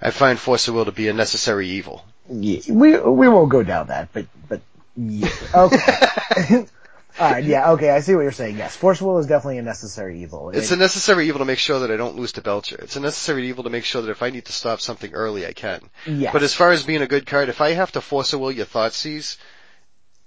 I 0.02 0.12
find 0.12 0.40
Force 0.40 0.68
of 0.68 0.76
Will 0.76 0.86
to 0.86 0.92
be 0.92 1.08
a 1.08 1.14
necessary 1.14 1.68
evil. 1.70 2.06
yeah, 2.30 2.62
we 2.70 2.98
we 3.00 3.28
won't 3.28 3.50
go 3.50 3.64
down 3.64 3.88
that, 3.88 4.10
but 4.14 4.28
but 4.48 4.62
yeah, 4.96 5.30
okay. 5.54 6.66
All 7.20 7.32
right, 7.32 7.44
yeah, 7.44 7.72
okay, 7.72 7.90
I 7.90 8.00
see 8.00 8.16
what 8.16 8.22
you're 8.22 8.32
saying. 8.32 8.58
Yes, 8.58 8.76
Force 8.76 9.02
Will 9.02 9.18
is 9.20 9.28
definitely 9.28 9.58
a 9.58 9.62
necessary 9.62 10.22
evil. 10.22 10.52
It's 10.52 10.72
It- 10.72 10.76
a 10.76 10.78
necessary 10.78 11.28
evil 11.28 11.40
to 11.40 11.46
make 11.46 11.60
sure 11.60 11.80
that 11.80 11.92
I 11.92 11.98
don't 11.98 12.16
lose 12.16 12.32
to 12.34 12.42
Belcher. 12.42 12.78
It's 12.82 12.96
a 12.96 13.00
necessary 13.02 13.48
evil 13.50 13.64
to 13.66 13.70
make 13.70 13.84
sure 13.84 14.02
that 14.02 14.10
if 14.10 14.24
I 14.24 14.30
need 14.30 14.46
to 14.46 14.54
stop 14.54 14.80
something 14.82 15.14
early, 15.14 15.46
I 15.46 15.54
can. 15.54 15.82
yes. 16.06 16.32
But 16.32 16.44
as 16.44 16.54
far 16.54 16.72
as 16.72 16.84
being 16.84 17.02
a 17.02 17.08
good 17.08 17.26
card, 17.26 17.50
if 17.50 17.60
I 17.62 17.72
have 17.74 17.92
to 17.94 18.02
force 18.02 18.32
a 18.34 18.38
will 18.38 18.52
your 18.52 18.66
Thoughtseize, 18.66 19.38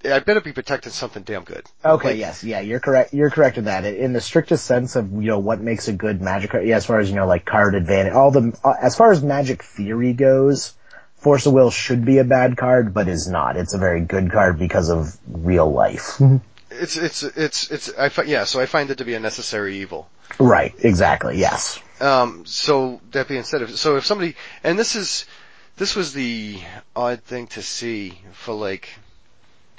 I 0.05 0.19
better 0.19 0.41
be 0.41 0.51
protecting 0.51 0.91
something 0.91 1.23
damn 1.23 1.43
good. 1.45 1.65
Okay, 1.85 2.09
Like- 2.09 2.17
yes, 2.17 2.43
yeah, 2.43 2.59
you're 2.59 2.81
correct. 2.81 3.13
You're 3.13 3.29
correct 3.29 3.57
in 3.57 3.65
that. 3.65 3.85
In 3.85 4.11
the 4.13 4.19
strictest 4.21 4.65
sense 4.65 4.95
of 4.97 5.11
you 5.13 5.29
know 5.29 5.39
what 5.39 5.61
makes 5.61 5.87
a 5.87 5.93
good 5.93 6.21
magic 6.21 6.51
card, 6.51 6.67
yeah, 6.67 6.75
as 6.75 6.85
far 6.85 6.99
as 6.99 7.09
you 7.09 7.15
know, 7.15 7.25
like 7.25 7.45
card 7.45 7.73
advantage, 7.73 8.13
all 8.13 8.29
the 8.29 8.55
uh, 8.63 8.73
as 8.81 8.95
far 8.97 9.11
as 9.11 9.23
magic 9.23 9.63
theory 9.63 10.11
goes, 10.13 10.73
Force 11.15 11.45
of 11.45 11.53
Will 11.53 11.71
should 11.71 12.03
be 12.03 12.17
a 12.17 12.25
bad 12.25 12.57
card, 12.57 12.93
but 12.93 13.07
is 13.07 13.29
not. 13.29 13.55
It's 13.55 13.73
a 13.73 13.77
very 13.77 14.01
good 14.01 14.29
card 14.29 14.59
because 14.59 14.89
of 14.89 15.17
real 15.25 15.71
life. 15.71 16.21
It's 16.79 16.97
it's 16.97 17.23
it's 17.23 17.71
it's 17.71 17.93
I 17.97 18.09
fi- 18.09 18.23
yeah. 18.23 18.43
So 18.43 18.59
I 18.59 18.65
find 18.65 18.89
it 18.89 18.97
to 18.99 19.05
be 19.05 19.13
a 19.13 19.19
necessary 19.19 19.77
evil. 19.77 20.09
right, 20.39 20.73
exactly. 20.79 21.37
Yes. 21.37 21.79
Um, 21.99 22.45
so 22.45 22.99
that 23.11 23.27
being 23.27 23.43
said, 23.43 23.61
if, 23.61 23.77
so 23.77 23.95
if 23.95 24.05
somebody, 24.05 24.35
and 24.63 24.77
this 24.77 24.95
is, 24.95 25.25
this 25.77 25.95
was 25.95 26.11
the 26.11 26.59
odd 26.95 27.23
thing 27.23 27.47
to 27.47 27.61
see 27.61 28.19
for 28.33 28.53
like, 28.53 28.89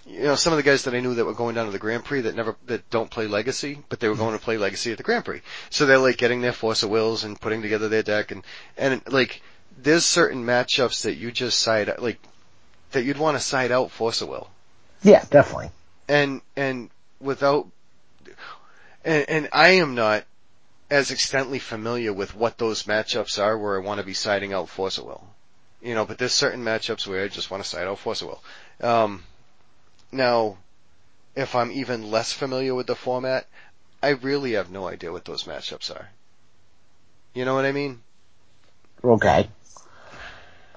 you 0.07 0.23
know, 0.23 0.35
some 0.35 0.53
of 0.53 0.57
the 0.57 0.63
guys 0.63 0.85
that 0.85 0.95
I 0.95 1.01
knew 1.01 1.15
that 1.15 1.25
were 1.27 1.35
going 1.35 1.55
down 1.55 1.67
to 1.67 1.73
the 1.73 1.79
Grand 1.79 2.05
Prix 2.05 2.23
that 2.23 2.35
never, 2.35 2.57
that 2.67 2.89
don't 2.89 3.11
play 3.11 3.27
Legacy, 3.27 3.81
but 3.91 4.01
they 4.01 4.09
were 4.09 4.15
going 4.15 4.39
to 4.39 4.43
play 4.43 4.57
Legacy 4.57 4.91
at 4.93 4.97
the 4.97 5.03
Grand 5.05 5.25
Prix. 5.25 5.43
So 5.71 5.85
they're 5.85 5.99
like 5.99 6.17
getting 6.17 6.41
their 6.41 6.53
Force 6.53 6.83
of 6.83 6.91
Wills 6.91 7.25
and 7.25 7.39
putting 7.39 7.61
together 7.61 7.89
their 7.89 8.03
deck 8.03 8.31
and, 8.31 8.43
and 8.79 9.03
like, 9.13 9.43
there's 9.77 10.07
certain 10.07 10.45
matchups 10.47 11.03
that 11.03 11.17
you 11.17 11.31
just 11.31 11.59
side, 11.59 11.93
like, 11.99 12.21
that 12.93 13.05
you'd 13.05 13.19
want 13.19 13.37
to 13.37 13.43
side 13.43 13.73
out 13.73 13.91
Force 13.91 14.23
of 14.23 14.29
Will 14.29 14.49
Yeah, 15.03 15.25
definitely. 15.31 15.71
And 16.09 16.41
and 16.57 16.91
without 17.21 17.69
and, 19.05 19.29
and 19.29 19.49
I 19.53 19.71
am 19.71 19.95
not 19.95 20.25
as 20.91 21.11
extensively 21.11 21.59
familiar 21.59 22.13
with 22.13 22.35
what 22.35 22.59
those 22.59 22.85
matchups 22.85 23.43
are 23.43 23.59
where 23.59 23.77
I 23.77 23.85
want 23.85 24.01
to 24.01 24.07
be 24.07 24.15
siding 24.15 24.53
out 24.53 24.69
of 24.69 24.79
Will. 24.79 25.25
You 25.83 25.95
know, 25.95 26.05
but 26.05 26.19
there's 26.19 26.33
certain 26.33 26.65
matchups 26.65 27.07
where 27.07 27.25
I 27.25 27.29
just 27.29 27.51
want 27.51 27.63
to 27.63 27.69
side 27.69 27.87
out 27.87 28.07
of 28.07 28.23
Will. 28.23 28.43
Um, 28.81 29.25
now, 30.13 30.57
if 31.35 31.55
I'm 31.55 31.73
even 31.73 32.11
less 32.11 32.33
familiar 32.33 32.75
with 32.75 32.87
the 32.87 32.95
format, 32.95 33.47
I 34.03 34.11
really 34.11 34.53
have 34.53 34.71
no 34.71 34.87
idea 34.87 35.13
what 35.13 35.25
those 35.25 35.45
matchups 35.45 35.95
are. 35.95 36.11
You 37.35 37.45
know 37.45 37.55
what 37.55 37.65
I 37.65 37.73
mean? 37.73 38.03
Okay. 39.03 39.49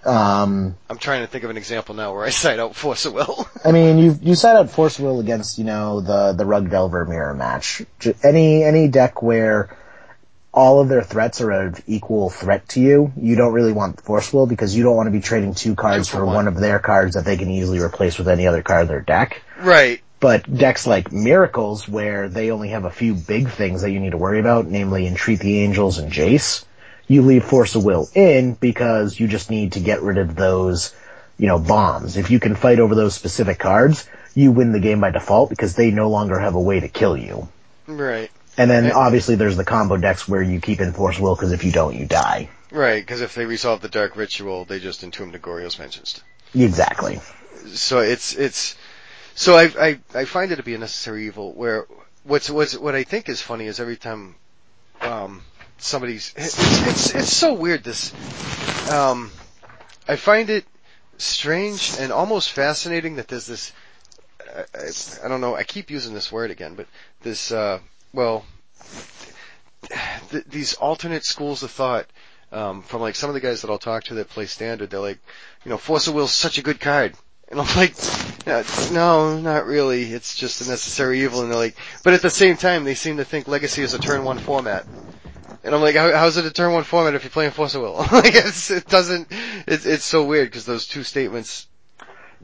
Um, 0.05 0.75
I'm 0.89 0.97
trying 0.97 1.21
to 1.21 1.27
think 1.27 1.43
of 1.43 1.49
an 1.49 1.57
example 1.57 1.95
now 1.95 2.13
where 2.13 2.23
I 2.23 2.29
side 2.29 2.59
out 2.59 2.75
Force 2.75 3.05
of 3.05 3.13
Will. 3.13 3.47
I 3.65 3.71
mean, 3.71 3.97
you 3.97 4.17
you 4.21 4.35
set 4.35 4.55
out 4.55 4.69
Force 4.69 4.99
Will 4.99 5.19
against 5.19 5.57
you 5.57 5.63
know 5.65 6.01
the 6.01 6.33
the 6.33 6.45
Rug 6.45 6.69
Delver 6.69 7.05
mirror 7.05 7.33
match. 7.33 7.81
Any 8.23 8.63
any 8.63 8.87
deck 8.87 9.21
where 9.21 9.75
all 10.53 10.79
of 10.79 10.89
their 10.89 11.03
threats 11.03 11.41
are 11.41 11.51
of 11.51 11.81
equal 11.87 12.29
threat 12.29 12.67
to 12.69 12.79
you, 12.79 13.13
you 13.15 13.35
don't 13.35 13.53
really 13.53 13.73
want 13.73 14.01
Force 14.01 14.33
Will 14.33 14.47
because 14.47 14.75
you 14.75 14.83
don't 14.83 14.95
want 14.95 15.07
to 15.07 15.11
be 15.11 15.19
trading 15.19 15.53
two 15.53 15.75
cards 15.75 16.07
for 16.07 16.17
for 16.17 16.25
one. 16.25 16.35
one 16.35 16.47
of 16.47 16.55
their 16.55 16.79
cards 16.79 17.15
that 17.15 17.25
they 17.25 17.37
can 17.37 17.49
easily 17.51 17.79
replace 17.79 18.17
with 18.17 18.27
any 18.27 18.47
other 18.47 18.63
card 18.63 18.83
in 18.83 18.87
their 18.87 19.01
deck. 19.01 19.43
right. 19.59 20.01
But 20.19 20.51
decks 20.51 20.87
like 20.87 21.11
Miracles, 21.11 21.87
where 21.87 22.27
they 22.27 22.49
only 22.49 22.69
have 22.69 22.85
a 22.85 22.89
few 22.89 23.13
big 23.13 23.49
things 23.49 23.83
that 23.83 23.91
you 23.91 23.99
need 23.99 24.13
to 24.13 24.17
worry 24.17 24.39
about, 24.39 24.65
namely 24.65 25.05
Entreat 25.05 25.39
the 25.39 25.59
Angels 25.59 25.99
and 25.99 26.11
Jace, 26.11 26.65
you 27.07 27.21
leave 27.21 27.43
Force 27.45 27.75
of 27.75 27.83
Will 27.83 28.09
in 28.13 28.53
because 28.53 29.19
you 29.19 29.27
just 29.27 29.49
need 29.49 29.73
to 29.73 29.79
get 29.79 30.01
rid 30.01 30.17
of 30.17 30.35
those, 30.35 30.93
you 31.37 31.47
know, 31.47 31.59
bombs. 31.59 32.17
If 32.17 32.31
you 32.31 32.39
can 32.39 32.55
fight 32.55 32.79
over 32.79 32.95
those 32.95 33.15
specific 33.15 33.59
cards, 33.59 34.07
you 34.35 34.51
win 34.51 34.71
the 34.71 34.79
game 34.79 34.99
by 35.01 35.11
default 35.11 35.49
because 35.49 35.75
they 35.75 35.91
no 35.91 36.09
longer 36.09 36.37
have 36.39 36.55
a 36.55 36.59
way 36.61 36.79
to 36.79 36.87
kill 36.87 37.15
you. 37.17 37.47
Right. 37.87 38.29
And 38.57 38.69
then 38.69 38.85
And- 38.85 38.93
obviously 38.93 39.35
there's 39.35 39.55
the 39.57 39.63
combo 39.65 39.97
decks 39.97 40.27
where 40.27 40.41
you 40.41 40.59
keep 40.59 40.81
in 40.81 40.91
Force 40.93 41.19
Will 41.19 41.35
because 41.35 41.51
if 41.51 41.63
you 41.63 41.71
don't, 41.71 41.95
you 41.95 42.05
die. 42.05 42.49
Right, 42.71 43.01
because 43.01 43.21
if 43.21 43.33
they 43.33 43.45
resolve 43.45 43.81
the 43.81 43.87
Dark 43.87 44.17
Ritual, 44.17 44.65
they 44.65 44.79
just 44.79 45.01
entomb 45.03 45.31
Negorio's 45.31 45.75
Vengeance. 45.75 46.21
Exactly. 46.53 47.21
so 47.73 47.99
it's 47.99 48.33
it's 48.35 48.75
so 49.35 49.55
I 49.57 49.71
I 49.79 49.99
I 50.13 50.25
find 50.25 50.51
it 50.51 50.57
to 50.57 50.63
be 50.63 50.73
a 50.73 50.77
necessary 50.77 51.27
evil. 51.27 51.53
Where 51.53 51.85
what's 52.23 52.49
what's 52.49 52.75
what 52.77 52.93
I 52.95 53.03
think 53.03 53.29
is 53.29 53.41
funny 53.41 53.67
is 53.67 53.79
every 53.79 53.95
time 53.95 54.35
um 55.01 55.43
somebody's 55.77 56.33
it's 56.35 56.87
it's 56.87 57.15
it's 57.15 57.33
so 57.35 57.53
weird 57.53 57.83
this 57.83 58.13
um 58.91 59.31
I 60.07 60.15
find 60.15 60.49
it 60.49 60.65
strange 61.17 61.95
and 61.99 62.11
almost 62.11 62.51
fascinating 62.51 63.15
that 63.15 63.27
there's 63.27 63.47
this 63.47 63.73
I, 64.55 64.65
I, 64.75 65.25
I 65.25 65.27
don't 65.27 65.41
know 65.41 65.55
I 65.55 65.63
keep 65.63 65.89
using 65.91 66.13
this 66.13 66.31
word 66.31 66.51
again 66.51 66.75
but 66.75 66.87
this 67.21 67.51
uh 67.51 67.79
well 68.13 68.45
th- 70.29 70.45
these 70.45 70.73
alternate 70.75 71.25
schools 71.25 71.63
of 71.63 71.71
thought 71.71 72.07
um, 72.51 72.81
from 72.81 73.01
like 73.01 73.15
some 73.15 73.29
of 73.29 73.33
the 73.33 73.39
guys 73.41 73.61
that 73.61 73.69
I'll 73.69 73.77
talk 73.77 74.05
to 74.05 74.15
that 74.15 74.29
play 74.29 74.45
standard, 74.45 74.89
they're 74.89 74.99
like, 74.99 75.19
you 75.65 75.69
know, 75.69 75.77
Force 75.77 76.07
of 76.07 76.13
Will's 76.13 76.31
such 76.31 76.57
a 76.57 76.61
good 76.63 76.79
card. 76.79 77.13
And 77.49 77.59
I'm 77.61 77.77
like, 77.77 77.93
"Uh, 78.45 78.63
no, 78.91 79.37
not 79.39 79.65
really. 79.65 80.03
It's 80.13 80.35
just 80.35 80.61
a 80.61 80.69
necessary 80.69 81.23
evil. 81.23 81.41
And 81.41 81.51
they're 81.51 81.57
like, 81.57 81.77
but 82.03 82.13
at 82.13 82.21
the 82.21 82.29
same 82.29 82.57
time, 82.57 82.83
they 82.83 82.95
seem 82.95 83.17
to 83.17 83.25
think 83.25 83.47
Legacy 83.47 83.83
is 83.83 83.93
a 83.93 83.99
turn 83.99 84.23
one 84.23 84.37
format. 84.37 84.85
And 85.63 85.75
I'm 85.75 85.81
like, 85.81 85.95
How, 85.95 86.11
how's 86.11 86.37
it 86.37 86.45
a 86.45 86.51
turn 86.51 86.73
one 86.73 86.83
format 86.83 87.15
if 87.15 87.23
you're 87.23 87.31
playing 87.31 87.51
Force 87.51 87.75
of 87.75 87.81
Will? 87.81 87.95
like, 88.11 88.35
it's, 88.35 88.71
it 88.71 88.87
doesn't. 88.87 89.27
It's 89.67 89.85
it's 89.85 90.05
so 90.05 90.25
weird 90.25 90.47
because 90.47 90.65
those 90.65 90.87
two 90.87 91.03
statements 91.03 91.67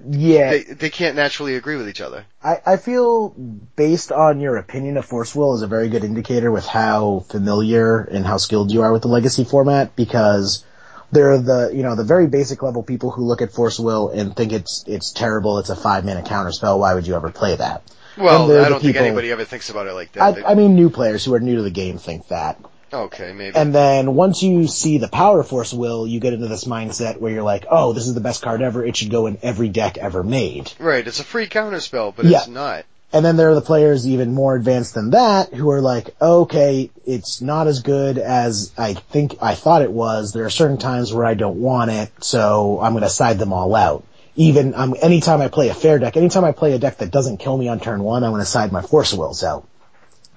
Yeah, 0.10 0.52
They 0.52 0.64
they 0.64 0.90
can't 0.90 1.16
naturally 1.16 1.56
agree 1.56 1.76
with 1.76 1.88
each 1.88 2.02
other. 2.02 2.26
I, 2.44 2.62
I 2.66 2.78
feel 2.78 3.30
based 3.30 4.12
on 4.12 4.40
your 4.40 4.58
opinion 4.58 4.98
of 4.98 5.06
Force 5.06 5.36
Will 5.36 5.54
is 5.56 5.62
a 5.62 5.68
very 5.68 5.90
good 5.90 6.04
indicator 6.04 6.52
with 6.52 6.66
how 6.66 7.26
familiar 7.30 8.02
and 8.02 8.26
how 8.26 8.38
skilled 8.38 8.72
you 8.72 8.82
are 8.82 8.92
with 8.92 9.04
the 9.04 9.08
Legacy 9.08 9.44
format 9.44 9.96
because 9.96 10.66
there 11.12 11.32
are 11.32 11.38
the, 11.38 11.72
you 11.74 11.84
know, 11.84 11.96
the 11.96 12.04
very 12.04 12.28
basic 12.28 12.64
level 12.64 12.82
people 12.82 13.12
who 13.12 13.24
look 13.24 13.42
at 13.42 13.52
Force 13.52 13.80
Will 13.80 14.10
and 14.10 14.36
think 14.36 14.52
it's, 14.52 14.84
it's 14.88 15.12
terrible, 15.12 15.60
it's 15.60 15.70
a 15.70 15.76
five 15.76 16.04
mana 16.04 16.24
counter 16.24 16.52
spell, 16.52 16.80
why 16.80 16.96
would 16.96 17.06
you 17.06 17.16
ever 17.16 17.30
play 17.30 17.56
that? 17.56 17.84
Well, 18.18 18.52
I 18.64 18.70
don't 18.70 18.82
think 18.82 18.96
anybody 18.96 19.32
ever 19.32 19.46
thinks 19.46 19.70
about 19.70 19.88
it 19.88 19.94
like 19.94 20.12
that. 20.14 20.46
I, 20.46 20.52
I 20.52 20.56
mean 20.56 20.76
new 20.76 20.90
players 20.90 21.24
who 21.24 21.34
are 21.34 21.40
new 21.40 21.58
to 21.58 21.62
the 21.62 21.72
game 21.72 21.98
think 21.98 22.28
that. 22.28 22.60
Okay, 22.94 23.34
maybe. 23.34 23.56
And 23.56 23.74
then 23.74 24.16
once 24.16 24.44
you 24.44 24.68
see 24.68 24.98
the 24.98 25.08
power 25.08 25.44
Force 25.44 25.74
Will, 25.74 26.06
you 26.08 26.20
get 26.20 26.34
into 26.34 26.48
this 26.48 26.66
mindset 26.66 27.18
where 27.20 27.32
you're 27.32 27.44
like, 27.44 27.66
oh, 27.70 27.94
this 27.94 28.08
is 28.08 28.14
the 28.14 28.22
best 28.22 28.42
card 28.42 28.62
ever, 28.62 28.86
it 28.86 28.96
should 28.96 29.10
go 29.12 29.26
in 29.28 29.38
every 29.42 29.70
deck 29.70 29.98
ever 29.98 30.24
made. 30.24 30.72
right, 30.80 31.06
it's 31.08 31.20
a 31.20 31.24
free 31.24 31.48
counterspell, 31.48 32.14
but 32.16 32.26
Yeah. 32.26 32.40
it's 32.40 32.48
not. 32.48 32.86
And 33.12 33.24
then 33.24 33.38
there 33.38 33.52
are 33.52 33.56
the 33.56 33.62
players 33.62 34.08
even 34.08 34.34
more 34.34 34.56
advanced 34.56 34.96
than 34.96 35.12
that 35.12 35.54
who 35.54 35.70
are 35.70 35.82
like, 35.82 36.16
okay, 36.20 36.90
it's 37.06 37.42
not 37.42 37.68
as 37.68 37.82
good 37.82 38.18
as 38.18 38.72
I 38.76 38.96
think 38.96 39.36
I 39.40 39.54
thought 39.54 39.84
it 39.84 39.92
was. 39.92 40.34
There 40.34 40.46
are 40.46 40.50
certain 40.50 40.80
times 40.80 41.14
where 41.14 41.24
I 41.24 41.36
don't 41.36 41.62
want 41.62 41.92
it, 41.92 42.10
so 42.22 42.80
I'm 42.82 42.94
gonna 42.94 43.10
side 43.10 43.38
them 43.38 43.54
all 43.54 43.76
out. 43.76 44.04
Even, 44.36 44.74
um, 44.74 44.96
anytime 45.00 45.42
I 45.42 45.48
play 45.48 45.70
a 45.70 45.76
fair 45.76 46.00
deck, 46.00 46.18
anytime 46.18 46.44
I 46.44 46.54
play 46.54 46.74
a 46.74 46.80
deck 46.80 46.98
that 46.98 47.12
doesn't 47.12 47.38
kill 47.38 47.56
me 47.56 47.68
on 47.68 47.80
turn 47.80 48.02
one, 48.02 48.24
I'm 48.24 48.32
gonna 48.32 48.46
side 48.46 48.72
my 48.72 48.82
Force 48.82 49.14
Wills 49.14 49.44
out. 49.44 49.68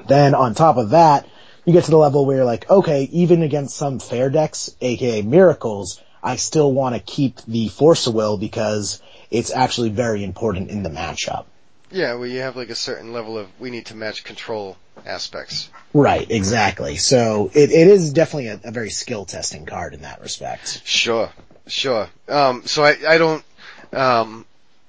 Then 0.07 0.35
on 0.35 0.55
top 0.55 0.77
of 0.77 0.91
that, 0.91 1.27
you 1.67 1.73
get 1.73 1.85
to 1.85 1.91
the 1.91 1.99
level 1.99 2.25
where 2.25 2.37
you're 2.37 2.47
like, 2.47 2.71
okay, 2.71 3.03
even 3.13 3.43
against 3.43 3.77
some 3.77 3.99
fair 3.99 4.31
decks, 4.31 4.75
aka 4.81 5.21
miracles, 5.23 6.01
I 6.23 6.37
still 6.37 6.73
want 6.73 6.95
to 6.95 7.01
keep 7.01 7.43
the 7.43 7.69
Force 7.69 8.07
of 8.07 8.15
Will 8.15 8.39
because 8.39 9.03
it's 9.31 9.53
actually 9.53 9.91
very 9.91 10.25
important 10.25 10.71
in 10.71 10.85
the 10.85 10.89
matchup. 10.89 11.45
Yeah, 11.91 12.15
well, 12.15 12.27
you 12.27 12.41
have 12.41 12.57
like 12.57 12.71
a 12.71 12.75
certain 12.77 13.13
level 13.13 13.37
of 13.37 13.49
we 13.61 13.71
need 13.71 13.87
to 13.87 13.97
match 13.97 14.25
control 14.25 14.77
aspects. 15.05 15.69
Right, 15.93 16.31
exactly. 16.31 16.97
So 16.97 17.51
it, 17.53 17.71
it 17.71 17.89
is 17.89 18.13
definitely 18.13 18.49
a, 18.49 18.61
a 18.65 18.71
very 18.71 18.91
skill 18.91 19.25
testing 19.25 19.67
card 19.67 19.93
in 19.95 20.03
that 20.03 20.21
respect. 20.21 20.83
Sure, 20.85 21.31
sure. 21.67 22.09
Um, 22.29 22.65
so 22.67 22.85
I, 22.85 22.97
I 23.09 23.19
don't, 23.19 23.45
um, 23.93 24.47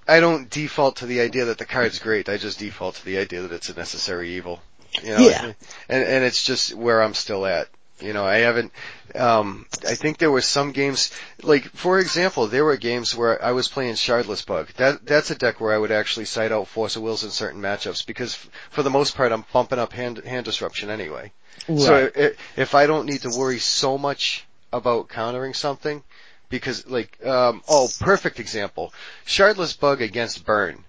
I 0.08 0.20
don't 0.20 0.50
default 0.50 0.98
to 0.98 1.08
the 1.08 1.22
idea 1.22 1.46
that 1.46 1.58
the 1.58 1.66
card's 1.66 2.00
great. 2.00 2.30
I 2.30 2.38
just 2.38 2.60
default 2.60 2.96
to 2.96 3.06
the 3.06 3.18
idea 3.18 3.42
that 3.42 3.52
it's 3.52 3.70
a 3.70 3.76
necessary 3.76 4.36
evil. 4.36 4.60
You 5.04 5.12
know, 5.12 5.30
Yeah. 5.30 5.54
and 5.90 6.04
and 6.04 6.24
it's 6.24 6.44
just 6.44 6.74
where 6.74 7.02
I'm 7.02 7.14
still 7.14 7.46
at. 7.46 7.68
You 8.00 8.14
know, 8.14 8.24
I 8.26 8.38
haven't. 8.38 8.72
Um, 9.16 9.66
I 9.88 9.96
think 9.96 10.20
there 10.20 10.30
were 10.30 10.42
some 10.42 10.72
games, 10.72 11.12
like 11.42 11.64
for 11.72 11.98
example, 11.98 12.46
there 12.46 12.64
were 12.64 12.78
games 12.78 13.16
where 13.16 13.44
I 13.44 13.54
was 13.54 13.68
playing 13.68 13.96
Shardless 13.96 14.46
Bug. 14.46 14.68
That 14.78 15.04
that's 15.06 15.32
a 15.32 15.36
deck 15.36 15.60
where 15.60 15.74
I 15.74 15.78
would 15.80 15.92
actually 15.92 16.26
side 16.26 16.52
out 16.52 16.68
Force 16.68 16.96
of 16.96 17.02
Wills 17.02 17.24
in 17.24 17.32
certain 17.32 17.60
matchups 17.62 18.06
because 18.06 18.34
f- 18.36 18.50
for 18.70 18.84
the 18.84 18.92
most 18.92 19.16
part 19.16 19.32
I'm 19.32 19.46
bumping 19.52 19.80
up 19.80 19.94
hand 19.94 20.20
hand 20.20 20.46
disruption 20.46 20.90
anyway. 20.92 21.32
So 21.76 22.12
i 22.16 22.32
if 22.56 22.76
I 22.76 22.86
don't 22.86 23.08
need 23.08 23.22
to 23.22 23.30
worry 23.36 23.58
so 23.58 23.98
much 23.98 24.46
about 24.72 25.10
countering 25.10 25.56
something, 25.56 26.04
because 26.50 26.86
like, 26.88 27.18
um, 27.26 27.64
oh, 27.68 27.90
perfect 28.00 28.40
example, 28.40 28.94
Shardless 29.26 29.78
Bug 29.80 30.02
against 30.04 30.46
Burn. 30.46 30.84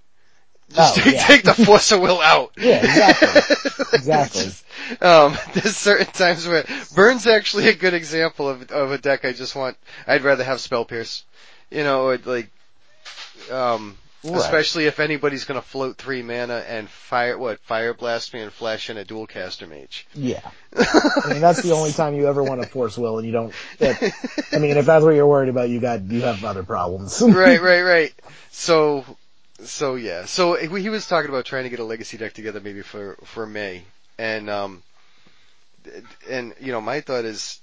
Just 0.71 0.99
Oh, 0.99 1.03
take, 1.03 1.15
yeah. 1.15 1.27
take 1.27 1.43
the 1.45 1.55
Force 1.55 1.93
of 1.93 2.01
Will 2.01 2.21
out. 2.21 2.53
Yeah, 2.59 2.81
exactly. 2.85 3.43
Exactly. 3.93 4.53
Um, 5.01 5.37
there's 5.55 5.77
certain 5.77 6.07
times 6.07 6.47
where 6.47 6.65
Burn's 6.95 7.27
actually 7.27 7.69
a 7.69 7.75
good 7.75 7.95
example 7.95 8.49
of 8.49 8.71
of 8.71 8.93
a 8.93 8.99
deck 8.99 9.25
I 9.25 9.33
just 9.33 9.57
want. 9.57 9.77
I'd 10.07 10.23
rather 10.23 10.45
have 10.45 10.61
Spell 10.61 10.85
Pierce, 10.85 11.25
you 11.71 11.85
know, 11.85 12.03
or 12.07 12.19
like, 12.19 12.49
um, 13.51 13.97
Right. 14.25 14.37
especially 14.37 14.87
if 14.87 14.99
anybody's 15.01 15.45
gonna 15.45 15.63
float 15.63 15.97
three 15.97 16.23
mana 16.23 16.57
and 16.69 16.89
fire 16.91 17.39
what 17.39 17.61
Fire 17.61 17.95
Blast 17.95 18.35
me 18.35 18.41
and 18.41 18.53
flash 18.53 18.91
in 18.91 18.99
a 18.99 19.05
Dualcaster 19.05 19.69
Mage. 19.69 20.07
Yeah. 20.15 20.41
I 20.77 21.29
mean, 21.31 21.41
that's 21.41 21.63
the 21.63 21.73
only 21.73 21.93
time 21.93 22.15
you 22.15 22.27
ever 22.29 22.43
want 22.43 22.61
to 22.63 22.69
force 22.69 22.99
will 22.99 23.19
and 23.19 23.27
you 23.27 23.33
don't, 23.33 23.55
that, 23.79 24.03
I 24.53 24.59
mean, 24.59 24.77
if 24.77 24.87
that's 24.87 25.05
what 25.05 25.15
you're 25.15 25.27
worried 25.27 25.49
about, 25.49 25.69
you 25.71 25.81
got, 25.81 26.03
you 26.03 26.23
have 26.23 26.45
other 26.45 26.63
problems. 26.65 27.23
right, 27.23 27.61
right, 27.63 27.83
right. 27.83 28.13
So, 28.51 29.05
so 29.65 29.95
yeah. 29.97 30.25
So 30.25 30.55
he 30.55 30.83
he 30.83 30.89
was 30.89 31.07
talking 31.07 31.29
about 31.29 31.45
trying 31.45 31.65
to 31.65 31.71
get 31.71 31.79
a 31.81 31.85
legacy 31.85 32.17
deck 32.17 32.33
together 32.33 32.61
maybe 32.61 32.83
for 32.83 33.17
for 33.25 33.47
May, 33.47 33.85
and 34.19 34.49
um, 34.51 34.83
and 36.29 36.55
you 36.61 36.73
know 36.73 36.81
my 36.81 37.01
thought 37.01 37.25
is, 37.25 37.61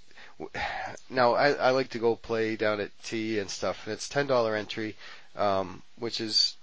now 1.10 1.34
I 1.34 1.52
I 1.52 1.70
like 1.72 1.90
to 1.90 2.00
go 2.00 2.16
play 2.16 2.56
down 2.56 2.80
at 2.80 2.92
T 3.04 3.40
and 3.40 3.50
stuff, 3.50 3.86
and 3.86 3.94
it's 3.94 4.10
ten 4.10 4.28
dollar 4.28 4.56
entry, 4.56 4.96
um, 5.36 5.82
which 5.98 6.22
is. 6.22 6.56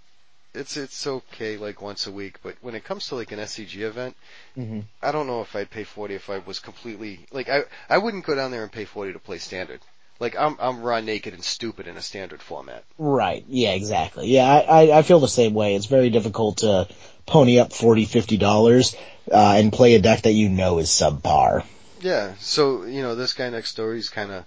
It's 0.55 0.77
it's 0.77 1.07
okay 1.07 1.57
like 1.57 1.81
once 1.81 2.07
a 2.07 2.13
week, 2.13 2.37
but 2.43 2.57
when 2.61 2.75
it 2.75 2.85
comes 2.85 3.09
to 3.09 3.15
like 3.15 3.33
an 3.33 3.39
SCG 3.39 3.81
event, 3.81 4.15
hmm 4.55 4.81
I 5.03 5.11
don't 5.11 5.27
know 5.27 5.41
if 5.41 5.57
I'd 5.57 5.71
pay 5.71 5.85
forty 5.85 6.15
if 6.15 6.29
I 6.29 6.39
was 6.41 6.59
completely 6.61 7.21
like 7.33 7.49
I 7.49 7.65
I 7.89 7.97
wouldn't 7.97 8.27
go 8.27 8.35
down 8.35 8.51
there 8.51 8.63
and 8.63 8.71
pay 8.71 8.85
forty 8.85 9.15
to 9.15 9.19
play 9.19 9.39
standard. 9.39 9.81
Like 10.23 10.37
I'm 10.39 10.57
I'm 10.61 10.83
raw 10.83 11.01
naked 11.01 11.35
and 11.35 11.43
stupid 11.43 11.89
in 11.89 11.97
a 11.97 12.01
standard 12.01 12.41
format. 12.41 12.85
Right. 12.97 13.45
Yeah, 13.49 13.73
exactly. 13.73 14.29
Yeah, 14.29 14.45
I, 14.45 14.61
I, 14.61 14.99
I 14.99 15.03
feel 15.03 15.19
the 15.19 15.27
same 15.27 15.53
way. 15.53 15.75
It's 15.75 15.87
very 15.87 16.11
difficult 16.11 16.59
to 16.59 16.87
pony 17.27 17.59
up 17.59 17.73
forty, 17.73 18.05
fifty 18.05 18.37
dollars, 18.37 18.95
uh, 19.33 19.55
and 19.57 19.73
play 19.73 19.95
a 19.95 20.01
deck 20.01 20.23
that 20.23 20.33
you 20.33 20.49
know 20.49 20.79
is 20.79 20.91
subpar. 20.91 21.65
Yeah, 22.01 22.35
so 22.39 22.85
you 22.85 23.03
know 23.03 23.17
this 23.17 23.33
guy 23.33 23.51
next 23.51 23.77
door, 23.77 23.95
he's 23.95 24.11
kind 24.11 24.31
of 24.31 24.45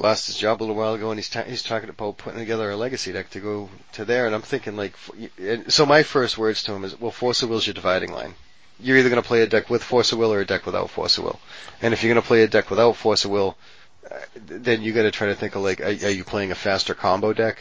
lost 0.00 0.28
his 0.28 0.36
job 0.36 0.60
a 0.60 0.62
little 0.62 0.76
while 0.76 0.94
ago, 0.94 1.10
and 1.10 1.18
he's 1.18 1.30
ta- 1.30 1.42
he's 1.42 1.64
talking 1.64 1.88
about 1.88 2.18
putting 2.18 2.38
together 2.38 2.70
a 2.70 2.76
legacy 2.76 3.10
deck 3.10 3.28
to 3.30 3.40
go 3.40 3.70
to 3.94 4.04
there. 4.04 4.26
And 4.26 4.36
I'm 4.36 4.42
thinking 4.42 4.76
like, 4.76 4.94
so 5.66 5.84
my 5.84 6.04
first 6.04 6.38
words 6.38 6.62
to 6.62 6.74
him 6.74 6.84
is, 6.84 6.98
well, 7.00 7.10
Force 7.10 7.42
of 7.42 7.48
Will's 7.48 7.66
your 7.66 7.74
dividing 7.74 8.12
line. 8.12 8.36
You're 8.78 8.98
either 8.98 9.10
going 9.10 9.20
to 9.20 9.26
play 9.26 9.42
a 9.42 9.48
deck 9.48 9.68
with 9.68 9.82
Force 9.82 10.12
of 10.12 10.18
Will 10.18 10.32
or 10.32 10.40
a 10.40 10.46
deck 10.46 10.64
without 10.64 10.90
Force 10.90 11.18
of 11.18 11.24
Will. 11.24 11.40
And 11.82 11.92
if 11.92 12.04
you're 12.04 12.14
going 12.14 12.22
to 12.22 12.26
play 12.26 12.44
a 12.44 12.48
deck 12.48 12.70
without 12.70 12.94
Force 12.94 13.24
of 13.24 13.32
Will, 13.32 13.56
then 14.34 14.82
you 14.82 14.92
got 14.92 15.02
to 15.02 15.10
try 15.10 15.28
to 15.28 15.34
think 15.34 15.54
of 15.54 15.62
like, 15.62 15.80
are, 15.80 15.86
are 15.86 16.10
you 16.10 16.24
playing 16.24 16.50
a 16.50 16.54
faster 16.54 16.94
combo 16.94 17.32
deck? 17.32 17.58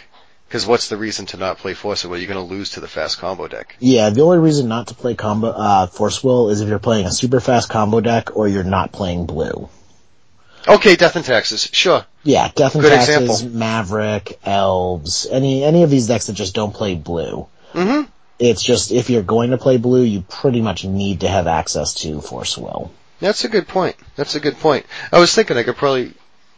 Because 0.48 0.66
what's 0.66 0.90
the 0.90 0.98
reason 0.98 1.28
to 1.28 1.38
not 1.38 1.60
play 1.60 1.76
Force 1.76 2.04
Will? 2.04 2.18
You're 2.18 2.28
going 2.28 2.48
to 2.48 2.54
lose 2.54 2.72
to 2.72 2.80
the 2.80 2.88
fast 2.88 3.20
combo 3.20 3.48
deck. 3.48 3.76
Yeah, 3.80 4.10
the 4.10 4.22
only 4.22 4.40
reason 4.40 4.68
not 4.68 4.88
to 4.88 4.96
play 4.96 5.14
combo, 5.14 5.50
uh, 5.50 5.86
Force 5.88 6.24
Will 6.24 6.50
is 6.50 6.62
if 6.62 6.70
you're 6.70 6.80
playing 6.80 7.06
a 7.06 7.12
super 7.12 7.40
fast 7.40 7.70
combo 7.70 8.02
deck 8.02 8.36
or 8.36 8.48
you're 8.48 8.64
not 8.64 8.92
playing 8.92 9.28
blue. 9.28 9.70
Okay, 10.68 10.96
Death 10.96 11.16
and 11.16 11.24
Taxes, 11.24 11.70
sure. 11.72 12.06
Yeah, 12.24 12.50
Death 12.54 12.74
and 12.74 12.82
Good 12.82 12.90
Taxes, 12.90 13.16
example. 13.44 13.60
Maverick, 13.60 14.40
Elves, 14.44 15.28
any, 15.30 15.64
any 15.64 15.84
of 15.84 15.90
these 15.90 16.08
decks 16.08 16.28
that 16.28 16.34
just 16.34 16.56
don't 16.56 16.74
play 16.74 16.96
blue. 16.96 17.48
hmm 17.74 18.02
It's 18.40 18.64
just, 18.64 18.92
if 18.92 19.10
you're 19.10 19.22
going 19.22 19.52
to 19.52 19.58
play 19.58 19.78
blue, 19.78 20.02
you 20.02 20.22
pretty 20.22 20.62
much 20.62 20.84
need 20.84 21.22
to 21.22 21.28
have 21.28 21.48
access 21.48 21.94
to 22.02 22.22
Force 22.22 22.58
Will. 22.58 22.92
That's 23.20 23.46
a 23.46 23.50
good 23.50 23.68
point. 23.68 23.96
That's 24.16 24.36
a 24.36 24.40
good 24.40 24.58
point. 24.58 24.86
I 25.12 25.20
was 25.20 25.34
thinking 25.34 25.58
I 25.58 25.64
could 25.64 25.78
probably, 25.78 26.14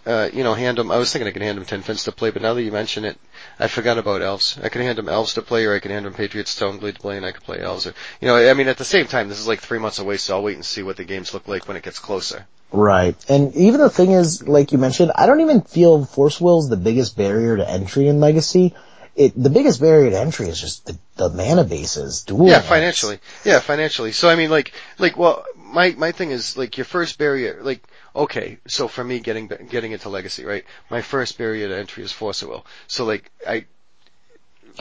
uh, 0.05 0.29
you 0.33 0.43
know, 0.43 0.53
hand 0.53 0.77
them. 0.77 0.91
I 0.91 0.97
was 0.97 1.11
thinking 1.11 1.27
I 1.27 1.31
could 1.31 1.41
hand 1.41 1.57
them 1.57 1.65
tin 1.65 1.81
fins 1.81 2.05
to 2.05 2.11
play, 2.11 2.31
but 2.31 2.41
now 2.41 2.53
that 2.53 2.63
you 2.63 2.71
mention 2.71 3.05
it, 3.05 3.17
I 3.59 3.67
forgot 3.67 3.97
about 3.97 4.21
elves. 4.21 4.57
I 4.61 4.69
could 4.69 4.81
hand 4.81 4.97
them 4.97 5.09
elves 5.09 5.35
to 5.35 5.41
play, 5.41 5.65
or 5.65 5.75
I 5.75 5.79
could 5.79 5.91
hand 5.91 6.05
them 6.05 6.13
Patriots 6.13 6.57
Stoneblade 6.59 6.95
to 6.95 6.99
play, 6.99 7.17
and 7.17 7.25
I 7.25 7.31
could 7.31 7.43
play 7.43 7.59
elves. 7.59 7.87
Or, 7.87 7.93
you 8.19 8.27
know, 8.27 8.35
I 8.35 8.53
mean, 8.53 8.67
at 8.67 8.77
the 8.77 8.85
same 8.85 9.07
time, 9.07 9.29
this 9.29 9.39
is 9.39 9.47
like 9.47 9.59
three 9.59 9.79
months 9.79 9.99
away, 9.99 10.17
so 10.17 10.35
I'll 10.35 10.43
wait 10.43 10.55
and 10.55 10.65
see 10.65 10.83
what 10.83 10.97
the 10.97 11.03
games 11.03 11.33
look 11.33 11.47
like 11.47 11.67
when 11.67 11.77
it 11.77 11.83
gets 11.83 11.99
closer. 11.99 12.47
Right. 12.71 13.15
And 13.29 13.53
even 13.55 13.81
the 13.81 13.89
thing 13.89 14.11
is, 14.11 14.47
like 14.47 14.71
you 14.71 14.77
mentioned, 14.77 15.11
I 15.15 15.25
don't 15.25 15.41
even 15.41 15.61
feel 15.61 16.05
Force 16.05 16.39
Will's 16.39 16.69
the 16.69 16.77
biggest 16.77 17.17
barrier 17.17 17.57
to 17.57 17.69
entry 17.69 18.07
in 18.07 18.19
Legacy. 18.19 18.73
It, 19.13 19.33
the 19.35 19.49
biggest 19.49 19.81
barrier 19.81 20.09
to 20.09 20.19
entry 20.19 20.47
is 20.47 20.59
just 20.59 20.85
the, 20.85 20.97
the 21.17 21.29
mana 21.29 21.65
bases, 21.65 22.23
dual 22.23 22.47
Yeah, 22.47 22.61
financially. 22.61 23.19
Yeah, 23.43 23.59
financially. 23.59 24.13
So 24.13 24.29
I 24.29 24.35
mean, 24.35 24.49
like, 24.49 24.71
like, 24.97 25.17
well, 25.17 25.43
my 25.57 25.93
my 25.97 26.13
thing 26.13 26.31
is 26.31 26.57
like 26.57 26.77
your 26.77 26.85
first 26.85 27.17
barrier. 27.17 27.59
Like, 27.61 27.83
okay, 28.15 28.57
so 28.67 28.87
for 28.87 29.03
me 29.03 29.19
getting 29.19 29.47
getting 29.47 29.91
into 29.91 30.09
Legacy, 30.09 30.45
right? 30.45 30.65
My 30.89 31.01
first 31.01 31.37
barrier 31.37 31.67
to 31.67 31.77
entry 31.77 32.03
is 32.03 32.11
Force 32.11 32.41
of 32.41 32.49
Will. 32.49 32.65
So 32.87 33.05
like, 33.05 33.31
I. 33.47 33.65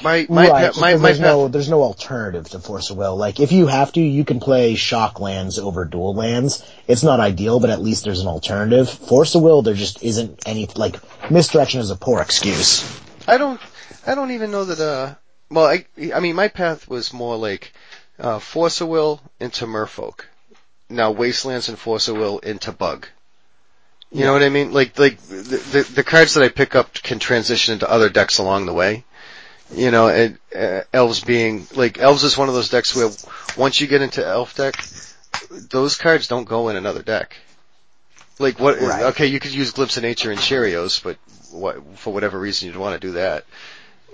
My 0.05 0.25
my 0.31 0.49
right, 0.49 0.73
pa- 0.73 0.81
my 0.81 0.95
my 0.95 1.09
there's 1.09 1.19
path- 1.19 1.27
no 1.27 1.49
there's 1.49 1.69
no 1.69 1.83
alternative 1.83 2.49
to 2.51 2.61
Force 2.61 2.91
of 2.91 2.97
Will. 2.97 3.17
Like 3.17 3.41
if 3.41 3.51
you 3.51 3.67
have 3.67 3.91
to, 3.95 4.01
you 4.01 4.25
can 4.25 4.39
play 4.39 4.77
shock 4.77 5.19
lands 5.19 5.59
over 5.59 5.85
dual 5.85 6.15
lands. 6.15 6.65
It's 6.87 7.03
not 7.03 7.19
ideal, 7.19 7.59
but 7.59 7.71
at 7.71 7.83
least 7.83 8.05
there's 8.05 8.21
an 8.21 8.29
alternative. 8.29 8.89
Force 8.89 9.35
of 9.35 9.43
Will, 9.43 9.63
there 9.63 9.75
just 9.75 10.03
isn't 10.05 10.43
any 10.47 10.69
like 10.77 10.97
misdirection 11.29 11.81
is 11.81 11.91
a 11.91 11.97
poor 11.97 12.21
excuse. 12.21 13.01
I 13.27 13.37
don't, 13.37 13.61
I 14.07 14.15
don't 14.15 14.31
even 14.31 14.51
know 14.51 14.65
that, 14.65 14.81
uh, 14.81 15.15
well, 15.51 15.67
I, 15.67 15.85
I 16.15 16.21
mean, 16.21 16.37
my 16.37 16.49
path 16.49 16.89
was 16.89 17.13
more 17.13 17.37
like, 17.37 17.73
uh, 18.19 18.39
Force 18.39 18.81
of 18.81 18.89
Will 18.89 19.21
into 19.39 19.67
Merfolk. 19.67 20.25
Now 20.89 21.11
Wastelands 21.11 21.69
and 21.69 21.79
Force 21.79 22.09
of 22.09 22.17
Will 22.17 22.39
into 22.39 22.73
Bug. 22.73 23.07
You 24.13 24.25
know 24.25 24.33
what 24.33 24.43
I 24.43 24.49
mean? 24.49 24.73
Like, 24.73 24.99
like, 24.99 25.21
the, 25.23 25.57
the, 25.57 25.93
the 25.95 26.05
cards 26.05 26.35
that 26.35 26.43
I 26.43 26.49
pick 26.49 26.75
up 26.75 26.95
can 26.95 27.21
transition 27.21 27.75
into 27.75 27.89
other 27.89 28.09
decks 28.09 28.39
along 28.39 28.67
the 28.67 28.75
way. 28.75 29.05
You 29.73 29.93
know, 29.93 30.09
and, 30.09 30.39
uh, 30.55 30.81
Elves 30.93 31.21
being, 31.21 31.67
like, 31.77 31.99
Elves 31.99 32.25
is 32.25 32.37
one 32.37 32.49
of 32.49 32.55
those 32.55 32.71
decks 32.71 32.97
where 32.97 33.09
once 33.57 33.81
you 33.81 33.87
get 33.87 34.03
into 34.03 34.27
Elf 34.27 34.57
deck, 34.57 34.75
those 35.51 35.97
cards 35.97 36.27
don't 36.27 36.49
go 36.49 36.71
in 36.71 36.77
another 36.77 37.03
deck. 37.03 37.37
Like 38.41 38.59
what? 38.59 38.81
Right. 38.81 39.05
Okay, 39.05 39.27
you 39.27 39.39
could 39.39 39.53
use 39.53 39.73
Glimpse 39.73 39.99
of 39.99 40.03
Nature 40.03 40.31
and 40.31 40.41
Cheerios, 40.41 41.03
but 41.03 41.19
what, 41.53 41.99
for 41.99 42.13
whatever 42.13 42.41
reason 42.41 42.69
you'd 42.69 42.77
want 42.77 43.01
to 43.01 43.07
do 43.07 43.13
that. 43.15 43.45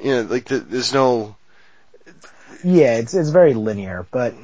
You 0.03 0.11
know, 0.11 0.23
like 0.23 0.47
the, 0.47 0.59
there's 0.59 0.93
no. 0.93 1.37
Yeah, 2.65 2.97
it's 2.97 3.15
it's 3.15 3.29
very 3.31 3.55
linear, 3.55 4.05
but 4.11 4.35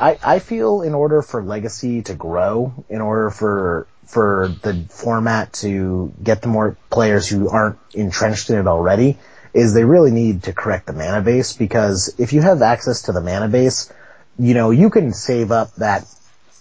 I 0.00 0.18
I 0.22 0.38
feel 0.38 0.82
in 0.82 0.94
order 0.94 1.22
for 1.22 1.42
Legacy 1.42 2.02
to 2.02 2.14
grow, 2.14 2.84
in 2.88 3.00
order 3.00 3.30
for 3.30 3.86
for 4.06 4.54
the 4.62 4.84
format 4.88 5.52
to 5.54 6.12
get 6.22 6.42
the 6.42 6.48
more 6.48 6.76
players 6.90 7.28
who 7.28 7.48
aren't 7.48 7.78
entrenched 7.94 8.50
in 8.50 8.58
it 8.58 8.66
already, 8.66 9.18
is 9.52 9.74
they 9.74 9.84
really 9.84 10.12
need 10.12 10.44
to 10.44 10.52
correct 10.52 10.86
the 10.86 10.92
mana 10.92 11.22
base 11.22 11.54
because 11.54 12.14
if 12.18 12.32
you 12.32 12.40
have 12.40 12.62
access 12.62 13.02
to 13.02 13.12
the 13.12 13.20
mana 13.20 13.48
base, 13.48 13.92
you 14.38 14.54
know, 14.54 14.70
you 14.70 14.90
can 14.90 15.12
save 15.12 15.50
up 15.50 15.74
that 15.76 16.06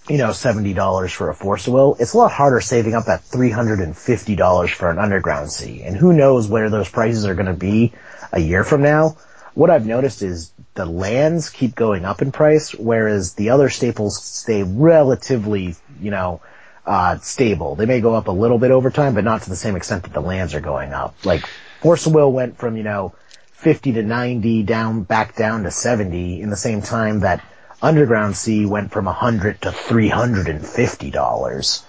you 0.10 0.18
know, 0.18 0.30
$70 0.30 1.12
for 1.12 1.30
a 1.30 1.36
Force 1.36 1.68
Will, 1.68 1.98
it's 2.00 2.14
a 2.14 2.18
lot 2.18 2.32
harder 2.32 2.62
saving 2.62 2.94
up 2.94 3.06
that 3.06 3.22
$350 3.22 4.70
for 4.72 4.90
an 4.92 5.00
Underground 5.00 5.52
Sea. 5.52 5.82
And 5.82 5.98
who 5.98 6.14
knows 6.14 6.48
where 6.48 6.70
those 6.70 6.90
prices 6.90 7.26
are 7.26 7.34
going 7.34 7.48
to 7.48 7.54
be 7.54 7.94
a 8.32 8.40
year 8.40 8.64
from 8.64 8.84
now. 8.84 9.18
What 9.56 9.70
I've 9.70 9.86
noticed 9.86 10.22
is 10.22 10.52
the 10.74 10.86
lands 10.86 11.50
keep 11.50 11.76
going 11.76 12.06
up 12.06 12.22
in 12.22 12.34
price, 12.34 12.76
whereas 12.76 13.34
the 13.34 13.50
other 13.50 13.70
staples 13.70 14.22
stay 14.22 14.64
relatively, 14.64 15.76
you 16.02 16.12
know, 16.12 16.42
uh, 16.86 17.18
stable. 17.20 17.76
They 17.76 17.86
may 17.86 18.02
go 18.02 18.14
up 18.14 18.28
a 18.28 18.32
little 18.32 18.60
bit 18.60 18.72
over 18.72 18.92
time, 18.92 19.16
but 19.16 19.24
not 19.24 19.44
to 19.44 19.50
the 19.50 19.56
same 19.56 19.78
extent 19.78 20.04
that 20.04 20.14
the 20.14 20.22
lands 20.22 20.54
are 20.54 20.60
going 20.60 20.94
up. 20.94 21.16
Like, 21.26 21.48
Force 21.82 22.06
of 22.06 22.14
Will 22.14 22.32
went 22.32 22.58
from, 22.58 22.76
you 22.76 22.84
know, 22.84 23.16
50 23.54 23.94
to 23.94 24.04
90 24.04 24.64
down, 24.64 25.04
back 25.04 25.36
down 25.36 25.64
to 25.64 25.72
70 25.72 26.42
in 26.42 26.50
the 26.50 26.58
same 26.58 26.82
time 26.82 27.22
that 27.22 27.42
Underground 27.82 28.36
Sea 28.36 28.66
went 28.66 28.92
from 28.92 29.06
100 29.06 29.62
to 29.62 29.70
$350. 29.70 31.84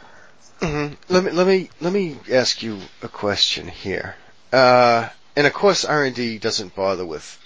Let 1.08 1.24
me 1.24 1.30
let 1.32 1.46
me 1.46 1.70
let 1.80 1.92
me 1.92 2.16
ask 2.32 2.62
you 2.62 2.78
a 3.02 3.08
question 3.08 3.68
here. 3.68 4.14
Uh, 4.52 5.08
and 5.34 5.46
of 5.46 5.52
course, 5.52 5.84
R 5.84 6.04
and 6.04 6.14
D 6.14 6.38
doesn't 6.38 6.74
bother 6.74 7.04
with 7.04 7.38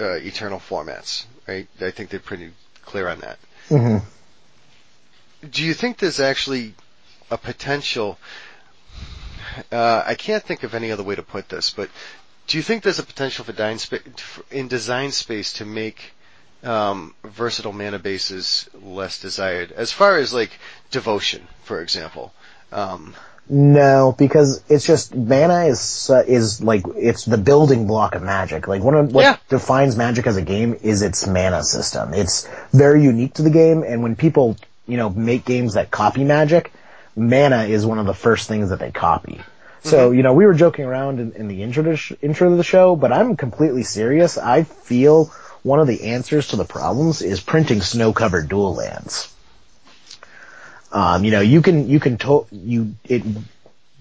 uh, 0.00 0.14
eternal 0.14 0.58
formats, 0.58 1.24
right? 1.46 1.68
I 1.80 1.90
think 1.90 2.10
they're 2.10 2.20
pretty 2.20 2.52
clear 2.84 3.08
on 3.08 3.20
that. 3.20 3.38
Mhm. 3.68 4.02
Do 5.50 5.62
you 5.62 5.74
think 5.74 5.98
there's 5.98 6.20
actually 6.20 6.74
a 7.30 7.38
potential? 7.38 8.18
Uh, 9.70 10.02
I 10.06 10.14
can't 10.14 10.42
think 10.42 10.62
of 10.62 10.74
any 10.74 10.90
other 10.90 11.02
way 11.02 11.14
to 11.14 11.22
put 11.22 11.48
this, 11.48 11.70
but 11.70 11.90
do 12.46 12.56
you 12.56 12.62
think 12.62 12.82
there's 12.82 12.98
a 12.98 13.04
potential 13.04 13.44
for 13.44 13.52
in 14.50 14.68
design 14.68 15.12
space 15.12 15.52
to 15.54 15.64
make 15.64 16.12
um, 16.62 17.14
versatile 17.22 17.72
mana 17.72 17.98
bases 17.98 18.68
less 18.82 19.20
desired, 19.20 19.70
as 19.72 19.92
far 19.92 20.16
as 20.16 20.32
like 20.32 20.50
devotion, 20.90 21.46
for 21.64 21.80
example? 21.80 22.32
Um, 22.72 23.14
No, 23.50 24.14
because 24.18 24.62
it's 24.68 24.84
just 24.86 25.14
mana 25.14 25.64
is 25.66 26.10
uh, 26.10 26.22
is 26.26 26.62
like 26.62 26.82
it's 26.96 27.24
the 27.24 27.38
building 27.38 27.86
block 27.86 28.14
of 28.14 28.22
Magic. 28.22 28.68
Like 28.68 28.82
one 28.82 28.94
of 28.94 29.12
what 29.12 29.22
Yeah. 29.22 29.36
defines 29.48 29.96
Magic 29.96 30.26
as 30.26 30.36
a 30.36 30.42
game 30.42 30.76
is 30.82 31.00
its 31.02 31.26
mana 31.26 31.62
system. 31.64 32.12
It's 32.12 32.46
very 32.72 33.02
unique 33.02 33.34
to 33.34 33.42
the 33.42 33.50
game, 33.50 33.84
and 33.84 34.02
when 34.02 34.16
people 34.16 34.56
you 34.86 34.98
know 34.98 35.08
make 35.08 35.46
games 35.46 35.74
that 35.74 35.90
copy 35.90 36.24
Magic, 36.24 36.72
mana 37.16 37.64
is 37.64 37.86
one 37.86 37.98
of 37.98 38.04
the 38.04 38.14
first 38.14 38.48
things 38.48 38.68
that 38.68 38.80
they 38.80 38.90
copy. 38.90 39.40
So 39.82 40.10
you 40.10 40.22
know 40.22 40.34
we 40.34 40.44
were 40.44 40.54
joking 40.54 40.84
around 40.84 41.18
in, 41.18 41.32
in 41.32 41.48
the 41.48 41.62
intro 41.62 41.84
to 41.84 41.96
sh- 41.96 42.12
intro 42.20 42.50
to 42.50 42.56
the 42.56 42.64
show, 42.64 42.96
but 42.96 43.12
I'm 43.12 43.36
completely 43.36 43.82
serious. 43.84 44.36
I 44.36 44.64
feel 44.64 45.32
one 45.62 45.80
of 45.80 45.86
the 45.86 46.04
answers 46.04 46.48
to 46.48 46.56
the 46.56 46.64
problems 46.66 47.22
is 47.22 47.40
printing 47.40 47.80
snow-covered 47.80 48.48
dual 48.48 48.74
lands. 48.74 49.32
Um, 50.90 51.24
you 51.24 51.30
know, 51.30 51.40
you 51.40 51.62
can, 51.62 51.88
you 51.88 52.00
can 52.00 52.16
to, 52.18 52.46
you, 52.50 52.94
it 53.04 53.22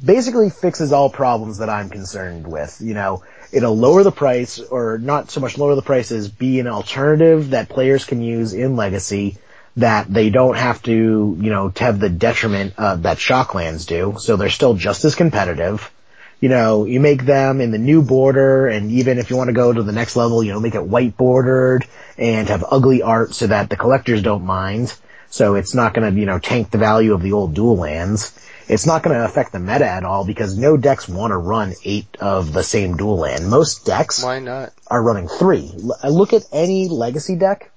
basically 0.03 0.49
fixes 0.49 0.91
all 0.91 1.09
problems 1.09 1.57
that 1.57 1.69
I'm 1.69 1.89
concerned 1.89 2.47
with. 2.47 2.79
You 2.81 2.93
know, 2.93 3.23
it'll 3.51 3.77
lower 3.77 4.03
the 4.03 4.11
price, 4.11 4.59
or 4.59 4.97
not 4.97 5.31
so 5.31 5.41
much 5.41 5.57
lower 5.57 5.75
the 5.75 5.81
price 5.81 6.11
as 6.11 6.29
be 6.29 6.59
an 6.59 6.67
alternative 6.67 7.51
that 7.51 7.69
players 7.69 8.05
can 8.05 8.21
use 8.21 8.53
in 8.53 8.75
Legacy 8.75 9.38
that 9.77 10.11
they 10.11 10.29
don't 10.31 10.57
have 10.57 10.81
to, 10.83 10.91
you 11.39 11.49
know, 11.51 11.71
have 11.77 11.99
the 11.99 12.09
detriment 12.09 12.73
uh, 12.77 12.95
that 12.95 13.17
Shocklands 13.17 13.85
do. 13.85 14.15
So 14.17 14.35
they're 14.35 14.49
still 14.49 14.73
just 14.73 15.05
as 15.05 15.13
competitive. 15.13 15.91
You 16.39 16.49
know, 16.49 16.85
you 16.85 16.99
make 16.99 17.25
them 17.25 17.61
in 17.61 17.71
the 17.71 17.77
new 17.77 18.01
border, 18.01 18.67
and 18.67 18.91
even 18.91 19.17
if 19.17 19.29
you 19.29 19.38
want 19.38 19.49
to 19.49 19.53
go 19.53 19.71
to 19.71 19.83
the 19.83 19.91
next 19.91 20.15
level, 20.15 20.43
you 20.43 20.51
know, 20.51 20.59
make 20.59 20.75
it 20.75 20.83
white 20.83 21.17
bordered 21.17 21.85
and 22.17 22.47
have 22.47 22.65
ugly 22.69 23.01
art 23.01 23.33
so 23.33 23.47
that 23.47 23.69
the 23.69 23.77
collectors 23.77 24.21
don't 24.21 24.45
mind. 24.45 24.95
So 25.30 25.55
it's 25.55 25.73
not 25.73 25.93
going 25.93 26.13
to, 26.13 26.19
you 26.19 26.25
know, 26.25 26.39
tank 26.39 26.71
the 26.71 26.78
value 26.78 27.13
of 27.13 27.21
the 27.21 27.34
old 27.34 27.53
dual 27.53 27.78
lands. 27.78 28.38
It's 28.67 28.86
not 28.86 29.03
going 29.03 29.15
to 29.15 29.23
affect 29.23 29.53
the 29.53 29.59
meta 29.59 29.88
at 29.88 30.03
all 30.03 30.25
because 30.25 30.57
no 30.57 30.75
decks 30.75 31.07
want 31.07 31.32
to 31.32 31.38
run 31.38 31.73
eight 31.84 32.17
of 32.19 32.51
the 32.51 32.63
same 32.63 32.97
dual 32.97 33.17
land. 33.17 33.49
Most 33.49 33.86
decks 33.86 34.23
why 34.23 34.39
not? 34.39 34.73
are 34.88 35.01
running 35.01 35.28
three. 35.28 35.71
L- 35.82 35.97
uh, 36.03 36.09
look 36.09 36.34
at 36.34 36.43
any 36.51 36.89
legacy 36.89 37.36
deck 37.36 37.71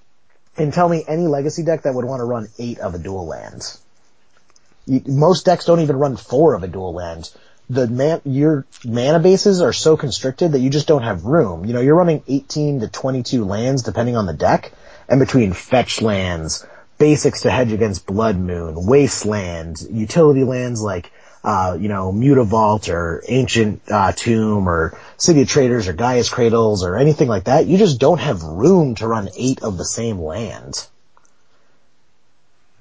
and 0.56 0.72
tell 0.72 0.88
me 0.88 1.04
any 1.06 1.26
legacy 1.26 1.62
deck 1.62 1.82
that 1.82 1.94
would 1.94 2.04
want 2.04 2.20
to 2.20 2.24
run 2.24 2.48
eight 2.58 2.78
of 2.80 2.94
a 2.94 2.98
dual 2.98 3.26
land. 3.26 3.62
You, 4.86 5.02
most 5.06 5.44
decks 5.46 5.64
don't 5.64 5.80
even 5.80 5.96
run 5.96 6.16
four 6.16 6.54
of 6.54 6.64
a 6.64 6.68
dual 6.68 6.92
land. 6.92 7.30
The 7.68 7.86
man, 7.86 8.20
your 8.24 8.66
mana 8.84 9.20
bases 9.20 9.60
are 9.60 9.72
so 9.72 9.96
constricted 9.96 10.52
that 10.52 10.58
you 10.58 10.70
just 10.70 10.88
don't 10.88 11.04
have 11.04 11.24
room. 11.24 11.64
You 11.64 11.72
know, 11.72 11.80
you're 11.80 11.94
running 11.94 12.24
18 12.26 12.80
to 12.80 12.88
22 12.88 13.44
lands 13.44 13.82
depending 13.84 14.16
on 14.16 14.26
the 14.26 14.32
deck, 14.32 14.72
and 15.08 15.20
between 15.20 15.52
fetch 15.52 16.02
lands, 16.02 16.66
basics 17.00 17.40
to 17.40 17.50
hedge 17.50 17.72
against 17.72 18.06
Blood 18.06 18.38
Moon, 18.38 18.86
Wasteland, 18.86 19.80
utility 19.90 20.44
lands 20.44 20.80
like, 20.82 21.10
uh, 21.42 21.76
you 21.80 21.88
know, 21.88 22.12
Mutavault 22.12 22.92
or 22.92 23.24
Ancient 23.26 23.80
uh, 23.90 24.12
Tomb 24.12 24.68
or 24.68 24.96
City 25.16 25.42
of 25.42 25.48
Traders 25.48 25.88
or 25.88 25.94
Gaea's 25.94 26.28
Cradles 26.28 26.84
or 26.84 26.96
anything 26.96 27.26
like 27.26 27.44
that, 27.44 27.66
you 27.66 27.78
just 27.78 27.98
don't 27.98 28.20
have 28.20 28.42
room 28.42 28.94
to 28.96 29.08
run 29.08 29.30
eight 29.34 29.62
of 29.62 29.78
the 29.78 29.84
same 29.84 30.20
land. 30.20 30.86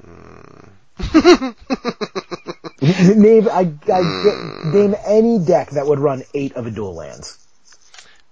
name 2.81 3.47
I, 3.49 3.71
I 3.91 4.61
name 4.65 4.95
any 5.05 5.39
deck 5.39 5.69
that 5.71 5.85
would 5.87 5.99
run 5.99 6.23
eight 6.33 6.53
of 6.53 6.67
a 6.67 6.71
dual 6.71 6.93
lands. 6.93 7.37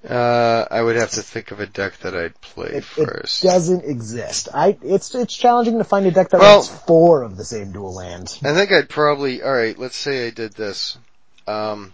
Uh, 0.09 0.65
I 0.71 0.81
would 0.81 0.95
have 0.95 1.11
to 1.11 1.21
think 1.21 1.51
of 1.51 1.59
a 1.59 1.67
deck 1.67 1.97
that 1.97 2.15
I'd 2.15 2.39
play 2.39 2.67
It, 2.69 2.85
it 2.97 3.39
doesn't 3.41 3.83
exist. 3.83 4.47
I 4.53 4.77
it's 4.81 5.13
it's 5.13 5.35
challenging 5.35 5.79
to 5.79 5.83
find 5.83 6.05
a 6.05 6.11
deck 6.11 6.29
that 6.29 6.39
Well- 6.39 6.55
runs 6.57 6.69
four 6.69 7.23
of 7.23 7.35
the 7.35 7.43
same 7.43 7.73
dual 7.73 7.93
lands. 7.93 8.39
I 8.43 8.53
think 8.53 8.71
I'd 8.71 8.87
probably, 8.87 9.43
alright, 9.43 9.77
let's 9.77 9.97
say 9.97 10.27
I 10.27 10.29
did 10.29 10.53
this. 10.53 10.97
Um, 11.45 11.93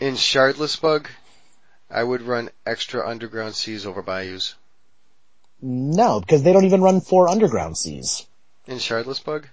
in 0.00 0.14
Shardless 0.14 0.80
Bug, 0.80 1.08
I 1.90 2.02
would 2.02 2.22
run 2.22 2.50
extra 2.64 3.06
Underground 3.06 3.54
Seas 3.54 3.84
over 3.84 4.02
Bayous. 4.02 4.54
No, 5.60 6.20
because 6.20 6.42
they 6.42 6.52
don't 6.52 6.64
even 6.66 6.82
run 6.82 7.00
four 7.00 7.28
underground 7.28 7.78
seas. 7.78 8.26
In 8.66 8.76
Shardless 8.76 9.24
Bug? 9.24 9.46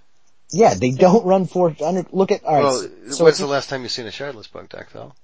Yeah, 0.50 0.74
they 0.74 0.90
don't 0.90 1.24
run 1.24 1.46
four 1.46 1.74
under. 1.82 2.04
Look 2.12 2.30
at 2.30 2.44
all 2.44 2.54
right. 2.54 2.62
well, 2.62 2.88
so 3.12 3.24
what's 3.24 3.38
the 3.38 3.46
last 3.46 3.70
time 3.70 3.82
you've 3.82 3.92
seen 3.92 4.06
a 4.06 4.10
Shardless 4.10 4.50
Bug 4.52 4.68
deck, 4.68 4.88
though? 4.92 5.14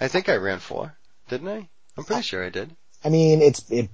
I 0.00 0.08
think 0.08 0.30
I 0.30 0.36
ran 0.36 0.58
four, 0.58 0.94
didn't 1.30 1.48
I? 1.48 1.68
I'm 1.96 2.04
pretty 2.04 2.22
sure 2.22 2.44
I 2.44 2.50
did. 2.50 2.70
I 3.04 3.08
mean, 3.08 3.40
it's 3.42 3.68
it. 3.70 3.88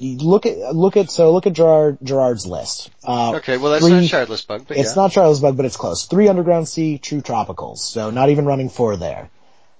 Look 0.00 0.46
at 0.46 0.74
look 0.74 0.96
at 0.96 1.10
so 1.10 1.32
look 1.32 1.46
at 1.46 1.52
Gerard 1.52 1.98
Gerard's 2.02 2.44
list. 2.46 2.90
Uh, 3.04 3.34
Okay, 3.36 3.56
well 3.56 3.72
that's 3.72 3.84
three- 3.84 3.94
not 3.94 4.02
Shardless 4.02 4.46
Bug, 4.46 4.64
but 4.66 4.76
It's 4.76 4.96
yeah. 4.96 5.02
not 5.02 5.10
Shardless 5.12 5.40
Bug, 5.42 5.56
but 5.56 5.64
it's 5.66 5.76
close. 5.76 6.06
Three 6.06 6.28
underground 6.28 6.68
sea, 6.68 6.98
true 6.98 7.20
tropicals. 7.20 7.78
So 7.78 8.10
not 8.10 8.30
even 8.30 8.46
running 8.46 8.68
four 8.68 8.96
there. 8.96 9.30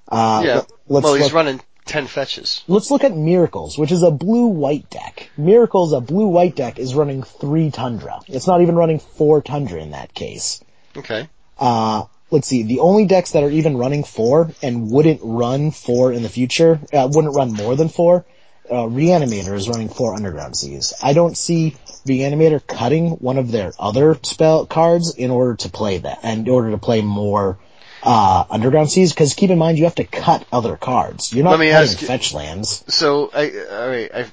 Uh, 0.08 0.42
yeah. 0.44 0.62
well, 0.86 1.14
he's 1.14 1.24
look- 1.24 1.32
running 1.32 1.60
ten 1.86 2.06
fetches. 2.06 2.62
Let's 2.68 2.90
look 2.90 3.02
at 3.04 3.16
Miracles, 3.16 3.76
which 3.78 3.90
is 3.92 4.02
a 4.02 4.10
blue-white 4.12 4.90
deck. 4.90 5.30
Miracles, 5.36 5.92
a 5.92 6.00
blue-white 6.00 6.54
deck, 6.56 6.78
is 6.78 6.94
running 6.94 7.22
three 7.24 7.70
Tundra. 7.70 8.20
It's 8.28 8.46
not 8.46 8.60
even 8.62 8.74
running 8.76 8.98
four 9.00 9.40
Tundra 9.42 9.80
in 9.80 9.90
that 9.92 10.12
case. 10.14 10.62
Okay. 10.96 11.28
Uh, 11.58 12.04
let's 12.30 12.48
see, 12.48 12.62
the 12.62 12.80
only 12.80 13.06
decks 13.06 13.32
that 13.32 13.42
are 13.42 13.50
even 13.50 13.76
running 13.76 14.04
four 14.04 14.50
and 14.62 14.90
wouldn't 14.90 15.20
run 15.22 15.70
four 15.70 16.12
in 16.12 16.22
the 16.22 16.28
future, 16.28 16.80
uh, 16.92 17.08
wouldn't 17.10 17.34
run 17.34 17.52
more 17.52 17.76
than 17.76 17.88
four, 17.88 18.24
uh, 18.70 18.74
Reanimator 18.74 19.54
is 19.54 19.68
running 19.68 19.88
four 19.88 20.14
Underground 20.14 20.56
Seas. 20.56 20.92
I 21.02 21.12
don't 21.12 21.36
see 21.36 21.76
Reanimator 22.06 22.64
cutting 22.66 23.10
one 23.12 23.38
of 23.38 23.50
their 23.50 23.72
other 23.78 24.18
spell 24.22 24.66
cards 24.66 25.14
in 25.14 25.30
order 25.30 25.56
to 25.56 25.68
play 25.68 25.98
that, 25.98 26.20
and 26.22 26.46
in 26.46 26.52
order 26.52 26.70
to 26.72 26.78
play 26.78 27.00
more, 27.00 27.58
uh, 28.02 28.44
Underground 28.50 28.90
Seas, 28.90 29.12
because 29.12 29.34
keep 29.34 29.50
in 29.50 29.58
mind 29.58 29.78
you 29.78 29.84
have 29.84 29.96
to 29.96 30.04
cut 30.04 30.44
other 30.52 30.76
cards. 30.76 31.32
You're 31.32 31.44
not 31.44 31.52
Let 31.52 31.60
me 31.60 31.70
cutting 31.70 31.90
ask 31.90 31.98
fetch 31.98 32.34
lands. 32.34 32.84
So 32.88 33.30
I, 33.32 33.50
all 33.70 33.88
right, 33.88 34.10
I, 34.14 34.26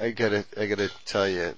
I 0.00 0.10
gotta, 0.10 0.44
I 0.56 0.66
gotta 0.66 0.90
tell 1.04 1.28
you, 1.28 1.54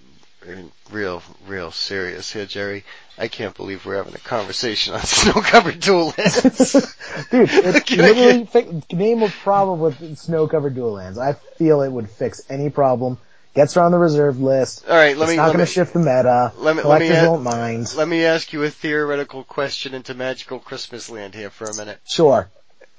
real, 0.90 1.22
real 1.46 1.70
serious 1.70 2.32
here, 2.32 2.46
Jerry. 2.46 2.84
I 3.18 3.28
can't 3.28 3.54
believe 3.56 3.84
we're 3.86 3.96
having 3.96 4.14
a 4.14 4.18
conversation 4.18 4.94
on 4.94 5.00
snow-covered 5.04 5.80
dual 5.80 6.12
lands. 6.18 6.42
Dude, 7.30 7.48
it's 7.52 7.90
literally 7.90 8.44
fi- 8.46 8.82
name 8.96 9.22
a 9.22 9.28
problem 9.28 9.80
with 9.80 10.18
snow-covered 10.18 10.74
dual 10.74 10.92
lands. 10.92 11.18
I 11.18 11.34
feel 11.34 11.82
it 11.82 11.90
would 11.92 12.10
fix 12.10 12.42
any 12.50 12.70
problem. 12.70 13.18
Gets 13.54 13.76
around 13.76 13.92
the 13.92 13.98
reserve 13.98 14.40
list. 14.40 14.84
All 14.88 14.96
right, 14.96 15.16
let 15.16 15.26
it's 15.26 15.30
me, 15.32 15.36
not 15.36 15.46
going 15.46 15.58
to 15.60 15.66
shift 15.66 15.92
the 15.92 16.00
meta. 16.00 16.52
let 16.58 16.74
me- 16.74 16.82
let 16.82 17.00
me 17.00 17.10
won't 17.10 17.44
mind. 17.44 17.94
let 17.96 18.08
me 18.08 18.24
ask 18.24 18.52
you 18.52 18.64
a 18.64 18.70
theoretical 18.70 19.44
question 19.44 19.94
into 19.94 20.12
magical 20.14 20.58
Christmas 20.58 21.08
land 21.08 21.34
here 21.36 21.50
for 21.50 21.66
a 21.66 21.74
minute. 21.76 22.00
Sure. 22.04 22.50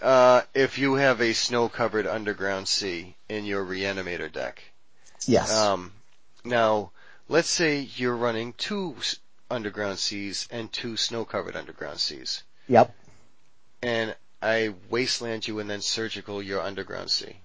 uh, 0.02 0.42
if 0.54 0.78
you 0.78 0.94
have 0.96 1.20
a 1.22 1.34
snow-covered 1.34 2.08
underground 2.08 2.70
sea 2.70 3.16
in 3.28 3.44
your 3.44 3.66
reanimator 3.66 4.32
deck. 4.32 4.64
Yes. 5.28 5.52
Um, 5.54 5.92
now, 6.46 6.92
let's 7.28 7.50
say 7.50 7.88
you're 7.96 8.16
running 8.16 8.54
two 8.54 8.96
underground 9.50 10.00
seas 10.00 10.48
and 10.52 10.72
two 10.72 10.98
snow-covered 10.98 11.56
underground 11.56 12.00
seas, 12.00 12.44
yep. 12.68 12.94
and 13.82 14.16
I 14.42 14.74
wasteland 14.90 15.48
you 15.48 15.60
and 15.60 15.70
then 15.70 15.82
surgical 15.82 16.42
your 16.42 16.62
underground 16.62 17.10
sea. 17.10 17.38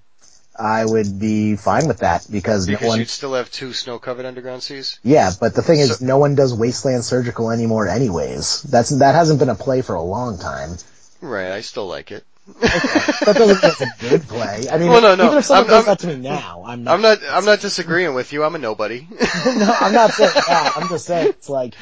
I 0.58 0.84
would 0.84 1.18
be 1.18 1.56
fine 1.56 1.86
with 1.86 1.98
that 1.98 2.26
because, 2.30 2.66
Because 2.66 2.82
no 2.82 2.88
one. 2.88 2.98
you'd 2.98 3.08
still 3.08 3.34
have 3.34 3.50
two 3.50 3.72
snow-covered 3.72 4.26
underground 4.26 4.62
seas. 4.62 4.98
Yeah, 5.02 5.30
but 5.40 5.54
the 5.54 5.62
thing 5.62 5.78
is, 5.78 5.98
So- 5.98 6.04
no 6.04 6.18
one 6.18 6.34
does 6.34 6.52
wasteland 6.52 7.04
surgical 7.04 7.50
anymore, 7.50 7.88
anyways. 7.88 8.62
That's 8.62 8.90
that 8.90 9.14
hasn't 9.14 9.38
been 9.38 9.48
a 9.48 9.54
play 9.54 9.80
for 9.80 9.94
a 9.94 10.02
long 10.02 10.38
time. 10.38 10.76
Right, 11.22 11.52
I 11.52 11.60
still 11.60 11.86
like 11.86 12.10
it. 12.10 12.24
That 12.60 13.34
doesn't 13.36 13.64
it's 13.64 13.80
a 13.80 14.08
good 14.08 14.22
play. 14.28 14.66
I 14.70 14.78
mean, 14.78 14.88
Well, 14.88 15.00
no, 15.02 15.14
no. 15.14 15.26
even 15.26 15.38
if 15.38 15.44
someone 15.44 15.64
I'm- 15.70 15.84
does 15.84 15.86
I'm- 15.88 15.96
that 15.96 15.98
to 16.00 16.06
me 16.08 16.16
now, 16.16 16.64
I'm 16.66 16.84
not. 16.84 16.94
I'm 16.94 17.02
not. 17.02 17.18
I'm 17.30 17.44
not 17.44 17.60
disagreeing 17.60 18.14
with 18.14 18.32
you. 18.32 18.44
I'm 18.44 18.54
a 18.54 18.58
nobody. 18.58 19.06
no, 19.46 19.74
I'm 19.80 19.92
not 19.92 20.12
saying 20.12 20.30
that. 20.34 20.72
I'm 20.76 20.88
just 20.88 21.06
saying 21.06 21.28
it's 21.28 21.48
like 21.48 21.74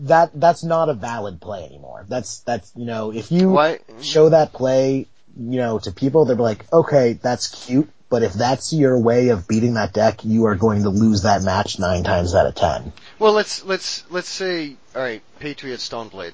that. 0.00 0.30
That's 0.34 0.64
not 0.64 0.88
a 0.88 0.94
valid 0.94 1.40
play 1.40 1.64
anymore. 1.64 2.04
That's 2.08 2.40
that's 2.40 2.72
you 2.76 2.84
know 2.86 3.12
if 3.12 3.30
you 3.32 3.50
Why? 3.50 3.78
show 4.02 4.28
that 4.30 4.52
play, 4.52 5.06
you 5.38 5.58
know, 5.58 5.78
to 5.80 5.92
people, 5.92 6.24
they'll 6.24 6.36
be 6.36 6.42
like, 6.42 6.70
okay, 6.72 7.14
that's 7.14 7.66
cute. 7.66 7.88
But 8.08 8.24
if 8.24 8.32
that's 8.32 8.72
your 8.72 8.98
way 8.98 9.28
of 9.28 9.46
beating 9.46 9.74
that 9.74 9.92
deck, 9.92 10.24
you 10.24 10.46
are 10.46 10.56
going 10.56 10.82
to 10.82 10.88
lose 10.88 11.22
that 11.22 11.44
match 11.44 11.78
nine 11.78 12.02
times 12.02 12.34
out 12.34 12.46
of 12.46 12.56
ten. 12.56 12.92
Well, 13.20 13.32
let's 13.32 13.64
let's 13.64 14.04
let's 14.10 14.28
say. 14.28 14.76
All 14.96 15.02
right, 15.02 15.22
Patriot 15.38 15.76
Stoneblade. 15.78 16.32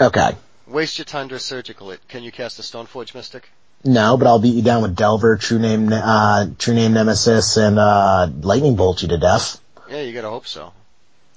Okay. 0.00 0.30
Waste 0.68 0.98
your 0.98 1.04
Tundra 1.04 1.38
Surgical 1.38 1.90
it. 1.90 2.00
Can 2.08 2.22
you 2.22 2.32
cast 2.32 2.58
a 2.58 2.62
Stoneforge 2.62 3.14
Mystic? 3.14 3.48
No, 3.84 4.16
but 4.16 4.26
I'll 4.26 4.40
beat 4.40 4.54
you 4.54 4.62
down 4.62 4.82
with 4.82 4.96
Delver, 4.96 5.36
True 5.36 5.58
Name, 5.58 5.92
uh, 5.92 6.48
True 6.58 6.74
Name 6.74 6.92
Nemesis, 6.94 7.56
and 7.56 7.78
uh, 7.78 8.28
Lightning 8.40 8.74
Bolt 8.76 9.02
you 9.02 9.08
to 9.08 9.18
death. 9.18 9.60
Yeah, 9.88 10.00
you 10.02 10.12
gotta 10.12 10.28
hope 10.30 10.46
so. 10.46 10.72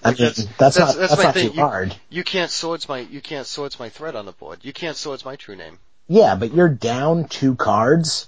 I 0.04 0.10
mean, 0.10 0.18
that's- 0.18 0.36
that's, 0.58 0.76
that's- 0.76 0.78
not 0.80 0.88
that's 0.88 0.98
that's, 1.12 1.18
my 1.18 1.24
not 1.26 1.34
thing. 1.36 1.50
too 1.52 1.56
You- 1.56 1.62
hard. 1.62 1.96
You 2.10 2.24
can't 2.24 2.50
swords 2.52 2.90
my 2.90 3.00
you 3.00 3.22
can't 3.22 3.46
swords 3.46 3.80
my 3.80 3.90
threat 3.90 4.16
on 4.16 4.26
the 4.26 4.32
board. 4.32 4.60
You 4.64 4.74
can't 4.74 4.98
swords 4.98 5.24
my 5.24 5.36
true 5.36 5.56
name. 5.56 5.78
Yeah, 6.08 6.36
but 6.36 6.54
you're 6.54 6.68
down 6.70 7.26
two 7.28 7.56
cards, 7.56 8.28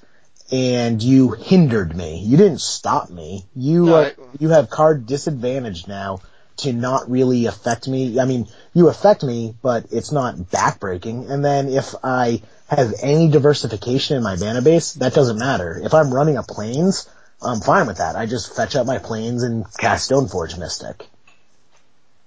and 0.51 1.01
you 1.01 1.31
hindered 1.31 1.95
me. 1.97 2.19
You 2.19 2.38
didn't 2.38 2.61
stop 2.61 3.09
me. 3.09 3.45
You 3.55 3.88
No, 3.88 3.95
are, 3.95 4.05
I- 4.05 4.13
you 4.39 4.49
have 4.49 4.69
card 4.69 5.07
disadvantage 5.07 5.88
now 5.88 6.19
to 6.57 6.73
not 6.73 7.09
really 7.09 7.45
affect 7.45 7.88
me. 7.88 8.19
I 8.19 8.25
mean, 8.25 8.47
you 8.73 8.89
affect 8.89 9.23
me, 9.23 9.55
but 9.61 9.88
it's 9.91 10.11
not 10.11 10.35
backbreaking. 10.35 11.30
And 11.30 11.43
then 11.43 11.69
if 11.69 11.95
I 12.03 12.41
have 12.69 12.93
any 13.01 13.30
diversification 13.30 14.17
in 14.17 14.23
my 14.23 14.35
mana 14.35 14.61
base, 14.61 14.93
that 14.93 15.13
doesn't 15.13 15.39
matter. 15.39 15.80
If 15.84 15.93
I'm 15.93 16.13
running 16.13 16.38
a 16.38 16.43
planes, 16.43 17.09
I'm 17.41 17.59
fine 17.59 17.88
with 17.88 17.97
that. 17.97 18.15
I 18.15 18.25
just 18.25 18.55
fetch 18.55 18.75
up 18.75 18.88
my 18.88 18.99
planes 18.99 19.43
and 19.43 19.65
cast 19.77 20.09
Stoneforge 20.09 20.57
Mystic. 20.57 21.07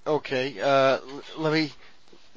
Okay, 0.06 0.60
uh, 0.60 0.98
let 1.36 1.52
me. 1.52 1.72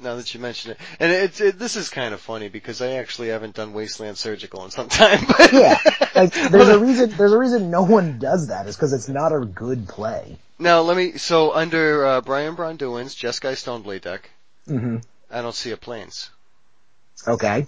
Now 0.02 0.16
that 0.16 0.32
you 0.32 0.40
mention 0.40 0.70
it, 0.70 0.78
and 0.98 1.12
it's 1.12 1.42
it, 1.42 1.58
this 1.58 1.76
is 1.76 1.90
kind 1.90 2.14
of 2.14 2.20
funny 2.22 2.48
because 2.48 2.80
I 2.80 2.92
actually 2.92 3.28
haven't 3.28 3.54
done 3.54 3.74
Wasteland 3.74 4.16
Surgical 4.16 4.64
in 4.64 4.70
some 4.70 4.88
time. 4.88 5.20
But 5.28 5.52
Yeah, 5.52 5.76
like 6.14 6.32
there's 6.32 6.68
a 6.68 6.78
reason. 6.84 7.10
There's 7.10 7.32
a 7.32 7.38
reason 7.38 7.70
no 7.70 7.82
one 7.82 8.18
does 8.18 8.48
that. 8.48 8.66
Is 8.66 8.76
because 8.76 8.94
it's 8.94 9.10
not 9.10 9.34
a 9.34 9.44
good 9.44 9.88
play. 9.88 10.38
Now 10.60 10.82
let 10.82 10.96
me. 10.96 11.16
So 11.16 11.52
under 11.54 12.04
uh, 12.04 12.20
Brian 12.20 12.54
Braun-Duin's 12.54 13.14
Jeskai 13.16 13.54
Stoneblade 13.54 14.02
deck, 14.02 14.30
hmm 14.66 14.98
I 15.30 15.40
don't 15.42 15.54
see 15.54 15.70
a 15.70 15.76
planes, 15.76 16.28
Okay. 17.26 17.66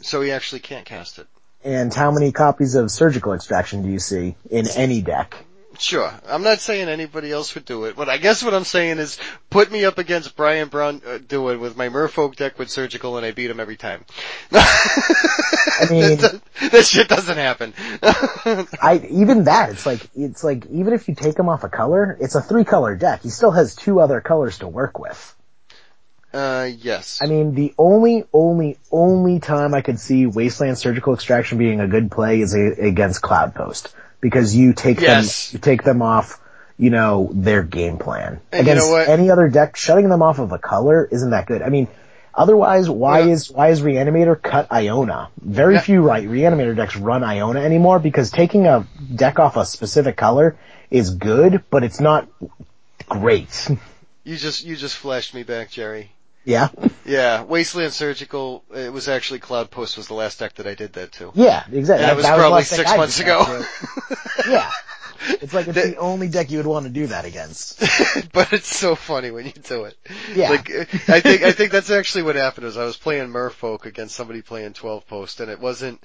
so 0.00 0.20
he 0.20 0.30
actually 0.30 0.60
can't 0.60 0.84
cast 0.84 1.18
it. 1.18 1.26
And 1.64 1.92
how 1.92 2.10
many 2.10 2.30
copies 2.30 2.74
of 2.74 2.90
Surgical 2.90 3.32
Extraction 3.32 3.82
do 3.82 3.88
you 3.88 3.98
see 3.98 4.36
in 4.50 4.68
any 4.68 5.00
deck? 5.02 5.44
Sure, 5.78 6.12
I'm 6.28 6.42
not 6.42 6.60
saying 6.60 6.88
anybody 6.88 7.32
else 7.32 7.54
would 7.54 7.64
do 7.64 7.84
it, 7.84 7.96
but 7.96 8.08
I 8.08 8.18
guess 8.18 8.42
what 8.42 8.54
I'm 8.54 8.64
saying 8.64 8.98
is 8.98 9.18
put 9.50 9.70
me 9.72 9.84
up 9.84 9.98
against 9.98 10.36
Brian 10.36 10.68
Brown 10.68 11.02
uh, 11.06 11.18
doing 11.18 11.60
with 11.60 11.76
my 11.76 11.88
Merfolk 11.88 12.36
deck 12.36 12.58
with 12.58 12.70
Surgical, 12.70 13.16
and 13.16 13.26
I 13.26 13.32
beat 13.32 13.50
him 13.50 13.60
every 13.60 13.76
time. 13.76 14.04
I 14.52 15.86
mean- 15.90 16.18
that, 16.18 16.40
that 16.72 16.84
shit 16.86 17.08
doesn't 17.08 17.36
happen. 17.36 17.74
I 18.02 19.06
even 19.10 19.44
that 19.44 19.70
it's 19.70 19.86
like 19.86 20.00
it's 20.14 20.44
like 20.44 20.66
even 20.66 20.92
if 20.92 21.08
you 21.08 21.14
take 21.14 21.38
him 21.38 21.48
off 21.48 21.64
a 21.64 21.68
color, 21.68 22.16
it's 22.20 22.34
a 22.34 22.40
three 22.40 22.64
color 22.64 22.94
deck. 22.96 23.22
He 23.22 23.30
still 23.30 23.50
has 23.50 23.74
two 23.74 24.00
other 24.00 24.20
colors 24.20 24.58
to 24.58 24.68
work 24.68 24.98
with. 24.98 25.34
uh, 26.32 26.68
yes. 26.78 27.20
I 27.22 27.26
mean, 27.26 27.54
the 27.54 27.74
only, 27.78 28.24
only, 28.32 28.78
only 28.90 29.40
time 29.40 29.74
I 29.74 29.80
could 29.82 29.98
see 30.00 30.26
Wasteland 30.26 30.78
Surgical 30.78 31.14
Extraction 31.14 31.58
being 31.58 31.80
a 31.80 31.86
good 31.88 32.10
play 32.10 32.40
is 32.40 32.54
a, 32.54 32.72
against 32.80 33.22
Cloudpost 33.22 33.92
because 34.24 34.56
you 34.56 34.72
take 34.72 35.00
Yes. 35.02 35.50
them, 35.50 35.54
you 35.54 35.58
take 35.60 35.82
them 35.82 36.00
off, 36.00 36.40
you 36.78 36.88
know, 36.88 37.28
their 37.34 37.62
game 37.62 37.98
plan. 37.98 38.40
And 38.50 38.66
you 38.66 38.72
against 38.72 38.90
know 38.90 38.96
any 38.96 39.30
other 39.30 39.50
deck, 39.50 39.76
shutting 39.76 40.08
them 40.08 40.22
off 40.22 40.38
of 40.38 40.50
a 40.50 40.56
color 40.58 41.06
isn't 41.12 41.28
that 41.28 41.44
good. 41.44 41.60
I 41.60 41.68
mean, 41.68 41.88
otherwise, 42.34 42.88
why 42.88 43.18
Yeah. 43.20 43.32
is 43.34 43.50
why 43.50 43.68
is 43.68 43.82
Reanimator 43.82 44.40
cut 44.40 44.72
Iona? 44.72 45.28
Very 45.42 45.74
Yeah. 45.74 45.80
few 45.80 46.00
right 46.00 46.26
Reanimator 46.26 46.74
decks 46.74 46.96
run 46.96 47.22
Iona 47.22 47.60
anymore 47.60 47.98
because 47.98 48.30
taking 48.30 48.66
a 48.66 48.86
deck 49.14 49.38
off 49.38 49.58
a 49.58 49.66
specific 49.66 50.16
color 50.16 50.56
is 50.90 51.10
good, 51.10 51.62
but 51.68 51.84
it's 51.84 52.00
not 52.00 52.26
great. 53.06 53.68
you 54.24 54.38
just 54.38 54.64
you 54.64 54.74
just 54.74 54.96
flashed 54.96 55.34
me 55.34 55.42
back, 55.42 55.68
Jerry. 55.70 56.12
Yeah, 56.44 56.68
Yeah, 57.06 57.42
Wasteland 57.42 57.92
Surgical. 57.92 58.64
It 58.74 58.92
was 58.92 59.08
actually 59.08 59.40
Cloudpost 59.40 59.96
was 59.96 60.08
the 60.08 60.14
last 60.14 60.38
deck 60.40 60.54
that 60.56 60.66
I 60.66 60.74
did 60.74 60.92
that 60.94 61.12
to. 61.12 61.32
yeah, 61.34 61.64
exactly. 61.72 62.04
And 62.04 62.12
it 62.12 62.16
was 62.16 62.24
That 62.26 62.36
probably 62.36 62.60
deck 62.60 62.66
six 62.66 62.96
months 62.96 63.20
ago. 63.20 63.64
yeah. 64.48 64.70
It's 65.26 65.54
like 65.54 65.68
it's 65.68 65.74
That- 65.80 65.86
the 65.92 65.96
only 65.96 66.28
deck 66.28 66.50
you 66.50 66.58
would 66.58 66.66
want 66.66 66.84
to 66.84 66.92
do 66.92 67.06
that 67.06 67.24
against. 67.24 67.80
but 68.32 68.52
it's 68.52 68.74
so 68.76 68.94
funny 68.94 69.30
when 69.30 69.46
you 69.46 69.52
do 69.52 69.84
it. 69.84 69.96
Yeah. 70.34 70.50
Like 70.50 70.70
I 71.08 71.20
think 71.20 71.42
I 71.42 71.52
think 71.52 71.72
that's 71.72 71.90
actually 71.90 72.24
what 72.24 72.36
happened 72.36 72.66
was 72.66 72.76
I 72.76 72.84
was 72.84 72.96
playing 72.98 73.28
Merfolk 73.28 73.86
against 73.86 74.14
somebody 74.14 74.42
playing 74.42 74.74
12 74.74 75.06
post 75.06 75.40
and 75.40 75.50
it 75.50 75.58
wasn't 75.60 76.02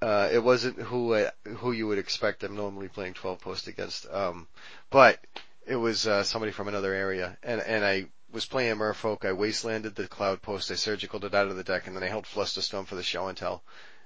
uh 0.00 0.28
it 0.32 0.42
wasn't 0.42 0.78
who 0.78 1.14
I, 1.16 1.30
who 1.58 1.72
you 1.72 1.88
would 1.88 1.98
expect 1.98 2.44
I'm 2.44 2.54
normally 2.54 2.86
playing 2.88 3.14
12 3.14 3.40
post 3.40 3.66
against 3.66 4.06
um 4.10 4.46
but 4.90 5.18
it 5.66 5.76
was 5.76 6.06
uh 6.06 6.22
somebody 6.22 6.52
from 6.52 6.68
another 6.68 6.94
area 6.94 7.36
and 7.42 7.60
and 7.60 7.84
I 7.84 8.06
was 8.32 8.46
playing 8.46 8.76
Merfolk 8.76 9.24
I 9.24 9.32
wastelanded 9.32 9.94
the 9.94 10.08
cloudpost 10.08 10.70
I 10.70 10.74
surgicaled 10.74 11.24
it 11.24 11.34
out 11.34 11.48
of 11.48 11.56
the 11.56 11.64
deck 11.64 11.86
and 11.86 11.96
then 11.96 12.02
I 12.02 12.08
held 12.08 12.24
Flusterstorm 12.24 12.86
for 12.86 12.94
the 12.94 13.02
show 13.02 13.28
and 13.28 13.36
tell 13.36 13.62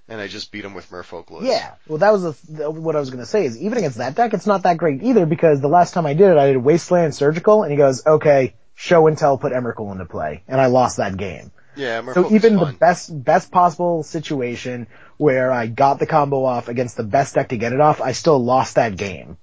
and 0.09 0.21
I 0.21 0.29
just 0.29 0.53
beat 0.53 0.65
him 0.65 0.75
with 0.75 0.91
Merfolk 0.91 1.31
Lewis. 1.31 1.47
Yeah. 1.47 1.75
Well, 1.87 1.99
that 1.99 2.13
was 2.13 2.41
the, 2.43 2.71
what 2.71 2.95
I 2.95 3.01
was 3.01 3.11
going 3.11 3.23
to 3.23 3.27
say 3.27 3.47
is 3.47 3.61
even 3.61 3.79
against 3.79 3.99
that 3.99 4.15
deck, 4.15 4.35
it's 4.35 4.47
not 4.47 4.65
that 4.65 4.77
great 4.77 5.03
either 5.03 5.27
because 5.27 5.61
the 5.61 5.69
last 5.69 5.95
time 5.95 6.07
I 6.07 6.15
did 6.15 6.31
it, 6.31 6.37
I 6.37 6.49
did 6.49 6.59
Wasteland 6.59 7.15
Surgical 7.15 7.63
and 7.63 7.73
he 7.73 7.79
goes, 7.79 8.07
okay, 8.07 8.55
show 8.75 9.07
and 9.07 9.17
tell, 9.17 9.39
put 9.39 9.53
Emrakul 9.53 9.93
into 9.93 10.05
play. 10.05 10.43
And 10.47 10.61
I 10.61 10.67
lost 10.67 10.99
that 10.99 11.17
game. 11.17 11.51
Yeah, 11.77 12.03
Merfolk 12.03 12.15
So 12.15 12.35
even 12.35 12.57
the 12.57 12.77
best, 12.79 13.25
best 13.25 13.51
possible 13.51 14.03
situation 14.03 14.87
where 15.17 15.51
I 15.51 15.67
got 15.67 15.99
the 15.99 16.07
combo 16.07 16.45
off 16.45 16.69
against 16.69 16.97
the 16.97 17.03
best 17.03 17.35
deck 17.35 17.49
to 17.49 17.57
get 17.57 17.73
it 17.73 17.81
off, 17.81 18.01
I 18.01 18.13
still 18.13 18.43
lost 18.43 18.75
that 18.75 18.97
game. 18.97 19.39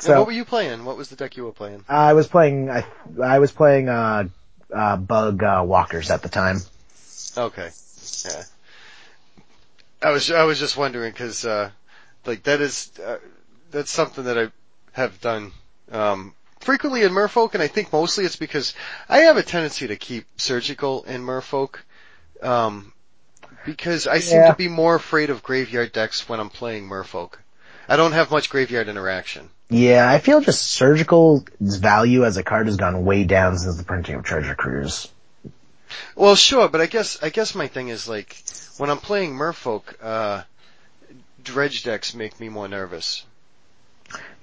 So 0.00 0.18
what 0.18 0.26
were 0.26 0.32
you 0.32 0.44
playing? 0.44 0.84
What 0.84 0.96
was 0.96 1.08
the 1.08 1.16
deck 1.16 1.36
you 1.36 1.44
were 1.44 1.52
playing? 1.52 1.84
I 1.88 2.14
was 2.14 2.26
playing, 2.26 2.70
I, 2.70 2.84
I 3.22 3.38
was 3.38 3.52
playing, 3.52 3.88
uh, 3.88 4.28
uh, 4.74 4.96
bug, 4.96 5.42
uh, 5.42 5.62
walkers 5.66 6.10
at 6.10 6.22
the 6.22 6.28
time. 6.28 6.62
Okay. 7.36 7.70
Yeah. 8.24 8.44
I 10.02 10.10
was 10.10 10.30
I 10.30 10.44
was 10.44 10.58
just 10.58 10.76
wondering 10.76 11.12
because 11.12 11.44
uh, 11.44 11.70
like 12.24 12.44
that 12.44 12.60
is 12.60 12.90
uh, 13.04 13.18
that's 13.70 13.90
something 13.90 14.24
that 14.24 14.38
I 14.38 14.50
have 14.92 15.20
done 15.20 15.52
um, 15.92 16.34
frequently 16.60 17.02
in 17.02 17.12
Merfolk, 17.12 17.52
and 17.54 17.62
I 17.62 17.66
think 17.66 17.92
mostly 17.92 18.24
it's 18.24 18.36
because 18.36 18.74
I 19.08 19.18
have 19.18 19.36
a 19.36 19.42
tendency 19.42 19.88
to 19.88 19.96
keep 19.96 20.24
surgical 20.38 21.02
in 21.04 21.22
Merfolk. 21.22 21.76
Um, 22.42 22.92
because 23.66 24.06
I 24.06 24.20
seem 24.20 24.40
Yeah. 24.40 24.50
to 24.52 24.56
be 24.56 24.68
more 24.68 24.94
afraid 24.94 25.28
of 25.28 25.42
graveyard 25.42 25.92
decks 25.92 26.28
when 26.28 26.40
I'm 26.40 26.48
playing 26.48 26.88
Merfolk. 26.88 27.34
I 27.90 27.96
don't 27.96 28.12
have 28.12 28.30
much 28.30 28.50
graveyard 28.50 28.86
interaction. 28.86 29.50
Yeah, 29.68 30.08
I 30.08 30.20
feel 30.20 30.40
just 30.40 30.62
surgical 30.62 31.44
value 31.60 32.24
as 32.24 32.36
a 32.36 32.44
card 32.44 32.68
has 32.68 32.76
gone 32.76 33.04
way 33.04 33.24
down 33.24 33.58
since 33.58 33.76
the 33.76 33.82
printing 33.82 34.14
of 34.14 34.22
Treasure 34.22 34.54
Cruise. 34.54 35.08
Well, 36.14 36.36
sure, 36.36 36.68
but 36.68 36.80
I 36.80 36.86
guess 36.86 37.20
I 37.20 37.30
guess 37.30 37.56
my 37.56 37.66
thing 37.66 37.88
is 37.88 38.08
like 38.08 38.36
when 38.76 38.90
I'm 38.90 38.98
playing 38.98 39.32
Merfolk, 39.32 39.82
uh, 40.00 40.42
dredge 41.42 41.82
decks 41.82 42.14
make 42.14 42.38
me 42.38 42.48
more 42.48 42.68
nervous. 42.68 43.24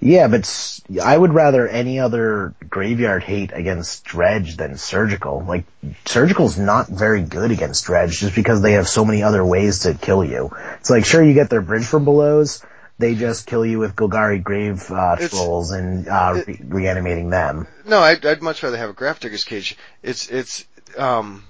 Yeah, 0.02 0.28
but 0.28 0.82
I 1.02 1.18
would 1.18 1.34
rather 1.34 1.68
any 1.68 2.00
other 2.02 2.54
graveyard 2.70 3.24
hate 3.24 3.52
against 3.54 4.06
Dredge 4.06 4.56
than 4.56 4.78
Surgical. 4.78 5.44
Like, 5.46 5.66
Surgical's 6.06 6.58
not 6.58 6.88
very 6.88 7.22
good 7.22 7.52
against 7.52 7.86
Dredge 7.86 8.20
just 8.20 8.36
because 8.36 8.62
they 8.62 8.74
have 8.74 8.88
so 8.88 9.04
many 9.04 9.24
other 9.24 9.44
ways 9.44 9.80
to 9.80 9.94
kill 9.94 10.24
you. 10.24 10.56
It's 10.80 10.90
like, 10.90 11.04
sure, 11.04 11.24
you 11.24 11.34
get 11.34 11.50
their 11.50 11.62
Bridge 11.62 11.86
from 11.86 12.06
Belows, 12.06 12.64
they 13.00 13.16
just 13.16 13.46
kill 13.46 13.66
you 13.66 13.80
with 13.80 13.96
Golgari 13.96 14.42
Grave 14.44 14.90
uh, 14.92 15.16
Trolls 15.18 15.72
and 15.72 16.08
uh, 16.08 16.34
it- 16.38 16.48
re- 16.48 16.60
reanimating 16.64 17.30
them. 17.30 17.68
No, 17.86 18.00
I'd, 18.00 18.26
I'd 18.26 18.42
much 18.42 18.64
rather 18.64 18.78
have 18.78 18.90
a 18.90 18.94
Grafdigger's 18.94 19.44
Cage. 19.44 19.78
It's, 20.04 20.28
it's, 20.30 20.66
um, 20.98 21.44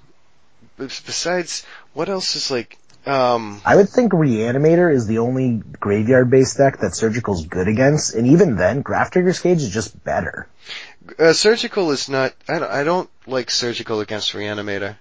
besides, 0.77 1.65
what 1.93 2.09
else 2.09 2.35
is 2.35 2.51
like, 2.51 2.77
Um, 3.05 3.61
I 3.65 3.75
would 3.77 3.89
think 3.89 4.11
Reanimator 4.11 4.93
is 4.93 5.07
the 5.07 5.19
only 5.19 5.61
graveyard-based 5.79 6.57
deck 6.57 6.79
that 6.79 6.93
Surgical's 6.95 7.45
good 7.47 7.67
against, 7.67 8.13
and 8.13 8.27
even 8.27 8.57
then, 8.57 8.83
Grafdigger's 8.83 9.39
Cage 9.39 9.61
is 9.61 9.69
just 9.69 10.03
better. 10.03 10.47
uh, 11.17 11.31
surgical 11.33 11.91
is 11.91 12.09
not. 12.09 12.33
I 12.49 12.59
don't, 12.59 12.71
I 12.71 12.83
don't 12.83 13.09
like 13.25 13.49
surgical 13.49 14.01
against 14.01 14.33
reanimator. 14.33 14.97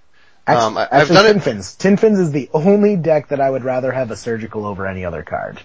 Actually, 0.47 0.65
Um, 0.67 0.79
I- 0.79 0.83
I've 0.83 0.93
actually, 1.11 1.15
done 1.17 1.27
it- 1.27 1.37
Tinfins. 1.43 1.77
Tinfins 1.77 2.21
is 2.21 2.31
the 2.31 2.49
only 2.53 2.95
deck 2.95 3.29
that 3.29 3.41
I 3.41 3.51
would 3.51 3.65
rather 3.65 3.91
have 3.91 4.13
a 4.13 4.17
Surgical 4.17 4.65
over 4.65 4.87
any 4.87 5.05
other 5.05 5.25
card. 5.25 5.61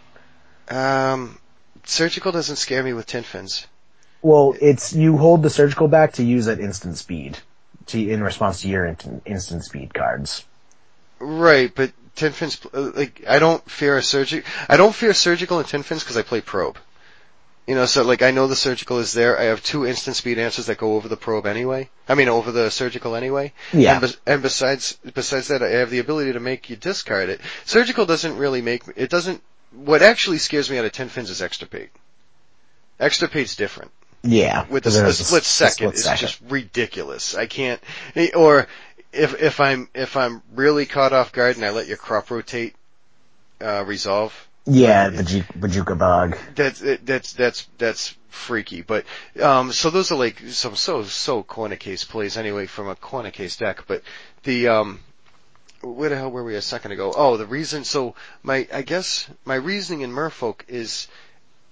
Um, 0.69 1.37
surgical 1.83 2.31
doesn't 2.31 2.57
scare 2.57 2.83
me 2.83 2.93
with 2.93 3.07
tin 3.07 3.23
fins. 3.23 3.67
Well, 4.21 4.55
it's, 4.61 4.93
you 4.93 5.17
hold 5.17 5.41
the 5.41 5.49
Surgical 5.49 5.87
back 5.87 6.13
to 6.13 6.23
use 6.23 6.47
at 6.47 6.59
instant 6.59 6.97
speed, 6.97 7.37
to, 7.87 7.99
in 7.99 8.23
response 8.23 8.61
to 8.61 8.67
your 8.67 8.85
in, 8.85 9.21
instant 9.25 9.63
speed 9.63 9.93
cards. 9.93 10.45
Right, 11.19 11.73
but 11.73 11.91
tin 12.15 12.31
fins. 12.31 12.59
uh, 12.73 12.91
Like 12.95 13.23
I 13.27 13.39
don't 13.39 13.67
fear 13.69 13.97
a 13.97 14.03
surgical. 14.03 14.49
I 14.69 14.77
don't 14.77 14.93
fear 14.93 15.13
surgical 15.13 15.59
and 15.59 15.67
tin 15.67 15.83
fins 15.83 16.03
because 16.03 16.17
I 16.17 16.21
play 16.23 16.41
probe. 16.41 16.77
You 17.67 17.75
know, 17.75 17.85
so 17.85 18.03
like 18.03 18.21
I 18.21 18.31
know 18.31 18.47
the 18.47 18.55
surgical 18.55 18.99
is 18.99 19.13
there. 19.13 19.39
I 19.39 19.43
have 19.43 19.63
two 19.63 19.85
instant 19.85 20.15
speed 20.15 20.39
answers 20.39 20.65
that 20.65 20.77
go 20.77 20.95
over 20.95 21.07
the 21.07 21.17
probe 21.17 21.45
anyway. 21.45 21.89
I 22.09 22.15
mean, 22.15 22.27
over 22.27 22.51
the 22.51 22.71
surgical 22.71 23.15
anyway. 23.15 23.53
Yeah. 23.71 23.93
And, 23.93 24.01
bes- 24.01 24.17
and 24.25 24.41
besides, 24.41 24.97
besides 25.13 25.49
that, 25.49 25.61
I 25.61 25.69
have 25.69 25.91
the 25.91 25.99
ability 25.99 26.33
to 26.33 26.39
make 26.39 26.69
you 26.69 26.75
discard 26.75 27.29
it. 27.29 27.39
Surgical 27.65 28.05
doesn't 28.05 28.37
really 28.37 28.61
make 28.61 28.83
it 28.95 29.09
doesn't. 29.09 29.41
What 29.71 30.01
actually 30.01 30.37
scares 30.39 30.69
me 30.69 30.77
out 30.77 30.85
of 30.85 30.91
Tin 30.91 31.09
fins 31.09 31.29
is 31.29 31.41
extirpate. 31.41 31.89
Extirpate's 32.99 33.55
different 33.55 33.91
Yeah. 34.23 34.65
with 34.69 34.83
the, 34.83 34.89
because 34.91 35.19
a 35.19 35.23
split 35.23 35.43
second 35.43 35.89
split 35.93 35.97
second. 35.97 36.27
just 36.27 36.41
ridiculous. 36.49 37.35
I 37.35 37.45
can't, 37.47 37.81
or 38.35 38.67
if 39.11 39.41
if 39.41 39.59
I'm 39.59 39.89
if 39.95 40.15
I'm 40.17 40.41
really 40.53 40.85
caught 40.85 41.13
off 41.13 41.31
guard 41.31 41.55
and 41.55 41.65
I 41.65 41.71
let 41.71 41.87
your 41.87 41.97
crop 41.97 42.29
rotate 42.29 42.75
uh, 43.59 43.83
resolve, 43.85 44.33
Yeah, 44.65 45.09
Baju- 45.09 45.45
Bojuka 45.59 45.97
Bog. 45.97 46.37
that's 46.55 46.81
it- 46.81 47.05
that's 47.05 47.33
that's 47.33 47.67
that's 47.77 48.15
freaky. 48.29 48.81
But 48.81 49.05
um, 49.41 49.71
so 49.71 49.89
those 49.89 50.11
are 50.11 50.17
like 50.17 50.39
some 50.49 50.75
so 50.75 51.03
so 51.03 51.43
corner 51.43 51.75
case 51.75 52.03
plays 52.03 52.37
anyway 52.37 52.67
from 52.67 52.87
a 52.87 52.95
corner 52.95 53.31
case 53.31 53.57
deck. 53.57 53.85
But 53.87 54.03
the 54.43 54.67
um, 54.67 54.99
where 55.83 56.09
the 56.09 56.17
hell 56.17 56.31
were 56.31 56.43
we 56.43 56.55
a 56.55 56.61
second 56.61 56.91
ago? 56.91 57.13
Oh, 57.15 57.37
the 57.37 57.45
reason. 57.45 57.83
So 57.83 58.15
my 58.43 58.67
I 58.73 58.81
guess 58.81 59.27
my 59.45 59.55
reasoning 59.55 60.01
in 60.01 60.11
Merfolk 60.11 60.63
is 60.67 61.07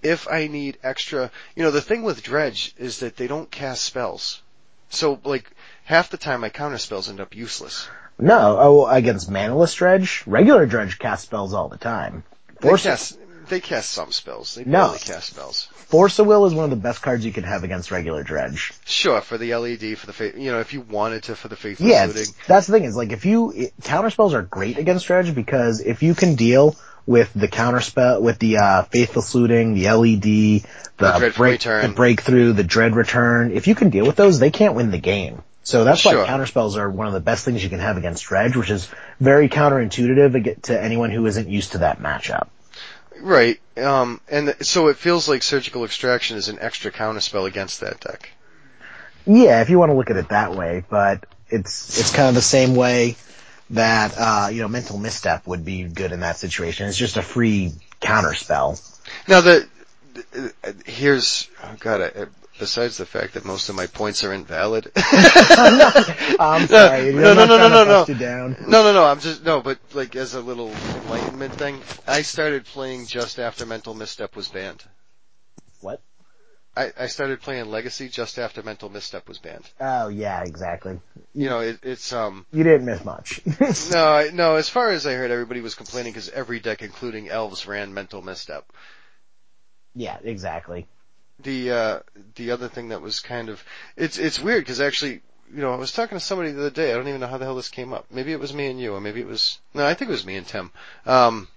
if 0.02 0.28
I 0.30 0.48
need 0.48 0.78
extra. 0.84 1.32
You 1.56 1.64
know, 1.64 1.72
the 1.72 1.82
thing 1.82 2.04
with 2.04 2.24
Dredge 2.24 2.74
is 2.78 3.00
that 3.00 3.18
they 3.18 3.28
don't 3.28 3.52
cast 3.52 3.84
spells. 3.84 4.42
So 4.90 5.20
like 5.24 5.50
half 5.86 6.10
the 6.10 6.18
time 6.18 6.42
my 6.42 6.50
counter 6.50 6.78
spells 6.78 7.10
end 7.10 7.20
up 7.20 7.36
useless. 7.36 7.88
No, 8.18 8.58
oh, 8.60 8.88
against 8.88 9.30
Manaless 9.30 9.76
Dredge, 9.76 10.24
regular 10.26 10.66
Dredge 10.66 11.00
casts 11.00 11.26
spells 11.26 11.54
all 11.54 11.70
the 11.70 11.78
time. 11.78 12.24
Force, 12.60 12.84
cast 12.84 13.18
they 13.50 13.60
cast 13.60 13.92
some 13.92 14.12
spells. 14.12 14.56
They 14.56 14.64
No. 14.66 14.86
barely 14.88 15.00
cast 15.00 15.28
spells. 15.32 15.68
Force 15.74 16.20
of 16.20 16.28
Will 16.28 16.46
is 16.46 16.54
one 16.54 16.64
of 16.66 16.70
the 16.70 16.76
best 16.76 17.02
cards 17.02 17.26
you 17.26 17.32
can 17.32 17.44
have 17.44 17.64
against 17.64 17.92
regular 17.92 18.24
Dredge. 18.24 18.72
Sure, 18.86 19.22
for 19.22 19.38
the 19.38 19.54
LED, 19.56 19.96
for 19.98 20.06
the 20.06 20.14
fa- 20.14 20.34
you 20.38 20.52
know, 20.52 20.60
if 20.60 20.74
you 20.74 20.82
wanted 20.82 21.24
to 21.24 21.36
for 21.36 21.48
the 21.48 21.56
faithful 21.56 21.88
Yeah, 21.88 22.08
that's 22.48 22.68
the 22.68 22.74
thing 22.74 22.84
is 22.86 22.96
like 22.96 23.12
if 23.12 23.26
you 23.26 23.52
it, 23.52 23.74
counter 23.84 24.10
spells 24.10 24.34
are 24.34 24.42
great 24.44 24.78
against 24.78 25.08
Dredge 25.08 25.34
because 25.34 25.82
if 25.82 26.04
you 26.04 26.14
can 26.16 26.36
deal 26.36 26.76
with 27.06 27.32
the 27.34 27.48
counter 27.48 27.80
spell 27.82 28.22
with 28.22 28.38
the 28.38 28.58
uh, 28.58 28.84
faithful 28.84 29.24
looting, 29.34 29.74
the 29.74 29.90
LED, 29.90 30.22
the, 30.22 30.62
The 30.98 31.34
break, 31.36 31.54
Return. 31.54 31.82
the 31.90 31.96
breakthrough, 31.96 32.54
the 32.54 32.64
dread 32.64 32.96
return, 32.96 33.52
if 33.52 33.66
you 33.68 33.74
can 33.74 33.90
deal 33.90 34.06
with 34.06 34.16
those, 34.16 34.38
they 34.38 34.52
can't 34.52 34.76
win 34.76 34.92
the 34.92 35.00
game. 35.00 35.42
So 35.64 35.84
that's 35.86 36.02
Sure. 36.02 36.20
why 36.20 36.26
counter 36.28 36.46
spells 36.46 36.78
are 36.78 36.90
one 36.90 37.08
of 37.08 37.14
the 37.14 37.20
best 37.20 37.46
things 37.46 37.64
you 37.64 37.70
can 37.70 37.80
have 37.80 37.98
against 37.98 38.26
Dredge, 38.26 38.56
which 38.56 38.70
is 38.70 38.88
very 39.20 39.50
counterintuitive 39.50 40.62
to 40.64 40.82
anyone 40.82 41.10
who 41.12 41.26
isn't 41.26 41.48
used 41.50 41.72
to 41.74 41.80
that 41.80 42.00
matchup. 42.02 42.48
Right. 43.22 43.60
Um, 43.78 44.22
and 44.30 44.48
th- 44.48 44.64
so 44.64 44.88
it 44.88 44.98
feels 44.98 45.28
like 45.28 45.44
surgical 45.44 45.86
extraction 45.86 46.38
is 46.38 46.50
an 46.50 46.60
extra 46.60 46.92
counterspell 46.92 47.48
against 47.48 47.82
that 47.82 48.00
deck. 48.00 48.32
Yeah, 49.26 49.62
if 49.62 49.70
you 49.70 49.78
want 49.80 49.92
to 49.92 49.96
look 49.96 50.10
at 50.10 50.18
it 50.18 50.30
that 50.30 50.56
way, 50.56 50.84
but 50.90 51.26
it's 51.50 52.00
it's 52.00 52.12
kind 52.14 52.30
of 52.30 52.36
the 52.36 52.42
same 52.42 52.76
way 52.76 53.16
that 53.72 54.14
uh, 54.18 54.50
you 54.52 54.62
know 54.62 54.68
mental 54.68 54.98
misstep 54.98 55.46
would 55.48 55.66
be 55.66 55.84
good 55.84 56.12
in 56.12 56.22
that 56.22 56.38
situation. 56.38 56.88
It's 56.88 56.98
just 56.98 57.18
a 57.18 57.22
free 57.22 57.74
counterspell. 58.02 58.82
Now 59.28 59.42
the, 59.42 59.68
the 60.14 60.54
uh, 60.64 60.72
here's 60.86 61.50
oh 61.64 61.76
god. 61.80 62.02
I, 62.02 62.26
besides 62.60 62.98
the 62.98 63.06
fact 63.06 63.34
that 63.34 63.46
most 63.46 63.70
of 63.70 63.76
my 63.76 63.88
points 63.88 64.24
are 64.24 64.34
invalid. 64.34 64.92
I'm 64.96 66.68
sorry, 66.68 67.14
no, 67.14 67.34
no, 67.34 67.46
no, 67.46 67.58
no, 67.58 67.84
no, 67.84 68.06
down. 68.06 68.56
No, 68.68 68.84
no, 68.84 68.94
no. 68.94 69.06
I'm 69.06 69.20
just 69.20 69.44
no, 69.44 69.62
but 69.62 69.80
like 69.94 70.16
as 70.16 70.36
a 70.36 70.42
little 70.42 70.70
enlightenment 70.70 71.54
thing, 71.54 71.80
I 72.08 72.22
started 72.22 72.66
playing 72.66 73.08
just 73.08 73.40
after 73.40 73.66
Mental 73.66 73.94
Misstep 73.94 74.36
was 74.36 74.48
banned. 74.48 74.84
What? 75.82 76.02
I, 76.76 76.92
I 76.98 77.08
started 77.08 77.42
playing 77.42 77.66
Legacy 77.66 78.10
just 78.10 78.38
after 78.38 78.62
Mental 78.62 78.90
Misstep 78.90 79.28
was 79.28 79.40
banned. 79.40 79.70
Oh 79.80 80.10
yeah, 80.10 80.44
exactly. 80.44 81.00
You 81.34 81.50
know, 81.50 81.60
it, 81.60 81.80
it's 81.84 82.14
um 82.14 82.46
You 82.52 82.64
didn't 82.64 82.86
miss 82.86 83.04
much. 83.04 83.42
no, 83.92 84.08
I, 84.08 84.30
no. 84.32 84.56
As 84.56 84.70
far 84.70 84.90
as 84.90 85.08
I 85.08 85.14
heard, 85.14 85.32
everybody 85.32 85.62
was 85.62 85.76
complaining 85.76 86.14
because 86.14 86.30
every 86.30 86.60
deck, 86.60 86.82
including 86.82 87.30
Elves, 87.30 87.68
ran 87.68 87.94
Mental 87.94 88.22
Misstep. 88.22 88.72
yeah, 89.96 90.18
exactly. 90.24 90.88
The 91.44 91.72
uh 91.72 92.00
the 92.36 92.52
other 92.52 92.68
thing 92.68 92.90
that 92.90 93.02
was 93.02 93.20
kind 93.20 93.50
of 93.50 93.64
it's 93.96 94.18
it's 94.18 94.40
weird 94.40 94.64
because 94.64 94.82
actually 94.82 95.22
you 95.54 95.62
know 95.62 95.74
I 95.74 95.78
was 95.78 95.92
talking 95.92 96.18
to 96.18 96.24
somebody 96.24 96.52
the 96.52 96.60
other 96.60 96.70
day 96.70 96.92
I 96.92 96.96
don't 96.96 97.08
even 97.08 97.22
know 97.22 97.28
how 97.28 97.38
the 97.38 97.46
hell 97.46 97.56
this 97.56 97.70
came 97.70 97.94
up 97.94 98.06
maybe 98.12 98.32
it 98.32 98.40
was 98.40 98.54
me 98.54 98.68
and 98.68 98.80
you 98.80 98.94
or 98.94 99.02
maybe 99.02 99.22
it 99.22 99.28
was 99.28 99.60
no 99.74 99.86
I 99.86 99.94
think 99.94 100.10
it 100.10 100.14
was 100.14 100.26
me 100.26 100.36
and 100.36 100.46
Tim 100.48 100.72
um 101.06 101.48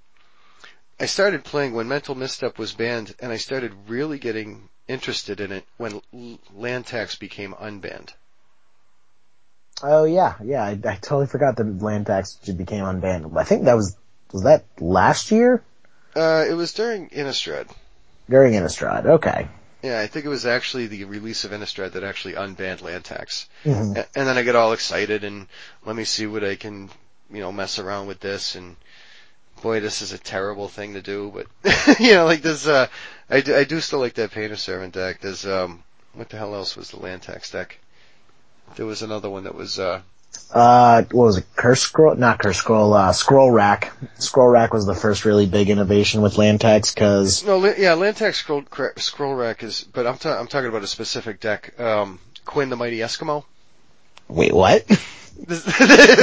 I 1.00 1.06
started 1.06 1.42
playing 1.42 1.72
when 1.74 1.88
Mental 1.88 2.14
Misstep 2.14 2.58
was 2.58 2.72
banned 2.72 3.14
and 3.18 3.32
I 3.32 3.36
started 3.36 3.72
really 3.88 4.18
getting 4.18 4.68
interested 4.86 5.40
in 5.40 5.50
it 5.50 5.64
when 5.78 6.00
L- 6.14 6.38
land 6.54 6.86
tax 6.86 7.16
became 7.16 7.54
unbanned 7.54 8.12
Oh 9.82 10.04
yeah, 10.04 10.34
yeah. 10.44 10.62
I, 10.62 10.70
I 10.70 10.94
totally 11.00 11.26
forgot 11.26 11.56
that 11.56 11.82
land 11.82 12.06
tax 12.06 12.36
became 12.36 12.84
unbanned. 12.84 13.36
I 13.36 13.42
think 13.44 13.64
that 13.64 13.74
was 13.74 13.96
was 14.32 14.44
that 14.44 14.64
last 14.78 15.32
year 15.32 15.62
uh 16.14 16.44
it 16.48 16.54
was 16.54 16.72
during 16.72 17.08
Innistrad 17.08 17.68
during 18.30 18.54
Innistrad. 18.54 19.06
Okay. 19.06 19.48
Yeah 19.82 20.00
I 20.00 20.06
think 20.06 20.24
it 20.24 20.28
was 20.30 20.46
actually 20.46 20.86
the 20.86 21.04
release 21.04 21.44
of 21.44 21.50
Innistrad 21.52 21.92
that 21.92 22.04
actually 22.04 22.34
unbanned 22.34 22.82
land 22.82 23.04
tax 23.04 23.48
Mhm. 23.64 23.96
A- 23.96 24.08
and 24.18 24.28
then 24.28 24.38
I 24.38 24.42
get 24.42 24.56
all 24.56 24.72
excited 24.72 25.24
and 25.24 25.46
let 25.84 25.96
me 25.96 26.04
see 26.04 26.26
what 26.26 26.44
I 26.44 26.56
can, 26.56 26.90
you 27.30 27.40
know, 27.40 27.52
mess 27.52 27.78
around 27.78 28.06
with 28.06 28.20
this 28.20 28.54
and 28.54 28.76
boy, 29.62 29.80
this 29.80 30.02
is 30.02 30.12
a 30.12 30.18
terrible 30.18 30.68
thing 30.68 30.94
to 30.94 31.02
do, 31.02 31.30
but 31.32 31.46
you 32.00 32.14
know, 32.14 32.24
like 32.24 32.42
there's, 32.42 32.66
uh, 32.66 32.88
I 33.30 33.40
do, 33.40 33.54
I 33.54 33.64
do 33.64 33.80
still 33.80 34.00
like 34.00 34.14
that 34.14 34.32
Painter 34.32 34.56
Servant 34.56 34.92
deck. 34.94 35.20
There's, 35.20 35.46
um, 35.46 35.84
what 36.14 36.28
the 36.30 36.36
hell 36.36 36.54
else 36.54 36.76
was 36.76 36.90
the 36.90 36.98
land 36.98 37.22
tax 37.22 37.50
deck? 37.50 37.78
There 38.76 38.86
was 38.86 39.02
another 39.02 39.30
one 39.30 39.44
that 39.44 39.54
was, 39.54 39.78
uh, 39.78 40.02
Uh, 40.52 41.02
what 41.12 41.24
was 41.26 41.36
it? 41.38 41.46
Curse 41.56 41.80
Scroll? 41.80 42.14
Not 42.16 42.38
Curse 42.38 42.58
Scroll, 42.58 42.92
uh, 42.92 43.12
Scroll 43.12 43.50
Rack. 43.50 43.92
Scroll 44.18 44.48
Rack 44.48 44.74
was 44.74 44.84
the 44.84 44.94
first 44.94 45.24
really 45.24 45.46
big 45.46 45.70
innovation 45.70 46.20
with 46.20 46.36
land 46.36 46.60
tax 46.60 46.94
cause, 46.94 47.44
no, 47.44 47.64
yeah, 47.74 47.94
land 47.94 48.16
tax 48.18 48.38
scroll, 48.38 48.62
scroll 48.96 49.34
rack 49.34 49.62
is, 49.62 49.82
but 49.84 50.06
I'm, 50.06 50.18
ta- 50.18 50.38
I'm 50.38 50.48
talking 50.48 50.68
about 50.68 50.82
a 50.82 50.86
specific 50.86 51.40
deck, 51.40 51.78
um, 51.80 52.18
Quinn 52.44 52.68
the 52.68 52.76
Mighty 52.76 52.98
Eskimo. 52.98 53.44
wait, 54.28 54.52
what? 54.52 54.84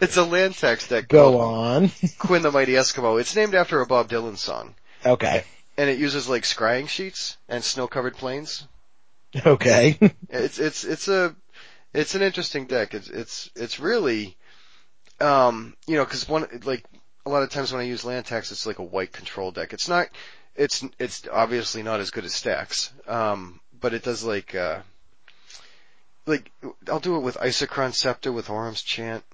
It's 0.00 0.18
a 0.18 0.22
land 0.24 0.54
tax 0.54 0.86
deck. 0.88 1.08
Go 1.08 1.40
on. 1.40 1.90
Quinn 2.18 2.42
the 2.42 2.52
Mighty 2.52 2.72
Eskimo. 2.72 3.18
It's 3.18 3.34
named 3.34 3.54
after 3.54 3.80
a 3.80 3.86
Bob 3.86 4.08
Dylan 4.08 4.36
song. 4.36 4.74
Okay. 5.04 5.44
and 5.78 5.88
it 5.88 5.98
uses 5.98 6.28
like 6.28 6.42
scrying 6.42 6.88
sheets 6.88 7.36
and 7.48 7.64
snow-covered 7.64 8.14
plains. 8.16 8.66
Okay. 9.46 9.98
It's 10.28 10.58
it's 10.58 10.84
it's 10.84 11.08
a 11.08 11.34
it's 11.98 12.14
an 12.14 12.22
interesting 12.22 12.66
deck. 12.66 12.94
It's 12.94 13.08
it's 13.08 13.50
it's 13.56 13.80
really, 13.80 14.36
um, 15.20 15.76
you 15.88 15.96
know, 15.96 16.04
because 16.04 16.28
one 16.28 16.46
like 16.64 16.84
a 17.26 17.30
lot 17.30 17.42
of 17.42 17.50
times 17.50 17.72
when 17.72 17.80
I 17.80 17.84
use 17.84 18.04
land 18.04 18.24
tax, 18.24 18.52
it's 18.52 18.66
like 18.66 18.78
a 18.78 18.84
white 18.84 19.12
control 19.12 19.50
deck. 19.50 19.72
It's 19.72 19.88
not. 19.88 20.08
It's 20.54 20.84
it's 21.00 21.26
obviously 21.30 21.82
not 21.82 21.98
as 21.98 22.10
good 22.10 22.24
as 22.24 22.32
Stax, 22.32 22.90
um, 23.10 23.58
but 23.80 23.94
it 23.94 24.04
does 24.04 24.22
like 24.22 24.54
uh, 24.54 24.78
like 26.24 26.52
I'll 26.88 27.00
do 27.00 27.16
it 27.16 27.20
with 27.20 27.36
Isochron 27.36 27.92
Scepter 27.94 28.32
with 28.32 28.48
Orim's 28.48 28.82
Chant, 28.82 29.24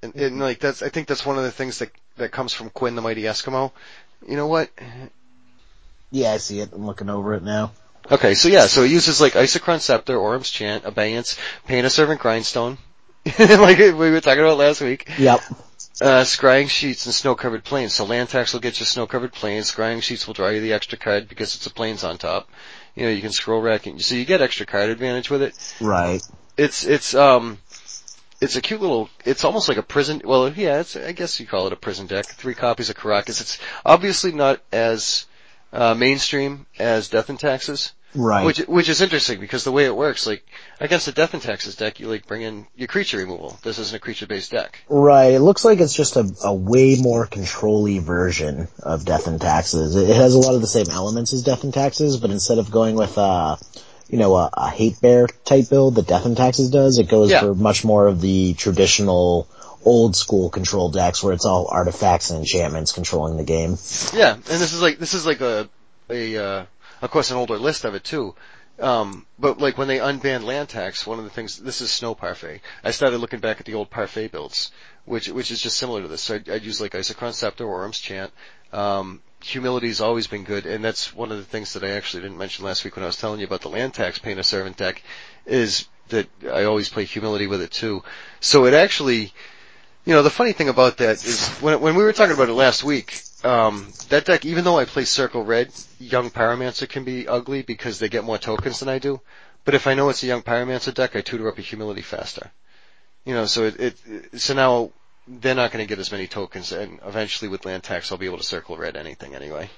and, 0.00 0.14
and 0.14 0.38
like 0.38 0.60
that's 0.60 0.82
I 0.82 0.90
think 0.90 1.08
that's 1.08 1.26
one 1.26 1.38
of 1.38 1.44
the 1.44 1.50
things 1.50 1.80
that 1.80 1.90
that 2.18 2.30
comes 2.30 2.52
from 2.52 2.70
Quinn 2.70 2.94
the 2.94 3.02
Mighty 3.02 3.22
Eskimo. 3.22 3.72
You 4.28 4.36
know 4.36 4.46
what? 4.46 4.70
yeah, 6.12 6.32
I 6.32 6.36
see 6.36 6.60
it. 6.60 6.70
I'm 6.72 6.86
looking 6.86 7.10
over 7.10 7.34
it 7.34 7.42
now. 7.42 7.72
Okay, 8.10 8.34
so 8.34 8.48
yeah, 8.48 8.66
so 8.66 8.82
it 8.82 8.90
uses 8.90 9.20
like 9.20 9.34
Isochron 9.34 9.80
Scepter, 9.80 10.16
Orim's 10.16 10.50
Chant, 10.50 10.84
Abeyance, 10.84 11.38
Pain 11.66 11.84
of 11.84 11.92
Servant 11.92 12.20
Grindstone, 12.20 12.78
like 13.38 13.78
we 13.78 13.92
were 13.92 14.20
talking 14.20 14.42
about 14.42 14.58
last 14.58 14.80
week, 14.80 15.08
Yep. 15.18 15.40
uh, 16.00 16.22
Scrying 16.22 16.68
Sheets 16.68 17.06
and 17.06 17.14
Snow-Covered 17.14 17.62
Plains. 17.64 17.92
So 17.94 18.04
land 18.04 18.28
tax 18.28 18.52
will 18.52 18.60
get 18.60 18.80
you 18.80 18.86
Snow-Covered 18.86 19.32
Plains, 19.32 19.72
Scrying 19.72 20.02
Sheets 20.02 20.26
will 20.26 20.34
draw 20.34 20.48
you 20.48 20.60
the 20.60 20.72
extra 20.72 20.98
card 20.98 21.28
because 21.28 21.54
it's 21.54 21.66
a 21.66 21.70
plains 21.72 22.02
on 22.04 22.18
top. 22.18 22.48
You 22.94 23.04
know, 23.04 23.10
you 23.10 23.22
can 23.22 23.32
scroll 23.32 23.62
rack 23.62 23.86
and, 23.86 24.02
so 24.02 24.14
you 24.16 24.24
get 24.24 24.42
extra 24.42 24.66
card 24.66 24.90
advantage 24.90 25.30
with 25.30 25.42
it. 25.42 25.74
Right. 25.80 26.20
It's, 26.58 26.84
it's, 26.84 27.14
um, 27.14 27.58
it's 28.40 28.56
a 28.56 28.60
cute 28.60 28.80
little, 28.80 29.08
it's 29.24 29.44
almost 29.44 29.68
like 29.68 29.78
a 29.78 29.82
prison, 29.82 30.20
well, 30.24 30.52
yeah, 30.52 30.80
it's, 30.80 30.96
I 30.96 31.12
guess 31.12 31.38
you 31.38 31.46
call 31.46 31.68
it 31.68 31.72
a 31.72 31.76
prison 31.76 32.08
deck. 32.08 32.26
Three 32.26 32.54
copies 32.54 32.90
of 32.90 32.96
Karakas. 32.96 33.40
It's 33.40 33.58
obviously 33.86 34.32
not 34.32 34.60
as, 34.72 35.26
uh, 35.72 35.94
mainstream 35.94 36.66
as 36.78 37.08
Death 37.08 37.28
and 37.30 37.38
Taxes. 37.40 37.92
Right. 38.14 38.44
Which, 38.44 38.58
which 38.58 38.90
is 38.90 39.00
interesting 39.00 39.40
because 39.40 39.64
the 39.64 39.72
way 39.72 39.86
it 39.86 39.96
works, 39.96 40.26
like, 40.26 40.46
against 40.78 41.06
the 41.06 41.12
Death 41.12 41.32
and 41.32 41.42
Taxes 41.42 41.76
deck, 41.76 41.98
you 41.98 42.08
like 42.08 42.26
bring 42.26 42.42
in 42.42 42.66
your 42.76 42.88
creature 42.88 43.16
removal. 43.16 43.58
This 43.62 43.78
isn't 43.78 43.96
a 43.96 43.98
creature 43.98 44.26
based 44.26 44.50
deck. 44.50 44.84
Right. 44.86 45.32
It 45.32 45.40
looks 45.40 45.64
like 45.64 45.80
it's 45.80 45.94
just 45.94 46.16
a, 46.16 46.30
a 46.44 46.52
way 46.52 46.96
more 47.00 47.26
control-y 47.26 48.00
version 48.00 48.68
of 48.82 49.06
Death 49.06 49.28
and 49.28 49.40
Taxes. 49.40 49.96
It 49.96 50.14
has 50.14 50.34
a 50.34 50.38
lot 50.38 50.54
of 50.54 50.60
the 50.60 50.66
same 50.66 50.90
elements 50.90 51.32
as 51.32 51.42
Death 51.42 51.64
and 51.64 51.72
Taxes, 51.72 52.18
but 52.18 52.30
instead 52.30 52.58
of 52.58 52.70
going 52.70 52.96
with, 52.96 53.16
uh, 53.16 53.56
you 54.10 54.18
know, 54.18 54.36
a, 54.36 54.50
a 54.52 54.68
hate 54.68 55.00
bear 55.00 55.26
type 55.26 55.70
build 55.70 55.94
that 55.94 56.06
Death 56.06 56.26
and 56.26 56.36
Taxes 56.36 56.68
does, 56.68 56.98
it 56.98 57.08
goes 57.08 57.30
Yeah. 57.30 57.40
for 57.40 57.54
much 57.54 57.82
more 57.82 58.08
of 58.08 58.20
the 58.20 58.52
traditional 58.52 59.48
old 59.84 60.16
school 60.16 60.50
control 60.50 60.90
decks 60.90 61.22
where 61.22 61.32
it's 61.32 61.44
all 61.44 61.68
artifacts 61.70 62.30
and 62.30 62.40
enchantments 62.40 62.92
controlling 62.92 63.36
the 63.36 63.44
game. 63.44 63.76
Yeah, 64.12 64.34
and 64.34 64.42
this 64.42 64.72
is 64.72 64.82
like 64.82 64.98
this 64.98 65.14
is 65.14 65.26
like 65.26 65.40
a 65.40 65.68
a 66.10 66.36
uh, 66.36 66.64
of 67.00 67.10
course 67.10 67.30
an 67.30 67.36
older 67.36 67.58
list 67.58 67.84
of 67.84 67.94
it 67.94 68.04
too. 68.04 68.34
Um, 68.80 69.26
but 69.38 69.58
like 69.58 69.78
when 69.78 69.88
they 69.88 69.98
unbanned 69.98 70.44
land 70.44 70.68
tax, 70.68 71.06
one 71.06 71.18
of 71.18 71.24
the 71.24 71.30
things 71.30 71.58
this 71.58 71.80
is 71.80 71.90
snow 71.90 72.14
parfait. 72.14 72.60
I 72.82 72.90
started 72.90 73.18
looking 73.18 73.40
back 73.40 73.60
at 73.60 73.66
the 73.66 73.74
old 73.74 73.90
parfait 73.90 74.32
builds, 74.32 74.72
which 75.04 75.28
which 75.28 75.50
is 75.50 75.60
just 75.60 75.78
similar 75.78 76.02
to 76.02 76.08
this. 76.08 76.22
So 76.22 76.36
I'd, 76.36 76.48
I'd 76.48 76.64
use 76.64 76.80
like 76.80 76.92
Isochron 76.92 77.34
Scepter 77.34 77.64
or 77.64 77.82
Orim's 77.82 78.00
Chant. 78.00 78.32
Um, 78.72 79.20
humility's 79.42 80.00
always 80.00 80.26
been 80.26 80.44
good, 80.44 80.66
and 80.66 80.84
that's 80.84 81.14
one 81.14 81.30
of 81.30 81.38
the 81.38 81.44
things 81.44 81.74
that 81.74 81.84
I 81.84 81.90
actually 81.90 82.22
didn't 82.22 82.38
mention 82.38 82.64
last 82.64 82.84
week 82.84 82.96
when 82.96 83.02
I 83.02 83.06
was 83.06 83.16
telling 83.16 83.40
you 83.40 83.46
about 83.46 83.60
the 83.60 83.68
land 83.68 83.94
tax 83.94 84.18
pain 84.18 84.38
a 84.38 84.44
servant 84.44 84.76
deck. 84.76 85.02
Is 85.44 85.86
that 86.08 86.28
I 86.50 86.64
always 86.64 86.88
play 86.88 87.04
humility 87.04 87.46
with 87.46 87.60
it 87.62 87.70
too. 87.70 88.02
So 88.40 88.66
it 88.66 88.74
actually 88.74 89.32
you 90.04 90.14
know, 90.14 90.22
the 90.22 90.30
funny 90.30 90.52
thing 90.52 90.68
about 90.68 90.98
that 90.98 91.24
is 91.24 91.48
when 91.60 91.80
when 91.80 91.94
we 91.94 92.02
were 92.02 92.12
talking 92.12 92.34
about 92.34 92.48
it 92.48 92.54
last 92.54 92.82
week, 92.82 93.22
um, 93.44 93.92
that 94.08 94.24
deck, 94.24 94.44
even 94.44 94.64
though 94.64 94.78
I 94.78 94.84
play 94.84 95.04
Circle 95.04 95.44
Red, 95.44 95.72
Young 95.98 96.30
Pyromancer 96.30 96.88
can 96.88 97.04
be 97.04 97.28
ugly 97.28 97.62
because 97.62 97.98
they 97.98 98.08
get 98.08 98.24
more 98.24 98.38
tokens 98.38 98.80
than 98.80 98.88
I 98.88 98.98
do. 98.98 99.20
But 99.64 99.74
if 99.74 99.86
I 99.86 99.94
know 99.94 100.08
it's 100.08 100.22
a 100.22 100.26
Young 100.26 100.42
Pyromancer 100.42 100.92
deck, 100.92 101.14
I 101.14 101.20
tutor 101.20 101.48
up 101.48 101.58
a 101.58 101.62
Humility 101.62 102.02
faster. 102.02 102.50
You 103.24 103.34
know, 103.34 103.46
so 103.46 103.64
it, 103.64 103.80
it 103.80 104.40
so 104.40 104.54
now 104.54 104.90
they're 105.28 105.54
not 105.54 105.70
going 105.70 105.84
to 105.84 105.88
get 105.88 106.00
as 106.00 106.10
many 106.10 106.26
tokens, 106.26 106.72
and 106.72 106.98
eventually 107.06 107.48
with 107.48 107.64
land 107.64 107.84
tax, 107.84 108.10
I'll 108.10 108.18
be 108.18 108.26
able 108.26 108.38
to 108.38 108.44
Circle 108.44 108.76
Red 108.76 108.96
anything 108.96 109.36
anyway. 109.36 109.70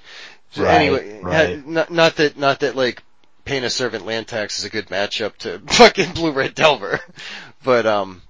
So 0.51 0.63
Right, 0.63 0.75
anyway, 0.81 1.19
right. 1.21 1.67
not 1.67 1.91
not 1.91 2.15
that 2.15 2.37
not 2.37 2.61
that 2.61 2.75
like 2.75 3.03
Pain 3.43 3.63
a 3.63 3.69
Servant 3.69 4.05
land 4.07 4.27
tax 4.27 4.57
is 4.57 4.65
a 4.65 4.69
good 4.71 4.87
matchup 4.87 5.37
to 5.37 5.59
fucking 5.67 6.13
Blue 6.13 6.31
Red 6.31 6.55
Delver, 6.55 6.99
but 7.63 7.85
um. 7.85 8.23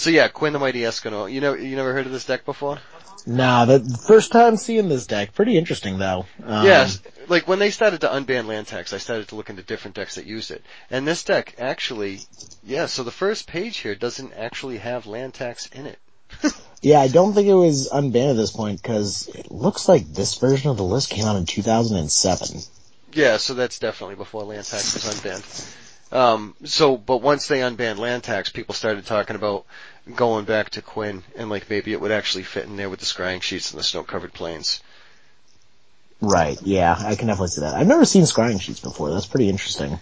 So 0.00 0.08
yeah, 0.08 0.28
Quinn 0.28 0.54
the 0.54 0.58
Mighty 0.58 0.80
Eskimo. 0.80 1.30
You 1.30 1.42
know, 1.42 1.52
you 1.52 1.76
never 1.76 1.92
heard 1.92 2.06
of 2.06 2.12
this 2.12 2.24
deck 2.24 2.46
before? 2.46 2.78
Nah, 3.26 3.66
the 3.66 3.80
first 4.06 4.32
time 4.32 4.56
seeing 4.56 4.88
this 4.88 5.06
deck, 5.06 5.34
pretty 5.34 5.58
interesting 5.58 5.98
though. 5.98 6.24
Um, 6.42 6.64
yes. 6.64 7.02
Like 7.28 7.46
when 7.46 7.58
they 7.58 7.70
started 7.70 8.00
to 8.00 8.08
unban 8.08 8.46
land 8.46 8.66
tax, 8.66 8.94
I 8.94 8.96
started 8.96 9.28
to 9.28 9.34
look 9.34 9.50
into 9.50 9.62
different 9.62 9.96
decks 9.96 10.14
that 10.14 10.24
used 10.24 10.52
it. 10.52 10.64
And 10.90 11.06
this 11.06 11.22
deck 11.24 11.54
actually, 11.58 12.20
yeah, 12.64 12.86
so 12.86 13.02
the 13.02 13.10
first 13.10 13.46
page 13.46 13.76
here 13.76 13.94
doesn't 13.94 14.32
actually 14.32 14.78
have 14.78 15.04
land 15.04 15.34
tax 15.34 15.66
in 15.66 15.84
it. 15.84 15.98
Yeah, 16.82 17.00
I 17.02 17.08
don't 17.08 17.34
think 17.34 17.46
it 17.46 17.52
was 17.52 17.90
unbanned 17.90 18.30
at 18.30 18.36
this 18.36 18.52
point 18.52 18.80
because 18.80 19.28
it 19.28 19.50
looks 19.50 19.86
like 19.86 20.06
this 20.14 20.36
version 20.36 20.70
of 20.70 20.78
the 20.78 20.82
list 20.82 21.10
came 21.10 21.26
out 21.26 21.36
in 21.36 21.44
2007. 21.44 22.62
Yeah, 23.12 23.36
so 23.36 23.52
that's 23.52 23.78
definitely 23.78 24.14
before 24.14 24.44
land 24.44 24.64
tax 24.64 24.94
was 24.94 25.04
unbanned. 25.04 25.76
Um, 26.12 26.56
so, 26.64 26.96
but 26.96 27.18
once 27.18 27.46
they 27.46 27.60
unbanned 27.60 27.98
land 27.98 28.24
tax, 28.24 28.50
people 28.50 28.74
started 28.74 29.06
talking 29.06 29.36
about 29.36 29.64
going 30.14 30.44
back 30.44 30.70
to 30.70 30.82
Quinn 30.82 31.22
and 31.36 31.50
like 31.50 31.70
maybe 31.70 31.92
it 31.92 32.00
would 32.00 32.10
actually 32.10 32.44
fit 32.44 32.64
in 32.64 32.76
there 32.76 32.90
with 32.90 33.00
the 33.00 33.06
scrying 33.06 33.42
sheets 33.42 33.70
and 33.70 33.78
the 33.78 33.84
snow 33.84 34.02
covered 34.02 34.32
plains. 34.32 34.80
Right, 36.20 36.60
yeah, 36.62 36.94
I 36.98 37.14
can 37.14 37.28
definitely 37.28 37.48
see 37.48 37.62
that. 37.62 37.74
I've 37.74 37.86
never 37.86 38.04
seen 38.04 38.24
scrying 38.24 38.60
sheets 38.60 38.80
before. 38.80 39.10
That's 39.10 39.26
pretty 39.26 39.48
interesting. 39.48 39.98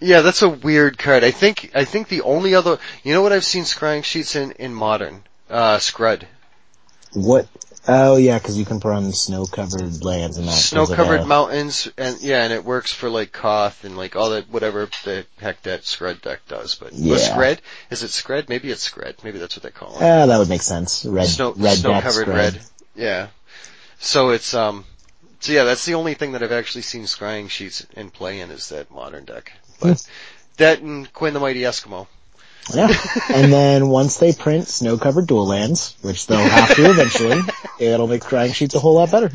Yeah, 0.00 0.20
that's 0.20 0.42
a 0.42 0.48
weird 0.48 0.98
card. 0.98 1.24
I 1.24 1.30
think 1.30 1.70
I 1.74 1.84
think 1.84 2.08
the 2.08 2.22
only 2.22 2.54
other 2.54 2.78
you 3.02 3.14
know 3.14 3.22
what 3.22 3.32
I've 3.32 3.44
seen 3.44 3.64
scrying 3.64 4.04
sheets 4.04 4.36
in 4.36 4.52
in 4.52 4.74
modern 4.74 5.22
uh 5.48 5.78
Scrud. 5.78 6.26
What? 7.12 7.46
Oh 7.86 8.16
yeah, 8.16 8.38
because 8.38 8.58
you 8.58 8.64
can 8.64 8.80
put 8.80 8.92
on 8.92 9.12
snow-covered 9.12 10.02
lands 10.02 10.38
and 10.38 10.48
that. 10.48 10.52
Snow-covered 10.52 11.26
mountains 11.26 11.90
and 11.98 12.20
yeah, 12.22 12.42
and 12.44 12.52
it 12.52 12.64
works 12.64 12.92
for 12.92 13.10
like 13.10 13.32
Koth 13.32 13.84
and 13.84 13.96
like 13.96 14.16
all 14.16 14.30
that 14.30 14.48
whatever 14.48 14.88
the 15.04 15.26
heck 15.38 15.62
that 15.62 15.82
Skred 15.82 16.22
deck 16.22 16.40
does. 16.48 16.74
But 16.76 16.94
Yeah. 16.94 17.18
Skred? 17.18 17.58
Is 17.90 18.02
it 18.02 18.08
Skred? 18.10 18.48
Maybe 18.48 18.70
it's 18.70 18.88
Skred. 18.88 19.22
Maybe 19.22 19.38
that's 19.38 19.56
what 19.56 19.62
they 19.64 19.70
call 19.70 19.90
it. 19.96 20.02
Ah, 20.02 20.24
that 20.26 20.38
would 20.38 20.48
make 20.48 20.62
sense. 20.62 21.04
Red, 21.04 21.28
snow 21.28 21.52
red 21.52 21.76
snow 21.78 21.90
deck 21.90 22.02
covered 22.04 22.22
spread. 22.22 22.54
red. 22.54 22.62
Yeah. 22.94 23.26
So 23.98 24.30
it's 24.30 24.54
um 24.54 24.84
so 25.40 25.52
yeah, 25.52 25.64
that's 25.64 25.84
the 25.84 25.94
only 25.94 26.14
thing 26.14 26.32
that 26.32 26.42
I've 26.42 26.52
actually 26.52 26.82
seen 26.82 27.02
scrying 27.02 27.50
sheets 27.50 27.86
in 27.94 28.08
play 28.10 28.40
in 28.40 28.50
is 28.50 28.70
that 28.70 28.90
modern 28.90 29.26
deck. 29.26 29.52
But 29.78 30.00
Hmm. 30.00 30.10
that 30.56 30.80
and 30.80 31.12
Quinn 31.12 31.34
the 31.34 31.40
Mighty 31.40 31.60
Eskimo. 31.60 32.06
Yeah. 32.72 32.88
and 33.34 33.52
then 33.52 33.88
once 33.88 34.18
they 34.18 34.32
print 34.32 34.68
snow-covered 34.68 35.26
dual 35.26 35.46
lands, 35.46 35.96
which 36.02 36.26
they'll 36.26 36.38
have 36.38 36.74
to 36.76 36.90
eventually, 36.90 37.40
it'll 37.78 38.06
make 38.06 38.22
crying 38.22 38.52
sheets 38.52 38.74
a 38.74 38.78
whole 38.78 38.94
lot 38.94 39.10
better. 39.10 39.30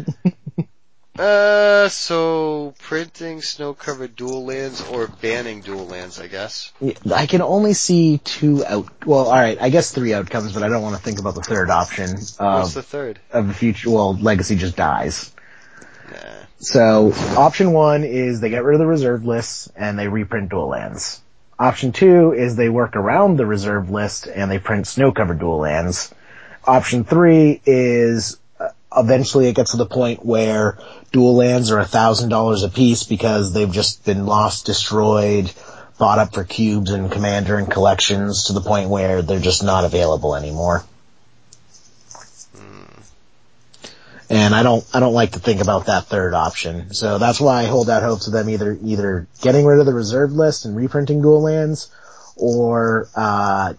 Uh, 1.20 1.90
so 1.90 2.74
printing 2.80 3.42
snow 3.42 3.74
covered 3.74 4.16
dual 4.16 4.46
lands 4.46 4.82
or 4.88 5.08
banning 5.08 5.60
dual 5.60 5.86
lands, 5.86 6.18
I 6.18 6.28
guess. 6.28 6.72
I 7.14 7.26
can 7.26 7.42
only 7.42 7.74
see 7.74 8.20
two 8.20 8.66
out. 8.66 9.06
Well, 9.06 9.26
all 9.26 9.34
right, 9.34 9.58
I 9.60 9.70
guess 9.70 9.92
three 9.92 10.14
outcomes, 10.14 10.54
but 10.54 10.64
I 10.64 10.70
don't 10.70 10.82
want 10.82 10.96
to 10.96 11.02
think 11.02 11.20
about 11.20 11.36
the 11.36 11.42
third 11.42 11.70
option 11.70 12.12
What's 12.38 12.74
the 12.74 12.84
third? 12.84 13.20
of 13.32 13.48
the 13.48 13.54
future. 13.54 13.90
Well, 13.90 14.16
legacy 14.16 14.56
just 14.56 14.78
dies. 14.78 15.34
Nah. 16.10 16.18
So 16.60 17.12
option 17.38 17.74
one 17.74 18.06
is 18.06 18.40
they 18.40 18.50
get 18.50 18.64
rid 18.64 18.76
of 18.76 18.80
the 18.80 18.88
reserve 18.88 19.26
lists 19.26 19.70
and 19.76 20.00
they 20.00 20.08
reprint 20.08 20.50
dual 20.50 20.70
lands. 20.70 21.22
Option 21.60 21.92
two 21.92 22.32
is 22.32 22.56
they 22.56 22.70
work 22.70 22.96
around 22.96 23.36
the 23.36 23.46
reserve 23.46 23.90
list 23.90 24.28
and 24.28 24.50
they 24.50 24.60
print 24.60 24.88
snow 24.88 25.12
covered 25.12 25.40
dual 25.40 25.58
lands. 25.58 26.14
Option 26.64 27.04
three 27.04 27.62
is 27.66 28.38
uh, 28.58 28.70
eventually 28.96 29.48
it 29.48 29.56
gets 29.56 29.72
to 29.72 29.78
the 29.78 29.86
point 29.86 30.26
where 30.26 30.78
dual 31.12 31.36
lands 31.36 31.70
are 31.72 31.80
a 31.80 31.86
thousand 31.86 32.30
dollars 32.30 32.64
a 32.64 32.70
piece 32.70 33.04
because 33.04 33.52
they've 33.52 33.72
just 33.72 34.06
been 34.06 34.26
lost, 34.26 34.68
destroyed, 34.68 35.52
bought 35.98 36.18
up 36.20 36.34
for 36.34 36.46
cubes 36.46 36.92
and 36.92 37.12
commander 37.12 37.58
and 37.58 37.70
collections 37.70 38.46
to 38.46 38.54
the 38.54 38.62
point 38.62 38.90
where 38.90 39.22
they're 39.22 39.42
just 39.42 39.62
not 39.62 39.84
available 39.84 40.38
anymore. 40.38 40.86
And 44.30 44.54
I 44.54 44.62
don't, 44.62 44.86
I 44.94 45.00
don't 45.00 45.14
like 45.14 45.32
to 45.32 45.40
think 45.40 45.60
about 45.60 45.88
that 45.88 46.06
third 46.06 46.36
option. 46.36 46.94
So 46.94 47.18
that's 47.18 47.42
why 47.42 47.64
I 47.64 47.66
hold 47.66 47.90
out 47.90 48.04
hopes 48.04 48.28
of 48.28 48.34
them 48.34 48.50
either, 48.50 48.78
either 48.84 49.28
getting 49.42 49.66
rid 49.66 49.80
of 49.80 49.88
the 49.88 49.94
reserve 49.94 50.32
list 50.32 50.66
and 50.66 50.76
reprinting 50.76 51.22
dual 51.22 51.42
lands 51.42 51.92
or, 52.36 53.10
uh, 53.16 53.74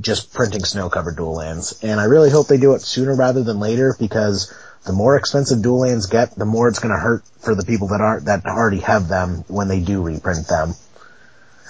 just 0.00 0.32
printing 0.34 0.64
snow 0.64 0.90
covered 0.90 1.16
dual 1.16 1.34
lands. 1.34 1.78
And 1.82 2.00
I 2.00 2.04
really 2.04 2.30
hope 2.30 2.48
they 2.48 2.58
do 2.58 2.74
it 2.74 2.82
sooner 2.82 3.14
rather 3.14 3.44
than 3.44 3.60
later 3.60 3.94
because 3.98 4.52
the 4.84 4.92
more 4.92 5.16
expensive 5.16 5.62
dual 5.62 5.80
lands 5.80 6.06
get, 6.06 6.34
the 6.34 6.44
more 6.44 6.68
it's 6.68 6.78
going 6.78 6.94
to 6.94 7.00
hurt 7.00 7.24
for 7.40 7.54
the 7.54 7.64
people 7.64 7.88
that 7.88 8.00
aren't, 8.00 8.26
that 8.26 8.44
already 8.44 8.80
have 8.80 9.08
them 9.08 9.44
when 9.48 9.68
they 9.68 9.80
do 9.80 10.02
reprint 10.02 10.48
them. 10.48 10.74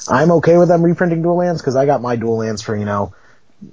I'm 0.08 0.32
okay 0.32 0.56
with 0.56 0.68
them 0.68 0.82
reprinting 0.82 1.22
dual 1.22 1.36
lands 1.36 1.60
because 1.60 1.76
I 1.76 1.86
got 1.86 2.02
my 2.02 2.16
dual 2.16 2.38
lands 2.38 2.62
for, 2.62 2.76
you 2.76 2.84
know, 2.84 3.14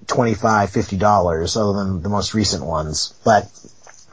25 0.07 0.69
$50 0.69 1.57
other 1.57 1.79
than 1.79 2.01
the 2.03 2.09
most 2.09 2.33
recent 2.33 2.63
ones. 2.63 3.13
But 3.25 3.49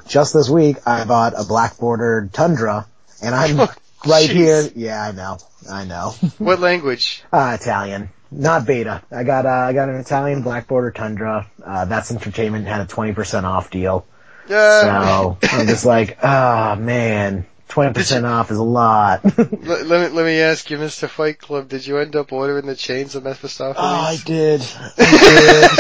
just 0.09 0.32
this 0.35 0.48
week, 0.48 0.76
I 0.86 1.05
bought 1.05 1.35
a 1.36 1.44
black 1.44 1.78
bordered 1.78 2.32
Tundra, 2.32 2.86
and 3.22 3.35
I'm 3.35 3.59
right 4.06 4.28
jeez. 4.28 4.32
here. 4.32 4.70
Yeah, 4.74 5.02
I 5.02 5.12
know, 5.12 5.39
I 5.70 5.85
know. 5.85 6.14
What 6.39 6.60
language? 6.60 7.22
uh, 7.32 7.56
Italian, 7.60 8.10
not 8.30 8.66
beta. 8.66 9.02
I 9.10 9.24
got 9.24 9.47
uh, 9.47 9.51
I 9.51 9.72
got 9.72 9.89
an 9.89 9.97
Italian 9.97 10.43
black 10.43 10.66
border 10.66 10.90
Tundra. 10.90 11.47
Uh, 11.64 11.85
That's 11.85 12.10
Entertainment 12.10 12.66
had 12.66 12.80
a 12.80 12.86
20% 12.86 13.44
off 13.44 13.70
deal, 13.70 14.06
Yeah. 14.48 14.80
so 14.82 15.39
I'm 15.43 15.66
just 15.66 15.85
like, 15.94 16.18
ah 16.22 16.76
man, 16.78 17.44
20% 17.68 18.24
off 18.24 18.51
is 18.51 18.56
a 18.59 18.62
lot. 18.62 19.20
oh, 19.24 19.48
let, 19.62 19.86
let 19.86 20.10
me 20.10 20.16
let 20.16 20.24
me 20.24 20.40
ask 20.40 20.70
you, 20.70 20.78
Mr. 20.78 21.09
Fight 21.09 21.39
Club, 21.39 21.68
did 21.68 21.86
you 21.86 21.98
end 21.98 22.16
up 22.16 22.32
ordering 22.32 22.66
the 22.66 22.74
chains 22.76 23.14
of 23.14 23.24
Mephistopheles? 23.24 23.76
I 23.78 24.16
did, 24.24 24.62
I 24.62 24.93
did. 24.97 25.70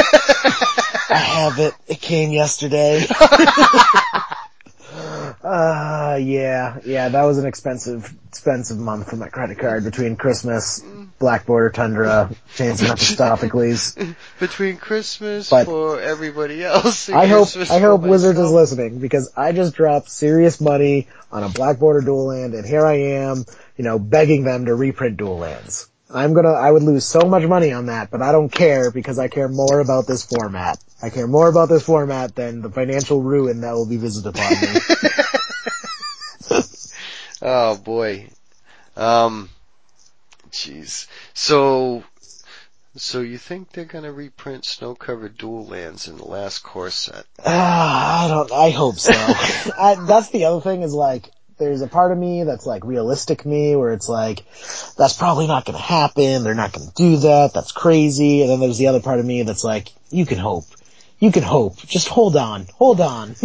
I 1.10 1.16
have 1.16 1.58
it. 1.58 1.72
It 1.86 2.00
came 2.02 2.32
yesterday. 2.32 3.06
Uh, 5.48 6.16
yeah, 6.20 6.78
yeah, 6.84 7.08
that 7.08 7.22
was 7.22 7.38
an 7.38 7.46
expensive, 7.46 8.12
expensive 8.28 8.76
month 8.76 9.08
for 9.08 9.16
my 9.16 9.28
credit 9.28 9.58
card 9.58 9.82
between 9.82 10.14
Christmas, 10.14 10.84
Black 11.18 11.46
Border 11.46 11.70
Tundra, 11.70 12.30
Chains 12.56 12.82
of 12.82 12.88
Mephistopheles. 12.88 13.96
Between 14.40 14.76
Christmas 14.76 15.48
But- 15.48 15.64
for 15.64 16.02
everybody 16.02 16.62
else. 16.62 17.08
I 17.08 17.26
hope, 17.26 17.46
Christmas 17.46 17.70
I 17.70 17.80
for 17.80 17.86
hope 17.86 18.02
Wizards 18.02 18.38
is 18.38 18.50
listening 18.50 18.98
because 18.98 19.32
I 19.38 19.52
just 19.52 19.74
dropped 19.74 20.10
serious 20.10 20.60
money 20.60 21.08
on 21.32 21.42
a 21.42 21.48
Black 21.48 21.78
Border 21.78 22.02
dual 22.02 22.26
land 22.26 22.52
and 22.52 22.66
here 22.66 22.84
I 22.84 22.96
am, 22.96 23.46
you 23.78 23.84
know, 23.84 23.98
begging 23.98 24.44
them 24.44 24.66
to 24.66 24.74
reprint 24.74 25.16
dual 25.16 25.38
lands. 25.38 25.88
I'm 26.10 26.34
gonna, 26.34 26.52
I 26.52 26.70
would 26.70 26.82
lose 26.82 27.06
so 27.06 27.20
much 27.20 27.44
money 27.44 27.72
on 27.72 27.86
that, 27.86 28.10
but 28.10 28.20
I 28.20 28.32
don't 28.32 28.50
care 28.50 28.90
because 28.90 29.18
I 29.18 29.28
care 29.28 29.48
more 29.48 29.80
about 29.80 30.06
this 30.06 30.26
format. 30.26 30.78
I 31.00 31.10
care 31.10 31.26
more 31.26 31.48
about 31.48 31.68
this 31.68 31.84
format 31.84 32.34
than 32.34 32.60
the 32.62 32.70
financial 32.70 33.22
ruin 33.22 33.60
that 33.60 33.72
will 33.72 33.86
be 33.86 33.98
visited 33.98 34.34
upon 34.36 34.50
me. 34.60 34.80
Oh 37.40 37.76
boy. 37.76 38.28
Um, 38.96 39.48
jeez. 40.50 41.06
So, 41.34 42.02
so 42.96 43.20
you 43.20 43.38
think 43.38 43.70
they're 43.70 43.84
gonna 43.84 44.12
reprint 44.12 44.64
snow-covered 44.64 45.38
dual 45.38 45.66
lands 45.66 46.08
in 46.08 46.16
the 46.16 46.24
last 46.24 46.60
core 46.60 46.90
set? 46.90 47.24
Ah, 47.44 48.24
I 48.24 48.28
don't, 48.28 48.52
I 48.52 48.70
hope 48.70 48.98
so. 48.98 49.12
I, 49.78 50.04
that's 50.06 50.30
the 50.30 50.46
other 50.46 50.60
thing 50.60 50.82
is 50.82 50.92
like, 50.92 51.30
there's 51.58 51.82
a 51.82 51.88
part 51.88 52.12
of 52.12 52.18
me 52.18 52.44
that's 52.44 52.66
like 52.66 52.84
realistic 52.84 53.44
me 53.46 53.76
where 53.76 53.92
it's 53.92 54.08
like, 54.08 54.44
that's 54.96 55.16
probably 55.16 55.46
not 55.46 55.64
gonna 55.64 55.78
happen, 55.78 56.42
they're 56.42 56.54
not 56.54 56.72
gonna 56.72 56.90
do 56.96 57.18
that, 57.18 57.52
that's 57.54 57.72
crazy, 57.72 58.42
and 58.42 58.50
then 58.50 58.60
there's 58.60 58.78
the 58.78 58.88
other 58.88 59.00
part 59.00 59.20
of 59.20 59.26
me 59.26 59.42
that's 59.44 59.64
like, 59.64 59.90
you 60.10 60.26
can 60.26 60.38
hope. 60.38 60.64
You 61.18 61.32
can 61.32 61.42
hope. 61.42 61.78
Just 61.78 62.08
hold 62.08 62.36
on. 62.36 62.66
Hold 62.74 63.00
on. 63.00 63.34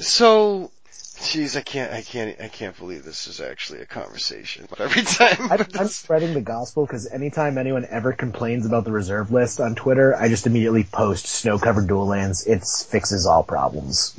So, 0.00 0.70
jeez, 0.92 1.56
I 1.56 1.62
can't, 1.62 1.92
I 1.92 2.02
can't, 2.02 2.40
I 2.40 2.46
can't 2.46 2.76
believe 2.78 3.04
this 3.04 3.26
is 3.26 3.40
actually 3.40 3.80
a 3.80 3.86
conversation. 3.86 4.66
But 4.70 4.80
every 4.80 5.02
time, 5.02 5.50
I'm, 5.50 5.66
I'm 5.76 5.88
spreading 5.88 6.34
the 6.34 6.40
gospel 6.40 6.86
because 6.86 7.08
anytime 7.10 7.58
anyone 7.58 7.84
ever 7.88 8.12
complains 8.12 8.64
about 8.64 8.84
the 8.84 8.92
reserve 8.92 9.32
list 9.32 9.60
on 9.60 9.74
Twitter, 9.74 10.14
I 10.14 10.28
just 10.28 10.46
immediately 10.46 10.84
post 10.84 11.26
snow-covered 11.26 11.88
dual 11.88 12.06
lands. 12.06 12.46
It 12.46 12.62
fixes 12.64 13.26
all 13.26 13.42
problems. 13.42 14.14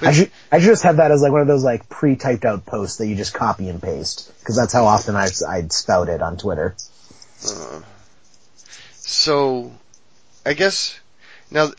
I 0.00 0.12
should, 0.12 0.30
I 0.52 0.60
should 0.60 0.68
just 0.68 0.84
have 0.84 0.98
that 0.98 1.10
as 1.10 1.22
like 1.22 1.32
one 1.32 1.40
of 1.40 1.48
those 1.48 1.64
like 1.64 1.88
pre-typed 1.88 2.44
out 2.44 2.64
posts 2.64 2.98
that 2.98 3.08
you 3.08 3.16
just 3.16 3.34
copy 3.34 3.68
and 3.68 3.82
paste 3.82 4.32
because 4.38 4.54
that's 4.54 4.72
how 4.72 4.84
often 4.86 5.16
I 5.16 5.28
I'd 5.48 5.72
spout 5.72 6.08
it 6.08 6.22
on 6.22 6.36
Twitter. 6.36 6.76
Uh, 7.44 7.80
so, 8.92 9.72
I 10.46 10.54
guess 10.54 11.00
now, 11.50 11.70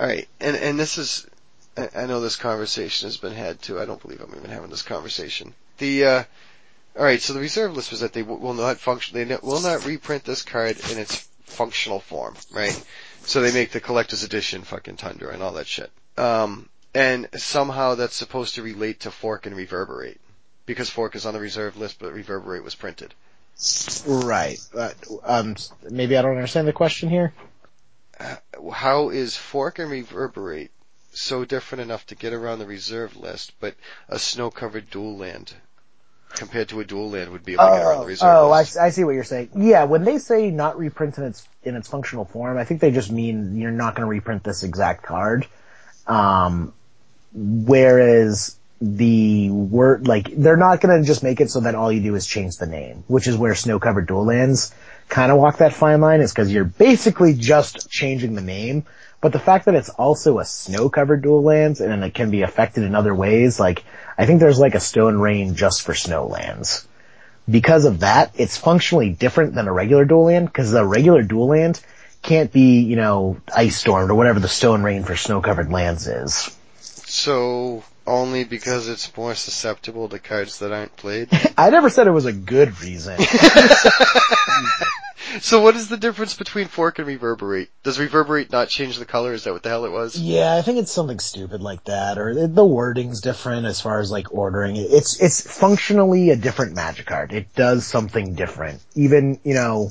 all 0.00 0.06
right, 0.06 0.26
and 0.40 0.56
and 0.56 0.80
this 0.80 0.96
is, 0.96 1.26
I 1.76 2.06
know 2.06 2.22
this 2.22 2.36
conversation 2.36 3.06
has 3.06 3.18
been 3.18 3.34
had 3.34 3.60
too. 3.60 3.78
I 3.78 3.84
don't 3.84 4.00
believe 4.00 4.22
I'm 4.22 4.34
even 4.34 4.50
having 4.50 4.70
this 4.70 4.80
conversation. 4.82 5.52
The, 5.76 6.04
uh, 6.04 6.24
all 6.96 7.04
right, 7.04 7.20
so 7.20 7.34
the 7.34 7.40
reserve 7.40 7.76
list 7.76 7.90
was 7.90 8.00
that 8.00 8.14
they 8.14 8.22
will 8.22 8.54
not 8.54 8.78
function. 8.78 9.28
They 9.28 9.36
will 9.42 9.60
not 9.60 9.84
reprint 9.84 10.24
this 10.24 10.42
card 10.42 10.78
in 10.90 10.96
its 10.96 11.28
functional 11.44 12.00
form, 12.00 12.34
right? 12.50 12.82
So 13.24 13.42
they 13.42 13.52
make 13.52 13.72
the 13.72 13.80
collector's 13.80 14.22
edition 14.22 14.62
fucking 14.62 14.96
Tundra 14.96 15.34
and 15.34 15.42
all 15.42 15.52
that 15.52 15.66
shit. 15.66 15.90
Um, 16.16 16.70
and 16.94 17.28
somehow 17.36 17.94
that's 17.94 18.16
supposed 18.16 18.54
to 18.54 18.62
relate 18.62 19.00
to 19.00 19.10
Fork 19.10 19.44
and 19.44 19.54
Reverberate. 19.54 20.18
Because 20.64 20.88
Fork 20.88 21.14
is 21.14 21.26
on 21.26 21.34
the 21.34 21.40
reserve 21.40 21.76
list, 21.76 21.98
but 21.98 22.12
Reverberate 22.14 22.64
was 22.64 22.74
printed. 22.74 23.12
Right. 24.06 24.58
Uh, 24.74 24.90
um, 25.24 25.56
maybe 25.90 26.16
I 26.16 26.22
don't 26.22 26.36
understand 26.36 26.66
the 26.66 26.72
question 26.72 27.10
here. 27.10 27.34
How 28.72 29.10
is 29.10 29.36
Fork 29.36 29.78
and 29.78 29.90
Reverberate 29.90 30.70
so 31.12 31.44
different 31.44 31.82
enough 31.82 32.06
to 32.06 32.14
get 32.14 32.32
around 32.32 32.58
the 32.58 32.66
reserve 32.66 33.16
list, 33.16 33.52
but 33.60 33.74
a 34.08 34.18
snow-covered 34.18 34.90
dual 34.90 35.16
land 35.16 35.52
compared 36.34 36.68
to 36.68 36.80
a 36.80 36.84
dual 36.84 37.10
land 37.10 37.30
would 37.32 37.44
be 37.44 37.54
able 37.54 37.64
to 37.64 37.70
get 37.70 37.82
around 37.82 37.96
the 37.98 38.02
Oh, 38.02 38.06
reserve 38.06 38.28
oh, 38.30 38.50
I. 38.52 38.60
I 38.60 38.90
see 38.90 39.02
what 39.04 39.14
you're 39.14 39.24
saying. 39.24 39.50
Yeah, 39.56 39.84
when 39.84 40.04
they 40.04 40.18
say 40.18 40.50
not 40.50 40.78
reprint 40.78 41.18
in 41.18 41.24
its 41.24 41.46
in 41.64 41.74
its 41.74 41.88
functional 41.88 42.24
form, 42.24 42.56
I 42.56 42.64
think 42.64 42.80
they 42.80 42.92
just 42.92 43.10
mean 43.10 43.56
you're 43.56 43.72
not 43.72 43.94
going 43.96 44.06
to 44.06 44.10
reprint 44.10 44.44
this 44.44 44.62
exact 44.62 45.02
card. 45.02 45.46
Um, 46.06 46.72
whereas 47.32 48.56
the 48.80 49.50
word, 49.50 50.06
like, 50.06 50.28
they're 50.34 50.56
not 50.56 50.80
going 50.80 51.00
to 51.00 51.06
just 51.06 51.22
make 51.22 51.40
it 51.40 51.50
so 51.50 51.60
that 51.60 51.74
all 51.74 51.92
you 51.92 52.00
do 52.00 52.14
is 52.14 52.26
change 52.26 52.56
the 52.56 52.66
name, 52.66 53.04
which 53.08 53.26
is 53.26 53.36
where 53.36 53.54
snow 53.54 53.78
covered 53.78 54.06
dual 54.06 54.24
lands 54.24 54.72
kind 55.10 55.30
of 55.30 55.38
walk 55.38 55.58
that 55.58 55.74
fine 55.74 56.00
line. 56.00 56.20
Is 56.20 56.32
because 56.32 56.52
you're 56.52 56.64
basically 56.64 57.34
just 57.34 57.90
changing 57.90 58.34
the 58.34 58.40
name. 58.40 58.84
But 59.20 59.32
the 59.32 59.38
fact 59.38 59.66
that 59.66 59.74
it's 59.74 59.90
also 59.90 60.38
a 60.38 60.46
snow 60.46 60.88
covered 60.88 61.20
dual 61.20 61.42
lands 61.42 61.82
and 61.82 62.02
it 62.02 62.14
can 62.14 62.30
be 62.30 62.40
affected 62.40 62.84
in 62.84 62.94
other 62.94 63.14
ways, 63.14 63.60
like, 63.60 63.84
I 64.16 64.24
think 64.24 64.40
there's 64.40 64.58
like 64.58 64.74
a 64.74 64.80
stone 64.80 65.18
rain 65.18 65.56
just 65.56 65.82
for 65.82 65.94
snow 65.94 66.26
lands 66.26 66.88
because 67.50 67.84
of 67.84 68.00
that, 68.00 68.32
it's 68.36 68.56
functionally 68.56 69.10
different 69.10 69.54
than 69.54 69.68
a 69.68 69.72
regular 69.72 70.04
dual 70.04 70.24
land, 70.24 70.46
because 70.46 70.72
a 70.72 70.84
regular 70.84 71.22
dual 71.22 71.48
land 71.48 71.80
can't 72.22 72.52
be, 72.52 72.80
you 72.80 72.96
know, 72.96 73.40
ice 73.54 73.76
stormed 73.76 74.10
or 74.10 74.14
whatever 74.14 74.40
the 74.40 74.48
stone 74.48 74.82
rain 74.82 75.04
for 75.04 75.16
snow 75.16 75.40
covered 75.40 75.70
lands 75.70 76.06
is. 76.06 76.54
So 76.80 77.82
only 78.06 78.44
because 78.44 78.88
it's 78.88 79.16
more 79.16 79.34
susceptible 79.34 80.08
to 80.10 80.18
cards 80.18 80.58
that 80.60 80.72
aren't 80.72 80.96
played. 80.96 81.28
I 81.58 81.70
never 81.70 81.90
said 81.90 82.06
it 82.06 82.12
was 82.12 82.26
a 82.26 82.32
good 82.32 82.80
reason. 82.80 83.18
so 85.40 85.60
what 85.60 85.76
is 85.76 85.88
the 85.88 85.96
difference 85.96 86.34
between 86.34 86.66
Fork 86.66 86.98
and 86.98 87.06
Reverberate? 87.06 87.70
Does 87.82 87.98
Reverberate 87.98 88.50
not 88.50 88.68
change 88.68 88.98
the 88.98 89.04
color? 89.04 89.32
Is 89.32 89.44
that 89.44 89.52
what 89.52 89.62
the 89.62 89.68
hell 89.68 89.84
it 89.84 89.92
was? 89.92 90.18
yeah, 90.18 90.54
I 90.56 90.62
think 90.62 90.78
it's 90.78 90.92
something 90.92 91.18
stupid 91.18 91.60
like 91.60 91.84
that, 91.84 92.18
or 92.18 92.46
the- 92.48 92.64
wording's 92.64 93.20
different 93.20 93.66
as 93.66 93.80
far 93.80 94.00
as 94.00 94.10
like 94.10 94.32
ordering 94.32 94.76
it. 94.76 94.90
It's, 94.90 95.20
it's 95.20 95.40
functionally 95.40 96.30
a 96.30 96.36
different 96.36 96.74
magic 96.74 97.06
card. 97.06 97.32
It 97.32 97.54
does 97.54 97.86
something 97.86 98.34
different. 98.34 98.80
Even, 98.94 99.40
you 99.44 99.54
know, 99.54 99.90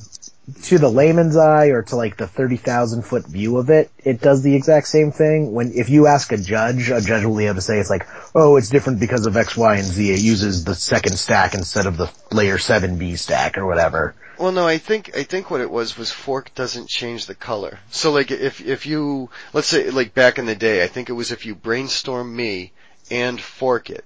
to 0.64 0.78
the 0.78 0.90
layman's 0.90 1.36
eye 1.36 1.66
or 1.66 1.82
to 1.82 1.96
like 1.96 2.16
the 2.16 2.26
30,000 2.26 3.02
foot 3.02 3.26
view 3.26 3.56
of 3.58 3.70
it, 3.70 3.90
it 3.98 4.20
does 4.20 4.42
the 4.42 4.54
exact 4.54 4.88
same 4.88 5.12
thing. 5.12 5.52
When, 5.52 5.72
if 5.74 5.88
you 5.88 6.06
ask 6.06 6.32
a 6.32 6.36
judge, 6.36 6.90
a 6.90 7.00
judge 7.00 7.24
will 7.24 7.36
be 7.36 7.46
able 7.46 7.56
to 7.56 7.60
say 7.60 7.78
it's 7.78 7.90
like, 7.90 8.06
oh, 8.34 8.56
it's 8.56 8.68
different 8.68 9.00
because 9.00 9.26
of 9.26 9.36
X, 9.36 9.56
Y, 9.56 9.76
and 9.76 9.84
Z. 9.84 10.12
It 10.12 10.20
uses 10.20 10.64
the 10.64 10.74
second 10.74 11.16
stack 11.18 11.54
instead 11.54 11.86
of 11.86 11.96
the 11.96 12.10
layer 12.32 12.58
7B 12.58 13.18
stack 13.18 13.58
or 13.58 13.66
whatever. 13.66 14.14
Well, 14.38 14.52
no, 14.52 14.66
I 14.66 14.78
think 14.78 15.14
I 15.14 15.24
think 15.24 15.50
what 15.50 15.60
it 15.60 15.70
was 15.70 15.98
was 15.98 16.10
Fork 16.10 16.54
doesn't 16.54 16.88
change 16.88 17.26
the 17.26 17.34
color. 17.34 17.78
So 17.90 18.10
like 18.10 18.30
if 18.30 18.62
if 18.62 18.86
you 18.86 19.28
let's 19.52 19.68
say 19.68 19.90
like 19.90 20.14
back 20.14 20.38
in 20.38 20.46
the 20.46 20.54
day, 20.54 20.82
I 20.82 20.86
think 20.86 21.10
it 21.10 21.12
was 21.12 21.30
if 21.30 21.44
you 21.44 21.54
brainstorm 21.54 22.34
me 22.34 22.72
and 23.10 23.38
fork 23.38 23.90
it, 23.90 24.04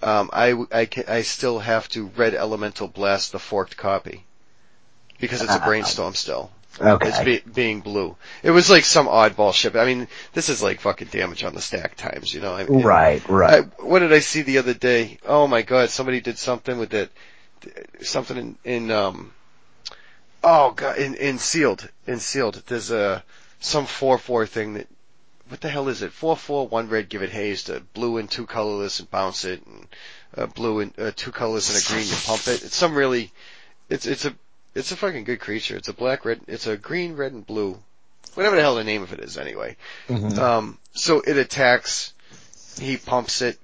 um, 0.00 0.30
I 0.32 0.52
I 0.72 0.88
I 1.08 1.22
still 1.22 1.58
have 1.58 1.88
to 1.90 2.06
red 2.16 2.32
elemental 2.32 2.86
blast 2.86 3.32
the 3.32 3.40
forked 3.40 3.76
copy 3.76 4.24
because 5.22 5.40
it's 5.40 5.54
a 5.54 5.62
Ah. 5.62 5.64
brainstorm 5.64 6.14
still. 6.14 6.50
Okay. 6.80 7.08
It's 7.08 7.20
be, 7.22 7.38
being 7.52 7.80
blue. 7.80 8.16
It 8.42 8.50
was 8.50 8.68
like 8.68 8.84
some 8.84 9.06
oddball 9.06 9.54
ship. 9.54 9.76
I 9.76 9.84
mean, 9.84 10.08
this 10.32 10.48
is 10.48 10.62
like 10.62 10.80
fucking 10.80 11.08
damage 11.08 11.44
on 11.44 11.54
the 11.54 11.60
stack 11.60 11.96
times, 11.96 12.34
you 12.34 12.40
know. 12.40 12.54
I 12.54 12.64
mean, 12.64 12.82
right, 12.82 13.26
right. 13.28 13.64
I, 13.64 13.82
what 13.82 14.00
did 14.00 14.12
I 14.12 14.18
see 14.18 14.42
the 14.42 14.58
other 14.58 14.74
day? 14.74 15.18
Oh 15.24 15.46
my 15.46 15.62
god, 15.62 15.90
somebody 15.90 16.20
did 16.20 16.38
something 16.38 16.78
with 16.78 16.92
it. 16.92 17.12
Something 18.00 18.36
in, 18.36 18.56
in 18.64 18.90
um, 18.90 19.32
oh 20.42 20.72
god, 20.72 20.98
in, 20.98 21.14
in 21.14 21.38
sealed, 21.38 21.88
in 22.06 22.18
sealed. 22.18 22.60
There's 22.66 22.90
a, 22.90 23.22
some 23.60 23.86
4-4 23.86 24.48
thing 24.48 24.74
that, 24.74 24.88
what 25.48 25.60
the 25.60 25.68
hell 25.68 25.88
is 25.88 26.02
it? 26.02 26.10
4-4, 26.10 26.68
one 26.70 26.88
red, 26.88 27.08
give 27.08 27.22
it 27.22 27.30
haze 27.30 27.64
to 27.64 27.80
blue 27.94 28.16
and 28.16 28.28
two 28.28 28.46
colorless 28.46 28.98
and 28.98 29.08
bounce 29.10 29.44
it 29.44 29.64
and, 29.66 29.86
uh, 30.36 30.46
blue 30.46 30.80
and, 30.80 30.98
uh, 30.98 31.12
two 31.14 31.30
colorless 31.30 31.68
and 31.68 31.78
a 31.78 31.86
green, 31.86 32.08
you 32.08 32.18
pump 32.26 32.48
it. 32.48 32.64
It's 32.64 32.74
some 32.74 32.94
really, 32.96 33.30
it's, 33.88 34.06
it's 34.06 34.24
a, 34.24 34.34
it's 34.74 34.92
a 34.92 34.96
fucking 34.96 35.24
good 35.24 35.40
creature. 35.40 35.76
It's 35.76 35.88
a 35.88 35.92
black, 35.92 36.24
red, 36.24 36.40
it's 36.46 36.66
a 36.66 36.76
green, 36.76 37.16
red, 37.16 37.32
and 37.32 37.46
blue. 37.46 37.78
Whatever 38.34 38.56
the 38.56 38.62
hell 38.62 38.76
the 38.76 38.84
name 38.84 39.02
of 39.02 39.12
it 39.12 39.20
is 39.20 39.36
anyway. 39.36 39.76
Mhm. 40.08 40.38
Um, 40.38 40.78
so 40.94 41.20
it 41.20 41.36
attacks, 41.36 42.14
he 42.80 42.96
pumps 42.96 43.42
it, 43.42 43.58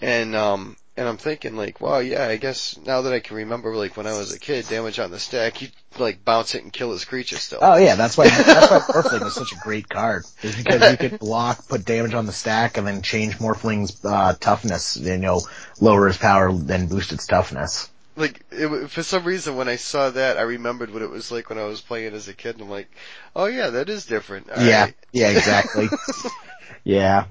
and 0.00 0.34
um, 0.34 0.76
and 0.96 1.08
I'm 1.08 1.16
thinking 1.16 1.56
like, 1.56 1.80
wow, 1.80 1.98
yeah, 1.98 2.26
I 2.26 2.36
guess 2.36 2.78
now 2.84 3.02
that 3.02 3.12
I 3.12 3.20
can 3.20 3.36
remember, 3.36 3.74
like 3.76 3.96
when 3.96 4.06
I 4.06 4.16
was 4.16 4.32
a 4.34 4.38
kid, 4.38 4.68
damage 4.68 4.98
on 4.98 5.10
the 5.10 5.18
stack, 5.18 5.62
you 5.62 5.68
like 5.98 6.24
bounce 6.24 6.54
it 6.54 6.62
and 6.62 6.72
kill 6.72 6.92
his 6.92 7.04
creature 7.04 7.36
still. 7.36 7.60
Oh 7.62 7.76
yeah, 7.76 7.94
that's 7.94 8.16
why 8.16 8.28
that's 8.28 8.70
why 8.70 8.78
Morphling 8.78 9.26
is 9.26 9.34
such 9.34 9.52
a 9.52 9.56
great 9.56 9.88
card. 9.88 10.24
Is 10.42 10.56
because 10.56 10.90
you 10.90 10.96
could 10.96 11.18
block, 11.18 11.68
put 11.68 11.84
damage 11.84 12.14
on 12.14 12.26
the 12.26 12.32
stack, 12.32 12.76
and 12.76 12.86
then 12.86 13.02
change 13.02 13.38
Morphling's 13.38 14.04
uh, 14.04 14.34
toughness. 14.38 14.96
You 14.96 15.18
know, 15.18 15.42
lower 15.80 16.06
his 16.06 16.16
power, 16.18 16.52
then 16.52 16.88
boost 16.88 17.12
its 17.12 17.26
toughness. 17.26 17.88
Like 18.16 18.44
it, 18.50 18.90
for 18.90 19.02
some 19.02 19.24
reason, 19.24 19.56
when 19.56 19.68
I 19.68 19.76
saw 19.76 20.10
that, 20.10 20.36
I 20.38 20.42
remembered 20.42 20.92
what 20.92 21.02
it 21.02 21.10
was 21.10 21.32
like 21.32 21.48
when 21.48 21.58
I 21.58 21.64
was 21.64 21.80
playing 21.80 22.12
as 22.14 22.28
a 22.28 22.34
kid, 22.34 22.56
and 22.56 22.64
I'm 22.64 22.70
like, 22.70 22.90
oh 23.34 23.46
yeah, 23.46 23.70
that 23.70 23.88
is 23.88 24.04
different. 24.06 24.50
All 24.50 24.62
yeah, 24.62 24.84
right. 24.84 24.94
yeah, 25.12 25.30
exactly. 25.30 25.88
yeah. 26.84 27.26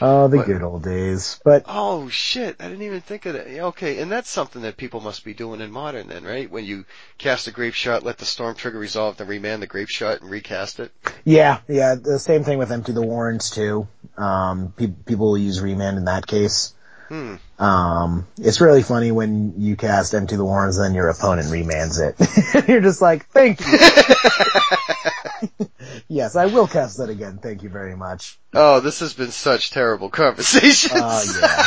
Oh, 0.00 0.26
the 0.28 0.38
But- 0.38 0.46
good 0.46 0.62
old 0.62 0.82
days. 0.84 1.38
But 1.44 1.64
Oh 1.68 2.08
shit, 2.08 2.56
I 2.60 2.64
didn't 2.68 2.82
even 2.82 3.02
think 3.02 3.26
of 3.26 3.34
that. 3.34 3.46
Okay, 3.46 3.98
and 4.00 4.10
that's 4.10 4.30
something 4.30 4.62
that 4.62 4.78
people 4.78 5.00
must 5.00 5.22
be 5.24 5.34
doing 5.34 5.60
in 5.60 5.70
modern 5.70 6.08
then, 6.08 6.24
right? 6.24 6.50
When 6.50 6.64
you 6.64 6.86
cast 7.18 7.46
a 7.46 7.52
Grapeshot, 7.52 8.02
let 8.02 8.16
the 8.18 8.24
storm 8.24 8.54
trigger 8.54 8.78
resolve, 8.78 9.18
then 9.18 9.26
remand 9.26 9.62
the 9.62 9.66
Grapeshot 9.66 10.22
and 10.22 10.30
recast 10.30 10.80
it. 10.80 10.92
yeah, 11.24 11.58
yeah, 11.68 11.94
the 11.94 12.18
same 12.18 12.42
thing 12.42 12.58
with 12.58 12.72
Empty 12.72 12.92
the 12.92 13.02
Warrens 13.02 13.50
too. 13.50 13.86
Um, 14.16 14.72
pe- 14.76 14.86
people 14.88 15.36
use 15.36 15.60
remand 15.60 15.98
in 15.98 16.06
that 16.06 16.26
case. 16.26 16.74
Hmm. 17.10 17.34
Um, 17.58 18.26
it's 18.38 18.60
really 18.60 18.84
funny 18.84 19.10
when 19.10 19.60
you 19.60 19.74
cast 19.74 20.14
Empty 20.14 20.36
the 20.36 20.44
Warrens, 20.44 20.78
then 20.78 20.94
your 20.94 21.08
opponent 21.08 21.48
remands 21.48 21.98
it. 22.00 22.14
You're 22.68 22.80
just 22.80 23.02
like, 23.02 23.26
thank 23.26 23.60
you. 23.60 23.66
yes, 26.08 26.36
I 26.36 26.46
will 26.46 26.68
cast 26.68 26.98
that 26.98 27.10
again. 27.10 27.38
Thank 27.38 27.64
you 27.64 27.68
very 27.68 27.96
much. 27.96 28.38
Oh, 28.54 28.78
this 28.78 29.00
has 29.00 29.12
been 29.12 29.32
such 29.32 29.72
terrible 29.72 30.08
conversations. 30.08 30.92
Oh 30.94 31.40
yeah. 31.40 31.66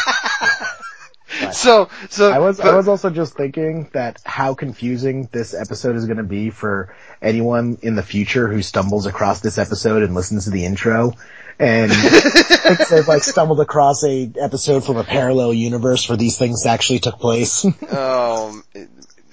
yeah. 1.41 1.51
so, 1.51 1.89
so 2.09 2.31
I 2.31 2.39
was 2.39 2.61
I 2.61 2.73
was 2.73 2.87
also 2.87 3.09
just 3.09 3.35
thinking 3.35 3.89
that 3.91 4.21
how 4.23 4.53
confusing 4.53 5.27
this 5.33 5.53
episode 5.53 5.97
is 5.97 6.05
going 6.05 6.19
to 6.19 6.23
be 6.23 6.51
for 6.51 6.95
anyone 7.21 7.79
in 7.81 7.95
the 7.95 8.03
future 8.03 8.47
who 8.47 8.61
stumbles 8.61 9.07
across 9.07 9.41
this 9.41 9.57
episode 9.57 10.03
and 10.03 10.15
listens 10.15 10.45
to 10.45 10.51
the 10.51 10.63
intro 10.63 11.11
and 11.59 11.91
they've 12.89 13.07
like 13.07 13.23
stumbled 13.23 13.59
across 13.59 14.03
a 14.03 14.31
episode 14.39 14.85
from 14.85 14.97
a 14.97 15.03
parallel 15.03 15.53
universe 15.53 16.07
where 16.09 16.17
these 16.17 16.37
things 16.37 16.65
actually 16.65 16.99
took 16.99 17.19
place. 17.19 17.65
Um, 17.93 18.63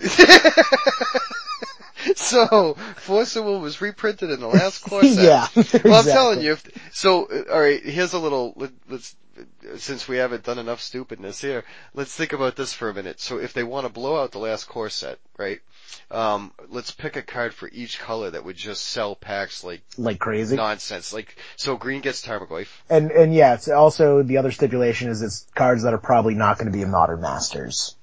so, 2.15 2.75
Force 2.97 3.37
of 3.37 3.45
Will 3.45 3.61
was 3.61 3.81
reprinted 3.81 4.31
in 4.31 4.41
the 4.41 4.47
last 4.47 4.83
core 4.83 5.03
set. 5.03 5.25
yeah. 5.25 5.47
Well, 5.55 5.65
I'm 5.95 6.01
exactly. 6.01 6.13
telling 6.13 6.41
you, 6.43 6.53
if, 6.53 6.95
so, 6.95 7.27
uh, 7.27 7.45
alright, 7.51 7.83
here's 7.83 8.13
a 8.13 8.19
little, 8.19 8.53
let, 8.57 8.71
let's, 8.89 9.17
since 9.77 10.09
we 10.09 10.17
haven't 10.19 10.45
done 10.45 10.59
enough 10.59 10.81
stupidness 10.81 11.41
here, 11.41 11.65
let's 11.95 12.15
think 12.15 12.33
about 12.33 12.57
this 12.57 12.73
for 12.73 12.89
a 12.89 12.95
minute. 12.95 13.21
So 13.21 13.39
if 13.39 13.53
they 13.53 13.63
want 13.65 13.87
to 13.87 13.93
blow 13.93 14.21
out 14.23 14.33
the 14.33 14.39
last 14.39 14.65
core 14.65 14.89
set, 14.91 15.19
right, 15.39 15.61
um, 16.11 16.53
let's 16.69 16.91
pick 16.91 17.17
a 17.17 17.23
card 17.23 17.55
for 17.55 17.69
each 17.73 17.99
color 17.99 18.31
that 18.31 18.45
would 18.45 18.57
just 18.57 18.85
sell 18.85 19.15
packs 19.15 19.65
like 19.65 19.83
Like 19.99 20.19
crazy. 20.19 20.57
nonsense. 20.57 21.13
Like, 21.13 21.37
so 21.57 21.77
green 21.77 22.01
gets 22.01 22.25
Tarmogoyf. 22.27 22.69
And 22.89 23.11
and 23.11 23.35
yeah, 23.35 23.55
it's 23.55 23.69
also 23.69 24.23
the 24.23 24.39
other 24.39 24.51
stipulation 24.53 25.09
is 25.09 25.23
it's 25.23 25.47
cards 25.55 25.83
that 25.85 25.95
are 25.95 25.99
probably 25.99 26.35
not 26.35 26.59
going 26.59 26.71
to 26.71 26.77
be 26.77 26.83
in 26.83 26.91
Modern 26.91 27.21
Masters. 27.21 27.97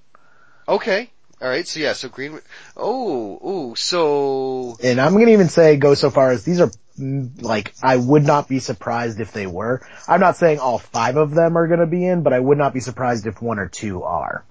Okay. 0.67 1.09
Alright, 1.39 1.67
so 1.67 1.79
yeah, 1.79 1.93
so 1.93 2.09
green, 2.09 2.39
oh, 2.75 3.69
ooh, 3.69 3.75
so, 3.75 4.75
And 4.81 4.99
I'm 4.99 5.13
going 5.13 5.27
to 5.27 5.33
even 5.33 5.49
say 5.49 5.77
go 5.77 5.93
so 5.93 6.09
far 6.09 6.31
as 6.31 6.43
these 6.43 6.59
are 6.59 6.71
like 6.97 7.73
I 7.81 7.97
would 7.97 8.23
not 8.23 8.47
be 8.47 8.59
surprised 8.59 9.19
if 9.19 9.31
they 9.31 9.47
were. 9.47 9.85
I'm 10.07 10.19
not 10.19 10.37
saying 10.37 10.59
all 10.59 10.79
five 10.79 11.17
of 11.17 11.31
them 11.31 11.57
are 11.57 11.67
going 11.67 11.79
to 11.79 11.85
be 11.85 12.05
in, 12.05 12.23
but 12.23 12.33
I 12.33 12.39
would 12.39 12.57
not 12.57 12.73
be 12.73 12.79
surprised 12.79 13.27
if 13.27 13.41
one 13.41 13.59
or 13.59 13.67
two 13.67 14.03
are. 14.03 14.43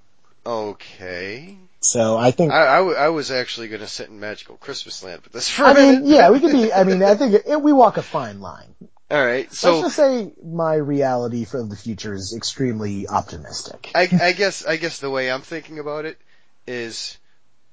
okay. 0.44 1.58
So 1.80 2.16
I 2.16 2.32
think 2.32 2.52
I, 2.52 2.66
I, 2.66 2.76
w- 2.78 2.96
I 2.96 3.10
was 3.10 3.30
actually 3.30 3.68
gonna 3.68 3.86
sit 3.86 4.08
in 4.08 4.18
Magical 4.18 4.56
Christmas 4.56 5.04
Land 5.04 5.22
with 5.22 5.32
this 5.32 5.48
for 5.48 5.64
I 5.66 5.74
mean, 5.74 6.06
yeah, 6.06 6.30
we 6.30 6.40
could 6.40 6.50
be. 6.50 6.72
I 6.72 6.82
mean, 6.82 7.00
I 7.02 7.14
think 7.14 7.34
it, 7.46 7.62
we 7.62 7.72
walk 7.72 7.96
a 7.96 8.02
fine 8.02 8.40
line. 8.40 8.74
Alright, 9.08 9.52
so 9.52 9.70
Let's 9.70 9.94
just 9.94 9.96
say 9.96 10.32
my 10.44 10.74
reality 10.74 11.44
for 11.44 11.62
the 11.62 11.76
future 11.76 12.12
is 12.12 12.34
extremely 12.34 13.06
optimistic. 13.06 13.92
I, 13.94 14.08
I 14.20 14.32
guess, 14.32 14.66
I 14.66 14.78
guess 14.78 14.98
the 14.98 15.10
way 15.10 15.30
I'm 15.30 15.42
thinking 15.42 15.78
about 15.78 16.06
it 16.06 16.18
is 16.66 17.16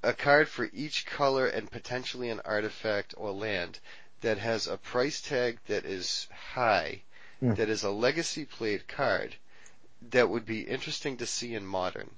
a 0.03 0.13
card 0.13 0.47
for 0.47 0.69
each 0.71 1.07
color 1.07 1.47
and 1.47 1.71
potentially 1.71 2.29
an 2.29 2.39
artifact 2.45 3.15
or 3.17 3.31
land 3.31 3.79
that 4.23 4.39
has 4.39 4.67
a 4.67 4.77
price 4.77 5.21
tag 5.21 5.59
that 5.67 5.85
is 5.85 6.27
high, 6.53 7.01
Hmm. 7.39 7.53
that 7.53 7.69
is 7.69 7.83
a 7.83 7.89
legacy 7.91 8.45
played 8.45 8.87
card 8.87 9.35
that 10.11 10.29
would 10.29 10.45
be 10.45 10.61
interesting 10.61 11.17
to 11.17 11.25
see 11.25 11.53
in 11.55 11.65
modern. 11.65 12.09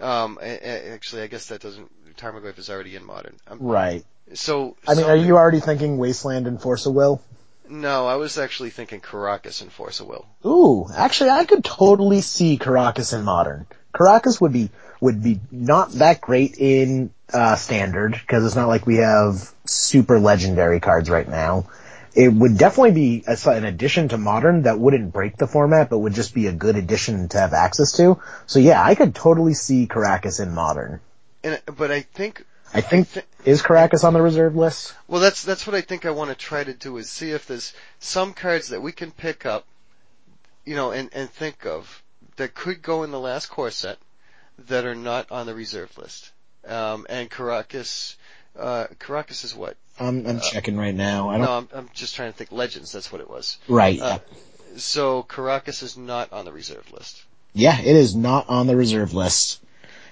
Um, 0.00 0.38
actually, 0.42 1.22
I 1.22 1.28
guess 1.28 1.46
that 1.46 1.60
doesn't. 1.62 1.90
Tarmogoyf 2.16 2.58
is 2.58 2.68
already 2.68 2.96
in 2.96 3.04
modern. 3.04 3.36
Um, 3.48 3.58
Right. 3.60 4.04
so, 4.34 4.76
I 4.86 4.94
mean, 4.94 5.04
are 5.04 5.16
you 5.16 5.36
already 5.36 5.60
thinking 5.60 5.98
Wasteland 5.98 6.46
and 6.46 6.60
Force 6.60 6.86
of 6.86 6.94
Will? 6.94 7.20
No, 7.68 8.06
I 8.06 8.16
was 8.16 8.36
actually 8.36 8.70
thinking 8.70 9.00
Karakas 9.00 9.62
and 9.62 9.72
Force 9.72 10.00
of 10.00 10.06
Will. 10.06 10.26
Ooh, 10.44 10.86
actually, 10.94 11.30
I 11.30 11.44
could 11.44 11.64
totally 11.64 12.20
see 12.20 12.58
Karakas 12.58 13.16
in 13.16 13.24
modern. 13.24 13.66
Karakas 13.94 14.40
would 14.40 14.52
be 14.52 14.70
would 15.00 15.22
be 15.22 15.40
not 15.50 15.92
that 15.92 16.20
great 16.20 16.56
in 16.58 17.13
uh, 17.32 17.56
standard 17.56 18.12
because 18.12 18.44
it's 18.44 18.54
not 18.54 18.68
like 18.68 18.86
we 18.86 18.96
have 18.96 19.52
super 19.66 20.18
legendary 20.18 20.80
cards 20.80 21.08
right 21.10 21.28
now. 21.28 21.68
It 22.14 22.32
would 22.32 22.56
definitely 22.58 22.92
be 22.92 23.24
a, 23.26 23.36
an 23.50 23.64
addition 23.64 24.08
to 24.08 24.18
modern 24.18 24.62
that 24.62 24.78
wouldn't 24.78 25.12
break 25.12 25.36
the 25.36 25.48
format, 25.48 25.90
but 25.90 25.98
would 25.98 26.14
just 26.14 26.32
be 26.32 26.46
a 26.46 26.52
good 26.52 26.76
addition 26.76 27.28
to 27.30 27.38
have 27.38 27.52
access 27.52 27.92
to. 27.96 28.20
So 28.46 28.60
yeah, 28.60 28.82
I 28.82 28.94
could 28.94 29.14
totally 29.14 29.54
see 29.54 29.86
Karakas 29.86 30.40
in 30.40 30.54
modern. 30.54 31.00
And 31.42 31.60
but 31.76 31.90
I 31.90 32.02
think 32.02 32.44
I 32.72 32.80
think 32.80 33.08
thi- 33.08 33.22
is 33.44 33.62
Karakas 33.62 34.04
on 34.04 34.12
the 34.14 34.22
reserve 34.22 34.54
list? 34.54 34.94
well 35.08 35.20
that's 35.20 35.42
that's 35.42 35.66
what 35.66 35.74
I 35.74 35.80
think 35.80 36.06
I 36.06 36.10
want 36.10 36.30
to 36.30 36.36
try 36.36 36.62
to 36.62 36.72
do 36.72 36.96
is 36.98 37.10
see 37.10 37.30
if 37.30 37.46
there's 37.46 37.72
some 37.98 38.32
cards 38.32 38.68
that 38.68 38.80
we 38.82 38.92
can 38.92 39.10
pick 39.10 39.44
up, 39.44 39.66
you 40.64 40.76
know, 40.76 40.92
and 40.92 41.10
and 41.12 41.28
think 41.28 41.66
of 41.66 42.02
that 42.36 42.54
could 42.54 42.80
go 42.80 43.02
in 43.02 43.10
the 43.10 43.20
last 43.20 43.46
core 43.46 43.70
set 43.70 43.98
that 44.66 44.84
are 44.84 44.94
not 44.94 45.30
on 45.32 45.46
the 45.46 45.54
reserve 45.54 45.96
list. 45.98 46.30
Um, 46.66 47.06
and 47.08 47.30
Karakas, 47.30 48.16
uh, 48.58 48.86
Karakas 48.98 49.44
is 49.44 49.54
what? 49.54 49.76
I'm 49.98 50.26
I'm 50.26 50.40
checking 50.40 50.76
right 50.76 50.94
now. 50.94 51.30
I 51.30 51.38
don't. 51.38 51.46
No, 51.46 51.52
I'm 51.52 51.68
I'm 51.74 51.90
just 51.94 52.14
trying 52.16 52.32
to 52.32 52.36
think. 52.36 52.50
Legends, 52.52 52.92
that's 52.92 53.12
what 53.12 53.20
it 53.20 53.30
was. 53.30 53.58
Right. 53.68 54.00
Uh, 54.00 54.18
So 54.76 55.22
Karakas 55.22 55.82
is 55.82 55.96
not 55.96 56.32
on 56.32 56.44
the 56.44 56.52
reserve 56.52 56.90
list. 56.92 57.22
Yeah, 57.52 57.78
it 57.78 57.94
is 57.94 58.16
not 58.16 58.48
on 58.48 58.66
the 58.66 58.76
reserve 58.76 59.14
list. 59.14 59.60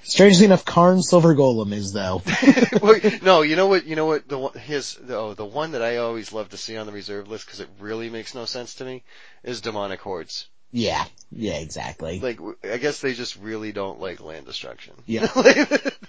Strangely 0.05 0.45
enough, 0.47 0.65
Karn 0.65 1.03
Silver 1.03 1.35
Golem 1.35 1.73
is 1.73 1.93
though. 1.93 2.23
Well, 2.83 2.99
no, 3.23 3.43
you 3.43 3.55
know 3.55 3.69
what? 3.69 3.87
You 3.87 3.95
know 3.95 4.07
what? 4.07 4.29
The 4.29 4.39
one, 4.39 4.55
his 4.55 4.95
the, 4.95 5.17
oh, 5.17 5.35
the 5.35 5.45
one 5.45 5.73
that 5.73 5.83
I 5.83 5.99
always 5.99 6.33
love 6.33 6.49
to 6.51 6.57
see 6.57 6.77
on 6.77 6.87
the 6.87 6.93
reserve 6.93 7.29
list 7.29 7.47
because 7.47 7.61
it 7.61 7.69
really 7.79 8.11
makes 8.11 8.35
no 8.35 8.45
sense 8.45 8.75
to 8.77 8.85
me 8.85 9.05
is 9.45 9.61
demonic 9.61 10.01
hordes. 10.01 10.47
Yeah, 10.73 11.05
yeah, 11.31 11.55
exactly. 11.55 12.21
Like, 12.21 12.41
I 12.65 12.79
guess 12.79 13.01
they 13.01 13.13
just 13.13 13.37
really 13.37 13.73
don't 13.73 14.01
like 14.01 14.21
land 14.21 14.47
destruction. 14.47 14.95
Yeah. 15.07 15.29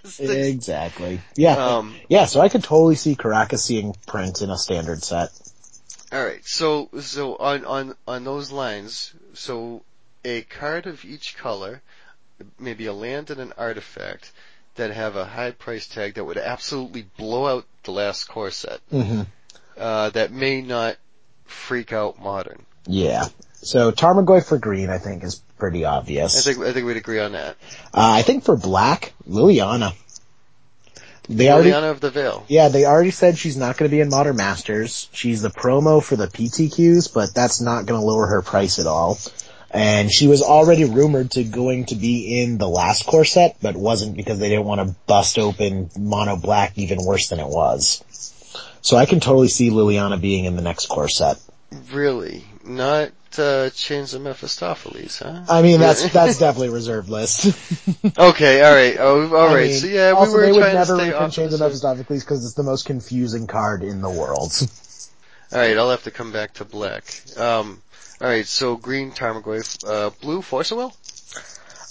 Like, 0.05 0.19
exactly. 0.19 1.21
Yeah, 1.35 1.53
um, 1.53 1.95
yeah. 2.09 2.25
So 2.25 2.41
I 2.41 2.49
could 2.49 2.63
totally 2.63 2.95
see 2.95 3.15
Karakas 3.15 3.59
seeing 3.59 3.95
print 4.05 4.41
in 4.41 4.49
a 4.49 4.57
standard 4.57 5.01
set. 5.01 5.29
all 6.11 6.23
right. 6.23 6.45
So, 6.45 6.89
so 6.99 7.37
on 7.37 7.63
on 7.63 7.95
on 8.05 8.25
those 8.25 8.51
lines, 8.51 9.13
so 9.33 9.83
a 10.25 10.41
card 10.41 10.87
of 10.87 11.05
each 11.05 11.37
color, 11.37 11.81
maybe 12.59 12.85
a 12.85 12.93
land 12.93 13.29
and 13.29 13.39
an 13.39 13.53
artifact 13.57 14.33
that 14.75 14.91
have 14.91 15.15
a 15.15 15.25
high 15.25 15.51
price 15.51 15.87
tag 15.87 16.15
that 16.15 16.25
would 16.25 16.37
absolutely 16.37 17.05
blow 17.17 17.47
out 17.47 17.65
the 17.83 17.91
last 17.91 18.25
core 18.25 18.51
set. 18.51 18.81
Mm-hmm. 18.91 19.21
Uh, 19.77 20.09
that 20.09 20.31
may 20.31 20.61
not 20.61 20.97
freak 21.45 21.93
out 21.93 22.19
modern. 22.21 22.65
Yeah. 22.87 23.27
So 23.63 23.91
Tarmogoyf 23.91 24.45
for 24.45 24.57
green, 24.57 24.89
I 24.89 24.97
think, 24.97 25.23
is 25.23 25.41
pretty 25.57 25.85
obvious. 25.85 26.47
I 26.47 26.53
think 26.53 26.65
I 26.65 26.73
think 26.73 26.85
we'd 26.85 26.97
agree 26.97 27.19
on 27.19 27.31
that. 27.33 27.55
uh, 27.93 28.11
I 28.17 28.21
think 28.21 28.43
for 28.43 28.55
black, 28.57 29.13
Liliana. 29.27 29.93
They 31.29 31.49
already, 31.49 31.71
Liliana 31.71 31.91
of 31.91 32.01
the 32.01 32.09
Veil. 32.11 32.45
yeah, 32.49 32.67
they 32.67 32.85
already 32.85 33.11
said 33.11 33.37
she's 33.37 33.55
not 33.55 33.77
going 33.77 33.89
to 33.89 33.95
be 33.95 34.01
in 34.01 34.09
Modern 34.09 34.35
Masters. 34.35 35.07
She's 35.13 35.41
the 35.41 35.49
promo 35.49 36.03
for 36.03 36.17
the 36.17 36.27
PTQs, 36.27 37.13
but 37.13 37.33
that's 37.33 37.61
not 37.61 37.85
going 37.85 37.99
to 37.99 38.05
lower 38.05 38.27
her 38.27 38.41
price 38.41 38.77
at 38.77 38.87
all. 38.87 39.17
And 39.71 40.11
she 40.11 40.27
was 40.27 40.41
already 40.43 40.83
rumored 40.83 41.31
to 41.31 41.43
going 41.45 41.85
to 41.85 41.95
be 41.95 42.41
in 42.41 42.57
the 42.57 42.67
last 42.67 43.05
core 43.05 43.23
set, 43.25 43.55
but 43.61 43.75
wasn't 43.77 44.17
because 44.17 44.37
they 44.37 44.49
didn't 44.49 44.65
want 44.65 44.85
to 44.87 44.95
bust 45.07 45.39
open 45.39 45.89
Mono 45.97 46.35
Black 46.35 46.73
even 46.77 46.99
worse 47.03 47.29
than 47.29 47.39
it 47.39 47.47
was. 47.47 48.03
So 48.81 48.97
I 48.97 49.05
can 49.05 49.21
totally 49.21 49.47
see 49.47 49.69
Liliana 49.69 50.19
being 50.19 50.43
in 50.43 50.57
the 50.57 50.61
next 50.61 50.87
core 50.89 51.07
set. 51.07 51.39
Really, 51.91 52.43
not 52.65 53.11
uh, 53.37 53.69
Chains 53.71 54.13
of 54.13 54.21
Mephistopheles, 54.21 55.19
huh? 55.19 55.45
I 55.49 55.61
mean, 55.61 55.79
that's 55.79 56.09
that's 56.11 56.39
definitely 56.39 56.69
reserved 56.73 57.09
list. 57.09 57.47
okay. 58.17 58.63
All 58.63 58.73
right. 58.73 58.95
Oh, 58.99 59.35
all 59.35 59.49
I 59.49 59.63
mean, 59.63 59.73
so 59.73 59.87
yeah, 59.87 60.13
we 60.13 60.29
were 60.29 60.45
they 60.45 60.51
would 60.51 60.63
to 60.63 60.73
never 60.73 60.95
reprint 60.95 61.33
Chains 61.33 61.51
the 61.51 61.55
of 61.55 61.61
Mephistopheles 61.61 62.23
because 62.23 62.45
it's 62.45 62.55
the 62.55 62.63
most 62.63 62.85
confusing 62.85 63.47
card 63.47 63.83
in 63.83 64.01
the 64.01 64.09
world. 64.09 64.53
All 65.51 65.59
right. 65.59 65.77
I'll 65.77 65.91
have 65.91 66.03
to 66.03 66.11
come 66.11 66.31
back 66.31 66.55
to 66.55 66.65
black. 66.65 67.03
Um. 67.37 67.81
All 68.21 68.27
right. 68.27 68.45
So 68.45 68.77
green 68.77 69.11
Tarmogoyf, 69.11 69.87
uh, 69.87 70.09
blue 70.21 70.41
Force 70.41 70.71
of 70.71 70.77
Will. 70.77 70.95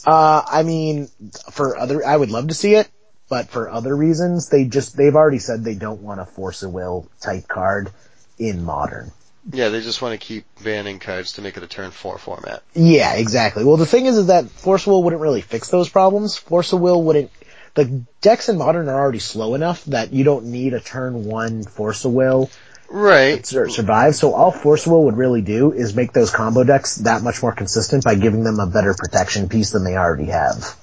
Uh, 0.05 0.43
I 0.51 0.63
mean, 0.63 1.09
for 1.53 1.77
other, 1.77 2.05
I 2.05 2.17
would 2.17 2.31
love 2.31 2.49
to 2.49 2.55
see 2.55 2.75
it, 2.75 2.91
but 3.29 3.49
for 3.49 3.71
other 3.71 3.95
reasons, 3.97 4.49
they 4.49 4.65
just, 4.65 4.97
they've 4.97 5.15
already 5.15 5.39
said 5.39 5.63
they 5.63 5.77
don't 5.77 6.03
want 6.03 6.21
a 6.21 6.25
Force 6.25 6.63
of 6.63 6.73
Will 6.73 7.09
type 7.21 7.47
card 7.47 7.91
in 8.39 8.65
Modern. 8.65 9.13
Yeah, 9.51 9.71
they 9.71 9.81
just 9.81 10.01
want 10.01 10.19
to 10.19 10.25
keep 10.25 10.45
banning 10.63 10.99
cards 10.99 11.33
to 11.35 11.43
make 11.43 11.57
it 11.57 11.63
a 11.63 11.67
turn 11.67 11.91
four 11.91 12.19
format. 12.19 12.63
Yeah, 12.75 13.15
exactly. 13.15 13.65
Well, 13.65 13.77
the 13.77 13.87
thing 13.87 14.07
is, 14.07 14.17
is 14.17 14.27
that 14.29 14.49
Force 14.49 14.83
of 14.83 14.89
Will 14.89 15.03
wouldn't 15.03 15.23
really 15.23 15.41
fix 15.41 15.69
those 15.69 15.89
problems. 15.89 16.37
Force 16.37 16.73
of 16.73 16.81
Will 16.81 17.03
wouldn't, 17.03 17.31
the 17.75 18.05
decks 18.21 18.49
in 18.49 18.57
Modern 18.57 18.89
are 18.89 18.99
already 18.99 19.19
slow 19.19 19.55
enough 19.55 19.85
that 19.87 20.13
you 20.13 20.23
don't 20.25 20.47
need 20.47 20.75
a 20.75 20.81
turn 20.81 21.25
one 21.25 21.65
Force 21.65 22.05
of 22.05 22.13
Will 22.13 22.51
Right. 22.89 23.43
to 23.43 23.71
survive. 23.71 24.15
So 24.15 24.35
all 24.35 24.53
Force 24.53 24.87
of 24.87 24.93
Will 24.93 25.05
would 25.05 25.17
really 25.17 25.43
do 25.43 25.73
is 25.73 25.95
make 25.97 26.13
those 26.13 26.31
combo 26.31 26.63
decks 26.63 26.97
that 26.97 27.23
much 27.23 27.43
more 27.43 27.53
consistent 27.53 28.05
by 28.05 28.15
giving 28.15 28.45
them 28.45 28.61
a 28.61 28.67
better 28.67 28.95
protection 28.95 29.49
piece 29.49 29.71
than 29.71 29.83
they 29.83 29.97
already 29.97 30.27
have. 30.27 30.77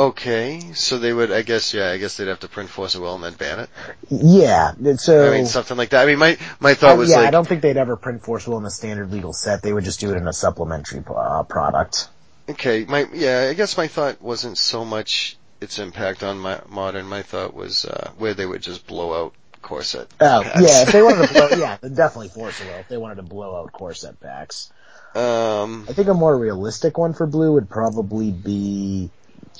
Okay. 0.00 0.72
So 0.72 0.98
they 0.98 1.12
would. 1.12 1.30
I 1.30 1.42
guess. 1.42 1.74
Yeah. 1.74 1.90
I 1.90 1.98
guess 1.98 2.16
they'd 2.16 2.28
have 2.28 2.40
to 2.40 2.48
print 2.48 2.70
Force 2.70 2.94
of 2.94 3.02
Will 3.02 3.14
and 3.14 3.22
then 3.22 3.34
ban 3.34 3.60
it. 3.60 3.70
Yeah, 4.08 4.72
so 4.96 5.28
I 5.28 5.30
mean, 5.30 5.46
something 5.46 5.76
like 5.76 5.90
that. 5.90 6.02
I 6.02 6.06
mean, 6.06 6.18
my 6.18 6.38
my 6.58 6.72
thought 6.72 6.92
I- 6.92 6.94
was 6.94 7.10
yeah, 7.10 7.18
I 7.18 7.30
don't 7.30 7.46
think 7.46 7.60
they'd 7.60 7.76
ever 7.76 7.96
print 7.96 8.24
Force 8.24 8.46
Will 8.46 8.56
in 8.56 8.64
a 8.64 8.70
standard 8.70 9.12
legal 9.12 9.34
set. 9.34 9.62
They 9.62 9.74
would 9.74 9.84
just 9.84 10.00
do 10.00 10.10
it 10.12 10.16
in 10.16 10.26
a 10.26 10.32
supplementary 10.32 11.04
uh, 11.06 11.42
product. 11.42 12.08
Okay, 12.48 12.86
my 12.88 13.06
yeah, 13.12 13.48
I 13.50 13.54
guess 13.54 13.76
my 13.76 13.88
thought 13.88 14.22
wasn't 14.22 14.56
so 14.56 14.86
much 14.86 15.36
its 15.60 15.78
impact 15.78 16.22
on 16.22 16.38
my 16.38 16.60
modern. 16.70 17.06
My 17.06 17.20
thought 17.20 17.52
was 17.52 17.84
uh, 17.84 18.10
where 18.16 18.32
they 18.32 18.46
would 18.46 18.62
just 18.62 18.86
blow 18.86 19.26
out 19.26 19.34
core 19.60 19.82
set. 19.82 20.06
Oh, 20.18 20.40
packs. 20.42 20.62
yeah, 20.62 20.82
if 20.82 20.92
they 20.92 21.02
wanted 21.02 21.28
to 21.28 21.34
blow, 21.34 21.48
yeah, 21.58 21.76
definitely 21.76 22.28
Force 22.28 22.58
of 22.60 22.68
Will. 22.68 22.76
If 22.76 22.88
they 22.88 22.96
wanted 22.96 23.16
to 23.16 23.22
blow 23.22 23.54
out 23.60 23.70
core 23.72 23.92
set 23.92 24.18
packs. 24.18 24.72
Um, 25.14 25.86
I 25.88 25.92
think 25.92 26.08
a 26.08 26.14
more 26.14 26.38
realistic 26.38 26.96
one 26.96 27.12
for 27.12 27.26
blue 27.26 27.52
would 27.54 27.68
probably 27.68 28.30
be 28.30 29.10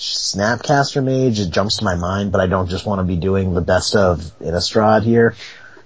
Snapcaster 0.01 1.05
Mage, 1.05 1.41
it 1.41 1.51
jumps 1.51 1.79
to 1.79 1.85
my 1.85 1.95
mind, 1.95 2.33
but 2.33 2.41
I 2.41 2.47
don't 2.47 2.69
just 2.69 2.87
want 2.87 3.01
to 3.01 3.05
be 3.05 3.17
doing 3.17 3.55
the 3.55 3.61
best 3.61 3.95
of 3.95 4.21
Innistrad 4.41 5.03
here. 5.03 5.35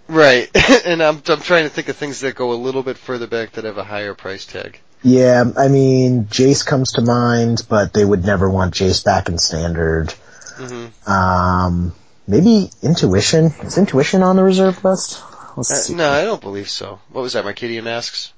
Right. 0.08 0.50
and 0.86 1.02
I'm 1.02 1.22
I'm 1.28 1.40
trying 1.40 1.64
to 1.64 1.70
think 1.70 1.88
of 1.88 1.96
things 1.96 2.20
that 2.20 2.34
go 2.34 2.52
a 2.52 2.54
little 2.54 2.82
bit 2.82 2.96
further 2.98 3.26
back 3.26 3.52
that 3.52 3.64
have 3.64 3.78
a 3.78 3.84
higher 3.84 4.14
price 4.14 4.46
tag. 4.46 4.80
Yeah, 5.02 5.44
I 5.58 5.68
mean, 5.68 6.24
Jace 6.26 6.64
comes 6.64 6.92
to 6.92 7.02
mind, 7.02 7.66
but 7.68 7.92
they 7.92 8.04
would 8.04 8.24
never 8.24 8.48
want 8.48 8.74
Jace 8.74 9.04
back 9.04 9.28
in 9.28 9.36
standard. 9.38 10.12
hmm 10.56 10.86
Um, 11.10 11.92
maybe 12.26 12.70
Intuition. 12.82 13.46
Is 13.62 13.76
Intuition 13.78 14.22
on 14.22 14.36
the 14.36 14.44
reserve 14.44 14.82
list? 14.84 15.22
Let's 15.56 15.70
Uh, 15.70 15.74
see. 15.74 15.94
no, 15.94 16.10
I 16.10 16.22
don't 16.24 16.40
believe 16.40 16.70
so. 16.70 17.00
What 17.10 17.22
was 17.22 17.34
that? 17.34 17.44
Mercadian 17.44 17.84
Masques? 17.84 18.32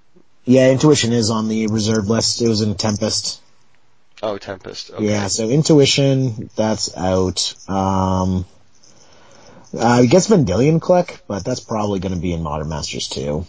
Yeah, 0.44 0.70
Intuition 0.70 1.12
is 1.12 1.30
on 1.30 1.48
the 1.48 1.66
reserve 1.68 2.08
list. 2.08 2.40
It 2.40 2.48
was 2.48 2.62
in 2.62 2.74
Tempest. 2.76 3.40
Oh, 4.22 4.38
Tempest. 4.38 4.90
Okay. 4.90 5.04
Yeah, 5.04 5.26
so 5.26 5.48
Intuition, 5.48 6.50
that's 6.56 6.96
out. 6.96 7.54
Um, 7.68 8.46
uh, 9.74 9.84
I 9.84 10.06
guess 10.06 10.28
Vendilion 10.28 10.80
Clique, 10.80 11.20
but 11.28 11.44
that's 11.44 11.60
probably 11.60 12.00
going 12.00 12.14
to 12.14 12.20
be 12.20 12.32
in 12.32 12.42
Modern 12.42 12.68
Masters 12.68 13.08
too. 13.08 13.46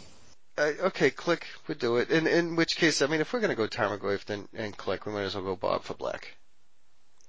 Uh, 0.57 0.71
okay, 0.85 1.11
Clique 1.11 1.45
would 1.67 1.79
do 1.79 1.97
it. 1.97 2.09
In 2.09 2.25
in 2.25 2.55
which 2.55 2.75
case, 2.77 3.01
I 3.01 3.07
mean, 3.07 3.21
if 3.21 3.31
we're 3.31 3.41
gonna 3.41 3.53
go 3.53 3.67
Tarmogoyf 3.67 4.25
then 4.25 4.47
and 4.55 4.75
Clique, 4.75 5.05
we 5.05 5.13
might 5.13 5.21
as 5.21 5.35
well 5.35 5.43
go 5.43 5.55
Bob 5.55 5.83
for 5.83 5.93
black. 5.93 6.35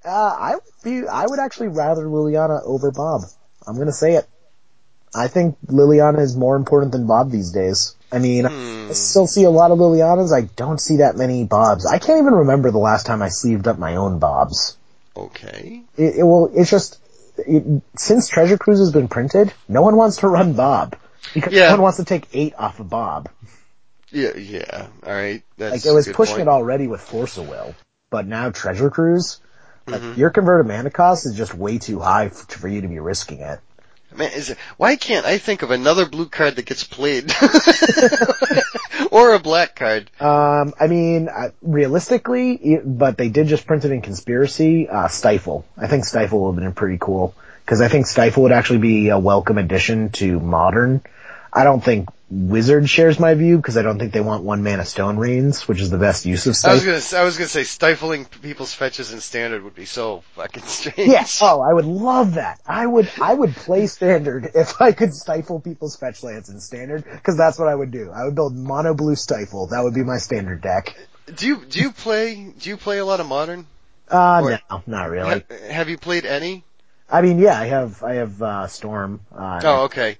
Uh, 0.02 0.35
I 0.39 0.55
would 0.55 0.62
be, 0.82 1.06
I 1.06 1.27
would 1.27 1.39
actually 1.39 1.69
rather 1.69 2.05
Liliana 2.05 2.62
over 2.65 2.90
Bob. 2.90 3.23
I'm 3.66 3.77
gonna 3.77 3.93
say 3.93 4.15
it. 4.15 4.27
I 5.14 5.28
think 5.28 5.56
Liliana 5.66 6.20
is 6.20 6.36
more 6.36 6.56
important 6.56 6.93
than 6.93 7.06
Bob 7.06 7.30
these 7.30 7.51
days. 7.51 7.94
I 8.12 8.18
mean, 8.18 8.44
Hmm. 8.47 8.86
I 8.90 8.93
still 8.94 9.26
see 9.26 9.44
a 9.44 9.51
lot 9.51 9.70
of 9.70 9.78
Lilianas. 9.78 10.32
I 10.32 10.43
don't 10.56 10.80
see 10.80 10.97
that 10.98 11.16
many 11.16 11.44
Bobs. 11.44 11.85
I 11.86 11.98
can't 11.98 12.20
even 12.20 12.35
remember 12.35 12.70
the 12.70 12.78
last 12.78 13.05
time 13.06 13.20
I 13.22 13.28
sleeved 13.28 13.68
up 13.68 13.78
my 13.78 13.97
own 13.97 14.18
Bobs. 14.18 14.76
Okay. 15.16 15.82
It, 15.97 16.16
it 16.18 16.22
well, 16.24 16.51
it's 16.55 16.70
just 16.70 16.98
it, 17.39 17.82
since 17.97 18.28
Treasure 18.28 18.56
Cruise 18.59 18.78
has 18.78 18.93
been 18.93 19.09
printed, 19.09 19.52
no 19.68 19.82
one 19.82 19.97
wants 19.97 20.18
to 20.18 20.28
run 20.28 20.55
Bob 20.55 20.97
because 21.35 21.52
Yeah. 21.52 21.66
no 21.68 21.72
one 21.72 21.82
wants 21.82 21.98
to 21.98 22.05
take 22.05 22.28
eight 22.32 22.55
off 22.59 22.80
of 22.80 22.89
Bob. 22.89 23.28
Yeah, 24.10 24.36
yeah. 24.36 24.86
All 25.06 25.12
right. 25.12 25.43
That's 25.59 25.85
Like 25.85 25.86
it 25.86 25.94
was 25.94 26.09
pushing 26.09 26.36
point. 26.36 26.48
it 26.48 26.51
already 26.51 26.86
with 26.86 27.01
Force 27.02 27.36
of 27.36 27.48
Will, 27.48 27.74
but 28.10 28.26
now 28.26 28.51
Treasure 28.51 28.90
Cruise, 28.90 29.39
like 29.86 30.01
Mm-hmm. 30.01 30.18
your 30.20 30.30
converted 30.30 30.66
mana 30.66 30.90
cost 30.90 31.26
is 31.26 31.35
just 31.35 31.55
way 31.55 31.78
too 31.78 31.98
high 31.98 32.26
f- 32.26 32.47
for 32.48 32.68
you 32.68 32.80
to 32.82 32.89
be 32.89 32.98
risking 33.01 33.40
it. 33.40 33.60
Man, 34.19 34.32
is 34.32 34.51
it, 34.51 34.59
why 34.77 34.97
can't 34.97 35.24
I 35.24 35.39
think 35.39 35.62
of 35.62 35.70
another 35.70 36.05
blue 36.05 36.27
card 36.27 36.57
that 36.57 36.66
gets 36.66 36.82
played? 36.82 37.32
or 39.12 39.32
a 39.32 39.39
black 39.39 39.77
card. 39.77 40.11
Um, 40.20 40.74
I 40.78 40.89
mean, 40.89 41.28
uh, 41.28 41.51
realistically, 41.62 42.81
but 42.85 43.16
they 43.16 43.28
did 43.28 43.47
just 43.47 43.65
print 43.65 43.85
it 43.85 43.93
in 43.93 44.03
Conspiracy, 44.03 44.89
uh, 44.89 45.07
Stifle. 45.07 45.65
I 45.77 45.86
think 45.86 46.05
Stifle 46.05 46.40
would 46.40 46.57
have 46.57 46.65
been 46.65 46.73
pretty 46.73 46.99
cool. 47.01 47.32
Cause 47.65 47.81
I 47.81 47.89
think 47.89 48.07
Stifle 48.07 48.45
would 48.45 48.53
actually 48.53 48.78
be 48.78 49.11
a 49.11 49.19
welcome 49.19 49.59
addition 49.59 50.11
to 50.12 50.40
Modern. 50.40 51.03
I 51.53 51.65
don't 51.65 51.85
think 51.85 52.09
Wizard 52.30 52.90
shares 52.90 53.18
my 53.18 53.32
view 53.32 53.56
because 53.56 53.78
I 53.78 53.82
don't 53.82 53.98
think 53.98 54.12
they 54.12 54.20
want 54.20 54.44
one 54.44 54.62
mana 54.62 54.84
Stone 54.84 55.16
Rains, 55.16 55.66
which 55.66 55.80
is 55.80 55.88
the 55.88 55.96
best 55.96 56.26
use 56.26 56.46
of 56.46 56.56
I 56.70 56.74
was 56.74 56.84
gonna, 56.84 57.22
I 57.22 57.24
was 57.24 57.38
gonna 57.38 57.48
say 57.48 57.64
stifling 57.64 58.26
people's 58.26 58.74
fetches 58.74 59.12
in 59.14 59.20
standard 59.20 59.64
would 59.64 59.74
be 59.74 59.86
so 59.86 60.22
fucking 60.34 60.62
strange. 60.64 61.09
Yes. 61.09 61.40
Oh, 61.42 61.62
I 61.62 61.72
would 61.72 61.86
love 61.86 62.34
that. 62.34 62.60
I 62.66 62.84
would, 62.86 63.10
I 63.20 63.32
would 63.32 63.55
play 63.56 63.86
standard 63.86 64.50
if 64.55 64.78
I 64.80 64.92
could 64.92 65.14
stifle 65.14 65.59
people's 65.59 65.96
fetch 65.96 66.22
lands 66.22 66.50
in 66.50 66.60
standard, 66.60 67.05
cause 67.22 67.38
that's 67.38 67.59
what 67.59 67.68
I 67.68 67.74
would 67.74 67.90
do. 67.90 68.10
I 68.10 68.24
would 68.24 68.34
build 68.34 68.55
mono 68.55 68.92
blue 68.92 69.14
stifle. 69.16 69.68
That 69.68 69.82
would 69.84 69.94
be 69.94 70.05
my 70.05 70.18
standard 70.18 70.60
deck. 70.60 70.94
Do 71.34 71.46
you, 71.46 71.64
do 71.64 71.80
you 71.80 71.92
play, 71.92 72.52
do 72.59 72.68
you 72.68 72.76
play 72.76 72.98
a 72.98 73.05
lot 73.06 73.20
of 73.20 73.26
modern? 73.26 73.66
Uh, 74.10 74.40
Or- 74.42 74.50
no, 74.70 74.82
not 74.86 75.09
really. 75.10 75.44
Ha- 75.48 75.56
have 75.70 75.88
you 75.88 75.96
played 75.96 76.26
any? 76.26 76.64
I 77.10 77.22
mean, 77.22 77.38
yeah, 77.38 77.59
I 77.59 77.66
have, 77.66 78.02
I 78.02 78.14
have, 78.16 78.42
uh, 78.42 78.66
Storm. 78.66 79.20
Uh, 79.34 79.60
Oh, 79.64 79.84
okay. 79.84 80.18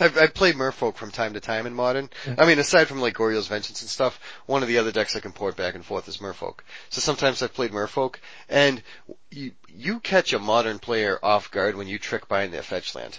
I've, 0.00 0.18
I've 0.18 0.34
played 0.34 0.56
Merfolk 0.56 0.96
from 0.96 1.12
time 1.12 1.34
to 1.34 1.40
time 1.40 1.66
in 1.66 1.74
Modern. 1.74 2.10
I 2.36 2.46
mean, 2.46 2.58
aside 2.58 2.88
from 2.88 3.00
like 3.00 3.14
Goryo's 3.14 3.46
Vengeance 3.46 3.80
and 3.80 3.90
stuff, 3.90 4.18
one 4.46 4.62
of 4.62 4.68
the 4.68 4.78
other 4.78 4.90
decks 4.90 5.14
I 5.14 5.20
can 5.20 5.32
port 5.32 5.56
back 5.56 5.74
and 5.74 5.84
forth 5.84 6.08
is 6.08 6.18
Merfolk. 6.18 6.60
So 6.90 7.00
sometimes 7.00 7.42
I've 7.42 7.54
played 7.54 7.70
Merfolk, 7.70 8.16
and 8.48 8.82
you, 9.30 9.52
you 9.68 10.00
catch 10.00 10.32
a 10.32 10.38
Modern 10.38 10.80
player 10.80 11.18
off 11.22 11.50
guard 11.50 11.76
when 11.76 11.86
you 11.86 11.98
trickbind 11.98 12.50
their 12.50 12.62
fetch 12.62 12.94
land. 12.94 13.18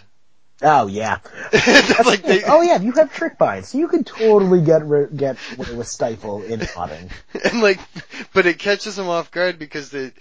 Oh 0.61 0.87
yeah. 0.87 1.19
like 2.05 2.23
they, 2.23 2.43
oh 2.43 2.61
yeah, 2.61 2.79
you 2.79 2.93
have 2.93 3.11
trickbind, 3.11 3.65
so 3.65 3.77
you 3.77 3.87
could 3.89 4.05
totally 4.05 4.61
get 4.61 4.85
ri- 4.85 5.07
get 5.13 5.37
away 5.57 5.75
with 5.75 5.87
stifle 5.87 6.43
in 6.43 6.65
modern. 6.75 7.09
and 7.43 7.61
like, 7.61 7.79
but 8.33 8.45
it 8.45 8.57
catches 8.57 8.95
them 8.95 9.09
off 9.09 9.31
guard 9.31 9.59
because 9.59 9.89
they, 9.91 10.13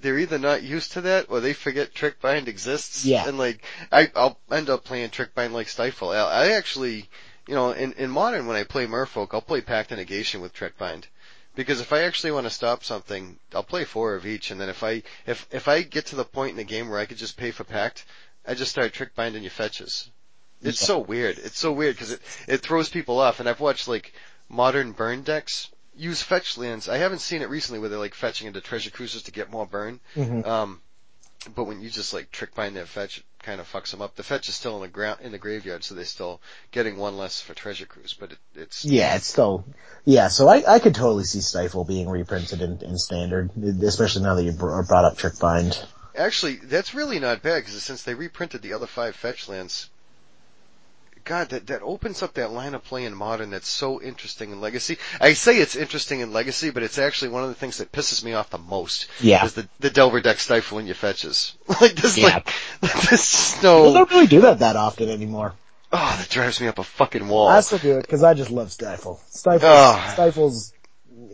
they're 0.00 0.18
either 0.18 0.38
not 0.38 0.62
used 0.62 0.92
to 0.92 1.00
that 1.02 1.26
or 1.28 1.40
they 1.40 1.52
forget 1.52 1.94
trickbind 1.94 2.46
exists. 2.46 3.04
Yeah. 3.04 3.26
And 3.28 3.38
like, 3.38 3.62
I, 3.90 4.10
I'll 4.14 4.38
end 4.50 4.70
up 4.70 4.84
playing 4.84 5.10
trickbind 5.10 5.52
like 5.52 5.68
stifle. 5.68 6.10
I, 6.10 6.16
I 6.16 6.48
actually, 6.52 7.08
you 7.46 7.54
know, 7.54 7.70
in, 7.72 7.92
in 7.94 8.10
modern 8.10 8.46
when 8.46 8.56
I 8.56 8.64
play 8.64 8.86
merfolk, 8.86 9.28
I'll 9.32 9.40
play 9.40 9.60
pact 9.60 9.90
and 9.90 9.98
negation 9.98 10.40
with 10.40 10.54
trickbind. 10.54 11.04
Because 11.54 11.80
if 11.80 11.92
I 11.92 12.02
actually 12.02 12.30
want 12.30 12.46
to 12.46 12.50
stop 12.50 12.84
something, 12.84 13.36
I'll 13.52 13.64
play 13.64 13.84
four 13.84 14.14
of 14.14 14.24
each, 14.26 14.52
and 14.52 14.60
then 14.60 14.68
if 14.68 14.84
I 14.84 15.02
if 15.26 15.44
if 15.50 15.66
I 15.66 15.82
get 15.82 16.06
to 16.06 16.16
the 16.16 16.24
point 16.24 16.52
in 16.52 16.56
the 16.56 16.62
game 16.62 16.88
where 16.88 17.00
I 17.00 17.04
could 17.06 17.16
just 17.16 17.36
pay 17.36 17.50
for 17.50 17.64
pact, 17.64 18.04
I 18.46 18.54
just 18.54 18.70
start 18.70 18.92
trick 18.92 19.16
binding 19.16 19.42
your 19.42 19.50
fetches. 19.50 20.08
It's 20.62 20.80
Yeah. 20.80 20.86
so 20.86 20.98
weird. 21.00 21.36
It's 21.38 21.58
so 21.58 21.72
weird 21.72 21.96
because 21.96 22.12
it 22.12 22.20
it 22.46 22.58
throws 22.58 22.88
people 22.88 23.18
off. 23.18 23.40
And 23.40 23.48
I've 23.48 23.58
watched 23.58 23.88
like 23.88 24.12
modern 24.48 24.92
burn 24.92 25.22
decks 25.22 25.68
use 25.98 26.22
fetch 26.22 26.56
lands. 26.56 26.88
I 26.88 26.98
haven't 26.98 27.20
seen 27.20 27.42
it 27.42 27.50
recently 27.50 27.80
where 27.80 27.88
they're 27.88 27.98
like 27.98 28.14
fetching 28.14 28.46
into 28.46 28.60
treasure 28.60 28.90
cruisers 28.90 29.22
to 29.24 29.30
get 29.32 29.50
more 29.50 29.66
burn. 29.66 30.00
Mhm. 30.16 30.46
Um, 30.46 30.80
but 31.54 31.64
when 31.64 31.80
you 31.80 31.90
just 31.90 32.12
like 32.12 32.30
trickbind 32.32 32.74
their 32.74 32.86
fetch, 32.86 33.18
it 33.18 33.24
kind 33.42 33.60
of 33.60 33.70
fucks 33.70 33.90
them 33.92 34.02
up. 34.02 34.16
The 34.16 34.22
fetch 34.22 34.48
is 34.48 34.54
still 34.54 34.76
in 34.76 34.82
the 34.82 34.88
ground 34.88 35.20
in 35.22 35.32
the 35.32 35.38
graveyard, 35.38 35.84
so 35.84 35.94
they're 35.94 36.04
still 36.04 36.40
getting 36.72 36.96
one 36.96 37.16
less 37.16 37.40
for 37.40 37.54
treasure 37.54 37.86
cruise. 37.86 38.14
But 38.18 38.32
it, 38.32 38.38
it's 38.54 38.84
Yeah, 38.84 39.14
it's 39.14 39.26
still 39.26 39.64
yeah. 40.04 40.28
So 40.28 40.48
I 40.48 40.74
I 40.74 40.78
could 40.78 40.94
totally 40.94 41.24
see 41.24 41.40
stifle 41.40 41.84
being 41.84 42.08
reprinted 42.08 42.60
in, 42.60 42.80
in 42.82 42.98
standard, 42.98 43.50
especially 43.82 44.22
now 44.22 44.34
that 44.34 44.44
you 44.44 44.52
br- 44.52 44.82
brought 44.82 45.04
up 45.04 45.16
trickbind. 45.16 45.84
Actually, 46.16 46.56
that's 46.56 46.94
really 46.94 47.20
not 47.20 47.42
bad 47.42 47.64
because 47.64 47.80
since 47.82 48.02
they 48.02 48.14
reprinted 48.14 48.60
the 48.62 48.72
other 48.72 48.88
five 48.88 49.14
fetch 49.14 49.48
lands, 49.48 49.88
God, 51.28 51.50
that 51.50 51.66
that 51.68 51.82
opens 51.82 52.22
up 52.22 52.34
that 52.34 52.50
line 52.52 52.74
of 52.74 52.82
play 52.84 53.04
in 53.04 53.14
modern 53.14 53.50
that's 53.50 53.68
so 53.68 54.00
interesting 54.02 54.50
in 54.50 54.60
Legacy. 54.60 54.96
I 55.20 55.34
say 55.34 55.58
it's 55.58 55.76
interesting 55.76 56.20
in 56.20 56.32
Legacy, 56.32 56.70
but 56.70 56.82
it's 56.82 56.98
actually 56.98 57.28
one 57.28 57.42
of 57.44 57.50
the 57.50 57.54
things 57.54 57.78
that 57.78 57.92
pisses 57.92 58.24
me 58.24 58.32
off 58.32 58.50
the 58.50 58.58
most. 58.58 59.06
Yeah. 59.20 59.44
is 59.44 59.52
the 59.52 59.68
the 59.78 59.90
Delver 59.90 60.20
deck 60.20 60.38
stifling 60.40 60.86
your 60.86 60.94
fetches. 60.94 61.54
like 61.80 61.94
this, 61.94 62.16
Yeah. 62.16 62.42
like 62.82 63.00
this 63.10 63.62
no. 63.62 63.92
don't 63.92 64.10
really 64.10 64.26
do 64.26 64.40
that 64.40 64.60
that 64.60 64.76
often 64.76 65.08
anymore. 65.10 65.54
Oh, 65.92 66.16
that 66.18 66.28
drives 66.30 66.60
me 66.60 66.66
up 66.66 66.78
a 66.78 66.82
fucking 66.84 67.28
wall. 67.28 67.48
I 67.48 67.60
still 67.60 67.78
do 67.78 67.98
it 67.98 68.02
because 68.02 68.22
I 68.22 68.34
just 68.34 68.50
love 68.50 68.72
stifle. 68.72 69.20
Stifle 69.30 69.68
Oh. 69.68 69.94
Ah. 69.98 70.10
stifle's 70.14 70.72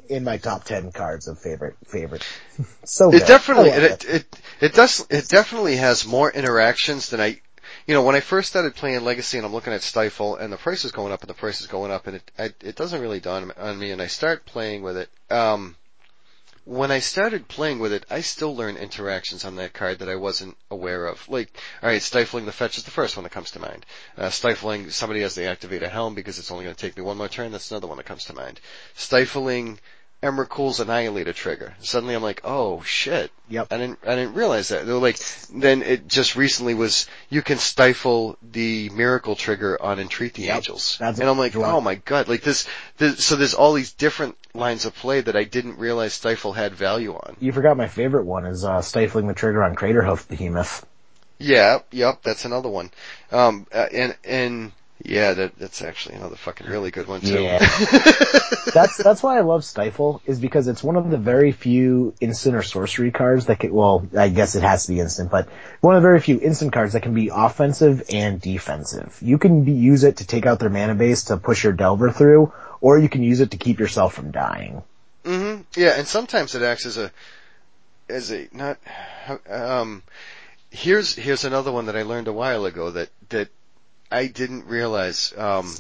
in 0.09 0.23
my 0.25 0.37
top 0.39 0.65
ten 0.65 0.93
cards 0.93 1.29
of 1.29 1.39
favorite 1.39 1.77
favorite. 1.87 2.27
so 2.85 3.09
It 3.11 3.21
good. 3.21 3.27
definitely, 3.27 3.71
I 3.73 3.79
love 3.79 3.91
it, 3.93 4.05
it, 4.05 4.41
it 4.61 4.75
does, 4.75 5.07
it 5.09 5.29
definitely 5.29 5.77
has 5.77 6.05
more 6.07 6.31
interactions 6.31 7.11
than 7.11 7.21
I, 7.21 7.41
you 7.87 7.95
know, 7.95 8.03
when 8.03 8.15
I 8.15 8.21
first 8.21 8.49
started 8.49 8.75
playing 8.75 9.05
Legacy 9.05 9.37
and 9.37 9.47
I'm 9.47 9.53
looking 9.53 9.73
at 9.73 9.83
Stifle 9.83 10.37
and 10.37 10.53
the 10.53 10.57
price 10.57 10.85
is 10.85 10.93
going 10.93 11.13
up 11.13 11.21
and 11.21 11.29
the 11.29 11.35
price 11.35 11.61
is 11.61 11.67
going 11.67 11.91
up 11.91 12.07
and 12.07 12.17
it, 12.17 12.31
I, 12.39 12.45
it 12.63 12.77
doesn't 12.77 13.01
really 13.01 13.21
dawn 13.21 13.53
on 13.59 13.79
me 13.79 13.91
and 13.91 14.01
I 14.01 14.07
start 14.07 14.47
playing 14.47 14.83
with 14.83 14.97
it. 14.97 15.11
Um, 15.31 15.77
when 16.65 16.91
I 16.91 17.01
started 17.01 17.47
playing 17.47 17.79
with 17.79 17.93
it, 17.93 18.07
I 18.11 18.23
still 18.23 18.57
learn 18.57 18.77
interactions 18.77 19.45
on 19.45 19.57
that 19.57 19.75
card 19.75 19.99
that 19.99 20.09
I 20.09 20.17
wasn't 20.17 20.57
aware 20.71 21.05
of. 21.07 21.29
Like, 21.29 21.55
alright, 21.83 22.01
stifling 22.01 22.47
the 22.47 22.53
fetch 22.53 22.79
is 22.79 22.85
the 22.85 22.91
first 22.91 23.19
one 23.19 23.25
that 23.25 23.33
comes 23.33 23.51
to 23.51 23.61
mind. 23.61 23.85
Uh, 24.17 24.31
stifling 24.31 24.89
somebody 24.89 25.23
as 25.23 25.35
they 25.35 25.47
activate 25.47 25.83
a 25.83 25.89
helm 25.91 26.15
because 26.15 26.39
it's 26.39 26.51
only 26.51 26.65
going 26.65 26.75
to 26.75 26.81
take 26.81 26.97
me 26.97 27.03
one 27.03 27.19
more 27.19 27.29
turn, 27.29 27.53
that's 27.53 27.71
another 27.71 27.87
one 27.87 27.99
that 27.99 28.07
comes 28.07 28.25
to 28.27 28.33
mind. 28.33 28.61
Stifling 28.95 29.79
Emrakul's 30.25 30.81
Annihilator 30.81 31.35
trigger. 31.35 31.75
Suddenly 31.81 32.15
I'm 32.15 32.23
like, 32.23 32.41
oh 32.45 32.81
shit. 32.83 33.31
Yep. 33.51 33.69
I 33.71 33.77
didn't, 33.77 33.99
I 34.07 34.15
didn't 34.17 34.35
realize 34.35 34.69
that. 34.69 34.87
They're 34.87 34.95
like, 34.95 35.19
then 35.53 35.83
it 35.83 36.09
just 36.09 36.35
recently 36.35 36.73
was, 36.73 37.07
you 37.29 37.43
can 37.43 37.59
stifle 37.59 38.39
the 38.43 38.89
miracle 38.89 39.37
trigger 39.37 39.81
on 39.81 40.01
Entreat 40.01 40.33
the 40.33 40.45
Yep. 40.45 40.57
Angels. 40.57 40.97
That's 40.99 41.21
and 41.21 41.29
I'm 41.29 41.39
like, 41.39 41.55
oh 41.57 41.81
my 41.83 41.97
god, 41.97 42.29
like 42.29 42.41
this, 42.41 42.67
this, 42.97 43.23
so 43.23 43.37
there's 43.37 43.53
all 43.53 43.75
these 43.75 43.93
different 43.93 44.37
lines 44.55 44.87
of 44.87 44.95
play 44.95 45.21
that 45.21 45.37
I 45.37 45.45
didn't 45.45 45.79
realize 45.79 46.15
Stifle 46.15 46.55
had 46.55 46.75
value 46.75 47.13
on. 47.15 47.37
You 47.39 47.53
forgot 47.53 47.77
my 47.77 47.89
favorite 47.89 48.25
one 48.25 48.47
is 48.47 48.65
uh, 48.65 48.81
stifling 48.81 49.27
the 49.27 49.35
trigger 49.35 49.63
on 49.63 49.75
Craterhoof 49.75 50.27
Behemoth. 50.27 50.87
Yeah, 51.39 51.81
yep, 51.91 52.23
that's 52.23 52.47
another 52.47 52.71
one. 52.71 52.91
Um, 53.31 53.67
uh, 53.75 53.89
and, 53.93 54.17
and, 54.25 54.73
yeah, 55.05 55.35
that, 55.35 55.59
that's 55.59 55.83
actually 55.83 56.15
another 56.15 56.37
fucking 56.37 56.67
really 56.67 56.91
good 56.91 57.07
one 57.07 57.21
too. 57.21 57.43
Yeah. 57.43 57.59
that's 58.73 58.97
that's 58.97 59.23
why 59.23 59.37
I 59.37 59.43
love 59.43 59.63
Stifle 59.63 60.23
is 60.25 60.41
because 60.41 60.67
it's 60.67 60.83
one 60.83 60.97
of 60.97 61.11
the 61.11 61.19
very 61.19 61.53
few 61.53 62.15
instant 62.21 62.57
or 62.57 62.63
sorcery 62.63 63.11
cards 63.11 63.47
that 63.47 63.61
can. 63.61 63.73
Well, 63.75 64.09
I 64.17 64.31
guess 64.31 64.55
it 64.55 64.63
has 64.63 64.87
to 64.87 64.93
be 64.93 65.01
instant, 65.01 65.31
but 65.31 65.49
one 65.83 65.95
of 65.95 66.03
the 66.03 66.09
very 66.09 66.21
few 66.21 66.41
instant 66.41 66.73
cards 66.73 66.95
that 66.95 67.03
can 67.03 67.13
be 67.13 67.31
offensive 67.33 68.05
and 68.11 68.41
defensive. 68.41 69.19
You 69.21 69.37
can 69.37 69.65
be, 69.65 69.73
use 69.73 70.05
it 70.05 70.17
to 70.19 70.27
take 70.27 70.47
out 70.47 70.59
their 70.59 70.71
mana 70.71 70.95
base 70.95 71.25
to 71.25 71.37
push 71.37 71.65
your 71.65 71.75
Delver 71.75 72.11
through, 72.11 72.55
or 72.81 72.99
you 72.99 73.11
can 73.11 73.23
use 73.23 73.41
it 73.41 73.51
to 73.51 73.59
keep 73.59 73.81
yourself 73.81 74.15
from 74.15 74.31
dying. 74.31 74.83
hmm 75.23 75.57
Yeah, 75.77 75.99
and 75.99 76.09
sometimes 76.09 76.55
it 76.55 76.63
acts 76.63 76.87
as 76.87 76.97
a 76.97 77.13
as 78.09 78.33
a 78.33 78.49
not 78.53 78.79
um 79.51 80.03
here's 80.71 81.15
here's 81.15 81.45
another 81.45 81.73
one 81.73 81.87
that 81.87 81.97
I 81.97 82.03
learned 82.03 82.29
a 82.29 82.33
while 82.33 82.65
ago 82.65 82.91
that 82.91 83.11
that 83.29 83.49
I 84.15 84.27
didn't 84.29 84.67
realize 84.67 85.33
um 85.37 85.75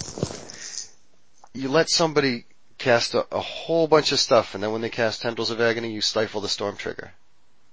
you 1.54 1.68
let 1.68 1.88
somebody 1.88 2.44
cast 2.78 3.14
a, 3.14 3.26
a 3.30 3.40
whole 3.40 3.86
bunch 3.86 4.12
of 4.12 4.18
stuff 4.20 4.54
and 4.54 4.62
then 4.62 4.72
when 4.72 4.80
they 4.82 4.90
cast 4.90 5.22
Tendrils 5.22 5.50
of 5.50 5.60
Agony 5.60 5.92
you 5.92 6.00
stifle 6.00 6.40
the 6.40 6.48
storm 6.48 6.76
trigger. 6.76 7.12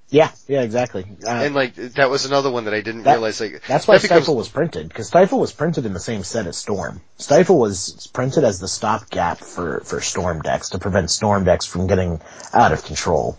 Yeah, 0.09 0.29
yeah, 0.45 0.61
exactly. 0.61 1.05
Uh, 1.25 1.29
and 1.29 1.55
like 1.55 1.73
that 1.75 2.09
was 2.09 2.25
another 2.25 2.51
one 2.51 2.65
that 2.65 2.73
I 2.73 2.81
didn't 2.81 3.03
That- 3.03 3.13
realize 3.13 3.39
like 3.39 3.63
That's 3.65 3.87
why 3.87 3.95
that 3.95 4.01
becomes- 4.01 4.23
Stifle 4.23 4.35
was 4.35 4.49
printed, 4.49 4.89
because 4.89 5.07
Stifle 5.07 5.39
was 5.39 5.53
printed 5.53 5.85
in 5.85 5.93
the 5.93 6.01
same 6.01 6.23
set 6.25 6.47
as 6.47 6.57
Storm. 6.57 6.99
Stifle 7.17 7.57
was 7.57 8.09
printed 8.11 8.43
as 8.43 8.59
the 8.59 8.67
stopgap 8.67 9.39
for, 9.39 9.79
for 9.85 10.01
Storm 10.01 10.41
decks 10.41 10.69
to 10.71 10.79
prevent 10.79 11.11
Storm 11.11 11.45
decks 11.45 11.65
from 11.65 11.87
getting 11.87 12.19
out 12.53 12.73
of 12.73 12.83
control. 12.83 13.37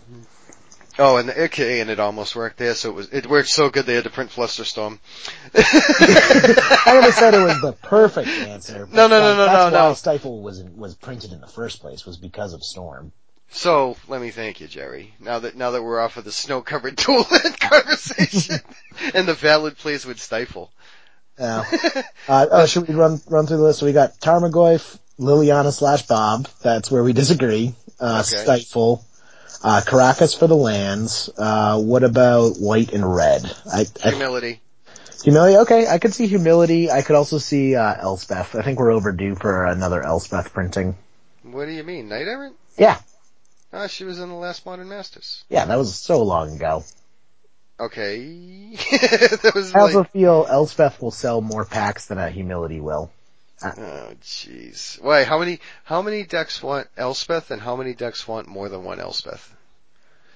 Oh, 0.99 1.17
and 1.17 1.29
the, 1.29 1.43
okay, 1.45 1.79
and 1.81 1.89
it 1.89 1.99
almost 1.99 2.35
worked 2.35 2.57
there. 2.57 2.75
So 2.75 2.89
it 2.89 2.95
was 2.95 3.09
it 3.09 3.25
worked 3.27 3.49
so 3.49 3.69
good 3.69 3.85
they 3.85 3.95
had 3.95 4.03
to 4.03 4.09
print 4.09 4.29
Flusterstorm. 4.29 4.99
I 5.55 6.93
never 6.93 7.11
said 7.11 7.33
it 7.33 7.43
was 7.43 7.61
the 7.61 7.73
perfect 7.73 8.27
answer. 8.47 8.87
No, 8.91 9.07
no, 9.07 9.19
no, 9.19 9.35
no, 9.35 9.45
that's 9.45 9.71
no, 9.73 9.79
why 9.79 9.87
no. 9.89 9.93
Stifle 9.95 10.41
was 10.41 10.63
was 10.63 10.95
printed 10.95 11.31
in 11.31 11.41
the 11.41 11.47
first 11.47 11.81
place 11.81 12.05
was 12.05 12.17
because 12.17 12.53
of 12.53 12.63
Storm. 12.63 13.11
So 13.49 13.97
let 14.07 14.21
me 14.21 14.31
thank 14.31 14.61
you, 14.61 14.67
Jerry. 14.67 15.13
Now 15.19 15.39
that 15.39 15.55
now 15.55 15.71
that 15.71 15.83
we're 15.83 15.99
off 15.99 16.17
of 16.17 16.25
the 16.25 16.31
snow-covered 16.31 16.97
toilet 16.97 17.59
conversation 17.59 18.59
and 19.13 19.27
the 19.27 19.33
valid 19.33 19.77
plays 19.77 20.05
would 20.05 20.19
stifle. 20.19 20.71
Uh, 21.39 21.63
uh, 22.27 22.45
oh, 22.51 22.65
should 22.67 22.87
we 22.87 22.93
run 22.93 23.19
run 23.27 23.47
through 23.47 23.57
the 23.57 23.63
list? 23.63 23.79
So 23.79 23.87
we 23.87 23.93
got 23.93 24.19
Tarmogoyf, 24.19 24.99
Liliana 25.19 25.71
slash 25.73 26.05
Bob. 26.05 26.47
That's 26.61 26.91
where 26.91 27.03
we 27.03 27.13
disagree. 27.13 27.73
Uh, 27.99 28.23
Okay. 28.25 28.43
Stifle, 28.43 29.03
uh, 29.63 29.81
Karakas 29.85 30.37
for 30.37 30.47
the 30.47 30.55
lands. 30.55 31.29
Uh, 31.37 31.79
what 31.81 32.03
about 32.03 32.57
white 32.57 32.93
and 32.93 33.15
red? 33.15 33.43
I, 33.71 33.85
I 34.03 34.09
Humility. 34.09 34.61
Humility, 35.23 35.57
okay, 35.59 35.87
I 35.87 35.99
could 35.99 36.13
see 36.13 36.27
humility. 36.27 36.91
I 36.91 37.01
could 37.01 37.15
also 37.15 37.37
see, 37.37 37.75
uh, 37.75 37.95
Elspeth. 37.97 38.55
I 38.55 38.61
think 38.61 38.77
we're 38.79 38.91
overdue 38.91 39.35
for 39.35 39.65
another 39.65 40.03
Elspeth 40.03 40.51
printing. 40.53 40.95
What 41.43 41.65
do 41.65 41.71
you 41.71 41.83
mean, 41.83 42.09
Knight 42.09 42.27
Errant? 42.27 42.55
Yeah, 42.77 42.99
Ah, 43.71 43.87
she 43.87 44.03
was 44.03 44.19
in 44.19 44.29
the 44.29 44.35
last 44.35 44.65
Modern 44.67 44.87
Masters. 44.89 45.43
yeah, 45.49 45.65
that 45.65 45.77
was 45.77 45.95
so 45.95 46.21
long 46.23 46.55
ago. 46.55 46.83
Okay. 47.79 48.19
that 48.75 49.51
was 49.55 49.73
I 49.73 49.79
also 49.79 49.99
like, 49.99 50.11
feel 50.11 50.45
Elspeth 50.47 51.01
will 51.01 51.11
sell 51.11 51.41
more 51.41 51.65
packs 51.65 52.05
than 52.05 52.19
a 52.19 52.29
humility 52.29 52.79
will. 52.81 53.11
oh 53.77 54.13
jeez. 54.21 55.01
Wait, 55.01 55.25
how 55.25 55.39
many, 55.39 55.59
how 55.83 56.01
many 56.01 56.23
decks 56.23 56.61
want 56.61 56.87
Elspeth 56.97 57.51
and 57.51 57.61
how 57.61 57.75
many 57.75 57.93
decks 57.93 58.27
want 58.27 58.47
more 58.47 58.69
than 58.69 58.83
one 58.83 58.99
Elspeth? 58.99 59.53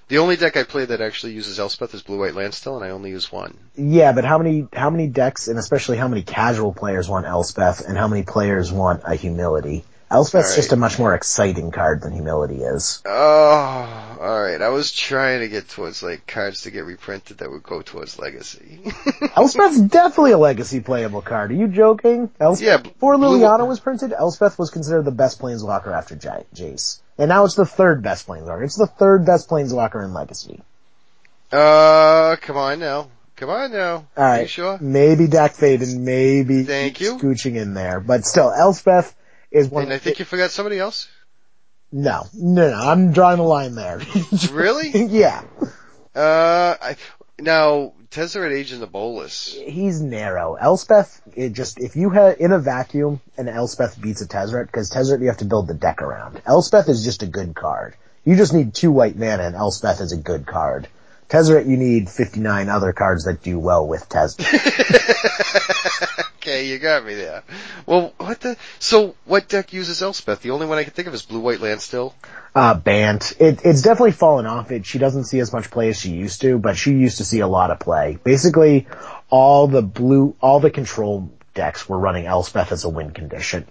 The 0.07 0.19
only 0.19 0.37
deck 0.37 0.55
I 0.55 0.63
play 0.63 0.85
that 0.85 1.01
actually 1.01 1.33
uses 1.33 1.59
Elspeth 1.59 1.93
is 1.93 2.01
Blue 2.01 2.19
White 2.19 2.33
Landstill 2.33 2.77
and 2.77 2.85
I 2.85 2.91
only 2.91 3.09
use 3.09 3.29
one. 3.29 3.57
Yeah, 3.75 4.13
but 4.13 4.23
how 4.23 4.37
many, 4.37 4.67
how 4.71 4.89
many 4.89 5.07
decks, 5.07 5.49
and 5.49 5.59
especially 5.59 5.97
how 5.97 6.07
many 6.07 6.23
casual 6.23 6.73
players 6.73 7.09
want 7.09 7.25
Elspeth, 7.25 7.81
and 7.81 7.97
how 7.97 8.07
many 8.07 8.23
players 8.23 8.71
want 8.71 9.01
a 9.05 9.15
humility? 9.15 9.83
Elspeth's 10.09 10.45
Alright. 10.45 10.55
just 10.55 10.71
a 10.71 10.77
much 10.77 10.97
more 10.97 11.13
exciting 11.15 11.69
card 11.71 12.01
than 12.01 12.13
humility 12.13 12.61
is. 12.63 13.01
Oh, 13.05 14.17
alright. 14.19 14.61
I 14.61 14.69
was 14.69 14.93
trying 14.93 15.41
to 15.41 15.49
get 15.49 15.67
towards 15.67 16.01
like 16.01 16.25
cards 16.25 16.61
to 16.61 16.71
get 16.71 16.85
reprinted 16.85 17.39
that 17.39 17.51
would 17.51 17.63
go 17.63 17.81
towards 17.81 18.17
Legacy. 18.17 18.79
Elspeth's 19.35 19.81
definitely 19.81 20.31
a 20.31 20.37
legacy 20.37 20.79
playable 20.79 21.21
card. 21.21 21.51
Are 21.51 21.55
you 21.55 21.67
joking? 21.67 22.29
Elspeth, 22.39 22.65
Yeah, 22.65 22.77
before 22.77 23.17
Blue- 23.17 23.39
Liliana 23.39 23.67
was 23.67 23.81
printed, 23.81 24.13
Elspeth 24.13 24.57
was 24.57 24.69
considered 24.69 25.03
the 25.03 25.11
best 25.11 25.39
planeswalker 25.41 25.93
after 25.93 26.15
J- 26.15 26.45
Jace. 26.55 27.01
And 27.17 27.27
now 27.29 27.43
it's 27.43 27.55
the 27.55 27.65
third 27.65 28.01
best 28.01 28.27
planeswalker. 28.27 28.63
It's 28.63 28.77
the 28.77 28.87
third 28.87 29.25
best 29.25 29.49
planeswalker 29.49 30.03
in 30.05 30.13
Legacy. 30.13 30.61
uh, 31.51 32.35
come 32.41 32.57
on 32.57 32.79
now. 32.79 33.09
Come 33.35 33.49
on 33.49 33.71
now. 33.71 34.07
Are 34.15 34.41
you 34.41 34.47
sure? 34.47 34.77
Maybe 34.81 35.27
Dack 35.27 35.53
Fayden, 35.53 35.99
maybe 35.99 36.63
Thank 36.63 37.01
you. 37.01 37.17
scooching 37.17 37.55
in 37.55 37.73
there. 37.75 37.99
But 37.99 38.25
still, 38.25 38.51
Elspeth 38.51 39.13
is 39.51 39.69
one 39.69 39.83
And 39.83 39.93
I 39.93 39.97
think 39.97 40.19
you 40.19 40.25
forgot 40.25 40.51
somebody 40.51 40.79
else. 40.79 41.07
No, 41.91 42.23
no, 42.33 42.69
no, 42.69 42.75
I'm 42.75 43.13
drawing 43.13 43.39
a 43.39 43.43
line 43.43 43.75
there. 43.75 44.01
Really? 44.51 44.89
yeah. 45.05 45.43
Uh, 46.13 46.75
I, 46.81 46.95
now, 47.39 47.93
Tezzeret 48.09 48.51
Agent 48.51 48.83
of 48.83 48.91
Bolas. 48.91 49.53
He's 49.53 50.01
narrow. 50.01 50.55
Elspeth, 50.55 51.21
it 51.35 51.53
just, 51.53 51.79
if 51.79 51.95
you 51.95 52.09
had, 52.09 52.37
in 52.37 52.51
a 52.51 52.59
vacuum, 52.59 53.21
and 53.37 53.47
Elspeth 53.47 54.01
beats 54.01 54.21
a 54.21 54.27
Tezzeret, 54.27 54.65
because 54.65 54.89
Tezzeret 54.89 55.21
you 55.21 55.27
have 55.27 55.37
to 55.37 55.45
build 55.45 55.67
the 55.67 55.73
deck 55.73 56.01
around. 56.01 56.41
Elspeth 56.45 56.89
is 56.89 57.03
just 57.03 57.23
a 57.23 57.27
good 57.27 57.55
card. 57.55 57.95
You 58.25 58.35
just 58.35 58.53
need 58.53 58.73
two 58.73 58.91
white 58.91 59.15
mana 59.15 59.43
and 59.43 59.55
Elspeth 59.55 60.01
is 60.01 60.11
a 60.11 60.17
good 60.17 60.45
card. 60.45 60.89
Tezzeret 61.29 61.67
you 61.67 61.77
need 61.77 62.09
59 62.09 62.69
other 62.69 62.93
cards 62.93 63.25
that 63.25 63.41
do 63.43 63.59
well 63.59 63.85
with 63.87 64.07
Tezzeret. 64.07 64.45
okay, 66.37 66.67
you 66.67 66.79
got 66.79 67.05
me 67.05 67.15
there. 67.15 67.43
Well, 67.85 68.13
what 68.17 68.39
the, 68.39 68.55
so 68.79 69.15
what 69.25 69.49
deck 69.49 69.73
uses 69.73 70.01
Elspeth? 70.01 70.41
The 70.41 70.51
only 70.51 70.67
one 70.67 70.77
I 70.77 70.83
can 70.83 70.93
think 70.93 71.07
of 71.07 71.13
is 71.13 71.23
Blue 71.23 71.39
White 71.41 71.59
Landstill. 71.59 72.15
uh, 72.55 72.73
Bant. 72.75 73.33
It, 73.39 73.59
it's 73.65 73.81
definitely 73.81 74.13
fallen 74.13 74.45
off. 74.45 74.71
It, 74.71 74.85
she 74.85 74.99
doesn't 74.99 75.25
see 75.25 75.39
as 75.39 75.51
much 75.51 75.69
play 75.69 75.89
as 75.89 75.99
she 75.99 76.11
used 76.11 76.41
to, 76.41 76.57
but 76.57 76.77
she 76.77 76.91
used 76.91 77.17
to 77.17 77.25
see 77.25 77.41
a 77.41 77.47
lot 77.47 77.71
of 77.71 77.79
play. 77.79 78.17
Basically, 78.23 78.87
all 79.29 79.67
the 79.67 79.81
blue, 79.81 80.35
all 80.41 80.59
the 80.61 80.71
control 80.71 81.29
decks 81.53 81.89
were 81.89 81.99
running 81.99 82.25
Elspeth 82.25 82.71
as 82.71 82.85
a 82.85 82.89
win 82.89 83.11
condition. 83.11 83.65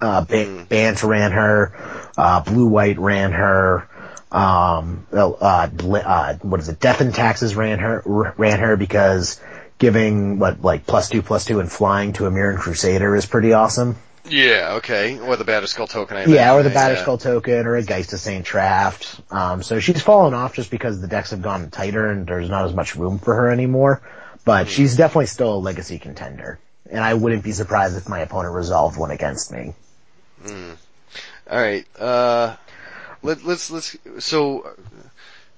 Uh, 0.00 0.24
ba- 0.24 0.64
Bant 0.68 1.02
ran 1.04 1.30
her, 1.32 2.10
uh, 2.18 2.40
Blue 2.40 2.66
White 2.66 2.98
ran 2.98 3.30
her, 3.32 3.88
um, 4.32 5.06
uh, 5.12 5.30
uh, 5.30 6.34
what 6.42 6.60
is 6.60 6.68
it, 6.68 6.80
Death 6.80 7.00
and 7.00 7.14
Taxes 7.14 7.54
ran 7.54 7.78
her, 7.78 8.02
ran 8.36 8.58
her 8.60 8.76
because 8.76 9.40
giving, 9.78 10.38
what, 10.38 10.62
like, 10.62 10.86
plus 10.86 11.08
two, 11.08 11.22
plus 11.22 11.44
two 11.44 11.60
and 11.60 11.70
flying 11.70 12.14
to 12.14 12.26
a 12.26 12.30
Mirran 12.30 12.58
Crusader 12.58 13.14
is 13.14 13.26
pretty 13.26 13.52
awesome. 13.52 13.96
Yeah, 14.28 14.74
okay. 14.76 15.18
Or 15.18 15.36
the 15.36 15.44
Batterskull 15.44 15.88
token, 15.88 16.16
I 16.16 16.24
Yeah, 16.24 16.54
or 16.54 16.62
the 16.62 16.70
imagine, 16.70 17.04
Batterskull 17.04 17.20
token, 17.20 17.66
or 17.66 17.76
a 17.76 17.82
Geist 17.82 18.12
of 18.12 18.20
Saint 18.20 18.46
Traft. 18.46 19.20
Um, 19.32 19.62
so 19.62 19.80
she's 19.80 20.00
fallen 20.00 20.32
off 20.32 20.54
just 20.54 20.70
because 20.70 21.00
the 21.00 21.08
decks 21.08 21.30
have 21.32 21.42
gone 21.42 21.70
tighter 21.70 22.06
and 22.06 22.26
there's 22.26 22.48
not 22.48 22.64
as 22.64 22.72
much 22.72 22.94
room 22.96 23.18
for 23.18 23.34
her 23.34 23.50
anymore. 23.50 24.00
But 24.44 24.68
she's 24.68 24.96
definitely 24.96 25.26
still 25.26 25.54
a 25.54 25.58
legacy 25.58 25.98
contender. 25.98 26.58
And 26.90 27.02
I 27.02 27.14
wouldn't 27.14 27.44
be 27.44 27.52
surprised 27.52 27.96
if 27.96 28.08
my 28.08 28.20
opponent 28.20 28.54
resolved 28.54 28.96
one 28.98 29.10
against 29.10 29.52
me. 29.52 29.74
Alright, 31.50 31.86
uh, 31.98 32.56
let, 33.22 33.44
let's, 33.44 33.70
let's, 33.70 33.96
so, 34.18 34.74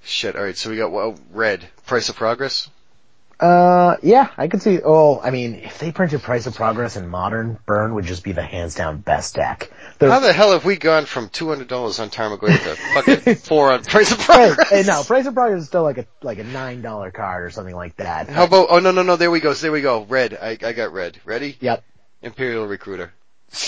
shit, 0.03 0.35
alright, 0.35 0.57
so 0.57 0.69
we 0.69 0.77
got, 0.77 0.91
well, 0.91 1.15
red. 1.31 1.65
Price 1.85 2.09
of 2.09 2.15
Progress? 2.15 2.69
Uh, 3.37 3.97
yeah, 4.01 4.29
I 4.37 4.47
could 4.47 4.61
see, 4.61 4.79
oh, 4.83 5.19
I 5.19 5.29
mean, 5.29 5.55
if 5.55 5.77
they 5.79 5.91
printed 5.91 6.21
Price 6.21 6.45
of 6.47 6.55
Progress 6.55 6.95
in 6.95 7.09
Modern, 7.09 7.59
Burn 7.65 7.93
would 7.95 8.05
just 8.05 8.23
be 8.23 8.31
the 8.31 8.41
hands 8.41 8.75
down 8.75 8.99
best 8.99 9.35
deck. 9.35 9.71
The- 9.99 10.09
How 10.09 10.21
the 10.21 10.31
hell 10.31 10.53
have 10.53 10.63
we 10.63 10.77
gone 10.77 11.05
from 11.05 11.27
$200 11.27 11.99
on 11.99 12.09
Tarmogoyf 12.09 12.63
to 12.63 12.75
fucking 12.93 13.35
four 13.43 13.73
on 13.73 13.83
Price 13.83 14.11
of 14.13 14.19
Progress? 14.19 14.69
hey, 14.69 14.83
no, 14.83 15.03
Price 15.03 15.25
of 15.25 15.33
Progress 15.33 15.63
is 15.63 15.67
still 15.67 15.83
like 15.83 15.97
a, 15.97 16.05
like 16.21 16.37
a 16.39 16.45
$9 16.45 17.13
card 17.13 17.43
or 17.43 17.49
something 17.49 17.75
like 17.75 17.97
that. 17.97 18.29
How 18.29 18.45
about, 18.45 18.67
oh 18.69 18.79
no, 18.79 18.91
no, 18.91 19.03
no, 19.03 19.17
there 19.17 19.31
we 19.31 19.41
go, 19.41 19.53
there 19.53 19.71
we 19.71 19.81
go. 19.81 20.03
Red, 20.05 20.37
I, 20.41 20.57
I 20.63 20.71
got 20.71 20.93
red. 20.93 21.19
Ready? 21.25 21.57
Yep. 21.59 21.83
Imperial 22.21 22.65
Recruiter. 22.67 23.11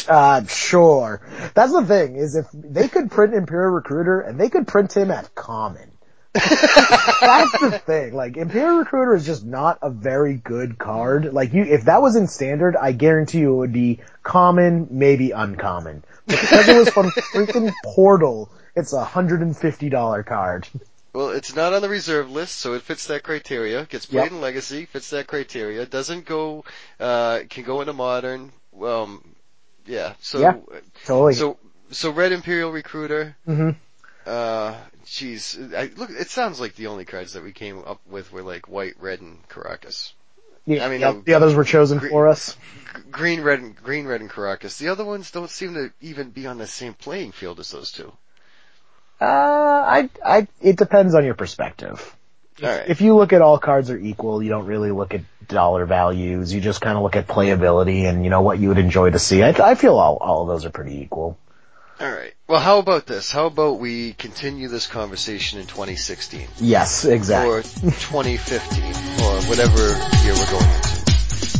Uh, 0.08 0.46
sure. 0.46 1.22
That's 1.54 1.72
the 1.72 1.86
thing, 1.86 2.16
is 2.16 2.36
if 2.36 2.48
they 2.54 2.88
could 2.88 3.10
print 3.12 3.34
Imperial 3.34 3.72
Recruiter, 3.72 4.20
and 4.22 4.40
they 4.40 4.50
could 4.50 4.68
print 4.68 4.96
him 4.96 5.12
at 5.12 5.34
common. 5.36 5.92
That's 6.34 7.60
the 7.60 7.82
thing. 7.86 8.14
Like, 8.14 8.38
Imperial 8.38 8.78
Recruiter 8.80 9.16
is 9.16 9.26
just 9.26 9.46
not 9.46 9.80
a 9.82 9.90
very 9.90 10.36
good 10.36 10.78
card. 10.78 11.34
Like, 11.34 11.54
you, 11.54 11.64
if 11.64 11.86
that 11.86 12.02
was 12.02 12.16
in 12.16 12.28
standard, 12.28 12.76
I 12.76 12.92
guarantee 12.92 13.40
you 13.40 13.54
it 13.54 13.58
would 13.58 13.74
be 13.74 14.02
common, 14.24 14.88
maybe 14.92 15.32
uncommon. 15.32 16.04
But 16.28 16.42
because 16.42 16.68
it 16.68 16.78
was 16.78 16.90
from 16.90 17.10
freaking 17.34 17.74
Portal, 17.84 18.52
it's 18.76 18.94
a 18.94 19.04
hundred 19.04 19.42
and 19.42 19.58
fifty 19.58 19.90
dollar 19.90 20.22
card. 20.24 20.68
Well, 21.14 21.30
it's 21.30 21.56
not 21.56 21.74
on 21.74 21.82
the 21.82 21.90
reserve 21.90 22.30
list, 22.30 22.58
so 22.58 22.74
it 22.74 22.84
fits 22.84 23.08
that 23.08 23.24
criteria. 23.24 23.86
Gets 23.86 24.06
played 24.06 24.24
Yep. 24.26 24.32
in 24.34 24.42
Legacy, 24.42 24.86
fits 24.86 25.10
that 25.12 25.26
criteria. 25.26 25.86
Doesn't 25.88 26.26
go, 26.26 26.64
uh, 27.00 27.40
can 27.50 27.64
go 27.64 27.80
into 27.82 27.94
Modern. 27.94 28.52
Um, 28.80 29.24
yeah. 29.88 30.14
So, 30.22 30.40
Yeah. 30.40 30.58
Totally. 31.06 31.34
so, 31.34 31.58
so 31.92 32.12
Red 32.12 32.32
Imperial 32.32 32.72
Recruiter. 32.72 33.36
hmm 33.46 33.72
Uh, 34.26 34.76
jeez, 35.06 35.74
I, 35.74 35.90
look, 35.96 36.10
it 36.10 36.30
sounds 36.30 36.60
like 36.60 36.76
the 36.76 36.88
only 36.88 37.06
cards 37.06 37.34
that 37.34 37.44
we 37.44 37.54
came 37.54 37.80
up 37.86 38.02
with 38.10 38.32
were 38.32 38.44
like 38.44 38.68
white, 38.68 38.96
red, 39.00 39.22
and 39.22 39.48
Karakas. 39.48 40.12
Yeah, 40.66 40.86
I 40.86 40.90
mean, 40.90 41.00
yeah, 41.00 41.12
no, 41.12 41.22
the 41.22 41.34
others 41.36 41.56
were 41.56 41.64
chosen 41.64 41.98
gre- 41.98 42.10
for 42.10 42.28
us. 42.28 42.58
Green, 43.10 43.42
red, 43.42 43.60
and 43.60 43.74
green, 43.74 44.06
red, 44.06 44.20
and 44.20 44.30
Karakas. 44.30 44.78
The 44.78 44.90
other 44.90 45.06
ones 45.06 45.32
don't 45.32 45.50
seem 45.50 45.76
to 45.76 45.94
even 46.02 46.32
be 46.32 46.46
on 46.46 46.58
the 46.58 46.68
same 46.68 46.94
playing 46.94 47.32
field 47.32 47.62
as 47.62 47.72
those 47.72 47.94
two. 47.94 48.12
Uh, 49.22 49.26
I, 49.26 50.10
I, 50.26 50.48
it 50.62 50.76
depends 50.76 51.16
on 51.16 51.24
your 51.24 51.36
perspective. 51.36 52.17
All 52.64 52.70
right. 52.70 52.86
If 52.88 53.02
you 53.02 53.16
look 53.16 53.34
at 53.34 53.42
all 53.42 53.58
cards 53.60 53.90
are 53.92 53.98
equal, 53.98 54.42
you 54.42 54.50
don't 54.50 54.66
really 54.66 54.92
look 54.92 55.14
at 55.14 55.22
dollar 55.48 55.86
values. 55.86 56.52
You 56.54 56.60
just 56.60 56.82
kind 56.82 56.98
of 56.98 57.04
look 57.04 57.16
at 57.16 57.28
playability 57.28 58.04
and 58.10 58.24
you 58.24 58.30
know 58.30 58.42
what 58.42 58.60
you 58.60 58.70
would 58.70 58.78
enjoy 58.80 59.12
to 59.12 59.20
see. 59.20 59.44
I, 59.44 59.50
I 59.50 59.76
feel 59.76 59.96
all 59.98 60.18
all 60.18 60.42
of 60.42 60.48
those 60.48 60.66
are 60.66 60.72
pretty 60.72 61.00
equal. 61.02 61.38
All 62.00 62.12
right. 62.12 62.34
Well, 62.48 62.60
how 62.60 62.78
about 62.80 63.06
this? 63.08 63.32
How 63.32 63.48
about 63.48 63.80
we 63.80 64.14
continue 64.14 64.68
this 64.70 64.86
conversation 64.88 65.60
in 65.60 65.66
2016 65.66 66.48
Yes, 66.60 67.06
exactly. 67.06 67.52
or 67.52 67.62
2015 67.62 68.84
or 69.24 69.42
whatever 69.50 69.80
year 70.24 70.34
we're 70.34 70.52
going 70.52 70.76
into? 70.76 70.88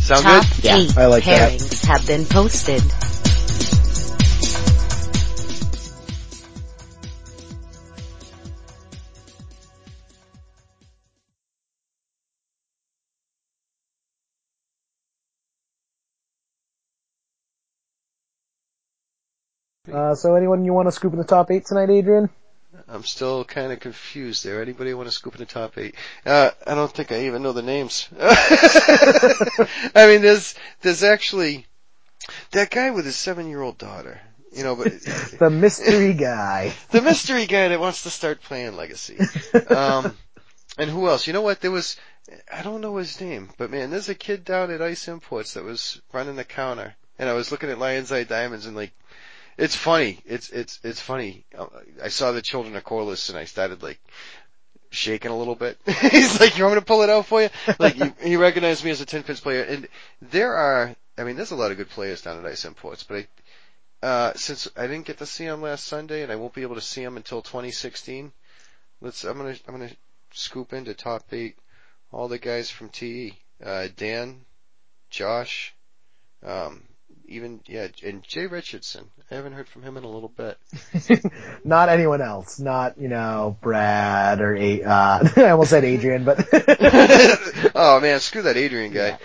Sound 0.08 0.24
Top 0.24 0.46
good? 0.56 0.64
Yeah, 0.64 0.86
I 0.96 1.06
like 1.08 1.26
that. 1.26 1.52
pairings 1.54 1.86
have 1.86 2.06
been 2.08 2.26
posted. 2.26 2.82
Uh, 19.98 20.14
so 20.14 20.36
anyone 20.36 20.64
you 20.64 20.74
want 20.74 20.88
to 20.88 20.92
scoop 20.92 21.14
in 21.14 21.18
the 21.18 21.26
top 21.26 21.50
eight 21.50 21.66
tonight, 21.66 21.90
Adrian? 21.90 22.30
I'm 22.88 23.04
still 23.04 23.44
kind 23.44 23.72
of 23.72 23.80
confused 23.80 24.46
there. 24.46 24.62
Anybody 24.62 24.94
want 24.94 25.08
to 25.08 25.12
scoop 25.12 25.34
in 25.34 25.40
the 25.40 25.46
top 25.46 25.76
eight? 25.80 25.96
Uh, 26.24 26.52
I 26.68 26.76
don't 26.76 26.92
think 26.92 27.12
I 27.12 27.26
even 27.26 27.42
know 27.42 27.52
the 27.52 27.64
names. 27.64 28.08
I 28.20 30.06
mean, 30.08 30.22
there's, 30.22 30.54
there's 30.82 31.04
actually 31.04 31.66
that 32.52 32.70
guy 32.70 32.92
with 32.92 33.06
his 33.06 33.16
seven 33.16 33.50
year 33.50 33.62
old 33.62 33.80
daughter, 33.80 34.22
you 34.54 34.64
know, 34.64 34.76
but 34.76 34.92
The 35.40 35.50
mystery 35.50 36.14
guy. 36.14 36.74
the 36.92 37.02
mystery 37.02 37.48
guy 37.48 37.70
that 37.70 37.80
wants 37.80 38.04
to 38.04 38.12
start 38.12 38.44
playing 38.44 38.78
Legacy. 38.78 39.18
Um, 39.68 40.16
and 40.78 40.92
who 40.92 41.08
else? 41.08 41.26
You 41.26 41.34
know 41.34 41.42
what? 41.42 41.60
There 41.60 41.72
was, 41.72 41.98
I 42.54 42.62
don't 42.62 42.82
know 42.82 42.98
his 42.98 43.20
name, 43.20 43.50
but 43.58 43.72
man, 43.72 43.90
there's 43.90 44.10
a 44.10 44.16
kid 44.16 44.46
down 44.46 44.70
at 44.70 44.84
Ice 44.84 45.08
Imports 45.08 45.56
that 45.56 45.64
was 45.64 46.00
running 46.14 46.36
the 46.36 46.44
counter, 46.44 46.96
and 47.18 47.28
I 47.28 47.34
was 47.34 47.52
looking 47.52 47.72
at 47.72 47.80
Lion's 47.80 48.12
Eye 48.12 48.26
Diamonds 48.26 48.68
and 48.68 48.76
like, 48.76 48.94
it's 49.58 49.76
funny. 49.76 50.20
It's 50.26 50.50
it's 50.50 50.80
it's 50.84 51.02
funny. 51.02 51.46
Uh, 51.58 51.68
I 52.04 52.10
saw 52.10 52.32
the 52.32 52.42
children 52.42 52.76
of 52.76 52.84
Korlis 52.84 53.30
and 53.30 53.38
I 53.38 53.46
started 53.46 53.82
like 53.82 54.00
shaking 54.92 55.32
a 55.32 55.38
little 55.38 55.56
bit. 55.56 55.80
He's 55.86 56.40
like, 56.40 56.58
"You 56.58 56.64
want 56.64 56.76
me 56.76 56.82
to 56.82 56.86
pull 56.86 57.02
it 57.02 57.10
out 57.10 57.26
for 57.26 57.42
you?" 57.42 57.50
Like 57.80 57.96
he, 57.96 58.14
he 58.22 58.36
recognized 58.36 58.84
me 58.86 58.92
as 58.92 59.02
a 59.02 59.06
tin 59.06 59.24
fins 59.24 59.40
player, 59.40 59.64
and 59.64 59.88
there 60.22 60.54
are. 60.54 60.96
I 61.18 61.24
mean, 61.24 61.36
there's 61.36 61.52
a 61.52 61.56
lot 61.56 61.72
of 61.72 61.78
good 61.78 61.90
players 61.90 62.22
down 62.22 62.38
at 62.38 62.46
Ice 62.46 62.66
Imports, 62.66 63.04
but 63.04 63.26
I, 64.04 64.06
uh, 64.06 64.34
since 64.36 64.68
I 64.78 64.86
didn't 64.86 65.08
get 65.08 65.18
to 65.18 65.26
see 65.26 65.46
him 65.46 65.64
last 65.64 65.86
Sunday, 65.86 66.22
and 66.22 66.32
I 66.32 66.36
won't 66.36 66.54
be 66.54 66.62
able 66.62 66.76
to 66.76 66.82
see 66.82 67.02
him 67.02 67.18
until 67.18 67.42
2016, 67.42 68.32
let's. 69.02 69.24
I'm 69.24 69.38
gonna 69.38 69.56
I'm 69.68 69.74
gonna 69.74 69.92
scoop 70.34 70.74
into 70.74 70.94
top 70.94 71.24
eight 71.32 71.58
all 72.12 72.28
the 72.28 72.38
guys 72.38 72.70
from 72.70 72.90
TE. 72.90 73.34
Uh, 73.64 73.88
Dan, 73.96 74.46
Josh, 75.10 75.74
um, 76.46 76.84
even 77.28 77.60
yeah, 77.68 77.88
and 78.04 78.24
Jay 78.24 78.48
Richardson. 78.48 79.06
I 79.30 79.36
haven't 79.36 79.54
heard 79.54 79.68
from 79.68 79.84
him 79.84 79.98
in 79.98 80.04
a 80.04 80.10
little 80.10 80.30
bit. 80.30 80.58
not 81.64 81.90
anyone 81.90 82.22
else. 82.22 82.60
Not, 82.60 82.98
you 82.98 83.10
know, 83.10 83.58
Brad 83.62 84.40
or, 84.40 84.56
A- 84.56 84.84
uh, 84.84 85.30
I 85.36 85.50
almost 85.50 85.70
said 85.70 85.84
Adrian, 85.84 86.24
but. 86.24 86.48
oh 87.76 88.00
man, 88.00 88.20
screw 88.20 88.44
that 88.44 88.58
Adrian 88.58 88.94
guy. 88.94 89.18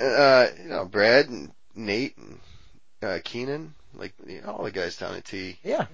Uh, 0.00 0.48
you 0.62 0.68
know, 0.68 0.84
Brad 0.84 1.28
and 1.28 1.50
Nate 1.74 2.16
and 2.18 2.38
uh, 3.02 3.18
Keenan, 3.24 3.74
like 3.94 4.12
you 4.26 4.42
know, 4.42 4.52
all 4.52 4.64
the 4.64 4.70
guys 4.70 4.96
down 4.96 5.14
at 5.14 5.24
T. 5.24 5.58
yeah. 5.62 5.86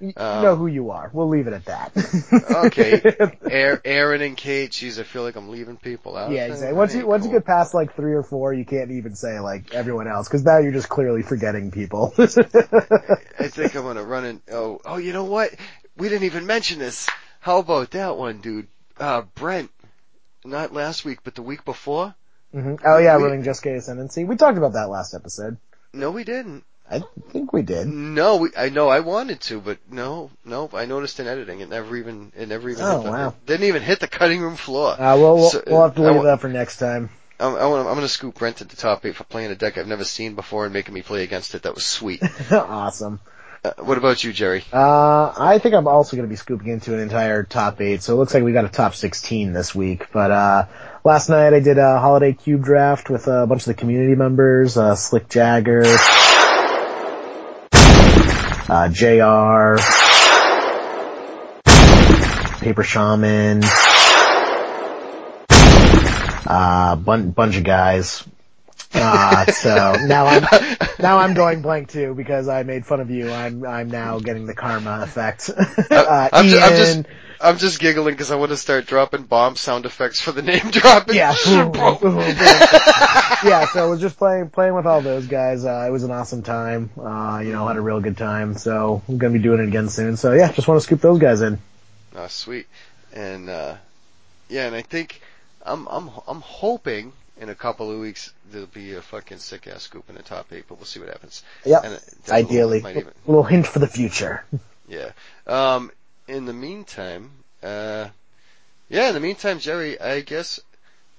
You 0.00 0.12
Um, 0.16 0.42
know 0.42 0.56
who 0.56 0.66
you 0.66 0.90
are. 0.90 1.10
We'll 1.12 1.28
leave 1.28 1.46
it 1.46 1.52
at 1.52 1.64
that. 1.66 1.92
Okay, 2.66 3.02
Aaron, 3.84 4.22
and 4.22 4.36
Kate. 4.36 4.70
Geez, 4.70 4.98
I 4.98 5.02
feel 5.02 5.22
like 5.22 5.36
I'm 5.36 5.48
leaving 5.48 5.76
people 5.76 6.16
out. 6.16 6.30
Yeah, 6.32 6.46
exactly. 6.46 6.72
Once 6.76 6.94
you 6.94 7.00
ain't 7.00 7.08
once 7.08 7.24
you 7.26 7.32
get 7.32 7.44
past 7.44 7.74
like 7.74 7.94
three 7.96 8.12
or 8.14 8.22
four, 8.22 8.52
you 8.54 8.64
can't 8.64 8.90
even 8.92 9.14
say 9.14 9.40
like 9.40 9.74
everyone 9.74 10.08
else 10.08 10.28
because 10.28 10.44
now 10.44 10.58
you're 10.58 10.72
just 10.72 10.88
clearly 10.88 11.22
forgetting 11.22 11.70
people. 11.70 12.14
I 12.18 12.26
think 13.48 13.74
I'm 13.74 13.82
gonna 13.82 14.04
run 14.04 14.24
in. 14.24 14.42
Oh, 14.50 14.80
oh, 14.84 14.96
you 14.96 15.12
know 15.12 15.24
what? 15.24 15.50
We 15.96 16.08
didn't 16.08 16.24
even 16.24 16.46
mention 16.46 16.78
this. 16.78 17.08
How 17.40 17.58
about 17.58 17.90
that 17.92 18.16
one, 18.16 18.38
dude? 18.38 18.68
Uh, 18.98 19.22
Brent. 19.34 19.70
Not 20.44 20.72
last 20.72 21.04
week, 21.04 21.20
but 21.24 21.34
the 21.34 21.42
week 21.42 21.64
before. 21.64 22.14
hmm 22.52 22.76
Oh 22.84 22.98
yeah, 22.98 23.16
We- 23.16 23.24
running 23.24 23.42
Jeskai 23.42 23.76
Ascendancy. 23.76 24.24
We 24.24 24.36
talked 24.36 24.58
about 24.58 24.72
that 24.74 24.88
last 24.90 25.14
episode. 25.14 25.56
No, 25.92 26.10
we 26.10 26.24
didn't. 26.24 26.64
I 26.90 27.02
think 27.30 27.52
we 27.52 27.62
did. 27.62 27.86
No, 27.88 28.36
we, 28.36 28.50
I 28.56 28.68
know 28.68 28.88
I 28.88 29.00
wanted 29.00 29.40
to, 29.42 29.60
but 29.60 29.78
no, 29.90 30.30
no. 30.44 30.68
I 30.74 30.84
noticed 30.84 31.18
in 31.18 31.26
editing 31.26 31.60
it 31.60 31.68
never 31.70 31.96
even 31.96 32.30
it 32.36 32.48
never 32.48 32.68
even 32.68 32.84
Oh, 32.84 32.98
hit 32.98 33.04
the, 33.04 33.10
wow. 33.10 33.34
didn't 33.46 33.66
even 33.66 33.82
hit 33.82 34.00
the 34.00 34.06
cutting 34.08 34.40
room 34.42 34.56
floor. 34.56 34.92
Uh, 34.92 35.16
well, 35.16 35.36
we'll, 35.36 35.50
So, 35.50 35.62
we'll 35.66 35.82
have 35.82 35.94
to 35.96 36.04
I 36.04 36.10
leave 36.10 36.22
that 36.24 36.40
for 36.40 36.48
next 36.48 36.76
time. 36.78 37.08
I'm, 37.40 37.56
I 37.56 37.66
want, 37.66 37.88
I'm 37.88 37.94
gonna 37.94 38.06
scoop 38.08 38.34
Brent 38.38 38.60
at 38.60 38.68
the 38.68 38.76
top 38.76 39.04
eight 39.06 39.16
for 39.16 39.24
playing 39.24 39.50
a 39.50 39.54
deck 39.54 39.78
I've 39.78 39.88
never 39.88 40.04
seen 40.04 40.34
before 40.34 40.64
and 40.66 40.72
making 40.74 40.94
me 40.94 41.02
play 41.02 41.22
against 41.24 41.54
it. 41.54 41.62
That 41.62 41.74
was 41.74 41.86
sweet. 41.86 42.22
awesome. 42.52 43.18
uh, 43.64 43.72
what 43.78 43.96
about 43.98 44.22
you, 44.22 44.32
Jerry? 44.34 44.62
Uh, 44.72 45.32
I 45.36 45.58
think 45.58 45.74
I'm 45.74 45.88
also 45.88 46.16
going 46.16 46.28
to 46.28 46.30
be 46.32 46.36
scooping 46.36 46.68
into 46.68 46.92
an 46.94 47.00
entire 47.00 47.42
top 47.44 47.80
eight, 47.80 48.02
so 48.02 48.12
it 48.12 48.16
looks 48.18 48.34
like 48.34 48.44
we 48.44 48.52
got 48.52 48.66
a 48.66 48.68
top 48.68 48.94
16 48.94 49.52
this 49.54 49.74
week. 49.74 50.12
But, 50.12 50.30
uh, 50.30 50.66
last 51.02 51.28
night 51.30 51.54
I 51.54 51.60
did 51.60 51.78
a 51.78 51.98
holiday 51.98 52.34
cube 52.34 52.62
draft 52.62 53.08
with 53.10 53.26
a 53.26 53.46
bunch 53.46 53.62
of 53.62 53.66
the 53.66 53.74
community 53.74 54.14
members, 54.14 54.76
uh, 54.76 54.94
Slick 54.94 55.28
Jagger, 55.30 55.82
uh, 58.68 58.88
JR, 58.88 59.76
Paper 62.64 62.82
Shaman, 62.82 63.62
uh, 66.46 66.96
bun- 66.96 67.30
bunch 67.30 67.56
of 67.56 67.64
guys. 67.64 68.24
Uh, 68.94 69.44
so 69.46 69.96
now 70.06 70.26
I'm, 70.26 70.46
now 71.00 71.18
I'm 71.18 71.34
going 71.34 71.62
blank 71.62 71.90
too 71.90 72.14
because 72.14 72.48
I 72.48 72.62
made 72.62 72.86
fun 72.86 73.00
of 73.00 73.10
you. 73.10 73.30
I'm, 73.30 73.66
I'm 73.66 73.90
now 73.90 74.18
getting 74.20 74.46
the 74.46 74.54
karma 74.54 75.00
effect. 75.02 75.50
uh, 75.90 76.28
I'm, 76.32 76.46
ju- 76.46 76.58
I'm 76.58 76.76
just 76.76 77.06
I'm 77.40 77.58
just 77.58 77.78
giggling 77.80 78.14
because 78.14 78.30
I 78.30 78.36
want 78.36 78.50
to 78.52 78.56
start 78.56 78.86
dropping 78.86 79.24
bomb 79.24 79.56
sound 79.56 79.84
effects 79.84 80.20
for 80.20 80.32
the 80.32 80.42
name 80.42 80.60
dropping. 80.70 81.16
yeah, 81.16 81.34
boom, 81.44 81.72
boom, 81.72 82.00
boom. 82.00 82.34
Yeah. 83.44 83.66
So 83.66 83.86
I 83.86 83.86
was 83.88 84.00
just 84.00 84.16
playing, 84.16 84.50
playing 84.50 84.74
with 84.74 84.86
all 84.86 85.00
those 85.00 85.26
guys. 85.26 85.64
Uh, 85.64 85.84
it 85.86 85.90
was 85.90 86.02
an 86.02 86.10
awesome 86.10 86.42
time. 86.42 86.90
Uh, 86.98 87.42
you 87.44 87.52
know, 87.52 87.66
had 87.66 87.76
a 87.76 87.80
real 87.80 88.00
good 88.00 88.16
time. 88.16 88.56
So 88.56 89.02
I'm 89.08 89.18
gonna 89.18 89.32
be 89.32 89.38
doing 89.38 89.60
it 89.60 89.68
again 89.68 89.88
soon. 89.88 90.16
So 90.16 90.32
yeah, 90.32 90.50
just 90.52 90.66
want 90.66 90.80
to 90.80 90.84
scoop 90.84 91.00
those 91.00 91.18
guys 91.18 91.40
in. 91.40 91.58
Oh, 92.16 92.26
sweet. 92.28 92.66
And 93.12 93.48
uh 93.48 93.76
yeah, 94.48 94.66
and 94.66 94.74
I 94.74 94.82
think 94.82 95.20
I'm 95.62 95.86
I'm 95.88 96.10
I'm 96.26 96.40
hoping 96.40 97.12
in 97.40 97.48
a 97.48 97.54
couple 97.54 97.90
of 97.90 97.98
weeks 98.00 98.32
there'll 98.50 98.66
be 98.68 98.94
a 98.94 99.02
fucking 99.02 99.38
sick 99.38 99.66
ass 99.66 99.82
scoop 99.82 100.08
in 100.08 100.14
the 100.14 100.22
top 100.22 100.52
eight, 100.52 100.64
but 100.68 100.76
we'll 100.76 100.86
see 100.86 101.00
what 101.00 101.08
happens. 101.08 101.42
Yep. 101.64 101.84
And 101.84 101.94
it 101.94 102.04
definitely 102.26 102.32
Ideally, 102.32 102.78
even 102.78 103.08
a 103.08 103.30
little 103.30 103.42
hint 103.44 103.66
for 103.66 103.78
the 103.78 103.88
future. 103.88 104.44
yeah. 104.88 105.10
Um 105.46 105.90
in 106.28 106.44
the 106.46 106.52
meantime, 106.52 107.30
uh 107.62 108.08
yeah, 108.88 109.08
in 109.08 109.14
the 109.14 109.20
meantime, 109.20 109.58
Jerry, 109.58 110.00
I 110.00 110.20
guess 110.20 110.60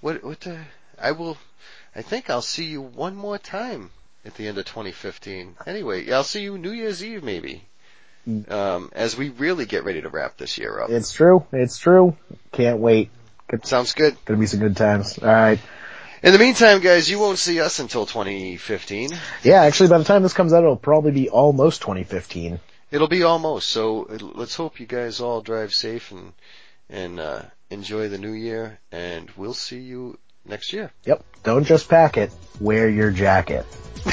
what 0.02 0.24
what 0.24 0.42
the 0.42 0.60
I 1.00 1.12
will 1.12 1.38
I 1.96 2.02
think 2.02 2.30
I'll 2.30 2.42
see 2.42 2.66
you 2.66 2.82
one 2.82 3.16
more 3.16 3.38
time 3.38 3.92
at 4.26 4.36
the 4.36 4.48
end 4.48 4.58
of 4.58 4.66
2015. 4.66 5.56
Anyway, 5.66 6.12
I'll 6.12 6.24
see 6.24 6.42
you 6.44 6.58
New 6.58 6.72
Year's 6.72 7.04
Eve 7.04 7.24
maybe. 7.24 7.64
Um, 8.50 8.90
as 8.94 9.16
we 9.16 9.30
really 9.30 9.66
get 9.66 9.84
ready 9.84 10.02
to 10.02 10.10
wrap 10.10 10.38
this 10.38 10.58
year 10.58 10.82
up. 10.82 10.90
It's 10.90 11.12
true. 11.12 11.46
It's 11.52 11.78
true. 11.78 12.18
Can't 12.52 12.80
wait. 12.80 13.12
Sounds 13.64 13.94
good. 13.94 14.18
Gonna 14.26 14.40
be 14.40 14.48
some 14.48 14.60
good 14.60 14.76
times. 14.76 15.20
All 15.20 15.28
right. 15.28 15.60
In 16.24 16.34
the 16.34 16.40
meantime, 16.40 16.82
guys, 16.82 17.08
you 17.08 17.20
won't 17.20 17.38
see 17.38 17.60
us 17.62 17.78
until 17.78 18.08
2015. 18.08 19.12
Yeah, 19.44 19.62
actually, 19.62 19.90
by 19.90 20.00
the 20.00 20.04
time 20.04 20.24
this 20.24 20.34
comes 20.34 20.54
out, 20.54 20.64
it'll 20.64 20.76
probably 20.76 21.12
be 21.12 21.30
almost 21.30 21.82
2015. 21.82 22.60
It'll 22.90 23.08
be 23.08 23.22
almost. 23.22 23.70
So 23.70 24.08
let's 24.10 24.56
hope 24.56 24.80
you 24.80 24.88
guys 24.88 25.22
all 25.22 25.42
drive 25.42 25.74
safe 25.74 26.12
and 26.12 26.34
and 26.90 27.20
uh, 27.20 27.44
enjoy 27.70 28.10
the 28.10 28.18
new 28.18 28.32
year. 28.32 28.80
And 28.92 29.30
we'll 29.38 29.54
see 29.54 29.80
you 29.80 30.18
next 30.46 30.74
year. 30.74 30.92
Yep. 31.06 31.24
Don't 31.44 31.66
just 31.66 31.90
pack 31.90 32.18
it. 32.18 32.32
Wear 32.60 32.90
your 32.90 33.12
jacket. 33.12 33.66
The 34.04 34.12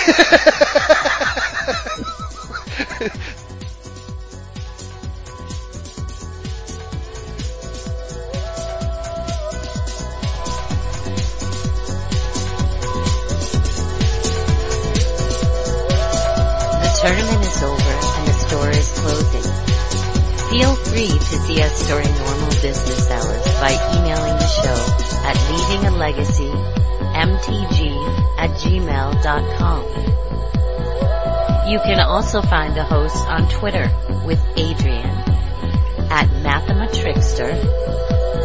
tournament 17.01 17.45
is 17.47 17.63
over 17.63 17.93
and 17.93 18.29
the 18.29 18.33
store 18.33 18.71
is 18.71 18.89
closing. 19.01 20.02
Feel 20.53 20.77
free 20.77 21.09
to 21.09 21.39
see 21.47 21.63
us 21.63 21.87
during 21.89 22.13
normal 22.19 22.51
business 22.61 23.11
hours 23.11 23.43
by 23.59 23.73
emailing 23.97 24.37
the 24.37 24.47
show 24.47 24.77
at 25.25 25.35
leavingalegacy.mtg 25.49 27.81
at 28.37 28.51
gmail.com. 28.61 29.83
You 31.71 31.79
can 31.79 32.01
also 32.01 32.43
find 32.43 32.77
the 32.77 32.85
host 32.85 33.17
on 33.29 33.49
Twitter 33.49 33.91
with 34.27 34.39
Adrian 34.59 35.23
at 36.13 36.29
Mathematrickster 36.45 37.55